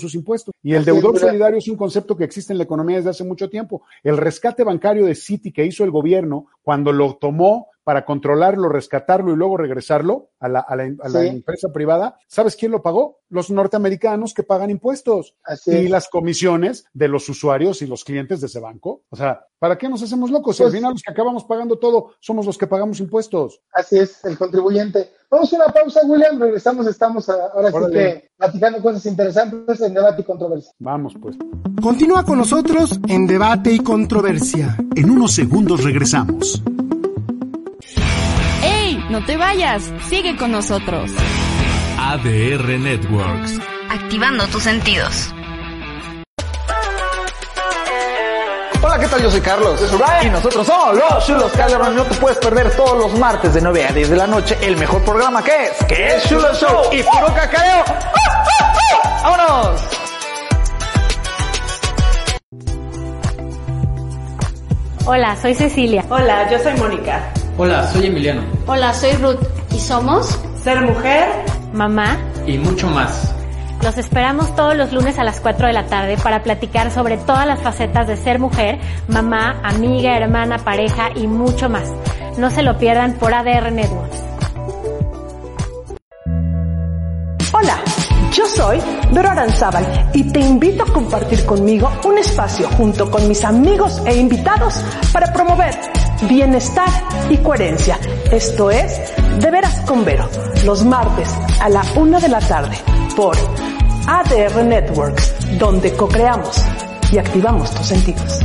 sus 0.00 0.14
impuestos. 0.14 0.54
Y 0.62 0.74
el 0.74 0.84
deudor 0.84 1.18
solidario 1.18 1.58
es 1.58 1.68
un 1.68 1.76
concepto 1.76 2.16
que 2.16 2.24
existe 2.24 2.52
en 2.52 2.58
la 2.58 2.64
economía 2.64 2.96
desde 2.96 3.10
hace 3.10 3.24
mucho 3.24 3.48
tiempo. 3.48 3.82
El 4.02 4.16
rescate 4.16 4.64
bancario 4.64 5.06
de 5.06 5.14
Citi 5.14 5.52
que 5.52 5.64
hizo 5.64 5.84
el 5.84 5.90
gobierno 5.90 6.46
cuando 6.62 6.92
lo 6.92 7.16
tomó 7.16 7.68
para 7.84 8.04
controlarlo, 8.04 8.68
rescatarlo 8.68 9.32
y 9.32 9.36
luego 9.36 9.56
regresarlo 9.58 10.30
a 10.40 10.48
la, 10.48 10.60
a 10.60 10.74
la, 10.74 10.84
a 11.00 11.08
la 11.08 11.20
sí. 11.20 11.26
empresa 11.28 11.68
privada, 11.72 12.18
¿sabes 12.26 12.56
quién 12.56 12.72
lo 12.72 12.82
pagó? 12.82 13.20
Los 13.28 13.50
norteamericanos 13.50 14.32
que 14.34 14.42
pagan 14.42 14.70
impuestos 14.70 15.36
Así 15.44 15.70
y 15.70 15.84
es. 15.84 15.90
las 15.90 16.08
comisiones 16.08 16.86
de 16.92 17.08
los 17.08 17.28
usuarios 17.28 17.82
y 17.82 17.86
los 17.86 18.02
clientes 18.04 18.40
de 18.40 18.46
ese 18.46 18.60
banco. 18.60 19.02
O 19.10 19.16
sea, 19.16 19.46
¿para 19.58 19.76
qué 19.76 19.88
nos 19.88 20.02
hacemos 20.02 20.30
locos? 20.30 20.56
Pues, 20.56 20.66
al 20.66 20.74
final 20.74 20.92
los 20.92 21.02
que 21.02 21.12
acabamos 21.12 21.44
pagando 21.44 21.78
todo 21.78 22.12
somos 22.20 22.46
los 22.46 22.56
que 22.56 22.66
pagamos 22.66 23.00
impuestos. 23.00 23.60
Así 23.72 23.98
es, 23.98 24.24
el 24.24 24.38
contribuyente. 24.38 25.10
Vamos 25.30 25.52
a 25.52 25.56
una 25.56 25.66
pausa, 25.66 26.00
William, 26.04 26.38
regresamos, 26.38 26.86
estamos 26.86 27.28
a, 27.28 27.34
ahora 27.54 27.68
Órale. 27.72 27.86
sí 27.86 28.20
que 28.20 28.30
platicando 28.36 28.80
cosas 28.80 29.04
interesantes 29.06 29.80
en 29.80 29.94
debate 29.94 30.22
y 30.22 30.24
controversia. 30.24 30.72
Vamos 30.78 31.14
pues. 31.20 31.36
Continúa 31.82 32.24
con 32.24 32.38
nosotros 32.38 32.98
en 33.08 33.26
debate 33.26 33.72
y 33.72 33.80
controversia. 33.80 34.76
En 34.96 35.10
unos 35.10 35.34
segundos 35.34 35.82
regresamos. 35.84 36.62
No 39.10 39.22
te 39.22 39.36
vayas, 39.36 39.92
sigue 40.08 40.34
con 40.34 40.50
nosotros. 40.50 41.10
ADR 41.98 42.78
Networks. 42.78 43.60
Activando 43.90 44.46
tus 44.46 44.62
sentidos. 44.62 45.34
Hola, 48.82 48.98
¿qué 48.98 49.06
tal? 49.06 49.22
Yo 49.22 49.30
soy 49.30 49.42
Carlos. 49.42 49.78
Yo 49.78 49.88
soy 49.88 49.98
Ryan. 49.98 50.26
Y 50.26 50.30
nosotros 50.30 50.66
somos 50.66 50.96
los 50.96 51.26
Chulos 51.26 51.52
Calderón. 51.52 51.94
No 51.94 52.04
te 52.04 52.14
puedes 52.14 52.38
perder 52.38 52.74
todos 52.76 52.98
los 52.98 53.18
martes 53.18 53.52
de 53.52 53.60
9 53.60 53.86
a 53.86 53.92
10 53.92 54.08
de 54.08 54.16
la 54.16 54.26
noche 54.26 54.56
el 54.62 54.76
mejor 54.78 55.02
programa 55.04 55.44
que 55.44 55.66
es, 55.66 55.84
que 55.86 56.06
es 56.06 56.26
Chulo 56.26 56.54
Show 56.54 56.84
y 56.92 57.02
puro 57.02 57.26
cacareo. 57.34 57.84
¡Vámonos! 59.22 59.80
Hola, 65.06 65.36
soy 65.36 65.54
Cecilia. 65.54 66.04
Hola, 66.08 66.50
yo 66.50 66.58
soy 66.58 66.72
Mónica. 66.78 67.30
Hola, 67.56 67.86
soy 67.86 68.06
Emiliano. 68.06 68.42
Hola, 68.66 68.92
soy 68.92 69.12
Ruth. 69.12 69.38
¿Y 69.72 69.78
somos? 69.78 70.40
Ser 70.60 70.80
mujer, 70.80 71.28
mamá 71.72 72.18
y 72.48 72.58
mucho 72.58 72.88
más. 72.88 73.32
Los 73.80 73.96
esperamos 73.96 74.56
todos 74.56 74.76
los 74.76 74.92
lunes 74.92 75.20
a 75.20 75.24
las 75.24 75.38
4 75.38 75.68
de 75.68 75.72
la 75.72 75.86
tarde 75.86 76.16
para 76.16 76.42
platicar 76.42 76.90
sobre 76.90 77.16
todas 77.16 77.46
las 77.46 77.60
facetas 77.60 78.08
de 78.08 78.16
ser 78.16 78.40
mujer, 78.40 78.80
mamá, 79.06 79.60
amiga, 79.62 80.16
hermana, 80.16 80.58
pareja 80.58 81.10
y 81.14 81.28
mucho 81.28 81.68
más. 81.68 81.92
No 82.38 82.50
se 82.50 82.62
lo 82.62 82.76
pierdan 82.76 83.14
por 83.14 83.32
ADR 83.32 83.70
Networks. 83.70 84.33
Yo 88.34 88.46
soy 88.46 88.80
Vero 89.12 89.30
Aranzábal 89.30 90.10
y 90.12 90.24
te 90.24 90.40
invito 90.40 90.82
a 90.82 90.92
compartir 90.92 91.44
conmigo 91.46 91.90
un 92.04 92.18
espacio 92.18 92.68
junto 92.76 93.10
con 93.10 93.28
mis 93.28 93.44
amigos 93.44 94.02
e 94.06 94.16
invitados 94.16 94.74
para 95.12 95.32
promover 95.32 95.74
bienestar 96.28 96.88
y 97.30 97.36
coherencia. 97.38 97.98
Esto 98.32 98.70
es 98.70 99.00
De 99.38 99.50
Veras 99.50 99.80
con 99.86 100.04
Vero, 100.04 100.28
los 100.64 100.84
martes 100.84 101.28
a 101.60 101.68
la 101.68 101.84
una 101.96 102.18
de 102.18 102.28
la 102.28 102.40
tarde 102.40 102.76
por 103.16 103.36
ADR 104.06 104.64
Networks, 104.64 105.58
donde 105.58 105.92
co-creamos 105.92 106.60
y 107.12 107.18
activamos 107.18 107.70
tus 107.70 107.86
sentidos. 107.86 108.40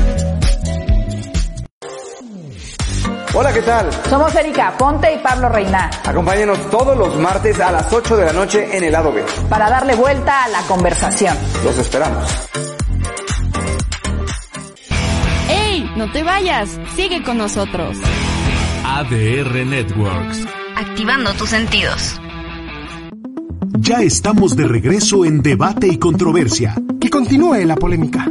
Hola, 3.41 3.53
¿qué 3.53 3.61
tal? 3.61 3.89
Somos 4.09 4.35
Erika 4.35 4.75
Ponte 4.77 5.13
y 5.13 5.17
Pablo 5.19 5.47
Reina. 5.47 5.89
Acompáñenos 6.03 6.69
todos 6.69 6.97
los 6.97 7.15
martes 7.15 7.57
a 7.61 7.71
las 7.71 7.93
8 7.93 8.17
de 8.17 8.25
la 8.25 8.33
noche 8.33 8.75
en 8.75 8.83
el 8.83 8.91
lado 8.91 9.13
B. 9.13 9.23
Para 9.47 9.69
darle 9.69 9.95
vuelta 9.95 10.43
a 10.43 10.49
la 10.49 10.61
conversación. 10.63 11.37
Los 11.63 11.77
esperamos. 11.77 12.49
¡Ey! 15.49 15.89
No 15.95 16.11
te 16.11 16.21
vayas. 16.21 16.77
Sigue 16.97 17.23
con 17.23 17.37
nosotros. 17.37 17.95
ADR 18.83 19.65
Networks. 19.65 20.45
Activando 20.75 21.31
tus 21.31 21.47
sentidos. 21.47 22.19
Ya 23.77 24.01
estamos 24.01 24.57
de 24.57 24.67
regreso 24.67 25.23
en 25.23 25.41
Debate 25.41 25.87
y 25.87 25.97
Controversia. 25.97 26.75
Que 26.99 27.09
continúe 27.09 27.63
la 27.63 27.77
polémica. 27.77 28.29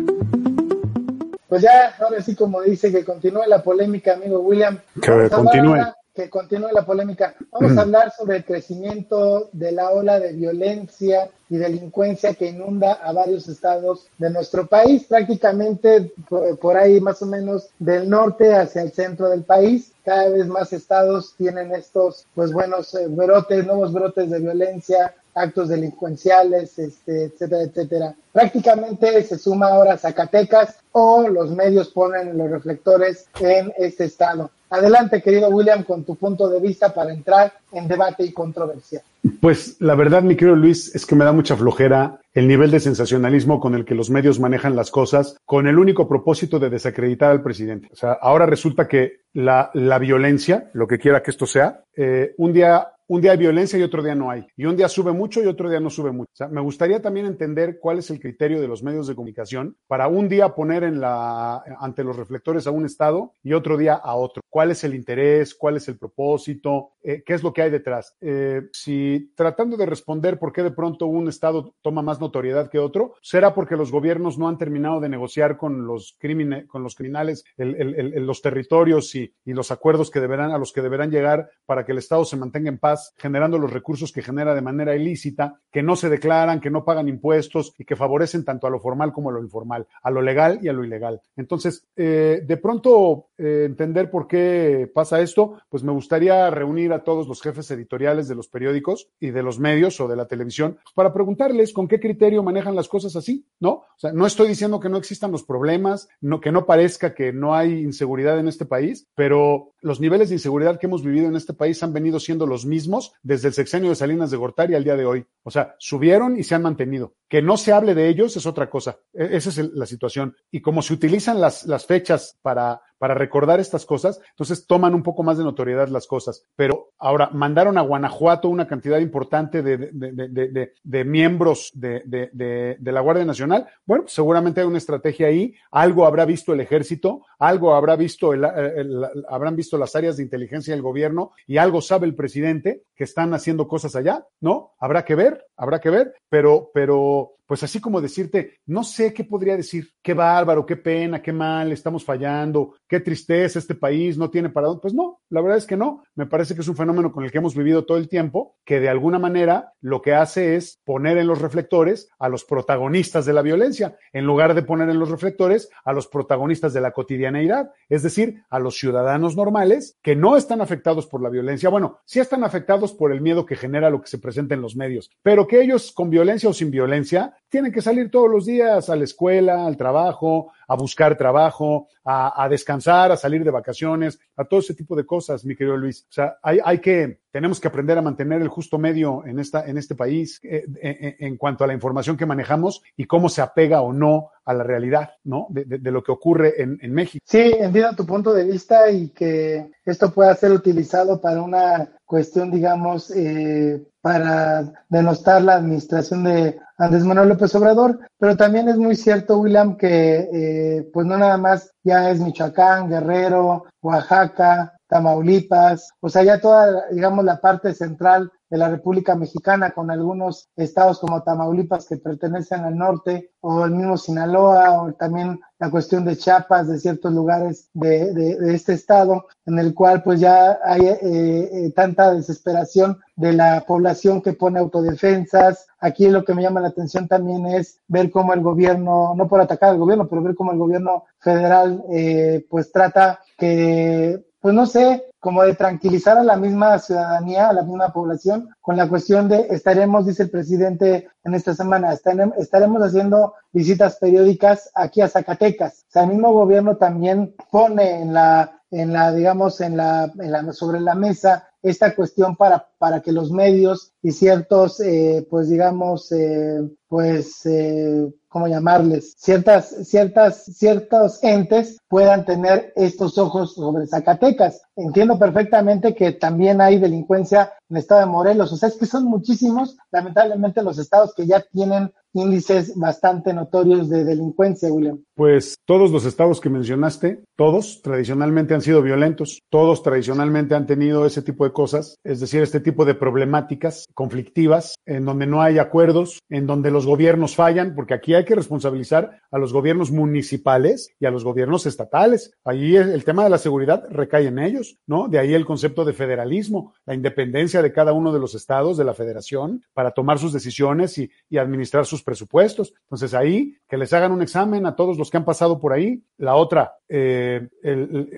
Pues 1.48 1.62
ya, 1.62 1.94
ahora 1.98 2.20
sí, 2.22 2.34
como 2.34 2.60
dice, 2.62 2.92
que 2.92 3.04
continúe 3.04 3.42
la 3.46 3.62
polémica, 3.62 4.14
amigo 4.14 4.40
William. 4.40 4.78
Que 5.00 5.28
continúe. 5.30 5.70
ahora- 5.70 5.94
Que 6.14 6.28
continúe 6.28 6.70
la 6.72 6.84
polémica. 6.84 7.36
Vamos 7.52 7.78
a 7.78 7.82
hablar 7.82 8.10
sobre 8.10 8.38
el 8.38 8.44
crecimiento 8.44 9.50
de 9.52 9.70
la 9.70 9.90
ola 9.90 10.18
de 10.18 10.32
violencia 10.32 11.30
y 11.48 11.58
delincuencia 11.58 12.34
que 12.34 12.46
inunda 12.48 12.94
a 12.94 13.12
varios 13.12 13.48
estados 13.48 14.08
de 14.18 14.28
nuestro 14.30 14.66
país, 14.66 15.04
prácticamente 15.04 16.12
por, 16.28 16.58
por 16.58 16.76
ahí 16.76 17.00
más 17.00 17.22
o 17.22 17.26
menos 17.26 17.68
del 17.78 18.10
norte 18.10 18.52
hacia 18.52 18.82
el 18.82 18.90
centro 18.90 19.28
del 19.28 19.44
país. 19.44 19.92
Cada 20.04 20.28
vez 20.30 20.48
más 20.48 20.72
estados 20.72 21.34
tienen 21.38 21.72
estos, 21.72 22.26
pues 22.34 22.52
buenos 22.52 22.92
eh, 22.96 23.06
brotes, 23.08 23.64
nuevos 23.64 23.92
brotes 23.92 24.28
de 24.28 24.40
violencia, 24.40 25.14
actos 25.38 25.68
delincuenciales, 25.68 26.78
este, 26.78 27.24
etcétera, 27.24 27.62
etcétera. 27.62 28.14
Prácticamente 28.32 29.22
se 29.22 29.38
suma 29.38 29.68
ahora 29.68 29.96
Zacatecas 29.96 30.76
o 30.92 31.28
los 31.28 31.50
medios 31.50 31.88
ponen 31.88 32.36
los 32.36 32.50
reflectores 32.50 33.26
en 33.40 33.72
este 33.78 34.04
estado. 34.04 34.50
Adelante, 34.70 35.22
querido 35.22 35.48
William, 35.48 35.82
con 35.82 36.04
tu 36.04 36.14
punto 36.16 36.48
de 36.48 36.60
vista 36.60 36.92
para 36.92 37.12
entrar 37.12 37.52
en 37.72 37.88
debate 37.88 38.24
y 38.24 38.32
controversia. 38.32 39.02
Pues 39.40 39.76
la 39.80 39.94
verdad, 39.94 40.22
mi 40.22 40.36
querido 40.36 40.56
Luis, 40.56 40.94
es 40.94 41.06
que 41.06 41.14
me 41.14 41.24
da 41.24 41.32
mucha 41.32 41.56
flojera 41.56 42.20
el 42.34 42.46
nivel 42.46 42.70
de 42.70 42.78
sensacionalismo 42.78 43.60
con 43.60 43.74
el 43.74 43.86
que 43.86 43.94
los 43.94 44.10
medios 44.10 44.38
manejan 44.38 44.76
las 44.76 44.90
cosas 44.90 45.36
con 45.46 45.66
el 45.66 45.78
único 45.78 46.06
propósito 46.06 46.58
de 46.58 46.68
desacreditar 46.68 47.30
al 47.30 47.42
presidente. 47.42 47.88
O 47.92 47.96
sea, 47.96 48.12
ahora 48.12 48.44
resulta 48.44 48.86
que 48.86 49.22
la, 49.32 49.70
la 49.72 49.98
violencia, 49.98 50.70
lo 50.74 50.86
que 50.86 50.98
quiera 50.98 51.22
que 51.22 51.30
esto 51.30 51.46
sea, 51.46 51.84
eh, 51.96 52.34
un 52.36 52.52
día 52.52 52.88
un 53.08 53.22
día 53.22 53.32
hay 53.32 53.38
violencia 53.38 53.78
y 53.78 53.82
otro 53.82 54.02
día 54.02 54.14
no 54.14 54.30
hay. 54.30 54.46
Y 54.56 54.66
un 54.66 54.76
día 54.76 54.88
sube 54.88 55.12
mucho 55.12 55.42
y 55.42 55.46
otro 55.46 55.70
día 55.70 55.80
no 55.80 55.88
sube 55.88 56.12
mucho. 56.12 56.30
O 56.32 56.36
sea, 56.36 56.48
me 56.48 56.60
gustaría 56.60 57.00
también 57.00 57.26
entender 57.26 57.78
cuál 57.80 57.98
es 57.98 58.10
el 58.10 58.20
criterio 58.20 58.60
de 58.60 58.68
los 58.68 58.82
medios 58.82 59.06
de 59.06 59.14
comunicación 59.14 59.76
para 59.86 60.08
un 60.08 60.28
día 60.28 60.54
poner 60.54 60.84
en 60.84 61.00
la, 61.00 61.62
ante 61.80 62.04
los 62.04 62.16
reflectores 62.16 62.66
a 62.66 62.70
un 62.70 62.84
Estado 62.84 63.32
y 63.42 63.54
otro 63.54 63.78
día 63.78 63.94
a 63.94 64.14
otro. 64.14 64.42
¿Cuál 64.50 64.70
es 64.70 64.84
el 64.84 64.94
interés? 64.94 65.54
¿Cuál 65.54 65.78
es 65.78 65.88
el 65.88 65.98
propósito? 65.98 66.92
Eh, 67.08 67.22
¿Qué 67.24 67.32
es 67.32 67.42
lo 67.42 67.54
que 67.54 67.62
hay 67.62 67.70
detrás? 67.70 68.18
Eh, 68.20 68.68
si 68.70 69.32
tratando 69.34 69.78
de 69.78 69.86
responder 69.86 70.38
por 70.38 70.52
qué 70.52 70.62
de 70.62 70.72
pronto 70.72 71.06
un 71.06 71.26
Estado 71.28 71.74
toma 71.80 72.02
más 72.02 72.20
notoriedad 72.20 72.68
que 72.68 72.78
otro, 72.78 73.14
será 73.22 73.54
porque 73.54 73.78
los 73.78 73.90
gobiernos 73.90 74.36
no 74.36 74.46
han 74.46 74.58
terminado 74.58 75.00
de 75.00 75.08
negociar 75.08 75.56
con 75.56 75.86
los, 75.86 76.18
crimine, 76.18 76.66
con 76.66 76.82
los 76.82 76.94
criminales 76.94 77.44
los 77.56 78.42
territorios 78.42 79.14
y, 79.14 79.32
los 79.46 79.70
acuerdos 79.70 80.10
que 80.10 80.20
deberán, 80.20 80.50
a 80.50 80.58
los 80.58 80.70
que 80.70 80.82
deberán 80.82 81.10
llegar 81.10 81.48
para 81.64 81.86
que 81.86 81.92
el 81.92 81.98
Estado 81.98 82.26
se 82.26 82.36
mantenga 82.36 82.68
en 82.68 82.78
paz 82.78 83.14
generando 83.16 83.58
los 83.58 83.72
recursos 83.72 84.12
que 84.12 84.20
genera 84.20 84.54
de 84.54 84.60
manera 84.60 84.94
ilícita, 84.94 85.58
que 85.72 85.82
no 85.82 85.96
se 85.96 86.10
declaran, 86.10 86.60
que 86.60 86.70
no 86.70 86.84
pagan 86.84 87.08
impuestos 87.08 87.72
y 87.78 87.86
que 87.86 87.96
favorecen 87.96 88.44
tanto 88.44 88.66
a 88.66 88.70
lo 88.70 88.80
formal 88.80 89.14
como 89.14 89.30
a 89.30 89.32
lo 89.32 89.42
informal, 89.42 89.86
a 90.02 90.10
lo 90.10 90.20
legal 90.20 90.58
y 90.60 90.68
a 90.68 90.74
lo 90.74 90.84
ilegal. 90.84 91.22
Entonces, 91.36 91.88
eh, 91.96 92.42
de 92.46 92.56
pronto, 92.58 93.30
entender 93.38 94.10
por 94.10 94.28
qué 94.28 94.90
pasa 94.92 95.22
esto, 95.22 95.62
pues 95.70 95.82
me 95.82 95.92
gustaría 95.92 96.50
reunir 96.50 96.92
a 96.92 96.97
todos 97.04 97.28
los 97.28 97.42
jefes 97.42 97.70
editoriales 97.70 98.28
de 98.28 98.34
los 98.34 98.48
periódicos 98.48 99.08
y 99.20 99.30
de 99.30 99.42
los 99.42 99.58
medios 99.58 100.00
o 100.00 100.08
de 100.08 100.16
la 100.16 100.26
televisión 100.26 100.78
para 100.94 101.12
preguntarles 101.12 101.72
con 101.72 101.88
qué 101.88 102.00
criterio 102.00 102.42
manejan 102.42 102.74
las 102.74 102.88
cosas 102.88 103.16
así, 103.16 103.46
¿no? 103.60 103.70
O 103.70 103.98
sea, 103.98 104.12
no 104.12 104.26
estoy 104.26 104.48
diciendo 104.48 104.80
que 104.80 104.88
no 104.88 104.96
existan 104.96 105.32
los 105.32 105.42
problemas, 105.42 106.08
no, 106.20 106.40
que 106.40 106.52
no 106.52 106.66
parezca 106.66 107.14
que 107.14 107.32
no 107.32 107.54
hay 107.54 107.80
inseguridad 107.80 108.38
en 108.38 108.48
este 108.48 108.64
país, 108.64 109.08
pero 109.14 109.72
los 109.80 110.00
niveles 110.00 110.28
de 110.28 110.36
inseguridad 110.36 110.78
que 110.78 110.86
hemos 110.86 111.04
vivido 111.04 111.26
en 111.26 111.36
este 111.36 111.52
país 111.52 111.82
han 111.82 111.92
venido 111.92 112.20
siendo 112.20 112.46
los 112.46 112.66
mismos 112.66 113.12
desde 113.22 113.48
el 113.48 113.54
sexenio 113.54 113.90
de 113.90 113.96
Salinas 113.96 114.30
de 114.30 114.36
Gortari 114.36 114.74
al 114.74 114.84
día 114.84 114.96
de 114.96 115.06
hoy. 115.06 115.26
O 115.42 115.50
sea, 115.50 115.76
subieron 115.78 116.38
y 116.38 116.44
se 116.44 116.54
han 116.54 116.62
mantenido. 116.62 117.14
Que 117.28 117.42
no 117.42 117.56
se 117.56 117.72
hable 117.72 117.94
de 117.94 118.08
ellos 118.08 118.36
es 118.36 118.46
otra 118.46 118.70
cosa. 118.70 118.98
E 119.12 119.36
esa 119.36 119.50
es 119.50 119.58
la 119.58 119.86
situación. 119.86 120.34
Y 120.50 120.60
como 120.60 120.82
se 120.82 120.94
utilizan 120.94 121.40
las, 121.40 121.66
las 121.66 121.86
fechas 121.86 122.38
para, 122.42 122.80
para 122.98 123.14
recordar 123.14 123.60
estas 123.60 123.86
cosas, 123.86 124.20
entonces 124.30 124.66
toman 124.66 124.94
un 124.94 125.02
poco 125.02 125.22
más 125.22 125.38
de 125.38 125.44
notoriedad 125.44 125.88
las 125.88 126.06
cosas. 126.06 126.42
Pero 126.56 126.92
ahora, 126.98 127.30
mandaron 127.32 127.78
a 127.78 127.82
Guanajuato 127.82 128.48
una 128.48 128.66
cantidad 128.66 128.98
importante 128.98 129.62
de, 129.62 129.76
de, 129.76 130.12
de, 130.12 130.48
de, 130.48 130.72
de 130.82 131.04
miembros 131.04 131.70
de, 131.74 132.78
la 132.80 133.00
Guardia 133.00 133.24
Nacional. 133.24 133.66
Bueno, 133.86 134.04
seguramente 134.08 134.60
hay 134.60 134.66
una 134.66 134.78
estrategia 134.78 135.28
ahí. 135.28 135.54
Algo 135.70 136.06
habrá 136.06 136.24
visto 136.24 136.52
el 136.52 136.60
ejército, 136.60 137.22
algo 137.38 137.74
habrá 137.74 137.96
visto 137.96 138.32
el, 138.32 138.44
el, 138.44 138.78
el, 138.78 139.24
habrán 139.28 139.56
visto 139.56 139.78
las 139.78 139.94
áreas 139.96 140.16
de 140.16 140.22
inteligencia 140.22 140.74
del 140.74 140.82
gobierno 140.82 141.32
y 141.46 141.58
algo 141.58 141.80
sabe 141.80 142.06
el 142.06 142.14
presidente 142.14 142.82
que 142.94 143.04
están 143.04 143.32
haciendo 143.34 143.68
cosas 143.68 143.94
allá, 143.96 144.26
¿no? 144.40 144.72
Habrá 144.78 145.04
que 145.04 145.14
ver, 145.14 145.46
habrá 145.56 145.80
que 145.80 145.90
ver, 145.90 146.14
pero, 146.28 146.70
pero, 146.74 147.37
pues 147.48 147.62
así 147.62 147.80
como 147.80 148.02
decirte, 148.02 148.58
no 148.66 148.84
sé 148.84 149.14
qué 149.14 149.24
podría 149.24 149.56
decir, 149.56 149.88
qué 150.02 150.12
bárbaro, 150.12 150.66
qué 150.66 150.76
pena, 150.76 151.22
qué 151.22 151.32
mal, 151.32 151.72
estamos 151.72 152.04
fallando, 152.04 152.74
qué 152.86 153.00
tristeza, 153.00 153.58
este 153.58 153.74
país 153.74 154.18
no 154.18 154.28
tiene 154.28 154.50
para 154.50 154.66
dónde. 154.66 154.82
Pues 154.82 154.92
no, 154.92 155.22
la 155.30 155.40
verdad 155.40 155.56
es 155.56 155.64
que 155.64 155.78
no. 155.78 156.02
Me 156.14 156.26
parece 156.26 156.54
que 156.54 156.60
es 156.60 156.68
un 156.68 156.76
fenómeno 156.76 157.10
con 157.10 157.24
el 157.24 157.32
que 157.32 157.38
hemos 157.38 157.54
vivido 157.54 157.86
todo 157.86 157.96
el 157.96 158.10
tiempo, 158.10 158.58
que 158.66 158.80
de 158.80 158.90
alguna 158.90 159.18
manera 159.18 159.72
lo 159.80 160.02
que 160.02 160.12
hace 160.12 160.56
es 160.56 160.82
poner 160.84 161.16
en 161.16 161.26
los 161.26 161.40
reflectores 161.40 162.10
a 162.18 162.28
los 162.28 162.44
protagonistas 162.44 163.24
de 163.24 163.32
la 163.32 163.40
violencia, 163.40 163.96
en 164.12 164.26
lugar 164.26 164.52
de 164.52 164.62
poner 164.62 164.90
en 164.90 164.98
los 164.98 165.10
reflectores 165.10 165.70
a 165.86 165.94
los 165.94 166.06
protagonistas 166.06 166.74
de 166.74 166.82
la 166.82 166.92
cotidianeidad, 166.92 167.70
es 167.88 168.02
decir, 168.02 168.42
a 168.50 168.58
los 168.58 168.76
ciudadanos 168.76 169.36
normales 169.36 169.96
que 170.02 170.14
no 170.14 170.36
están 170.36 170.60
afectados 170.60 171.06
por 171.06 171.22
la 171.22 171.30
violencia. 171.30 171.70
Bueno, 171.70 172.00
sí 172.04 172.20
están 172.20 172.44
afectados 172.44 172.92
por 172.92 173.10
el 173.10 173.22
miedo 173.22 173.46
que 173.46 173.56
genera 173.56 173.88
lo 173.88 174.02
que 174.02 174.08
se 174.08 174.18
presenta 174.18 174.54
en 174.54 174.60
los 174.60 174.76
medios, 174.76 175.10
pero 175.22 175.46
que 175.46 175.62
ellos 175.62 175.92
con 175.92 176.10
violencia 176.10 176.50
o 176.50 176.52
sin 176.52 176.70
violencia 176.70 177.37
tienen 177.48 177.72
que 177.72 177.82
salir 177.82 178.10
todos 178.10 178.30
los 178.30 178.46
días 178.46 178.90
a 178.90 178.96
la 178.96 179.04
escuela, 179.04 179.66
al 179.66 179.76
trabajo, 179.76 180.52
a 180.68 180.76
buscar 180.76 181.16
trabajo, 181.16 181.88
a, 182.04 182.44
a, 182.44 182.48
descansar, 182.48 183.10
a 183.10 183.16
salir 183.16 183.42
de 183.42 183.50
vacaciones, 183.50 184.20
a 184.36 184.44
todo 184.44 184.60
ese 184.60 184.74
tipo 184.74 184.94
de 184.94 185.06
cosas, 185.06 185.44
mi 185.44 185.56
querido 185.56 185.76
Luis. 185.76 186.02
O 186.02 186.12
sea, 186.12 186.36
hay, 186.42 186.60
hay 186.62 186.78
que, 186.78 187.20
tenemos 187.32 187.58
que 187.58 187.68
aprender 187.68 187.96
a 187.96 188.02
mantener 188.02 188.42
el 188.42 188.48
justo 188.48 188.78
medio 188.78 189.24
en, 189.26 189.38
esta, 189.38 189.66
en 189.66 189.78
este 189.78 189.94
país 189.94 190.38
eh, 190.42 190.64
en, 190.80 191.16
en, 191.18 191.36
cuanto 191.36 191.64
a 191.64 191.66
la 191.66 191.74
información 191.74 192.16
que 192.16 192.26
manejamos 192.26 192.82
y 192.96 193.06
cómo 193.06 193.28
se 193.28 193.40
apega 193.40 193.80
o 193.80 193.92
no 193.92 194.30
a 194.44 194.54
la 194.54 194.64
realidad, 194.64 195.10
¿no? 195.24 195.46
De 195.50 195.90
lo 195.90 196.02
que 196.02 196.10
ocurre 196.10 196.62
en, 196.62 196.78
en, 196.80 196.94
México. 196.94 197.22
Sí, 197.28 197.52
entiendo 197.58 197.94
tu 197.94 198.06
punto 198.06 198.32
de 198.32 198.44
vista 198.44 198.90
y 198.90 199.10
que 199.10 199.70
esto 199.84 200.10
pueda 200.10 200.34
ser 200.34 200.52
utilizado 200.52 201.20
para 201.20 201.42
una 201.42 201.86
cuestión, 202.06 202.50
digamos, 202.50 203.10
eh, 203.10 203.82
para 204.00 204.72
denostar 204.88 205.42
la 205.42 205.56
administración 205.56 206.24
de 206.24 206.58
Andrés 206.78 207.04
Manuel 207.04 207.28
López 207.28 207.54
Obrador, 207.56 207.98
pero 208.18 208.36
también 208.38 208.70
es 208.70 208.78
muy 208.78 208.96
cierto, 208.96 209.38
William, 209.38 209.76
que 209.76 210.28
eh, 210.32 210.57
pues 210.92 211.06
no 211.06 211.18
nada 211.18 211.36
más 211.36 211.70
ya 211.82 212.10
es 212.10 212.20
Michoacán, 212.20 212.88
Guerrero, 212.88 213.64
Oaxaca, 213.82 214.77
Tamaulipas, 214.88 215.92
o 216.00 216.08
sea, 216.08 216.22
ya 216.22 216.40
toda, 216.40 216.88
digamos, 216.90 217.24
la 217.24 217.40
parte 217.40 217.74
central 217.74 218.32
de 218.50 218.58
la 218.58 218.68
República 218.68 219.14
Mexicana 219.14 219.72
con 219.72 219.90
algunos 219.90 220.48
estados 220.56 220.98
como 220.98 221.22
Tamaulipas 221.22 221.86
que 221.86 221.98
pertenecen 221.98 222.60
al 222.60 222.76
norte 222.76 223.32
o 223.40 223.64
el 223.64 223.72
mismo 223.72 223.98
Sinaloa 223.98 224.82
o 224.82 224.92
también 224.94 225.38
la 225.58 225.70
cuestión 225.70 226.04
de 226.04 226.16
Chiapas 226.16 226.68
de 226.68 226.78
ciertos 226.78 227.12
lugares 227.12 227.68
de, 227.74 228.12
de, 228.14 228.54
este 228.54 228.72
estado 228.72 229.26
en 229.44 229.58
el 229.58 229.74
cual 229.74 230.02
pues 230.02 230.20
ya 230.20 230.58
hay 230.64 230.86
eh, 230.86 230.98
eh, 231.02 231.72
tanta 231.74 232.14
desesperación 232.14 232.98
de 233.16 233.32
la 233.32 233.64
población 233.66 234.22
que 234.22 234.32
pone 234.32 234.60
autodefensas. 234.60 235.66
Aquí 235.80 236.08
lo 236.08 236.24
que 236.24 236.34
me 236.34 236.42
llama 236.42 236.60
la 236.60 236.68
atención 236.68 237.06
también 237.06 237.46
es 237.46 237.80
ver 237.88 238.10
cómo 238.10 238.32
el 238.32 238.40
gobierno, 238.40 239.14
no 239.14 239.28
por 239.28 239.40
atacar 239.40 239.70
al 239.70 239.78
gobierno, 239.78 240.08
pero 240.08 240.22
ver 240.22 240.34
cómo 240.34 240.52
el 240.52 240.58
gobierno 240.58 241.04
federal 241.18 241.84
eh, 241.90 242.46
pues 242.48 242.72
trata 242.72 243.20
que 243.36 244.27
pues 244.40 244.54
no 244.54 244.66
sé, 244.66 245.04
como 245.18 245.42
de 245.42 245.54
tranquilizar 245.54 246.16
a 246.16 246.22
la 246.22 246.36
misma 246.36 246.78
ciudadanía, 246.78 247.48
a 247.48 247.52
la 247.52 247.62
misma 247.62 247.92
población, 247.92 248.48
con 248.60 248.76
la 248.76 248.88
cuestión 248.88 249.28
de 249.28 249.48
estaremos, 249.50 250.06
dice 250.06 250.24
el 250.24 250.30
presidente 250.30 251.08
en 251.24 251.34
esta 251.34 251.54
semana, 251.54 251.92
estaremos 251.92 252.82
haciendo 252.82 253.34
visitas 253.52 253.96
periódicas 253.96 254.70
aquí 254.74 255.00
a 255.00 255.08
Zacatecas. 255.08 255.84
O 255.88 255.90
sea, 255.90 256.02
el 256.04 256.10
mismo 256.10 256.32
gobierno 256.32 256.76
también 256.76 257.34
pone 257.50 258.00
en 258.02 258.12
la, 258.12 258.60
en 258.70 258.92
la, 258.92 259.12
digamos, 259.12 259.60
en 259.60 259.76
la, 259.76 260.12
en 260.18 260.30
la 260.30 260.52
sobre 260.52 260.80
la 260.80 260.94
mesa 260.94 261.47
esta 261.62 261.94
cuestión 261.94 262.36
para, 262.36 262.68
para 262.78 263.00
que 263.00 263.12
los 263.12 263.30
medios 263.30 263.92
y 264.02 264.12
ciertos, 264.12 264.80
eh, 264.80 265.26
pues 265.28 265.48
digamos, 265.48 266.12
eh, 266.12 266.60
pues, 266.88 267.44
eh, 267.46 268.08
¿cómo 268.28 268.46
llamarles? 268.46 269.14
Ciertas, 269.18 269.88
ciertas, 269.88 270.44
ciertos 270.44 271.22
entes 271.22 271.78
puedan 271.88 272.24
tener 272.24 272.72
estos 272.76 273.18
ojos 273.18 273.54
sobre 273.54 273.86
Zacatecas. 273.86 274.62
Entiendo 274.76 275.18
perfectamente 275.18 275.94
que 275.94 276.12
también 276.12 276.60
hay 276.60 276.78
delincuencia 276.78 277.52
en 277.68 277.76
el 277.76 277.82
estado 277.82 278.00
de 278.00 278.06
Morelos. 278.06 278.52
O 278.52 278.56
sea, 278.56 278.68
es 278.68 278.76
que 278.76 278.86
son 278.86 279.04
muchísimos, 279.04 279.76
lamentablemente, 279.90 280.62
los 280.62 280.78
estados 280.78 281.14
que 281.14 281.26
ya 281.26 281.44
tienen 281.52 281.92
índices 282.22 282.76
bastante 282.76 283.32
notorios 283.32 283.88
de 283.88 284.04
delincuencia, 284.04 284.72
William. 284.72 285.00
Pues 285.14 285.56
todos 285.64 285.90
los 285.90 286.04
estados 286.04 286.40
que 286.40 286.48
mencionaste, 286.48 287.24
todos 287.36 287.82
tradicionalmente 287.82 288.54
han 288.54 288.62
sido 288.62 288.82
violentos, 288.82 289.40
todos 289.50 289.82
tradicionalmente 289.82 290.54
han 290.54 290.66
tenido 290.66 291.06
ese 291.06 291.22
tipo 291.22 291.44
de 291.44 291.52
cosas, 291.52 291.96
es 292.04 292.20
decir, 292.20 292.42
este 292.42 292.60
tipo 292.60 292.84
de 292.84 292.94
problemáticas 292.94 293.86
conflictivas, 293.94 294.76
en 294.86 295.04
donde 295.04 295.26
no 295.26 295.42
hay 295.42 295.58
acuerdos, 295.58 296.20
en 296.28 296.46
donde 296.46 296.70
los 296.70 296.86
gobiernos 296.86 297.34
fallan, 297.34 297.74
porque 297.74 297.94
aquí 297.94 298.14
hay 298.14 298.24
que 298.24 298.34
responsabilizar 298.34 299.20
a 299.30 299.38
los 299.38 299.52
gobiernos 299.52 299.90
municipales 299.90 300.90
y 301.00 301.06
a 301.06 301.10
los 301.10 301.24
gobiernos 301.24 301.66
estatales. 301.66 302.32
Ahí 302.44 302.76
el 302.76 303.04
tema 303.04 303.24
de 303.24 303.30
la 303.30 303.38
seguridad 303.38 303.84
recae 303.90 304.26
en 304.26 304.38
ellos, 304.38 304.78
¿no? 304.86 305.08
De 305.08 305.18
ahí 305.18 305.34
el 305.34 305.44
concepto 305.44 305.84
de 305.84 305.92
federalismo, 305.92 306.74
la 306.86 306.94
independencia 306.94 307.62
de 307.62 307.72
cada 307.72 307.92
uno 307.92 308.12
de 308.12 308.20
los 308.20 308.34
estados 308.34 308.76
de 308.76 308.84
la 308.84 308.94
federación 308.94 309.62
para 309.74 309.90
tomar 309.90 310.18
sus 310.18 310.32
decisiones 310.32 310.98
y, 310.98 311.10
y 311.28 311.38
administrar 311.38 311.86
sus 311.86 312.02
presupuestos. 312.08 312.72
Entonces 312.84 313.12
ahí 313.12 313.58
que 313.68 313.76
les 313.76 313.92
hagan 313.92 314.12
un 314.12 314.22
examen 314.22 314.64
a 314.64 314.74
todos 314.74 314.96
los 314.96 315.10
que 315.10 315.18
han 315.18 315.26
pasado 315.26 315.60
por 315.60 315.74
ahí. 315.74 316.02
La 316.16 316.36
otra, 316.36 316.77
eh, 316.90 317.48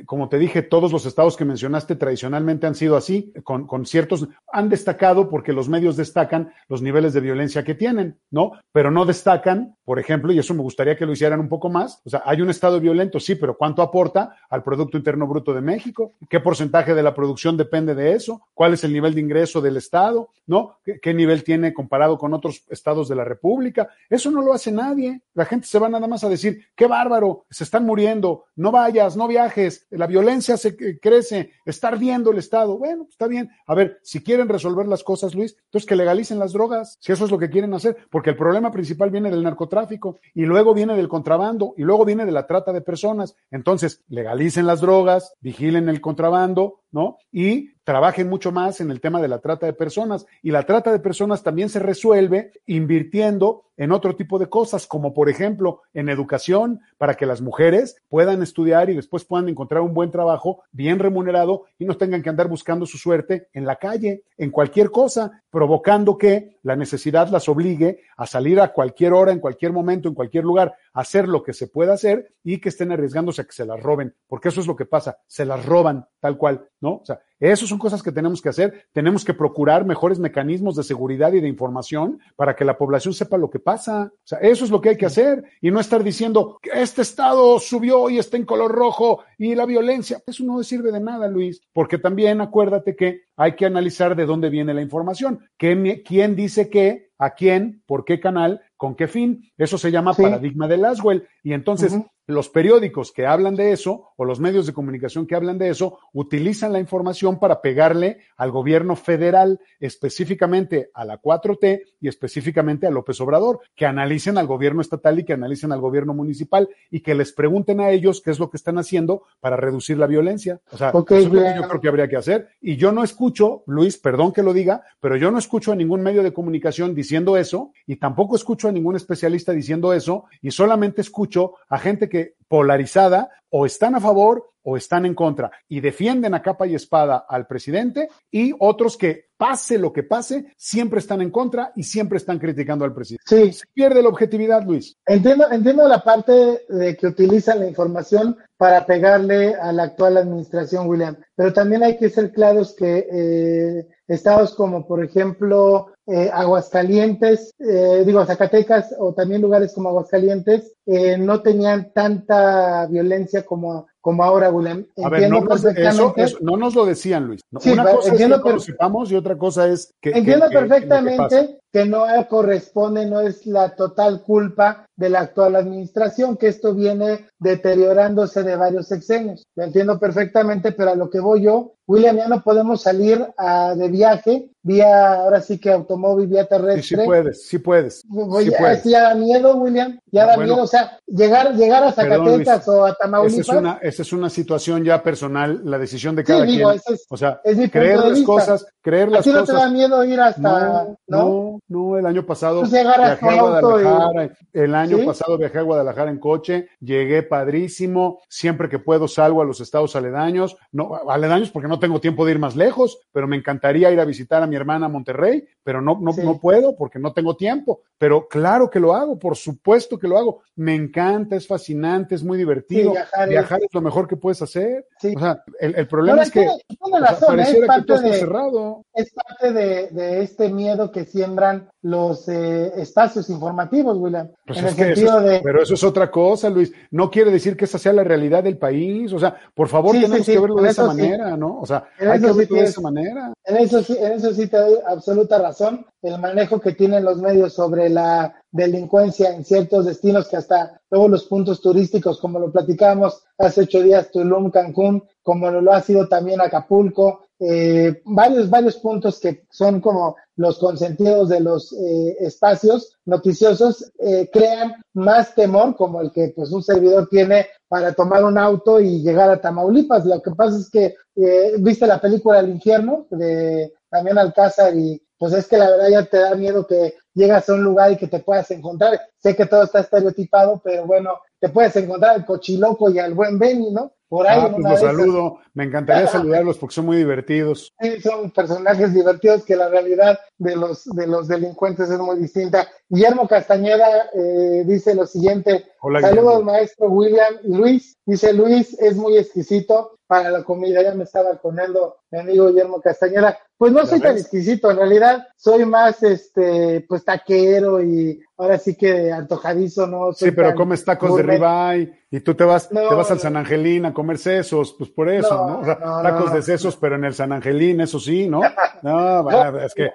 como 0.07 0.29
te 0.29 0.39
dije, 0.39 0.63
todos 0.63 0.93
los 0.93 1.05
estados 1.05 1.37
que 1.37 1.45
mencionaste 1.45 1.97
tradicionalmente 1.97 2.67
han 2.67 2.75
sido 2.75 2.97
así, 2.97 3.33
con, 3.43 3.87
ciertos, 3.87 4.29
han 4.53 4.69
destacado 4.69 5.29
porque 5.29 5.53
los 5.53 5.69
medios 5.69 5.97
destacan 5.97 6.53
los 6.69 6.81
niveles 6.81 7.13
de 7.13 7.21
violencia 7.21 7.65
que 7.65 7.75
tienen, 7.75 8.19
¿no? 8.31 8.53
Pero 8.73 8.91
no 8.91 9.05
destacan, 9.05 9.77
por 9.85 9.99
ejemplo, 9.99 10.33
y 10.33 10.39
eso 10.39 10.55
me 10.55 10.63
gustaría 10.63 10.97
que 10.97 11.07
lo 11.07 11.13
hicieran 11.13 11.41
un 11.41 11.49
poco 11.49 11.69
más, 11.69 12.01
o 12.05 12.11
sea, 12.11 12.23
hay 12.25 12.41
un 12.43 12.51
estado 12.51 12.81
violento, 12.81 13.19
sí, 13.19 13.35
pero 13.35 13.57
¿cuánto 13.57 13.83
aporta 13.83 14.37
al 14.49 14.63
Producto 14.63 14.97
Interno 14.97 15.27
Bruto 15.27 15.53
de 15.53 15.61
México? 15.61 16.13
¿Qué 16.29 16.39
porcentaje 16.39 16.95
de 16.95 17.03
la 17.03 17.15
producción 17.15 17.57
depende 17.57 17.95
de 17.95 18.13
eso? 18.13 18.43
¿Cuál 18.55 18.75
es 18.75 18.85
el 18.85 18.93
nivel 18.93 19.15
de 19.15 19.21
ingreso 19.21 19.61
del 19.61 19.77
estado? 19.77 20.29
¿No? 20.47 20.79
¿Qué, 20.85 21.01
qué 21.01 21.15
nivel 21.15 21.43
tiene 21.45 21.73
comparado 21.73 22.19
con 22.19 22.35
otros 22.35 22.65
estados 22.71 23.09
de 23.09 23.17
la 23.17 23.25
República? 23.25 23.89
Eso 24.09 24.31
no 24.31 24.43
lo 24.43 24.53
hace 24.53 24.73
nadie. 24.73 25.23
La 25.35 25.45
gente 25.45 25.67
se 25.67 25.79
va 25.79 25.89
nada 25.89 26.07
más 26.07 26.25
a 26.25 26.29
decir, 26.29 26.67
qué 26.75 26.87
bárbaro, 26.87 27.47
se 27.51 27.65
están 27.65 27.85
muriendo, 27.85 28.47
no 28.61 28.71
vayas, 28.71 29.17
no 29.17 29.27
viajes, 29.27 29.87
la 29.91 30.07
violencia 30.07 30.59
se 30.59 30.77
crece, 31.01 31.53
está 31.65 31.89
ardiendo 31.89 32.31
el 32.31 32.39
Estado. 32.39 32.77
Bueno, 32.77 33.07
está 33.09 33.27
bien. 33.27 33.51
A 33.67 33.75
ver, 33.75 33.99
si 34.03 34.23
quieren 34.23 34.51
resolver 34.51 34.87
las 34.87 35.03
cosas, 35.03 35.35
Luis, 35.35 35.57
entonces 35.65 35.89
que 35.89 35.97
legalicen 35.97 36.39
las 36.39 36.53
drogas, 36.53 36.99
si 37.01 37.11
eso 37.11 37.25
es 37.25 37.31
lo 37.31 37.39
que 37.39 37.49
quieren 37.49 37.73
hacer, 37.73 37.97
porque 38.11 38.31
el 38.31 38.37
problema 38.37 38.71
principal 38.71 39.11
viene 39.11 39.31
del 39.31 39.43
narcotráfico 39.43 40.21
y 40.35 40.43
luego 40.43 40.75
viene 40.75 40.95
del 40.95 41.09
contrabando 41.09 41.73
y 41.79 41.85
luego 41.85 42.05
viene 42.05 42.27
de 42.27 42.33
la 42.33 42.47
trata 42.47 42.71
de 42.73 42.83
personas. 42.83 43.35
Entonces, 43.51 44.05
legalicen 44.09 44.67
las 44.67 44.83
drogas, 44.83 45.33
vigilen 45.41 45.89
el 45.89 46.03
contrabando, 46.03 46.81
¿no? 46.93 47.17
Y 47.33 47.71
trabajen 47.91 48.29
mucho 48.29 48.53
más 48.53 48.81
en 48.81 48.93
el 48.93 49.01
tema 49.01 49.21
de 49.21 49.27
la 49.27 49.41
trata 49.41 49.67
de 49.67 49.73
personas. 49.73 50.25
Y 50.45 50.53
la 50.53 50.63
trata 50.63 50.93
de 50.93 51.01
personas 51.01 51.43
también 51.43 51.69
se 51.69 51.81
resuelve 51.81 52.53
invirtiendo 52.67 53.65
en 53.77 53.91
otro 53.91 54.15
tipo 54.15 54.39
de 54.39 54.49
cosas, 54.49 54.87
como 54.87 55.13
por 55.13 55.29
ejemplo 55.29 55.83
en 55.93 56.09
educación, 56.09 56.83
para 56.99 57.15
que 57.15 57.27
las 57.27 57.41
mujeres 57.41 57.97
puedan 58.09 58.43
estudiar 58.43 58.91
y 58.91 58.95
después 58.95 59.25
puedan 59.25 59.49
encontrar 59.49 59.81
un 59.81 59.93
buen 59.93 60.13
trabajo 60.13 60.63
bien 60.71 61.01
remunerado 61.01 61.65
y 61.79 61.85
no 61.85 61.97
tengan 61.97 62.23
que 62.23 62.29
andar 62.29 62.47
buscando 62.47 62.87
su 62.87 62.97
suerte 62.97 63.49
en 63.55 63.65
la 63.65 63.77
calle, 63.77 64.23
en 64.37 64.51
cualquier 64.51 64.93
cosa, 64.93 65.43
provocando 65.51 66.17
que 66.17 66.59
la 66.63 66.77
necesidad 66.77 67.29
las 67.31 67.49
obligue 67.49 68.03
a 68.17 68.27
salir 68.27 68.61
a 68.61 68.73
cualquier 68.73 69.15
hora, 69.15 69.33
en 69.33 69.41
cualquier 69.41 69.73
momento, 69.73 70.09
en 70.09 70.15
cualquier 70.15 70.45
lugar, 70.45 70.75
a 70.93 71.01
hacer 71.01 71.27
lo 71.27 71.43
que 71.43 71.55
se 71.55 71.67
pueda 71.67 71.95
hacer 71.95 72.35
y 72.45 72.59
que 72.59 72.69
estén 72.69 72.93
arriesgándose 72.93 73.41
a 73.41 73.47
que 73.47 73.53
se 73.53 73.65
las 73.65 73.83
roben, 73.83 74.15
porque 74.29 74.51
eso 74.51 74.61
es 74.61 74.67
lo 74.67 74.77
que 74.77 74.85
pasa, 74.85 75.17
se 75.27 75.45
las 75.47 75.65
roban 75.65 76.07
tal 76.21 76.37
cual, 76.37 76.69
¿no? 76.81 76.97
O 76.97 77.05
sea, 77.05 77.21
esas 77.49 77.69
son 77.69 77.79
cosas 77.79 78.03
que 78.03 78.13
tenemos 78.13 78.43
que 78.43 78.51
hacer. 78.51 78.85
Tenemos 78.93 79.25
que 79.25 79.35
procurar 79.35 79.87
mejores 79.87 80.19
mecanismos 80.19 80.77
de 80.77 80.85
seguridad 80.85 81.33
y 81.33 81.41
de 81.41 81.49
información 81.49 82.21
para 82.37 82.55
que 82.55 82.65
la 82.65 82.77
población 82.77 83.15
sepa 83.15 83.39
lo 83.39 83.51
que 83.51 83.59
pasa. 83.59 84.13
O 84.15 84.27
sea, 84.27 84.39
eso 84.39 84.65
es 84.65 84.71
lo 84.71 84.81
que 84.81 84.91
hay 84.91 84.97
que 84.97 85.07
hacer 85.07 85.43
y 85.61 85.71
no 85.71 85.81
estar 85.81 86.05
diciendo 86.05 86.59
que 86.61 86.71
este 86.75 87.03
estado 87.03 87.59
subió 87.59 88.11
y 88.11 88.19
está 88.19 88.37
en 88.37 88.45
color 88.45 88.71
rojo 88.71 89.25
y 89.39 89.55
la 89.55 89.65
violencia. 89.67 90.23
Eso 90.27 90.45
no 90.45 90.63
sirve 90.63 90.93
de 90.93 91.01
nada, 91.01 91.29
Luis, 91.29 91.63
porque 91.73 91.99
también 91.99 92.41
acuérdate 92.41 92.95
que 92.95 93.23
hay 93.37 93.57
que 93.57 93.67
analizar 93.67 94.15
de 94.15 94.27
dónde 94.27 94.51
viene 94.51 94.75
la 94.75 94.83
información. 94.83 95.41
¿Quién 95.57 96.37
dice 96.37 96.69
qué? 96.69 97.11
¿A 97.19 97.31
quién? 97.31 97.83
¿Por 97.87 98.05
qué 98.05 98.21
canal? 98.21 98.61
¿Con 98.77 98.95
qué 98.95 99.09
fin? 99.09 99.51
Eso 99.57 99.79
se 99.79 99.91
llama 99.91 100.15
paradigma 100.15 100.69
de 100.69 100.79
Laswell. 100.79 101.27
Y 101.43 101.53
entonces, 101.53 101.99
los 102.31 102.49
periódicos 102.49 103.13
que 103.13 103.27
hablan 103.27 103.57
de 103.57 103.73
eso 103.73 104.13
o 104.17 104.25
los 104.25 104.41
medios 104.41 104.67
de 104.67 104.73
comunicación 104.73 105.27
que 105.27 105.35
hablan 105.35 105.59
de 105.59 105.69
eso 105.71 105.99
utilizan 106.13 106.73
la 106.73 106.81
información 106.81 107.39
para 107.39 107.61
pegarle 107.61 108.19
al 108.37 108.51
gobierno 108.51 108.97
federal, 108.97 109.61
específicamente 109.79 110.91
a 110.95 111.05
la 111.05 111.21
4T 111.21 111.83
y 112.01 112.09
específicamente 112.09 112.87
a 112.87 112.91
López 112.91 113.21
Obrador, 113.21 113.61
que 113.75 113.87
analicen 113.87 114.39
al 114.39 114.47
gobierno 114.47 114.81
estatal 114.81 115.19
y 115.19 115.25
que 115.25 115.33
analicen 115.33 115.73
al 115.73 115.81
gobierno 115.81 116.15
municipal 116.15 116.69
y 116.91 117.01
que 117.01 117.15
les 117.15 117.33
pregunten 117.33 117.81
a 117.81 117.91
ellos 117.91 118.21
qué 118.23 118.31
es 118.31 118.39
lo 118.39 118.51
que 118.51 118.57
están 118.57 118.79
haciendo 118.79 119.23
para 119.41 119.57
reducir 119.57 119.99
la 119.99 120.07
violencia. 120.07 120.61
O 120.71 120.77
sea, 120.77 120.91
eso 120.91 121.17
es 121.17 121.25
lo 121.27 121.43
que 121.43 121.55
yo 121.57 121.69
creo 121.69 121.81
que 121.81 121.89
habría 121.89 122.09
que 122.09 122.17
hacer. 122.17 122.49
Y 122.61 122.77
yo 122.77 122.93
no 122.93 123.05
escucho, 123.05 123.63
Luis, 123.67 123.99
perdón 123.99 124.33
que 124.33 124.43
lo 124.43 124.53
diga, 124.53 124.83
pero 125.01 125.17
yo 125.17 125.31
no 125.31 125.39
escucho 125.39 125.73
a 125.73 125.77
ningún 125.77 126.03
medio 126.03 126.23
de 126.23 126.33
comunicación 126.33 126.95
diciendo 126.95 127.37
eso 127.37 127.73
y 127.87 127.97
tampoco 127.97 128.37
escucho 128.37 128.69
a 128.69 128.73
ningún 128.73 128.97
especialista 128.97 129.53
diciendo 129.53 129.93
eso 129.93 130.25
y 130.43 130.51
solamente 130.51 131.01
escucho 131.01 131.55
a 131.69 131.79
gente 131.79 132.09
que 132.09 132.20
polarizada 132.49 133.31
o 133.51 133.67
están 133.67 133.95
a 133.95 134.01
favor 134.01 134.51
o 134.63 134.77
están 134.77 135.07
en 135.07 135.15
contra 135.15 135.51
y 135.69 135.81
defienden 135.81 136.35
a 136.35 136.43
capa 136.43 136.67
y 136.67 136.75
espada 136.75 137.25
al 137.29 137.47
presidente 137.47 138.09
y 138.31 138.53
otros 138.59 138.97
que 138.97 139.31
pase 139.37 139.79
lo 139.79 139.91
que 139.91 140.03
pase, 140.03 140.53
siempre 140.57 140.99
están 140.99 141.23
en 141.23 141.31
contra 141.31 141.73
y 141.75 141.83
siempre 141.83 142.19
están 142.19 142.39
criticando 142.39 142.85
al 142.85 142.93
presidente. 142.93 143.25
Sí. 143.27 143.53
Se 143.55 143.65
pierde 143.73 144.03
la 144.03 144.11
objetividad, 144.11 144.63
Luis. 144.65 144.99
Entiendo, 145.07 145.51
entiendo 145.51 145.89
la 145.89 146.05
parte 146.05 146.63
de 146.69 146.97
que 146.97 147.07
utilizan 147.07 147.61
la 147.61 147.67
información 147.67 148.37
para 148.59 148.85
pegarle 148.85 149.55
a 149.55 149.73
la 149.73 149.85
actual 149.85 150.19
administración, 150.19 150.87
William, 150.87 151.17
pero 151.35 151.55
también 151.55 151.83
hay 151.83 151.97
que 151.97 152.11
ser 152.11 152.33
claros 152.33 152.75
que 152.75 153.07
eh, 153.11 153.89
estados 154.07 154.55
como, 154.55 154.87
por 154.87 155.03
ejemplo, 155.03 155.95
eh, 156.07 156.29
Aguascalientes, 156.31 157.55
eh, 157.59 158.03
digo, 158.05 158.27
Zacatecas 158.27 158.95
o 158.99 159.15
también 159.15 159.41
lugares 159.41 159.73
como 159.73 159.89
Aguascalientes, 159.89 160.75
eh, 160.93 161.17
no 161.17 161.41
tenían 161.41 161.93
tanta 161.93 162.87
violencia 162.87 163.45
como 163.45 163.87
como 164.01 164.25
ahora, 164.25 164.51
William. 164.51 164.87
A 165.05 165.09
ver, 165.11 165.31
no 165.31 165.41
nos, 165.41 165.65
eso, 165.65 166.39
no 166.41 166.57
nos 166.57 166.75
lo 166.75 166.87
decían, 166.87 167.27
Luis. 167.27 167.43
Una 167.51 167.85
cosa 167.85 168.15
es 168.15 168.19
que 168.19 168.29
lo 168.29 168.61
sepamos 168.61 169.13
y 169.13 169.17
otra 169.17 169.37
cosa 169.37 169.69
es 169.69 169.93
que. 170.01 170.11
Entiendo 170.11 170.49
perfectamente 170.49 171.61
que 171.73 171.85
no 171.85 172.07
corresponde, 172.29 173.07
no 173.07 173.21
es 173.21 173.47
la 173.47 173.77
total 173.77 174.23
culpa 174.23 174.87
de 174.97 175.11
la 175.11 175.21
actual 175.21 175.55
administración, 175.55 176.37
que 176.37 176.49
esto 176.49 176.75
viene 176.75 177.27
deteriorándose 177.39 178.43
de 178.43 178.57
varios 178.57 178.89
sexenios. 178.89 179.45
Lo 179.55 179.65
entiendo 179.65 179.99
perfectamente, 179.99 180.73
pero 180.73 180.91
a 180.91 180.97
lo 180.97 181.11
que 181.11 181.21
voy 181.21 181.43
yo, 181.43 181.75
William, 181.87 182.17
ya 182.17 182.29
no 182.29 182.43
podemos 182.43 182.83
salir 182.83 183.25
a, 183.37 183.75
de 183.77 183.89
viaje 183.89 184.51
vía, 184.63 185.15
ahora 185.15 185.41
sí 185.41 185.59
que 185.59 185.71
automóvil, 185.71 186.27
vía 186.27 186.47
terrestre. 186.47 186.83
Sí, 186.83 186.97
sí 186.97 187.05
puedes, 187.05 187.47
sí 187.47 187.59
puedes. 187.59 188.85
ya, 188.85 189.03
da 189.03 189.15
miedo, 189.15 189.57
William, 189.57 189.99
ya 190.11 190.27
da 190.27 190.37
miedo. 190.37 190.63
O 190.63 190.67
sea, 190.67 190.80
sea, 190.89 190.99
llegar, 191.07 191.55
llegar 191.55 191.85
a 191.85 191.93
Zacatecas 191.93 192.69
o 192.69 192.85
a 192.87 192.95
Tamaulipas. 192.95 193.41
Esa 193.41 193.53
es, 193.55 193.59
una, 193.59 193.79
esa 193.83 194.03
es 194.03 194.13
una 194.13 194.31
situación 194.31 194.85
ya 194.85 195.03
personal, 195.03 195.61
la 195.65 195.79
decisión 195.79 196.15
de 196.17 196.25
cada 196.25 196.45
sí, 196.47 196.53
digo, 196.57 196.71
quien. 196.71 196.81
Es, 196.95 197.07
o 197.09 197.17
sea, 197.17 197.41
es 197.45 197.57
mi 197.57 197.69
creer 197.69 197.95
punto 197.95 198.03
de 198.03 198.09
las 198.11 198.19
vista. 198.19 198.33
cosas, 198.33 198.67
creer 198.81 199.09
las 199.11 199.21
¿A 199.21 199.23
ti 199.23 199.31
no 199.31 199.41
cosas. 199.41 199.57
te 199.57 199.63
da 199.63 199.71
miedo 199.71 200.05
ir 200.05 200.21
hasta, 200.21 200.41
no? 200.85 200.97
No, 201.07 201.59
no, 201.69 201.99
el 201.99 202.07
año 202.07 202.25
pasado 202.27 202.61
Pues 202.61 202.71
viajé 202.73 202.89
a 202.89 203.41
auto 203.41 203.81
y- 203.81 203.83
Guadalajara, 203.85 204.35
el 204.53 204.75
año 204.75 204.97
¿Sí? 204.99 205.05
pasado 205.07 205.39
viajé 205.39 205.59
a 205.59 205.63
Guadalajara 205.63 206.11
en 206.11 206.19
coche, 206.19 206.69
llegué 206.81 207.23
padrísimo, 207.23 208.21
siempre 208.29 208.69
que 208.69 208.79
puedo 208.79 209.09
salgo 209.09 209.43
a 209.43 209.45
los 209.45 209.61
estados 209.61 209.97
aledaños, 209.97 210.57
no, 210.73 210.93
aledaños 211.09 211.51
porque 211.51 211.69
no 211.69 211.79
tengo 211.79 212.01
tiempo 212.01 212.25
de 212.25 212.33
ir 212.33 212.39
más 212.39 212.57
lejos, 212.57 212.99
pero 213.13 213.27
me 213.27 213.37
encantaría 213.37 213.91
ir 213.91 214.01
a 214.01 214.05
visitar 214.05 214.43
a 214.43 214.47
mi 214.47 214.57
hermana 214.57 214.87
a 214.87 214.89
Monterrey, 214.89 215.45
pero 215.63 215.81
no, 215.83 215.99
no, 216.01 216.13
Sí. 216.13 216.23
no 216.25 216.39
puedo 216.39 216.77
porque 216.77 216.99
no 216.99 217.13
tengo 217.13 217.37
tiempo, 217.37 217.81
pero 217.99 218.27
claro 218.29 218.71
que 218.71 218.81
lo 218.81 218.95
hago, 218.95 219.19
por 219.19 219.37
supuesto 219.37 219.99
que 219.99 220.09
lo 220.09 220.17
hago, 220.19 220.43
me 220.61 220.75
encanta, 220.75 221.37
es 221.37 221.47
fascinante, 221.47 222.15
es 222.15 222.23
muy 222.23 222.37
divertido, 222.37 222.91
Sí, 222.91 222.97
viajar 222.97 223.23
es- 223.25 223.29
viajar 223.31 223.61
es 223.63 223.73
lo 223.73 223.81
mejor 223.81 224.07
que 224.07 224.17
puedes 224.17 224.43
hacer, 224.43 224.87
Sí. 224.99 225.15
o 225.17 225.19
sea, 225.21 225.43
el, 225.59 225.75
el 225.75 225.89
problema 225.89 226.17
Pero 226.19 226.23
es 226.25 226.31
que 226.31 226.41
tiene- 226.41 226.55
tiene 226.69 226.97
o 226.97 226.99
sea, 226.99 227.01
razón, 227.11 227.23
¿eh? 227.23 227.37
pareciera 227.37 227.59
es 227.59 227.61
que 227.63 227.67
parte 227.67 227.87
todo 227.87 227.97
está 227.97 228.09
de, 228.11 228.19
cerrado. 228.19 228.85
es 228.95 229.13
parte 229.15 229.53
de, 229.53 229.89
de 229.89 230.23
este 230.23 230.51
miedo 230.51 230.91
que 230.93 231.05
siembran 231.07 231.69
los 231.83 232.29
eh, 232.29 232.73
espacios 232.77 233.31
informativos, 233.31 233.97
William. 233.97 234.29
Pues 234.47 234.59
en 234.59 234.67
el 234.67 234.77
que 234.77 234.83
eso 234.83 234.95
sentido 234.95 235.19
es- 235.21 235.25
de, 235.31 235.41
pero 235.43 235.63
eso 235.63 235.73
es 235.75 235.83
otra 235.85 236.11
cosa, 236.11 236.51
Luis. 236.51 236.71
No 236.91 237.11
quiere 237.11 237.31
decir 237.31 237.57
que 237.57 237.65
esa 237.65 237.79
sea 237.79 237.95
la 237.95 238.05
realidad 238.05 238.43
del 238.45 238.59
país. 238.59 239.13
O 239.15 239.19
sea, 239.19 239.35
por 239.55 239.69
favor, 239.69 239.95
Sí, 239.97 240.03
tenemos 240.03 240.27
que 240.27 240.39
verlo 240.39 240.57
de 240.63 240.69
esa 240.69 240.85
manera, 240.87 241.37
¿no? 241.39 241.59
O 241.61 241.65
sea, 241.67 241.85
En 241.99 242.11
hay 242.11 242.21
que 242.21 242.33
verlo 242.33 242.57
de 242.57 242.65
esa 242.65 242.81
manera. 242.83 243.33
En 243.45 243.57
eso 243.57 243.83
sí, 243.83 243.97
en 243.99 244.13
eso 244.13 244.35
sí 244.35 244.47
te 244.47 244.59
doy 244.59 244.75
absoluta 244.87 245.39
razón. 245.39 245.87
El 246.03 246.19
manejo 246.21 246.61
que 246.61 246.73
tienen 246.73 247.05
los 247.05 247.19
medios 247.19 247.55
sobre 247.55 247.89
la 247.89 248.35
delincuencia 248.53 249.35
en 249.35 249.45
ciertos 249.45 249.87
destinos 249.87 250.29
que 250.29 250.37
hasta 250.37 250.81
luego 250.91 251.09
los 251.09 251.25
puntos 251.25 251.61
turísticos, 251.61 252.21
como 252.21 252.39
lo 252.39 252.51
platicamos 252.51 253.23
hace 253.39 253.63
ocho 253.63 253.83
días, 253.83 254.11
Tulum, 254.11 254.51
Cancún, 254.51 255.05
como 255.23 255.51
lo 255.51 255.73
ha 255.73 255.81
sido 255.81 256.09
también 256.09 256.41
Acapulco, 256.41 257.27
eh, 257.39 258.03
varios, 258.05 258.51
varios 258.51 258.77
puntos 258.77 259.19
que 259.19 259.45
son 259.51 259.81
como 259.81 260.17
los 260.37 260.59
consentidos 260.59 261.29
de 261.31 261.41
los 261.41 261.73
eh, 261.73 262.17
espacios 262.21 262.99
noticiosos, 263.07 263.91
eh, 263.99 264.29
crean 264.33 264.75
más 264.95 265.35
temor 265.35 265.75
como 265.77 266.01
el 266.01 266.13
que 266.13 266.33
pues 266.37 266.51
un 266.53 266.63
servidor 266.63 267.09
tiene 267.09 267.47
para 267.69 267.93
tomar 267.95 268.25
un 268.25 268.37
auto 268.37 268.81
y 268.81 269.01
llegar 269.01 269.31
a 269.31 269.41
Tamaulipas. 269.41 270.05
Lo 270.05 270.21
que 270.21 270.33
pasa 270.33 270.59
es 270.59 270.69
que 270.69 270.97
eh, 271.17 271.55
viste 271.59 271.87
la 271.87 272.01
película 272.01 272.41
El 272.41 272.51
infierno 272.51 273.07
de 273.11 273.73
también 273.89 274.19
Alcázar 274.19 274.77
y 274.77 275.03
pues 275.19 275.35
es 275.35 275.47
que 275.47 275.59
la 275.59 275.71
verdad 275.71 275.89
ya 275.91 276.05
te 276.07 276.19
da 276.19 276.35
miedo 276.35 276.67
que 276.67 276.95
llegas 277.15 277.49
a 277.49 277.55
un 277.55 277.63
lugar 277.65 277.93
y 277.93 277.97
que 277.97 278.07
te 278.07 278.21
puedas 278.21 278.51
encontrar. 278.51 279.01
Sé 279.19 279.35
que 279.37 279.47
todo 279.47 279.65
está 279.65 279.81
estereotipado, 279.81 280.61
pero 280.63 280.87
bueno, 280.87 281.19
te 281.39 281.49
puedes 281.49 281.75
encontrar 281.77 282.15
al 282.15 282.25
cochiloco 282.25 282.91
y 282.91 282.99
al 282.99 283.15
buen 283.15 283.39
Benny, 283.39 283.71
¿no? 283.73 283.93
Por 284.11 284.27
ahí 284.27 284.41
Ah, 284.43 284.51
pues 284.51 284.65
los 284.65 284.81
saludo. 284.81 285.39
Me 285.55 285.63
encantaría 285.63 286.09
saludarlos 286.09 286.59
porque 286.59 286.75
son 286.75 286.87
muy 286.87 286.97
divertidos. 286.97 287.73
Sí, 287.81 288.01
son 288.01 288.33
personajes 288.33 288.93
divertidos 288.93 289.45
que 289.45 289.55
la 289.55 289.69
realidad 289.69 290.19
de 290.37 290.57
los 290.57 290.85
de 290.87 291.07
los 291.07 291.29
delincuentes 291.29 291.89
es 291.89 291.99
muy 292.01 292.19
distinta. 292.19 292.67
Guillermo 292.89 293.29
Castañeda 293.29 294.11
eh, 294.13 294.65
dice 294.67 294.97
lo 294.97 295.07
siguiente: 295.07 295.65
Hola, 295.83 296.03
Saludos, 296.03 296.45
maestro 296.45 296.89
William 296.89 297.37
Luis. 297.45 297.97
Dice 298.05 298.35
Luis 298.35 298.79
es 298.81 298.97
muy 298.97 299.17
exquisito 299.17 299.99
para 300.07 300.31
la 300.31 300.45
comida. 300.45 300.83
Ya 300.83 300.95
me 300.95 301.05
estaba 301.05 301.33
poniendo 301.41 301.97
mi 302.11 302.19
amigo 302.19 302.49
Guillermo 302.49 302.83
Castañeda. 302.83 303.39
Pues 303.57 303.73
no 303.73 303.81
¿Ya 303.81 303.87
soy 303.87 304.01
tan 304.01 304.17
exquisito, 304.17 304.71
en 304.71 304.79
realidad 304.79 305.29
soy 305.37 305.65
más 305.67 306.03
este 306.03 306.85
pues 306.89 307.05
taquero 307.05 307.83
y 307.83 308.19
ahora 308.39 308.57
sí 308.57 308.75
que 308.75 309.13
antojadizo, 309.13 309.87
no 309.87 310.13
soy 310.13 310.31
Sí, 310.31 310.35
pero 310.35 310.55
comes 310.55 310.83
tacos 310.85 311.17
de 311.17 311.23
ribeye 311.23 311.93
y 312.11 312.21
tú 312.21 312.35
te 312.35 312.45
vas, 312.45 312.73
No, 312.73 312.89
te 312.89 312.95
vas 312.95 313.11
al. 313.11 313.21
San 313.21 313.37
Angelín 313.37 313.85
a 313.85 313.95
comer 313.95 314.17
sesos, 314.17 314.75
pues 314.79 314.91
por 314.91 315.11
eso, 315.11 315.35
No, 315.35 315.47
¿no? 315.47 315.61
O 315.61 315.65
sea, 315.65 315.79
no, 315.79 316.03
tacos 316.03 316.33
de 316.33 316.43
sesos, 316.43 316.77
pero 316.77 316.97
en 316.97 317.05
el 317.05 317.15
San 317.15 317.33
Angelín, 317.33 317.81
eso 317.81 318.01
sí, 318.01 318.29
¿no? 318.29 318.41
No, 318.83 319.29
es 319.61 319.75
que, 319.75 319.91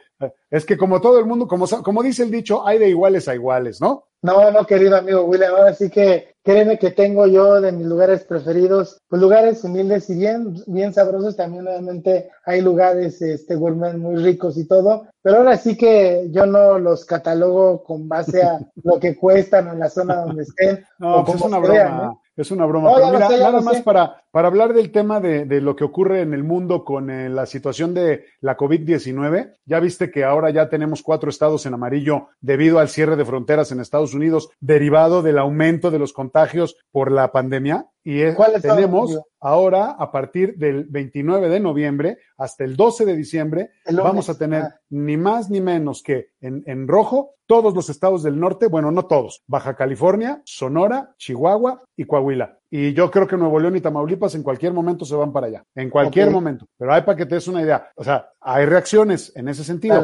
es 0.50 0.66
que 0.66 0.78
como 0.78 1.02
todo 1.02 1.20
el 1.20 1.26
mundo, 1.26 1.48
como, 1.48 1.68
como 1.68 2.04
dice 2.04 2.24
el 2.24 2.32
dicho, 2.32 2.66
hay 2.66 2.80
de 2.80 2.90
iguales 2.90 3.28
a 3.28 3.36
iguales, 3.36 3.82
¿no? 3.82 4.06
No, 4.22 4.50
no, 4.50 4.66
querido 4.66 4.98
amigo 4.98 5.24
William, 5.24 5.54
ahora 5.54 5.74
sí 5.74 5.90
que 5.90 6.36
créeme 6.44 6.80
que 6.80 6.90
tengo 6.90 7.28
yo 7.28 7.62
de 7.62 7.72
mis 7.72 7.86
lugares 7.86 8.24
preferidos, 8.24 9.00
pues 9.08 9.22
lugares 9.22 9.64
humildes 9.64 10.10
y 10.10 10.16
bien, 10.16 10.56
bien 10.66 10.94
sabrosos, 10.94 11.36
también 11.36 11.68
obviamente 11.68 12.32
hay 12.44 12.62
lugares 12.62 13.22
este 13.22 13.56
gourmet 13.56 13.96
muy 13.96 14.16
ricos 14.16 14.58
y 14.58 14.68
todo, 14.68 15.08
pero 15.22 15.38
ahora 15.38 15.58
sí 15.58 15.78
que 15.78 16.28
yo 16.32 16.48
no 16.48 16.80
los 16.80 17.06
catalogo 17.06 17.84
con 17.84 18.10
base 18.10 18.42
a 18.42 18.60
lo 18.84 19.00
que 19.00 19.16
cuestan 19.16 19.68
o 19.68 19.74
en 19.74 19.80
la 19.80 19.90
zona 19.90 20.16
donde 20.22 20.44
estén. 20.44 20.84
No, 20.98 21.18
o 21.18 21.24
pues 21.24 21.38
es 21.38 21.42
una 21.44 21.60
broma, 21.60 21.90
¿no? 21.90 22.22
Es 22.36 22.52
una 22.52 22.66
broma. 22.66 22.90
No, 22.90 22.96
Pero 22.96 23.12
mira, 23.12 23.28
sé, 23.28 23.40
nada 23.40 23.62
más 23.62 23.82
para, 23.82 24.24
para 24.32 24.48
hablar 24.48 24.74
del 24.74 24.92
tema 24.92 25.20
de, 25.20 25.46
de 25.46 25.62
lo 25.62 25.76
que 25.76 25.84
ocurre 25.84 26.22
en 26.22 26.34
el 26.34 26.44
mundo 26.44 26.84
con 26.84 27.10
eh, 27.10 27.30
la 27.30 27.46
situación 27.46 27.94
de 27.94 28.26
la 28.42 28.58
COVID-19, 28.58 29.54
ya 29.66 29.80
viste 29.80 30.12
que 30.12 30.24
ahora 30.24 30.50
ya 30.50 30.70
tenemos 30.70 31.02
cuatro 31.02 31.30
estados 31.30 31.66
en 31.66 31.74
amarillo 31.74 32.28
debido 32.42 32.80
al 32.80 32.90
cierre 32.90 33.16
de 33.16 33.26
fronteras 33.26 33.72
en 33.72 33.80
Estados 33.80 34.14
Unidos, 34.14 34.50
derivado 34.60 35.22
del 35.22 35.38
aumento 35.38 35.92
de 35.92 36.00
los 36.00 36.14
contagios 36.14 36.78
por 36.92 37.12
la 37.12 37.32
pandemia. 37.32 37.88
Y 38.08 38.22
es- 38.22 38.36
¿Cuál 38.36 38.54
estado, 38.56 38.76
tenemos 38.76 39.20
ahora, 39.42 39.92
a 39.98 40.12
partir 40.12 40.56
del 40.58 40.86
29 40.86 41.50
de 41.50 41.60
noviembre 41.60 42.18
hasta 42.38 42.64
el 42.64 42.76
12 42.78 43.04
de 43.04 43.16
diciembre, 43.16 43.72
vamos 44.04 44.30
a 44.30 44.38
tener 44.38 44.62
Ah. 44.62 44.80
ni 44.92 45.18
más 45.18 45.50
ni 45.50 45.60
menos 45.60 46.02
que 46.04 46.28
en, 46.40 46.64
en 46.68 46.88
rojo 46.88 47.32
todos 47.48 47.74
los 47.76 47.90
estados 47.90 48.22
del 48.24 48.40
norte, 48.40 48.68
bueno, 48.68 48.92
no 48.92 49.06
todos, 49.08 49.44
Baja 49.48 49.76
California, 49.76 50.42
Sonora, 50.46 51.14
Chihuahua 51.18 51.84
y 51.98 52.06
Coahuila. 52.06 52.60
Y 52.78 52.92
yo 52.92 53.10
creo 53.10 53.26
que 53.26 53.38
Nuevo 53.38 53.58
León 53.58 53.78
y 53.78 53.80
Tamaulipas 53.80 54.36
en 54.36 54.44
cualquier 54.44 54.74
momento 54.74 55.06
se 55.06 55.16
van 55.16 55.32
para 55.32 55.48
allá, 55.48 55.64
en 55.76 55.90
cualquier 55.90 56.30
momento. 56.30 56.66
Pero 56.78 56.94
hay 56.94 57.04
para 57.04 57.18
que 57.18 57.26
te 57.26 57.36
des 57.36 57.48
una 57.48 57.62
idea. 57.62 57.90
O 57.96 58.04
sea, 58.04 58.28
hay 58.42 58.66
reacciones 58.66 59.32
en 59.38 59.48
ese 59.48 59.64
sentido. 59.64 60.04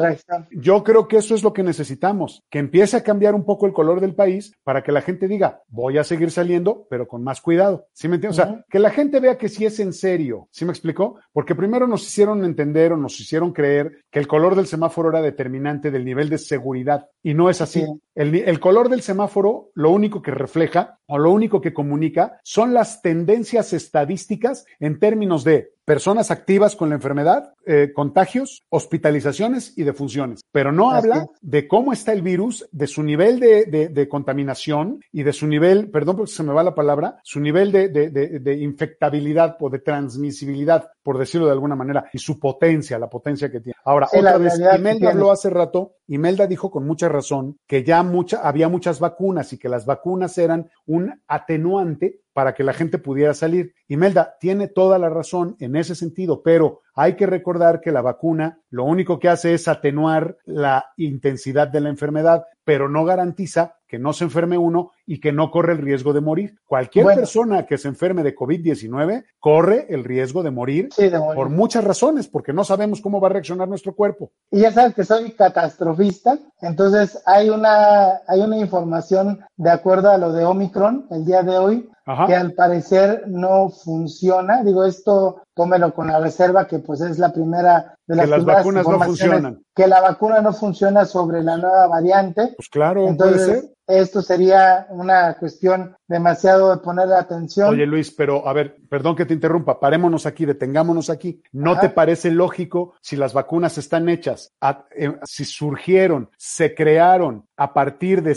Yo 0.50 0.82
creo 0.82 1.06
que 1.06 1.18
eso 1.18 1.34
es 1.34 1.42
lo 1.42 1.52
que 1.52 1.62
necesitamos, 1.62 2.42
que 2.50 2.60
empiece 2.60 2.96
a 2.96 3.02
cambiar 3.02 3.34
un 3.34 3.44
poco 3.44 3.66
el 3.66 3.74
color 3.74 4.00
del 4.00 4.14
país 4.14 4.54
para 4.64 4.82
que 4.82 4.90
la 4.90 5.02
gente 5.02 5.28
diga, 5.28 5.60
voy 5.68 5.98
a 5.98 6.04
seguir 6.04 6.30
saliendo, 6.30 6.86
pero 6.88 7.06
con 7.06 7.22
más 7.22 7.42
cuidado. 7.42 7.88
¿Sí 7.92 8.08
me 8.08 8.14
entiendes? 8.14 8.40
O 8.40 8.42
sea, 8.42 8.64
que 8.70 8.78
la 8.78 8.88
gente 8.88 9.20
vea 9.20 9.36
que 9.36 9.50
sí 9.50 9.66
es 9.66 9.78
en 9.78 9.92
serio. 9.92 10.48
¿Sí 10.50 10.64
me 10.64 10.72
explicó? 10.72 11.20
Porque 11.34 11.54
primero 11.54 11.86
nos 11.86 12.08
hicieron 12.08 12.42
entender 12.42 12.94
o 12.94 12.96
nos 12.96 13.20
hicieron 13.20 13.52
creer 13.52 14.00
que 14.10 14.18
el 14.18 14.26
color 14.26 14.56
del 14.56 14.66
semáforo 14.66 15.10
era 15.10 15.20
determinante 15.20 15.90
del 15.90 16.06
nivel 16.06 16.30
de 16.30 16.38
seguridad. 16.38 17.06
Y 17.22 17.34
no 17.34 17.50
es 17.50 17.60
así. 17.60 17.80
Sí. 17.82 18.00
El, 18.14 18.34
el 18.34 18.60
color 18.60 18.88
del 18.88 19.02
semáforo 19.02 19.70
lo 19.74 19.90
único 19.90 20.22
que 20.22 20.30
refleja 20.30 20.98
o 21.06 21.18
lo 21.18 21.30
único 21.30 21.60
que 21.60 21.74
comunica 21.74 22.40
son 22.42 22.61
las 22.70 23.02
tendencias 23.02 23.72
estadísticas 23.72 24.66
en 24.80 24.98
términos 24.98 25.44
de 25.44 25.74
personas 25.84 26.30
activas 26.30 26.76
con 26.76 26.88
la 26.88 26.94
enfermedad, 26.94 27.54
eh, 27.66 27.92
contagios, 27.94 28.62
hospitalizaciones 28.68 29.76
y 29.76 29.82
defunciones. 29.84 30.40
Pero 30.52 30.72
no 30.72 30.90
Así 30.90 31.08
habla 31.08 31.26
de 31.40 31.66
cómo 31.68 31.92
está 31.92 32.12
el 32.12 32.22
virus, 32.22 32.68
de 32.72 32.86
su 32.86 33.02
nivel 33.02 33.40
de, 33.40 33.64
de- 33.66 33.88
de 33.88 34.08
contaminación 34.08 35.00
y 35.12 35.22
de 35.22 35.32
su 35.32 35.46
nivel, 35.46 35.90
perdón 35.90 36.16
porque 36.16 36.32
se 36.32 36.42
me 36.42 36.52
va 36.52 36.62
la 36.62 36.74
palabra, 36.74 37.18
su 37.24 37.40
nivel 37.40 37.72
de, 37.72 38.58
infectabilidad 38.60 39.56
o 39.60 39.70
de 39.70 39.78
transmisibilidad, 39.80 40.90
por 41.02 41.18
decirlo 41.18 41.46
de 41.46 41.52
alguna 41.52 41.76
manera, 41.76 42.08
y 42.12 42.18
su 42.18 42.38
potencia, 42.38 42.98
la 42.98 43.08
potencia 43.10 43.50
que 43.50 43.60
tiene. 43.60 43.76
Ahora, 43.84 44.06
Sí, 44.10 44.18
otra 44.18 44.38
vez, 44.38 44.54
Imelda 44.58 45.10
habló 45.10 45.30
hace 45.30 45.50
rato, 45.50 45.96
Imelda 46.06 46.46
dijo 46.46 46.70
con 46.70 46.86
mucha 46.86 47.08
razón 47.08 47.58
que 47.66 47.82
ya 47.84 48.02
mucha, 48.02 48.40
había 48.46 48.68
muchas 48.68 49.00
vacunas 49.00 49.52
y 49.52 49.58
que 49.58 49.68
las 49.68 49.86
vacunas 49.86 50.36
eran 50.38 50.70
un 50.86 51.12
atenuante 51.26 52.20
para 52.32 52.54
que 52.54 52.64
la 52.64 52.72
gente 52.72 52.98
pudiera 52.98 53.34
salir. 53.34 53.74
Imelda 53.88 54.36
tiene 54.40 54.66
toda 54.68 54.98
la 54.98 55.10
razón 55.10 55.56
en 55.60 55.71
ese 55.76 55.94
sentido, 55.94 56.42
pero 56.42 56.81
hay 56.94 57.16
que 57.16 57.26
recordar 57.26 57.80
que 57.80 57.92
la 57.92 58.02
vacuna 58.02 58.58
lo 58.70 58.84
único 58.84 59.18
que 59.18 59.28
hace 59.28 59.54
es 59.54 59.68
atenuar 59.68 60.36
la 60.44 60.86
intensidad 60.96 61.68
de 61.68 61.80
la 61.80 61.88
enfermedad, 61.88 62.44
pero 62.64 62.88
no 62.88 63.04
garantiza 63.04 63.76
que 63.88 63.98
no 63.98 64.14
se 64.14 64.24
enferme 64.24 64.56
uno 64.56 64.92
y 65.04 65.20
que 65.20 65.32
no 65.32 65.50
corre 65.50 65.72
el 65.72 65.78
riesgo 65.78 66.14
de 66.14 66.22
morir. 66.22 66.54
Cualquier 66.66 67.04
Bueno. 67.04 67.20
persona 67.20 67.66
que 67.66 67.76
se 67.76 67.88
enferme 67.88 68.22
de 68.22 68.34
COVID-19 68.34 69.24
corre 69.38 69.86
el 69.90 70.02
riesgo 70.04 70.42
de 70.42 70.50
morir 70.50 70.88
Sí, 70.92 71.10
de 71.10 71.18
morir. 71.18 71.34
por 71.36 71.50
muchas 71.50 71.84
razones, 71.84 72.26
porque 72.28 72.54
no 72.54 72.64
sabemos 72.64 73.02
cómo 73.02 73.20
va 73.20 73.28
a 73.28 73.32
reaccionar 73.32 73.68
nuestro 73.68 73.94
cuerpo. 73.94 74.30
Y 74.50 74.60
ya 74.60 74.72
sabes 74.72 74.94
que 74.94 75.04
soy 75.04 75.32
catastrofista, 75.32 76.38
entonces 76.62 77.20
hay 77.26 77.50
una, 77.50 78.20
hay 78.26 78.40
una 78.40 78.56
información 78.56 79.40
de 79.56 79.70
acuerdo 79.70 80.10
a 80.10 80.16
lo 80.16 80.32
de 80.32 80.44
Omicron 80.46 81.06
el 81.10 81.26
día 81.26 81.42
de 81.42 81.58
hoy, 81.58 81.90
Ajá. 82.06 82.26
que 82.26 82.34
al 82.34 82.52
parecer 82.52 83.24
no 83.26 83.68
funciona. 83.68 84.62
Digo, 84.64 84.84
esto 84.86 85.42
tómelo 85.54 85.92
con 85.94 86.06
la 86.06 86.18
reserva, 86.18 86.66
que 86.66 86.78
pues 86.82 87.00
es 87.00 87.18
la 87.18 87.32
primera 87.32 87.96
de 88.06 88.16
las, 88.16 88.24
Que 88.26 88.30
las 88.30 88.44
vacunas 88.44 88.86
no 88.86 89.00
funcionan. 89.00 89.62
Que 89.74 89.86
la 89.86 90.00
vacuna 90.00 90.40
no 90.40 90.52
funciona 90.52 91.04
sobre 91.04 91.42
la 91.42 91.56
nueva 91.56 91.86
variante. 91.86 92.52
Pues 92.56 92.68
claro, 92.68 93.08
Entonces, 93.08 93.46
puede 93.46 93.60
ser. 93.60 93.70
esto 93.86 94.22
sería 94.22 94.86
una 94.90 95.34
cuestión 95.38 95.96
demasiado 96.06 96.70
de 96.70 96.82
poner 96.82 97.10
atención. 97.12 97.70
Oye 97.70 97.86
Luis, 97.86 98.10
pero 98.10 98.46
a 98.46 98.52
ver, 98.52 98.76
perdón 98.90 99.16
que 99.16 99.24
te 99.26 99.34
interrumpa, 99.34 99.80
parémonos 99.80 100.26
aquí, 100.26 100.44
detengámonos 100.44 101.08
aquí. 101.10 101.40
¿No 101.52 101.72
Ajá. 101.72 101.80
te 101.82 101.88
parece 101.90 102.30
lógico 102.30 102.94
si 103.00 103.16
las 103.16 103.32
vacunas 103.32 103.78
están 103.78 104.08
hechas, 104.08 104.52
a- 104.60 104.84
eh, 104.96 105.14
si 105.24 105.44
surgieron, 105.44 106.28
se 106.36 106.74
crearon 106.74 107.46
a 107.56 107.72
partir 107.72 108.22
de 108.22 108.34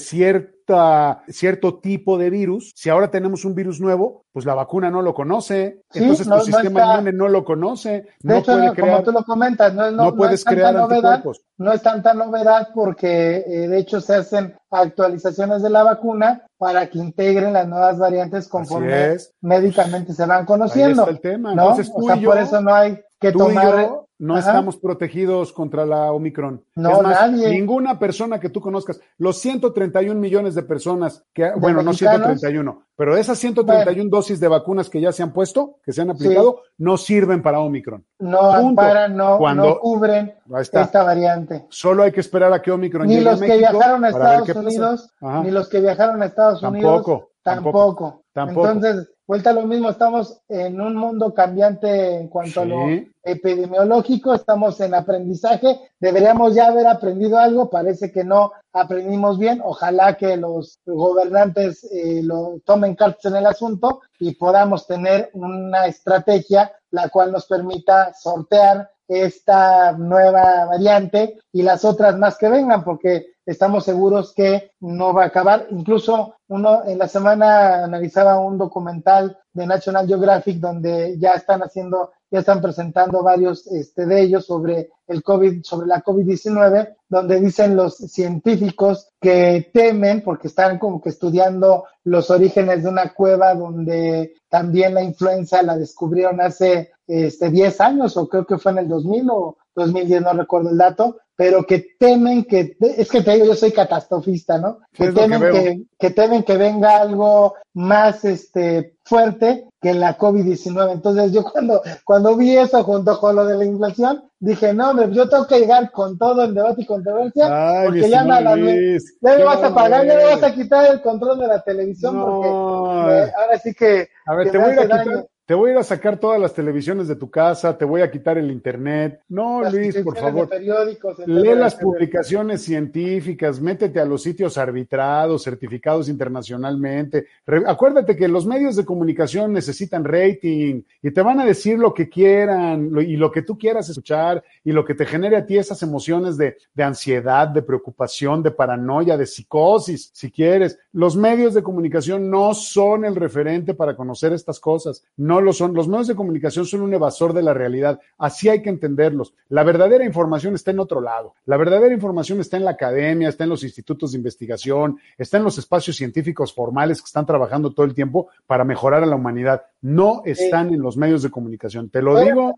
cierta, 0.76 1.24
cierto 1.28 1.80
tipo 1.80 2.18
de 2.18 2.30
virus, 2.30 2.72
si 2.76 2.90
ahora 2.90 3.10
tenemos 3.10 3.46
un 3.46 3.54
virus 3.56 3.80
nuevo, 3.80 4.24
pues 4.32 4.46
la 4.46 4.54
vacuna 4.56 4.90
no 4.90 5.02
lo 5.02 5.14
conoce, 5.14 5.82
Sí, 5.92 6.00
entonces 6.00 6.28
no- 6.28 6.36
tu 6.36 6.40
no 6.40 6.46
sistema 6.46 6.80
está- 6.82 6.94
inmune 6.96 7.14
no 7.14 7.28
lo 7.30 7.44
conoce, 7.46 8.08
no 8.24 8.36
hecho, 8.36 8.46
puede 8.54 8.60
no, 8.66 8.74
como 8.74 8.76
crear, 8.76 9.04
tú 9.04 9.12
lo 9.12 9.24
comentas, 9.24 9.74
no, 9.74 9.86
es- 9.86 9.94
no, 9.94 10.16
puedes 10.16 10.44
crear 10.44 10.74
novedad, 10.74 11.14
anticuerpos. 11.14 11.46
no 11.58 11.72
es 11.72 11.82
tanta 11.82 12.14
novedad 12.14 12.70
porque 12.74 13.38
eh, 13.48 13.68
de 13.68 13.78
hecho 13.78 14.02
se 14.02 14.16
hacen 14.16 14.56
actualizaciones 14.72 15.62
de 15.62 15.70
la 15.70 15.84
vacuna 15.84 16.46
para 16.58 16.88
que 16.88 16.98
integren 17.00 17.54
las 17.54 17.68
nuevas 17.68 17.98
variantes 17.98 18.48
conforme 18.48 19.18
médicamente 19.42 20.14
se 20.14 20.26
van 20.26 20.40
Ahí 20.42 20.46
conociendo. 20.46 21.02
está 21.04 21.12
el 21.12 21.20
tema. 21.22 21.52
Entonces 21.52 21.90
o 21.94 22.00
tú 22.00 22.08
sea, 22.08 22.16
y 22.16 22.22
yo, 22.22 22.30
por 22.30 22.40
eso 22.40 22.62
no 22.62 22.74
hay 22.74 23.00
que 23.20 23.32
tomar. 23.32 23.90
No 24.18 24.36
Ajá. 24.36 24.48
estamos 24.50 24.78
protegidos 24.78 25.52
contra 25.52 25.86
la 25.86 26.12
Omicron. 26.12 26.64
No, 26.76 26.90
es 26.98 27.02
más, 27.02 27.32
nadie. 27.32 27.50
ninguna 27.50 28.00
persona 28.00 28.40
que 28.40 28.50
tú 28.50 28.62
conozcas, 28.62 29.00
los 29.18 29.38
131 29.40 30.20
millones 30.20 30.56
de 30.56 30.64
personas 30.64 31.24
que, 31.34 31.52
bueno, 31.58 31.82
no 31.82 31.92
mexicanos? 31.92 32.40
131, 32.40 32.84
pero 32.96 33.18
esas 33.18 33.38
131 33.38 34.10
dosis 34.10 34.40
de 34.40 34.48
vacunas 34.48 34.90
que 34.90 35.02
ya 35.02 35.12
se 35.12 35.22
han 35.24 35.34
puesto, 35.34 35.80
que 35.84 35.92
se 35.92 36.02
han 36.02 36.12
aplicado, 36.12 36.62
no 36.78 36.98
sirven 36.98 37.42
para 37.42 37.60
Omicron. 37.60 38.06
no 38.20 38.40
Punto. 38.40 38.58
amparan, 38.82 39.18
no, 39.18 39.38
Cuando- 39.38 39.64
no 39.66 39.80
cubren 39.80 40.34
esta 40.62 41.04
variante. 41.04 41.66
Solo 41.70 42.04
hay 42.04 42.12
que 42.12 42.22
esperar 42.22 42.54
a 42.54 42.62
que 42.62 42.72
Omicron 42.72 43.08
Ni 43.08 43.16
llegue 43.16 43.26
los 43.32 43.42
a 43.42 43.46
que 43.46 43.58
viajaron 43.58 44.06
a 44.06 44.10
Estados. 44.10 44.50
Unidos, 44.56 45.10
ni 45.44 45.52
los 45.52 45.68
que 45.70 45.82
viajaron 45.82 46.22
a 46.22 46.26
Estados 46.26 46.64
Unidos, 46.64 47.04
tampoco. 47.44 48.24
tampoco. 48.34 48.70
Entonces, 48.72 49.12
vuelta 49.28 49.50
a 49.50 49.54
lo 49.54 49.64
mismo, 49.64 49.90
estamos 49.90 50.42
en 50.48 50.80
un 50.80 50.96
mundo 50.96 51.34
cambiante 51.34 52.20
en 52.20 52.28
cuanto 52.28 52.62
a 52.62 52.66
lo 52.66 52.86
epidemiológico, 53.24 54.36
estamos 54.36 54.80
en 54.82 54.94
aprendizaje, 54.94 55.80
deberíamos 56.00 56.54
ya 56.54 56.68
haber 56.68 56.86
aprendido 56.86 57.40
algo, 57.40 57.70
parece 57.70 58.12
que 58.12 58.24
no 58.24 58.52
aprendimos 58.72 59.40
bien, 59.40 59.62
ojalá 59.64 60.16
que 60.16 60.38
los 60.38 60.80
gobernantes 60.86 61.84
eh, 61.92 62.22
lo 62.24 62.60
tomen 62.66 62.96
cartas 62.96 63.26
en 63.26 63.38
el 63.38 63.48
asunto 63.48 64.02
y 64.20 64.36
podamos 64.36 64.86
tener 64.86 65.32
una 65.34 65.88
estrategia 65.88 66.72
la 66.92 67.10
cual 67.10 67.32
nos 67.32 67.46
permita 67.46 68.14
sortear 68.14 68.90
esta 69.08 69.92
nueva 69.94 70.66
variante 70.66 71.40
y 71.52 71.62
las 71.62 71.86
otras 71.86 72.18
más 72.18 72.38
que 72.38 72.50
vengan, 72.50 72.84
porque 72.84 73.35
estamos 73.46 73.86
seguros 73.86 74.34
que 74.34 74.72
no 74.80 75.14
va 75.14 75.24
a 75.24 75.28
acabar. 75.28 75.68
Incluso 75.70 76.36
uno 76.48 76.84
en 76.86 76.98
la 76.98 77.08
semana 77.08 77.84
analizaba 77.84 78.40
un 78.40 78.58
documental 78.58 79.38
de 79.54 79.66
National 79.66 80.08
Geographic 80.08 80.60
donde 80.60 81.18
ya 81.18 81.34
están 81.34 81.62
haciendo, 81.62 82.12
ya 82.30 82.40
están 82.40 82.62
presentando 82.62 83.24
varios 83.24 83.68
este, 83.68 84.06
de 84.06 84.22
ellos 84.22 84.46
sobre 84.46 84.90
el 85.08 85.24
COVID, 85.24 85.64
sobre 85.64 85.88
la 85.88 86.04
COVID-19, 86.04 86.96
donde 87.08 87.40
dicen 87.40 87.76
los 87.76 87.98
científicos 87.98 89.10
que 89.20 89.70
temen, 89.74 90.22
porque 90.24 90.48
están 90.48 90.78
como 90.78 91.02
que 91.02 91.10
estudiando 91.10 91.86
los 92.04 92.30
orígenes 92.30 92.84
de 92.84 92.90
una 92.90 93.14
cueva 93.14 93.54
donde 93.54 94.34
también 94.50 94.94
la 94.94 95.04
influenza 95.04 95.62
la 95.62 95.78
descubrieron 95.78 96.42
hace 96.42 96.92
este 97.08 97.50
10 97.50 97.82
años 97.82 98.18
o 98.18 98.28
creo 98.28 98.46
que 98.46 98.58
fue 98.58 98.72
en 98.72 98.80
el 98.80 98.88
2000 98.90 99.30
o 99.30 99.58
2010, 99.76 100.22
no 100.22 100.34
recuerdo 100.34 100.70
el 100.70 100.78
dato, 100.78 101.18
pero 101.36 101.66
que 101.66 101.86
temen 102.00 102.46
que, 102.46 102.78
es 102.98 103.10
que 103.10 103.22
te 103.22 103.32
digo, 103.34 103.46
yo 103.46 103.56
soy 103.56 103.72
catastrofista, 103.72 104.58
¿no? 104.58 104.80
Que 104.94 105.12
temen 105.12 105.42
que, 105.42 105.82
que 106.00 106.10
temen 106.12 106.44
que 106.44 106.58
venga 106.58 106.98
algo 106.98 107.56
más 107.74 108.24
este 108.24 108.96
fuerte 109.04 109.68
que 109.82 109.94
la 109.94 110.18
COVID-19. 110.18 110.94
Entonces 110.94 111.32
yo 111.32 111.44
cuando, 111.44 111.82
cuando 112.06 112.36
vi 112.38 112.56
eso 112.58 112.84
junto 112.84 113.20
con 113.20 113.36
lo 113.36 113.46
de 113.46 113.58
la 113.58 113.66
inflación, 113.66 114.24
dije, 114.40 114.74
no, 114.74 114.92
hombre, 114.92 115.12
yo 115.12 115.28
tengo 115.30 115.46
que 115.46 115.60
llegar 115.60 115.92
con 115.92 116.18
todo 116.18 116.44
en 116.44 116.56
debate 116.56 116.82
y 116.84 116.86
controversia, 116.86 117.48
Ay, 117.82 117.86
porque 117.88 118.10
ya 118.10 118.24
me- 118.24 118.56
Luis, 118.56 119.18
ya 119.22 119.38
me 119.38 119.44
vas 119.44 119.62
a 119.62 119.74
pagar, 119.74 120.06
ya 120.08 120.16
me 120.16 120.26
vas 120.26 120.44
a 120.44 120.54
quitar 120.54 120.92
el 120.92 121.02
control 121.02 121.40
de 121.40 121.48
la 121.48 121.62
televisión, 121.62 122.16
No. 122.16 122.26
porque 122.26 122.48
eh, 122.48 123.32
ahora 123.38 123.60
sí 123.60 123.74
que, 123.74 124.08
A 124.26 124.36
ver, 124.36 124.46
que 124.46 124.52
te 124.52 124.58
voy, 124.58 124.72
a 124.72 124.82
quitar, 124.82 125.06
daño. 125.06 125.26
Te 125.46 125.54
voy 125.54 125.70
a 125.70 125.74
ir 125.74 125.80
a 125.80 125.84
sacar 125.84 126.20
todas 126.20 126.40
las 126.40 126.54
televisiones 126.54 127.08
de 127.08 127.16
tu 127.16 127.30
casa, 127.30 127.78
te 127.78 127.86
voy 127.86 128.02
a 128.02 128.10
quitar 128.10 128.38
el 128.38 128.50
internet. 128.52 129.22
No, 129.30 129.62
Las 129.62 129.74
Luis, 129.74 129.96
por 130.00 130.18
favor. 130.18 130.50
periódicos, 130.50 131.20
Lee 131.28 131.54
las 131.56 131.74
etcétera. 131.74 131.80
publicaciones 131.82 132.62
científicas, 132.64 133.60
métete 133.62 134.00
a 134.00 134.06
los 134.06 134.24
sitios 134.24 134.58
arbitrados, 134.58 135.44
certificados 135.44 136.10
internacionalmente. 136.10 137.28
Re- 137.46 137.64
acuérdate 137.68 138.16
que 138.16 138.28
los 138.28 138.46
medios 138.46 138.76
de 138.76 138.86
comunicación 138.86 139.54
necesitan 139.54 140.04
rating 140.04 140.82
y 141.02 141.12
te 141.12 141.22
van 141.22 141.40
a 141.40 141.46
decir 141.46 141.78
lo 141.78 141.94
que 141.94 142.10
quieran 142.10 142.92
lo- 142.92 143.02
y 143.02 143.16
lo 143.18 143.32
que 143.32 143.42
tú 143.42 143.58
quieras 143.58 143.88
escuchar 143.90 144.44
y 144.64 144.72
lo 144.72 144.84
que 144.86 144.96
te 144.96 145.06
genere 145.06 145.38
a 145.38 145.46
ti 145.46 145.58
esas 145.58 145.82
emociones 145.84 146.38
de, 146.38 146.58
de 146.74 146.84
ansiedad, 146.84 147.48
de 147.48 147.62
preocupación, 147.62 148.42
de 148.42 148.52
paranoia, 148.52 149.18
de 149.18 149.26
psicosis, 149.26 150.10
si 150.14 150.32
quieres. 150.32 150.78
Los 150.94 151.16
medios 151.16 151.54
de 151.54 151.64
comunicación 151.64 152.30
no 152.30 152.54
son 152.54 153.06
el 153.06 153.16
referente 153.16 153.74
para 153.74 153.96
conocer 153.96 154.34
estas 154.34 154.60
cosas, 154.60 155.04
no 155.18 155.35
lo 155.42 155.54
son. 155.54 155.74
Los 155.74 155.88
medios 155.88 156.08
de 156.08 156.16
comunicación 156.16 156.66
son 156.66 156.82
un 156.82 156.94
evasor 156.94 157.34
de 157.34 157.42
la 157.44 157.54
realidad, 157.54 158.00
así 158.18 158.50
hay 158.50 158.62
que 158.62 158.70
entenderlos. 158.70 159.34
La 159.50 159.64
verdadera 159.64 160.06
información 160.06 160.56
está 160.56 160.72
en 160.72 160.80
otro 160.80 161.02
lado. 161.02 161.34
La 161.46 161.58
verdadera 161.58 161.94
información 161.94 162.40
está 162.40 162.58
en 162.58 162.66
la 162.66 162.72
academia, 162.72 163.30
está 163.30 163.44
en 163.44 163.50
los 163.52 163.64
institutos 163.64 164.12
de 164.12 164.18
investigación, 164.18 164.98
está 165.18 165.38
en 165.38 165.44
los 165.44 165.58
espacios 165.58 165.96
científicos 165.96 166.54
formales 166.54 167.02
que 167.02 167.06
están 167.08 167.26
trabajando 167.26 167.72
todo 167.74 167.86
el 167.86 167.94
tiempo 167.94 168.28
para 168.48 168.64
mejorar 168.64 169.04
a 169.04 169.06
la 169.06 169.16
humanidad. 169.16 169.64
No 169.82 170.22
están 170.26 170.74
en 170.74 170.82
los 170.82 170.98
medios 170.98 171.22
de 171.24 171.30
comunicación. 171.30 171.90
Te 171.90 172.02
lo 172.02 172.16
digo 172.26 172.56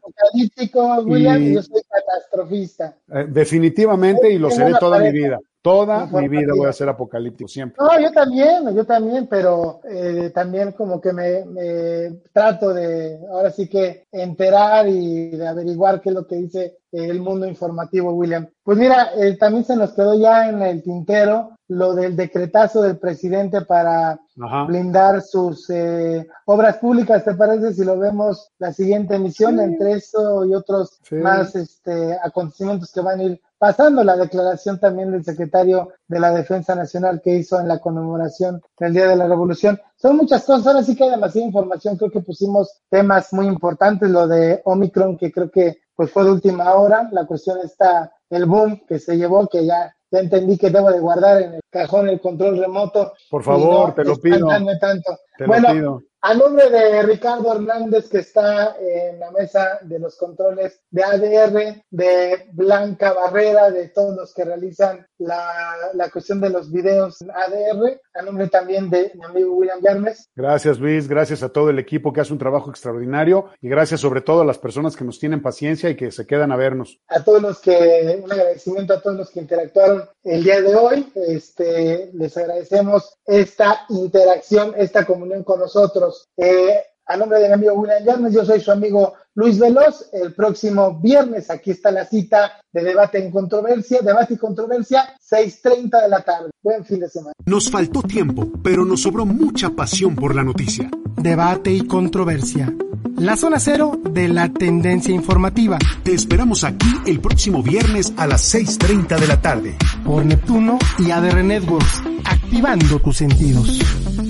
William, 1.06 1.42
y- 1.42 1.46
y 1.52 1.54
yo 1.56 1.62
soy 1.62 1.82
catastrofista. 2.08 2.96
eh, 3.14 3.26
definitivamente 3.28 4.32
y 4.32 4.38
lo 4.38 4.50
seré 4.50 4.74
toda 4.80 5.00
mi 5.00 5.12
vida. 5.12 5.40
Toda 5.62 6.06
mi 6.06 6.30
vida 6.30 6.54
voy 6.56 6.70
a 6.70 6.72
ser 6.72 6.88
apocalíptico 6.88 7.48
siempre. 7.50 7.78
No, 7.78 8.00
yo 8.00 8.10
también, 8.14 8.74
yo 8.74 8.86
también, 8.86 9.28
pero 9.28 9.82
eh, 9.84 10.32
también 10.34 10.72
como 10.72 11.02
que 11.02 11.12
me, 11.12 11.44
me 11.44 12.22
trato 12.32 12.74
de, 12.74 13.20
ahora 13.30 13.52
sí 13.52 13.68
que 13.68 14.06
enterar 14.12 14.88
y 14.88 15.32
de 15.32 15.46
averiguar 15.46 16.00
qué 16.00 16.10
es 16.10 16.16
lo 16.16 16.26
que 16.26 16.36
dice 16.38 16.78
el 16.92 17.20
mundo 17.20 17.46
informativo, 17.46 18.14
William. 18.14 18.48
Pues 18.64 18.78
mira, 18.78 19.10
eh, 19.18 19.36
también 19.36 19.66
se 19.66 19.76
nos 19.76 19.92
quedó 19.92 20.18
ya 20.18 20.48
en 20.48 20.62
el 20.62 20.82
tintero 20.82 21.58
lo 21.68 21.94
del 21.94 22.16
decretazo 22.16 22.82
del 22.82 22.98
presidente 22.98 23.62
para 23.62 24.22
Ajá. 24.42 24.66
blindar 24.66 25.22
sus 25.22 25.70
eh, 25.70 26.28
obras 26.46 26.78
públicas. 26.78 27.24
¿Te 27.24 27.34
parece 27.34 27.74
si 27.74 27.84
lo 27.84 27.98
vemos 27.98 28.52
la 28.60 28.72
siguiente 28.74 29.16
emisión 29.16 29.60
entre 29.60 29.94
eso 29.94 30.46
y 30.46 30.54
otros 30.54 31.00
Sí. 31.04 31.16
más 31.16 31.56
este, 31.56 32.18
acontecimientos 32.24 32.92
que 32.92 33.02
van 33.02 33.20
a 33.20 33.24
ir 33.24 33.42
pasando? 33.58 34.04
La 34.04 34.16
declaración 34.16 34.80
también 34.80 35.12
del 35.12 35.24
secretario 35.24 35.90
de 36.08 36.20
la 36.20 36.32
Defensa 36.32 36.76
Nacional 36.76 37.22
que 37.24 37.36
hizo 37.36 37.60
en 37.60 37.68
la 37.68 37.80
conmemoración 37.80 38.62
del 38.80 38.94
Día 38.94 39.08
de 39.08 39.16
la 39.16 39.28
Revolución. 39.28 39.80
Son 39.96 40.16
muchas 40.18 40.44
cosas, 40.44 40.68
ahora 40.68 40.84
sí 40.84 40.96
que 40.96 41.06
hay 41.06 41.12
demasiada 41.12 41.48
información. 41.48 41.98
Creo 41.98 42.12
que 42.12 42.22
pusimos 42.22 42.82
temas 42.90 43.34
muy 43.34 43.48
importantes, 43.48 44.10
lo 44.10 44.28
de 44.28 44.62
Omicron, 44.66 45.18
que 45.18 45.32
creo 45.32 45.50
que 45.50 45.80
pues 45.96 46.12
fue 46.12 46.24
de 46.24 46.32
última 46.32 46.74
hora. 46.76 47.10
La 47.12 47.26
cuestión 47.26 47.58
está 47.64 48.12
el 48.30 48.46
boom 48.46 48.82
que 48.88 49.00
se 49.00 49.18
llevó, 49.18 49.48
que 49.48 49.66
ya 49.66 49.94
ya 50.10 50.20
entendí 50.20 50.58
que 50.58 50.70
debo 50.70 50.90
de 50.90 51.02
guardar 51.02 51.42
en 51.42 51.54
el 51.56 51.62
cajón 51.78 52.10
el 52.10 52.20
control 52.20 52.58
remoto. 52.58 53.14
Por 53.30 53.44
favor, 53.44 53.90
no 53.90 53.94
te 53.94 54.04
lo 54.04 54.18
pido. 54.18 54.36
espantarme 54.36 54.78
tanto. 54.80 55.18
Te 55.38 55.44
lo 55.44 55.48
bueno, 55.50 55.72
pido. 55.72 56.02
a 56.22 56.34
nombre 56.34 56.70
de 56.70 57.04
Ricardo 57.04 57.54
Hernández, 57.54 58.10
que 58.10 58.20
está 58.20 58.76
en 58.80 59.20
la 59.20 59.32
mesa 59.32 59.80
de 59.84 60.00
los 60.00 60.18
controles 60.18 60.82
de 60.90 61.04
ADR, 61.04 61.84
de 61.92 62.50
Blanca 62.54 63.14
Barrera, 63.14 63.70
de 63.70 63.90
todos 63.90 64.16
los 64.16 64.34
que 64.34 64.46
realizan 64.46 65.06
la, 65.20 65.76
la 65.94 66.10
cuestión 66.10 66.42
de 66.42 66.50
los 66.50 66.72
videos 66.72 67.22
en 67.22 67.32
ADR, 67.32 68.02
a 68.16 68.22
nombre 68.24 68.48
también 68.48 68.90
de 68.90 69.12
mi 69.16 69.26
amigo 69.26 69.54
William 69.54 69.80
Yarmes. 69.82 70.30
Gracias 70.36 70.80
Luis, 70.80 71.08
gracias 71.08 71.44
a 71.44 71.50
todo 71.50 71.70
el 71.70 71.80
equipo 71.80 72.12
que 72.12 72.22
hace 72.22 72.34
un 72.34 72.40
trabajo 72.40 72.70
extraordinario 72.72 73.50
y 73.62 73.70
gracias 73.70 74.02
sobre 74.02 74.22
todo 74.22 74.42
a 74.42 74.46
las 74.46 74.58
personas 74.58 74.96
que 74.96 75.06
nos 75.06 75.20
tienen 75.20 75.42
paciencia 75.42 75.90
y 75.90 75.96
que 75.96 76.12
se 76.12 76.26
quedan 76.26 76.52
a 76.52 76.56
vernos. 76.56 77.00
a 77.08 77.24
todos 77.24 77.42
los 77.42 77.60
que, 77.60 78.20
un 78.24 78.32
agradecimiento 78.32 78.94
a 78.94 79.02
todos 79.02 79.18
los 79.18 79.30
que 79.30 79.40
interactuaron 79.40 80.04
el 80.28 80.44
día 80.44 80.62
de 80.62 80.76
hoy. 80.76 81.08
Este, 81.16 82.12
les 82.14 82.36
agradecemos 82.38 83.14
esta 83.26 83.86
interacción, 83.90 84.74
esta 84.78 85.06
comunión 85.06 85.44
con 85.44 85.60
nosotros. 85.60 86.28
Eh, 86.38 86.80
a 87.06 87.16
nombre 87.16 87.40
de 87.40 87.48
mi 87.48 87.54
amigo 87.54 87.74
William 87.74 88.04
Llanes, 88.04 88.34
yo 88.34 88.44
soy 88.44 88.60
su 88.60 88.70
amigo 88.70 89.14
Luis 89.34 89.58
Veloz. 89.58 90.10
El 90.12 90.34
próximo 90.34 91.00
viernes, 91.00 91.50
aquí 91.50 91.72
está 91.72 91.90
la 91.90 92.06
cita 92.06 92.60
de 92.74 92.84
debate 92.84 93.18
en 93.18 93.32
controversia, 93.32 94.02
debate 94.02 94.34
y 94.34 94.38
controversia, 94.38 95.16
6.30 95.32 96.02
de 96.02 96.10
la 96.10 96.22
tarde. 96.22 96.50
Buen 96.62 96.84
fin 96.84 97.00
de 97.00 97.10
semana. 97.10 97.34
Nos 97.46 97.72
faltó 97.72 98.02
tiempo, 98.02 98.50
pero 98.62 98.84
nos 98.84 99.04
sobró 99.04 99.26
mucha 99.26 99.70
pasión 99.70 100.16
por 100.16 100.36
la 100.36 100.44
noticia. 100.44 100.90
Debate 101.16 101.72
y 101.72 101.88
controversia. 101.88 102.74
La 103.18 103.36
zona 103.36 103.60
cero 103.60 104.00
de 104.12 104.28
la 104.28 104.48
tendencia 104.50 105.12
informativa. 105.12 105.80
Te 106.04 106.14
esperamos 106.14 106.64
aquí 106.64 106.88
el 107.08 107.20
próximo 107.20 107.64
viernes 107.64 108.14
a 108.16 108.28
las 108.28 108.54
6.30 108.54 109.20
de 109.20 109.28
la 109.28 109.42
tarde. 109.42 109.76
Por 110.06 110.24
Neptuno 110.24 110.78
y 111.00 111.10
ADR 111.10 111.44
Networks. 111.44 112.04
Activando 112.24 113.00
tus 113.00 113.18
sentidos. 113.18 113.80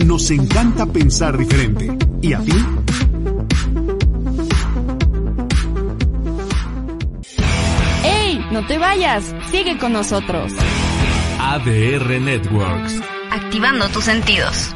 Nos 0.06 0.32
encanta 0.32 0.86
pensar 0.86 1.38
diferente. 1.38 1.98
¿Y 2.22 2.32
a 2.32 2.40
ti? 2.40 2.54
¡Ey! 8.06 8.46
No 8.52 8.66
te 8.68 8.78
vayas. 8.78 9.36
Sigue 9.52 9.78
con 9.78 9.92
nosotros. 9.92 10.54
ADR 11.42 12.22
Networks. 12.22 13.02
Activando 13.32 13.90
tus 13.90 14.06
sentidos. 14.06 14.74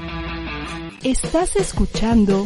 Estás 1.01 1.55
escuchando 1.55 2.45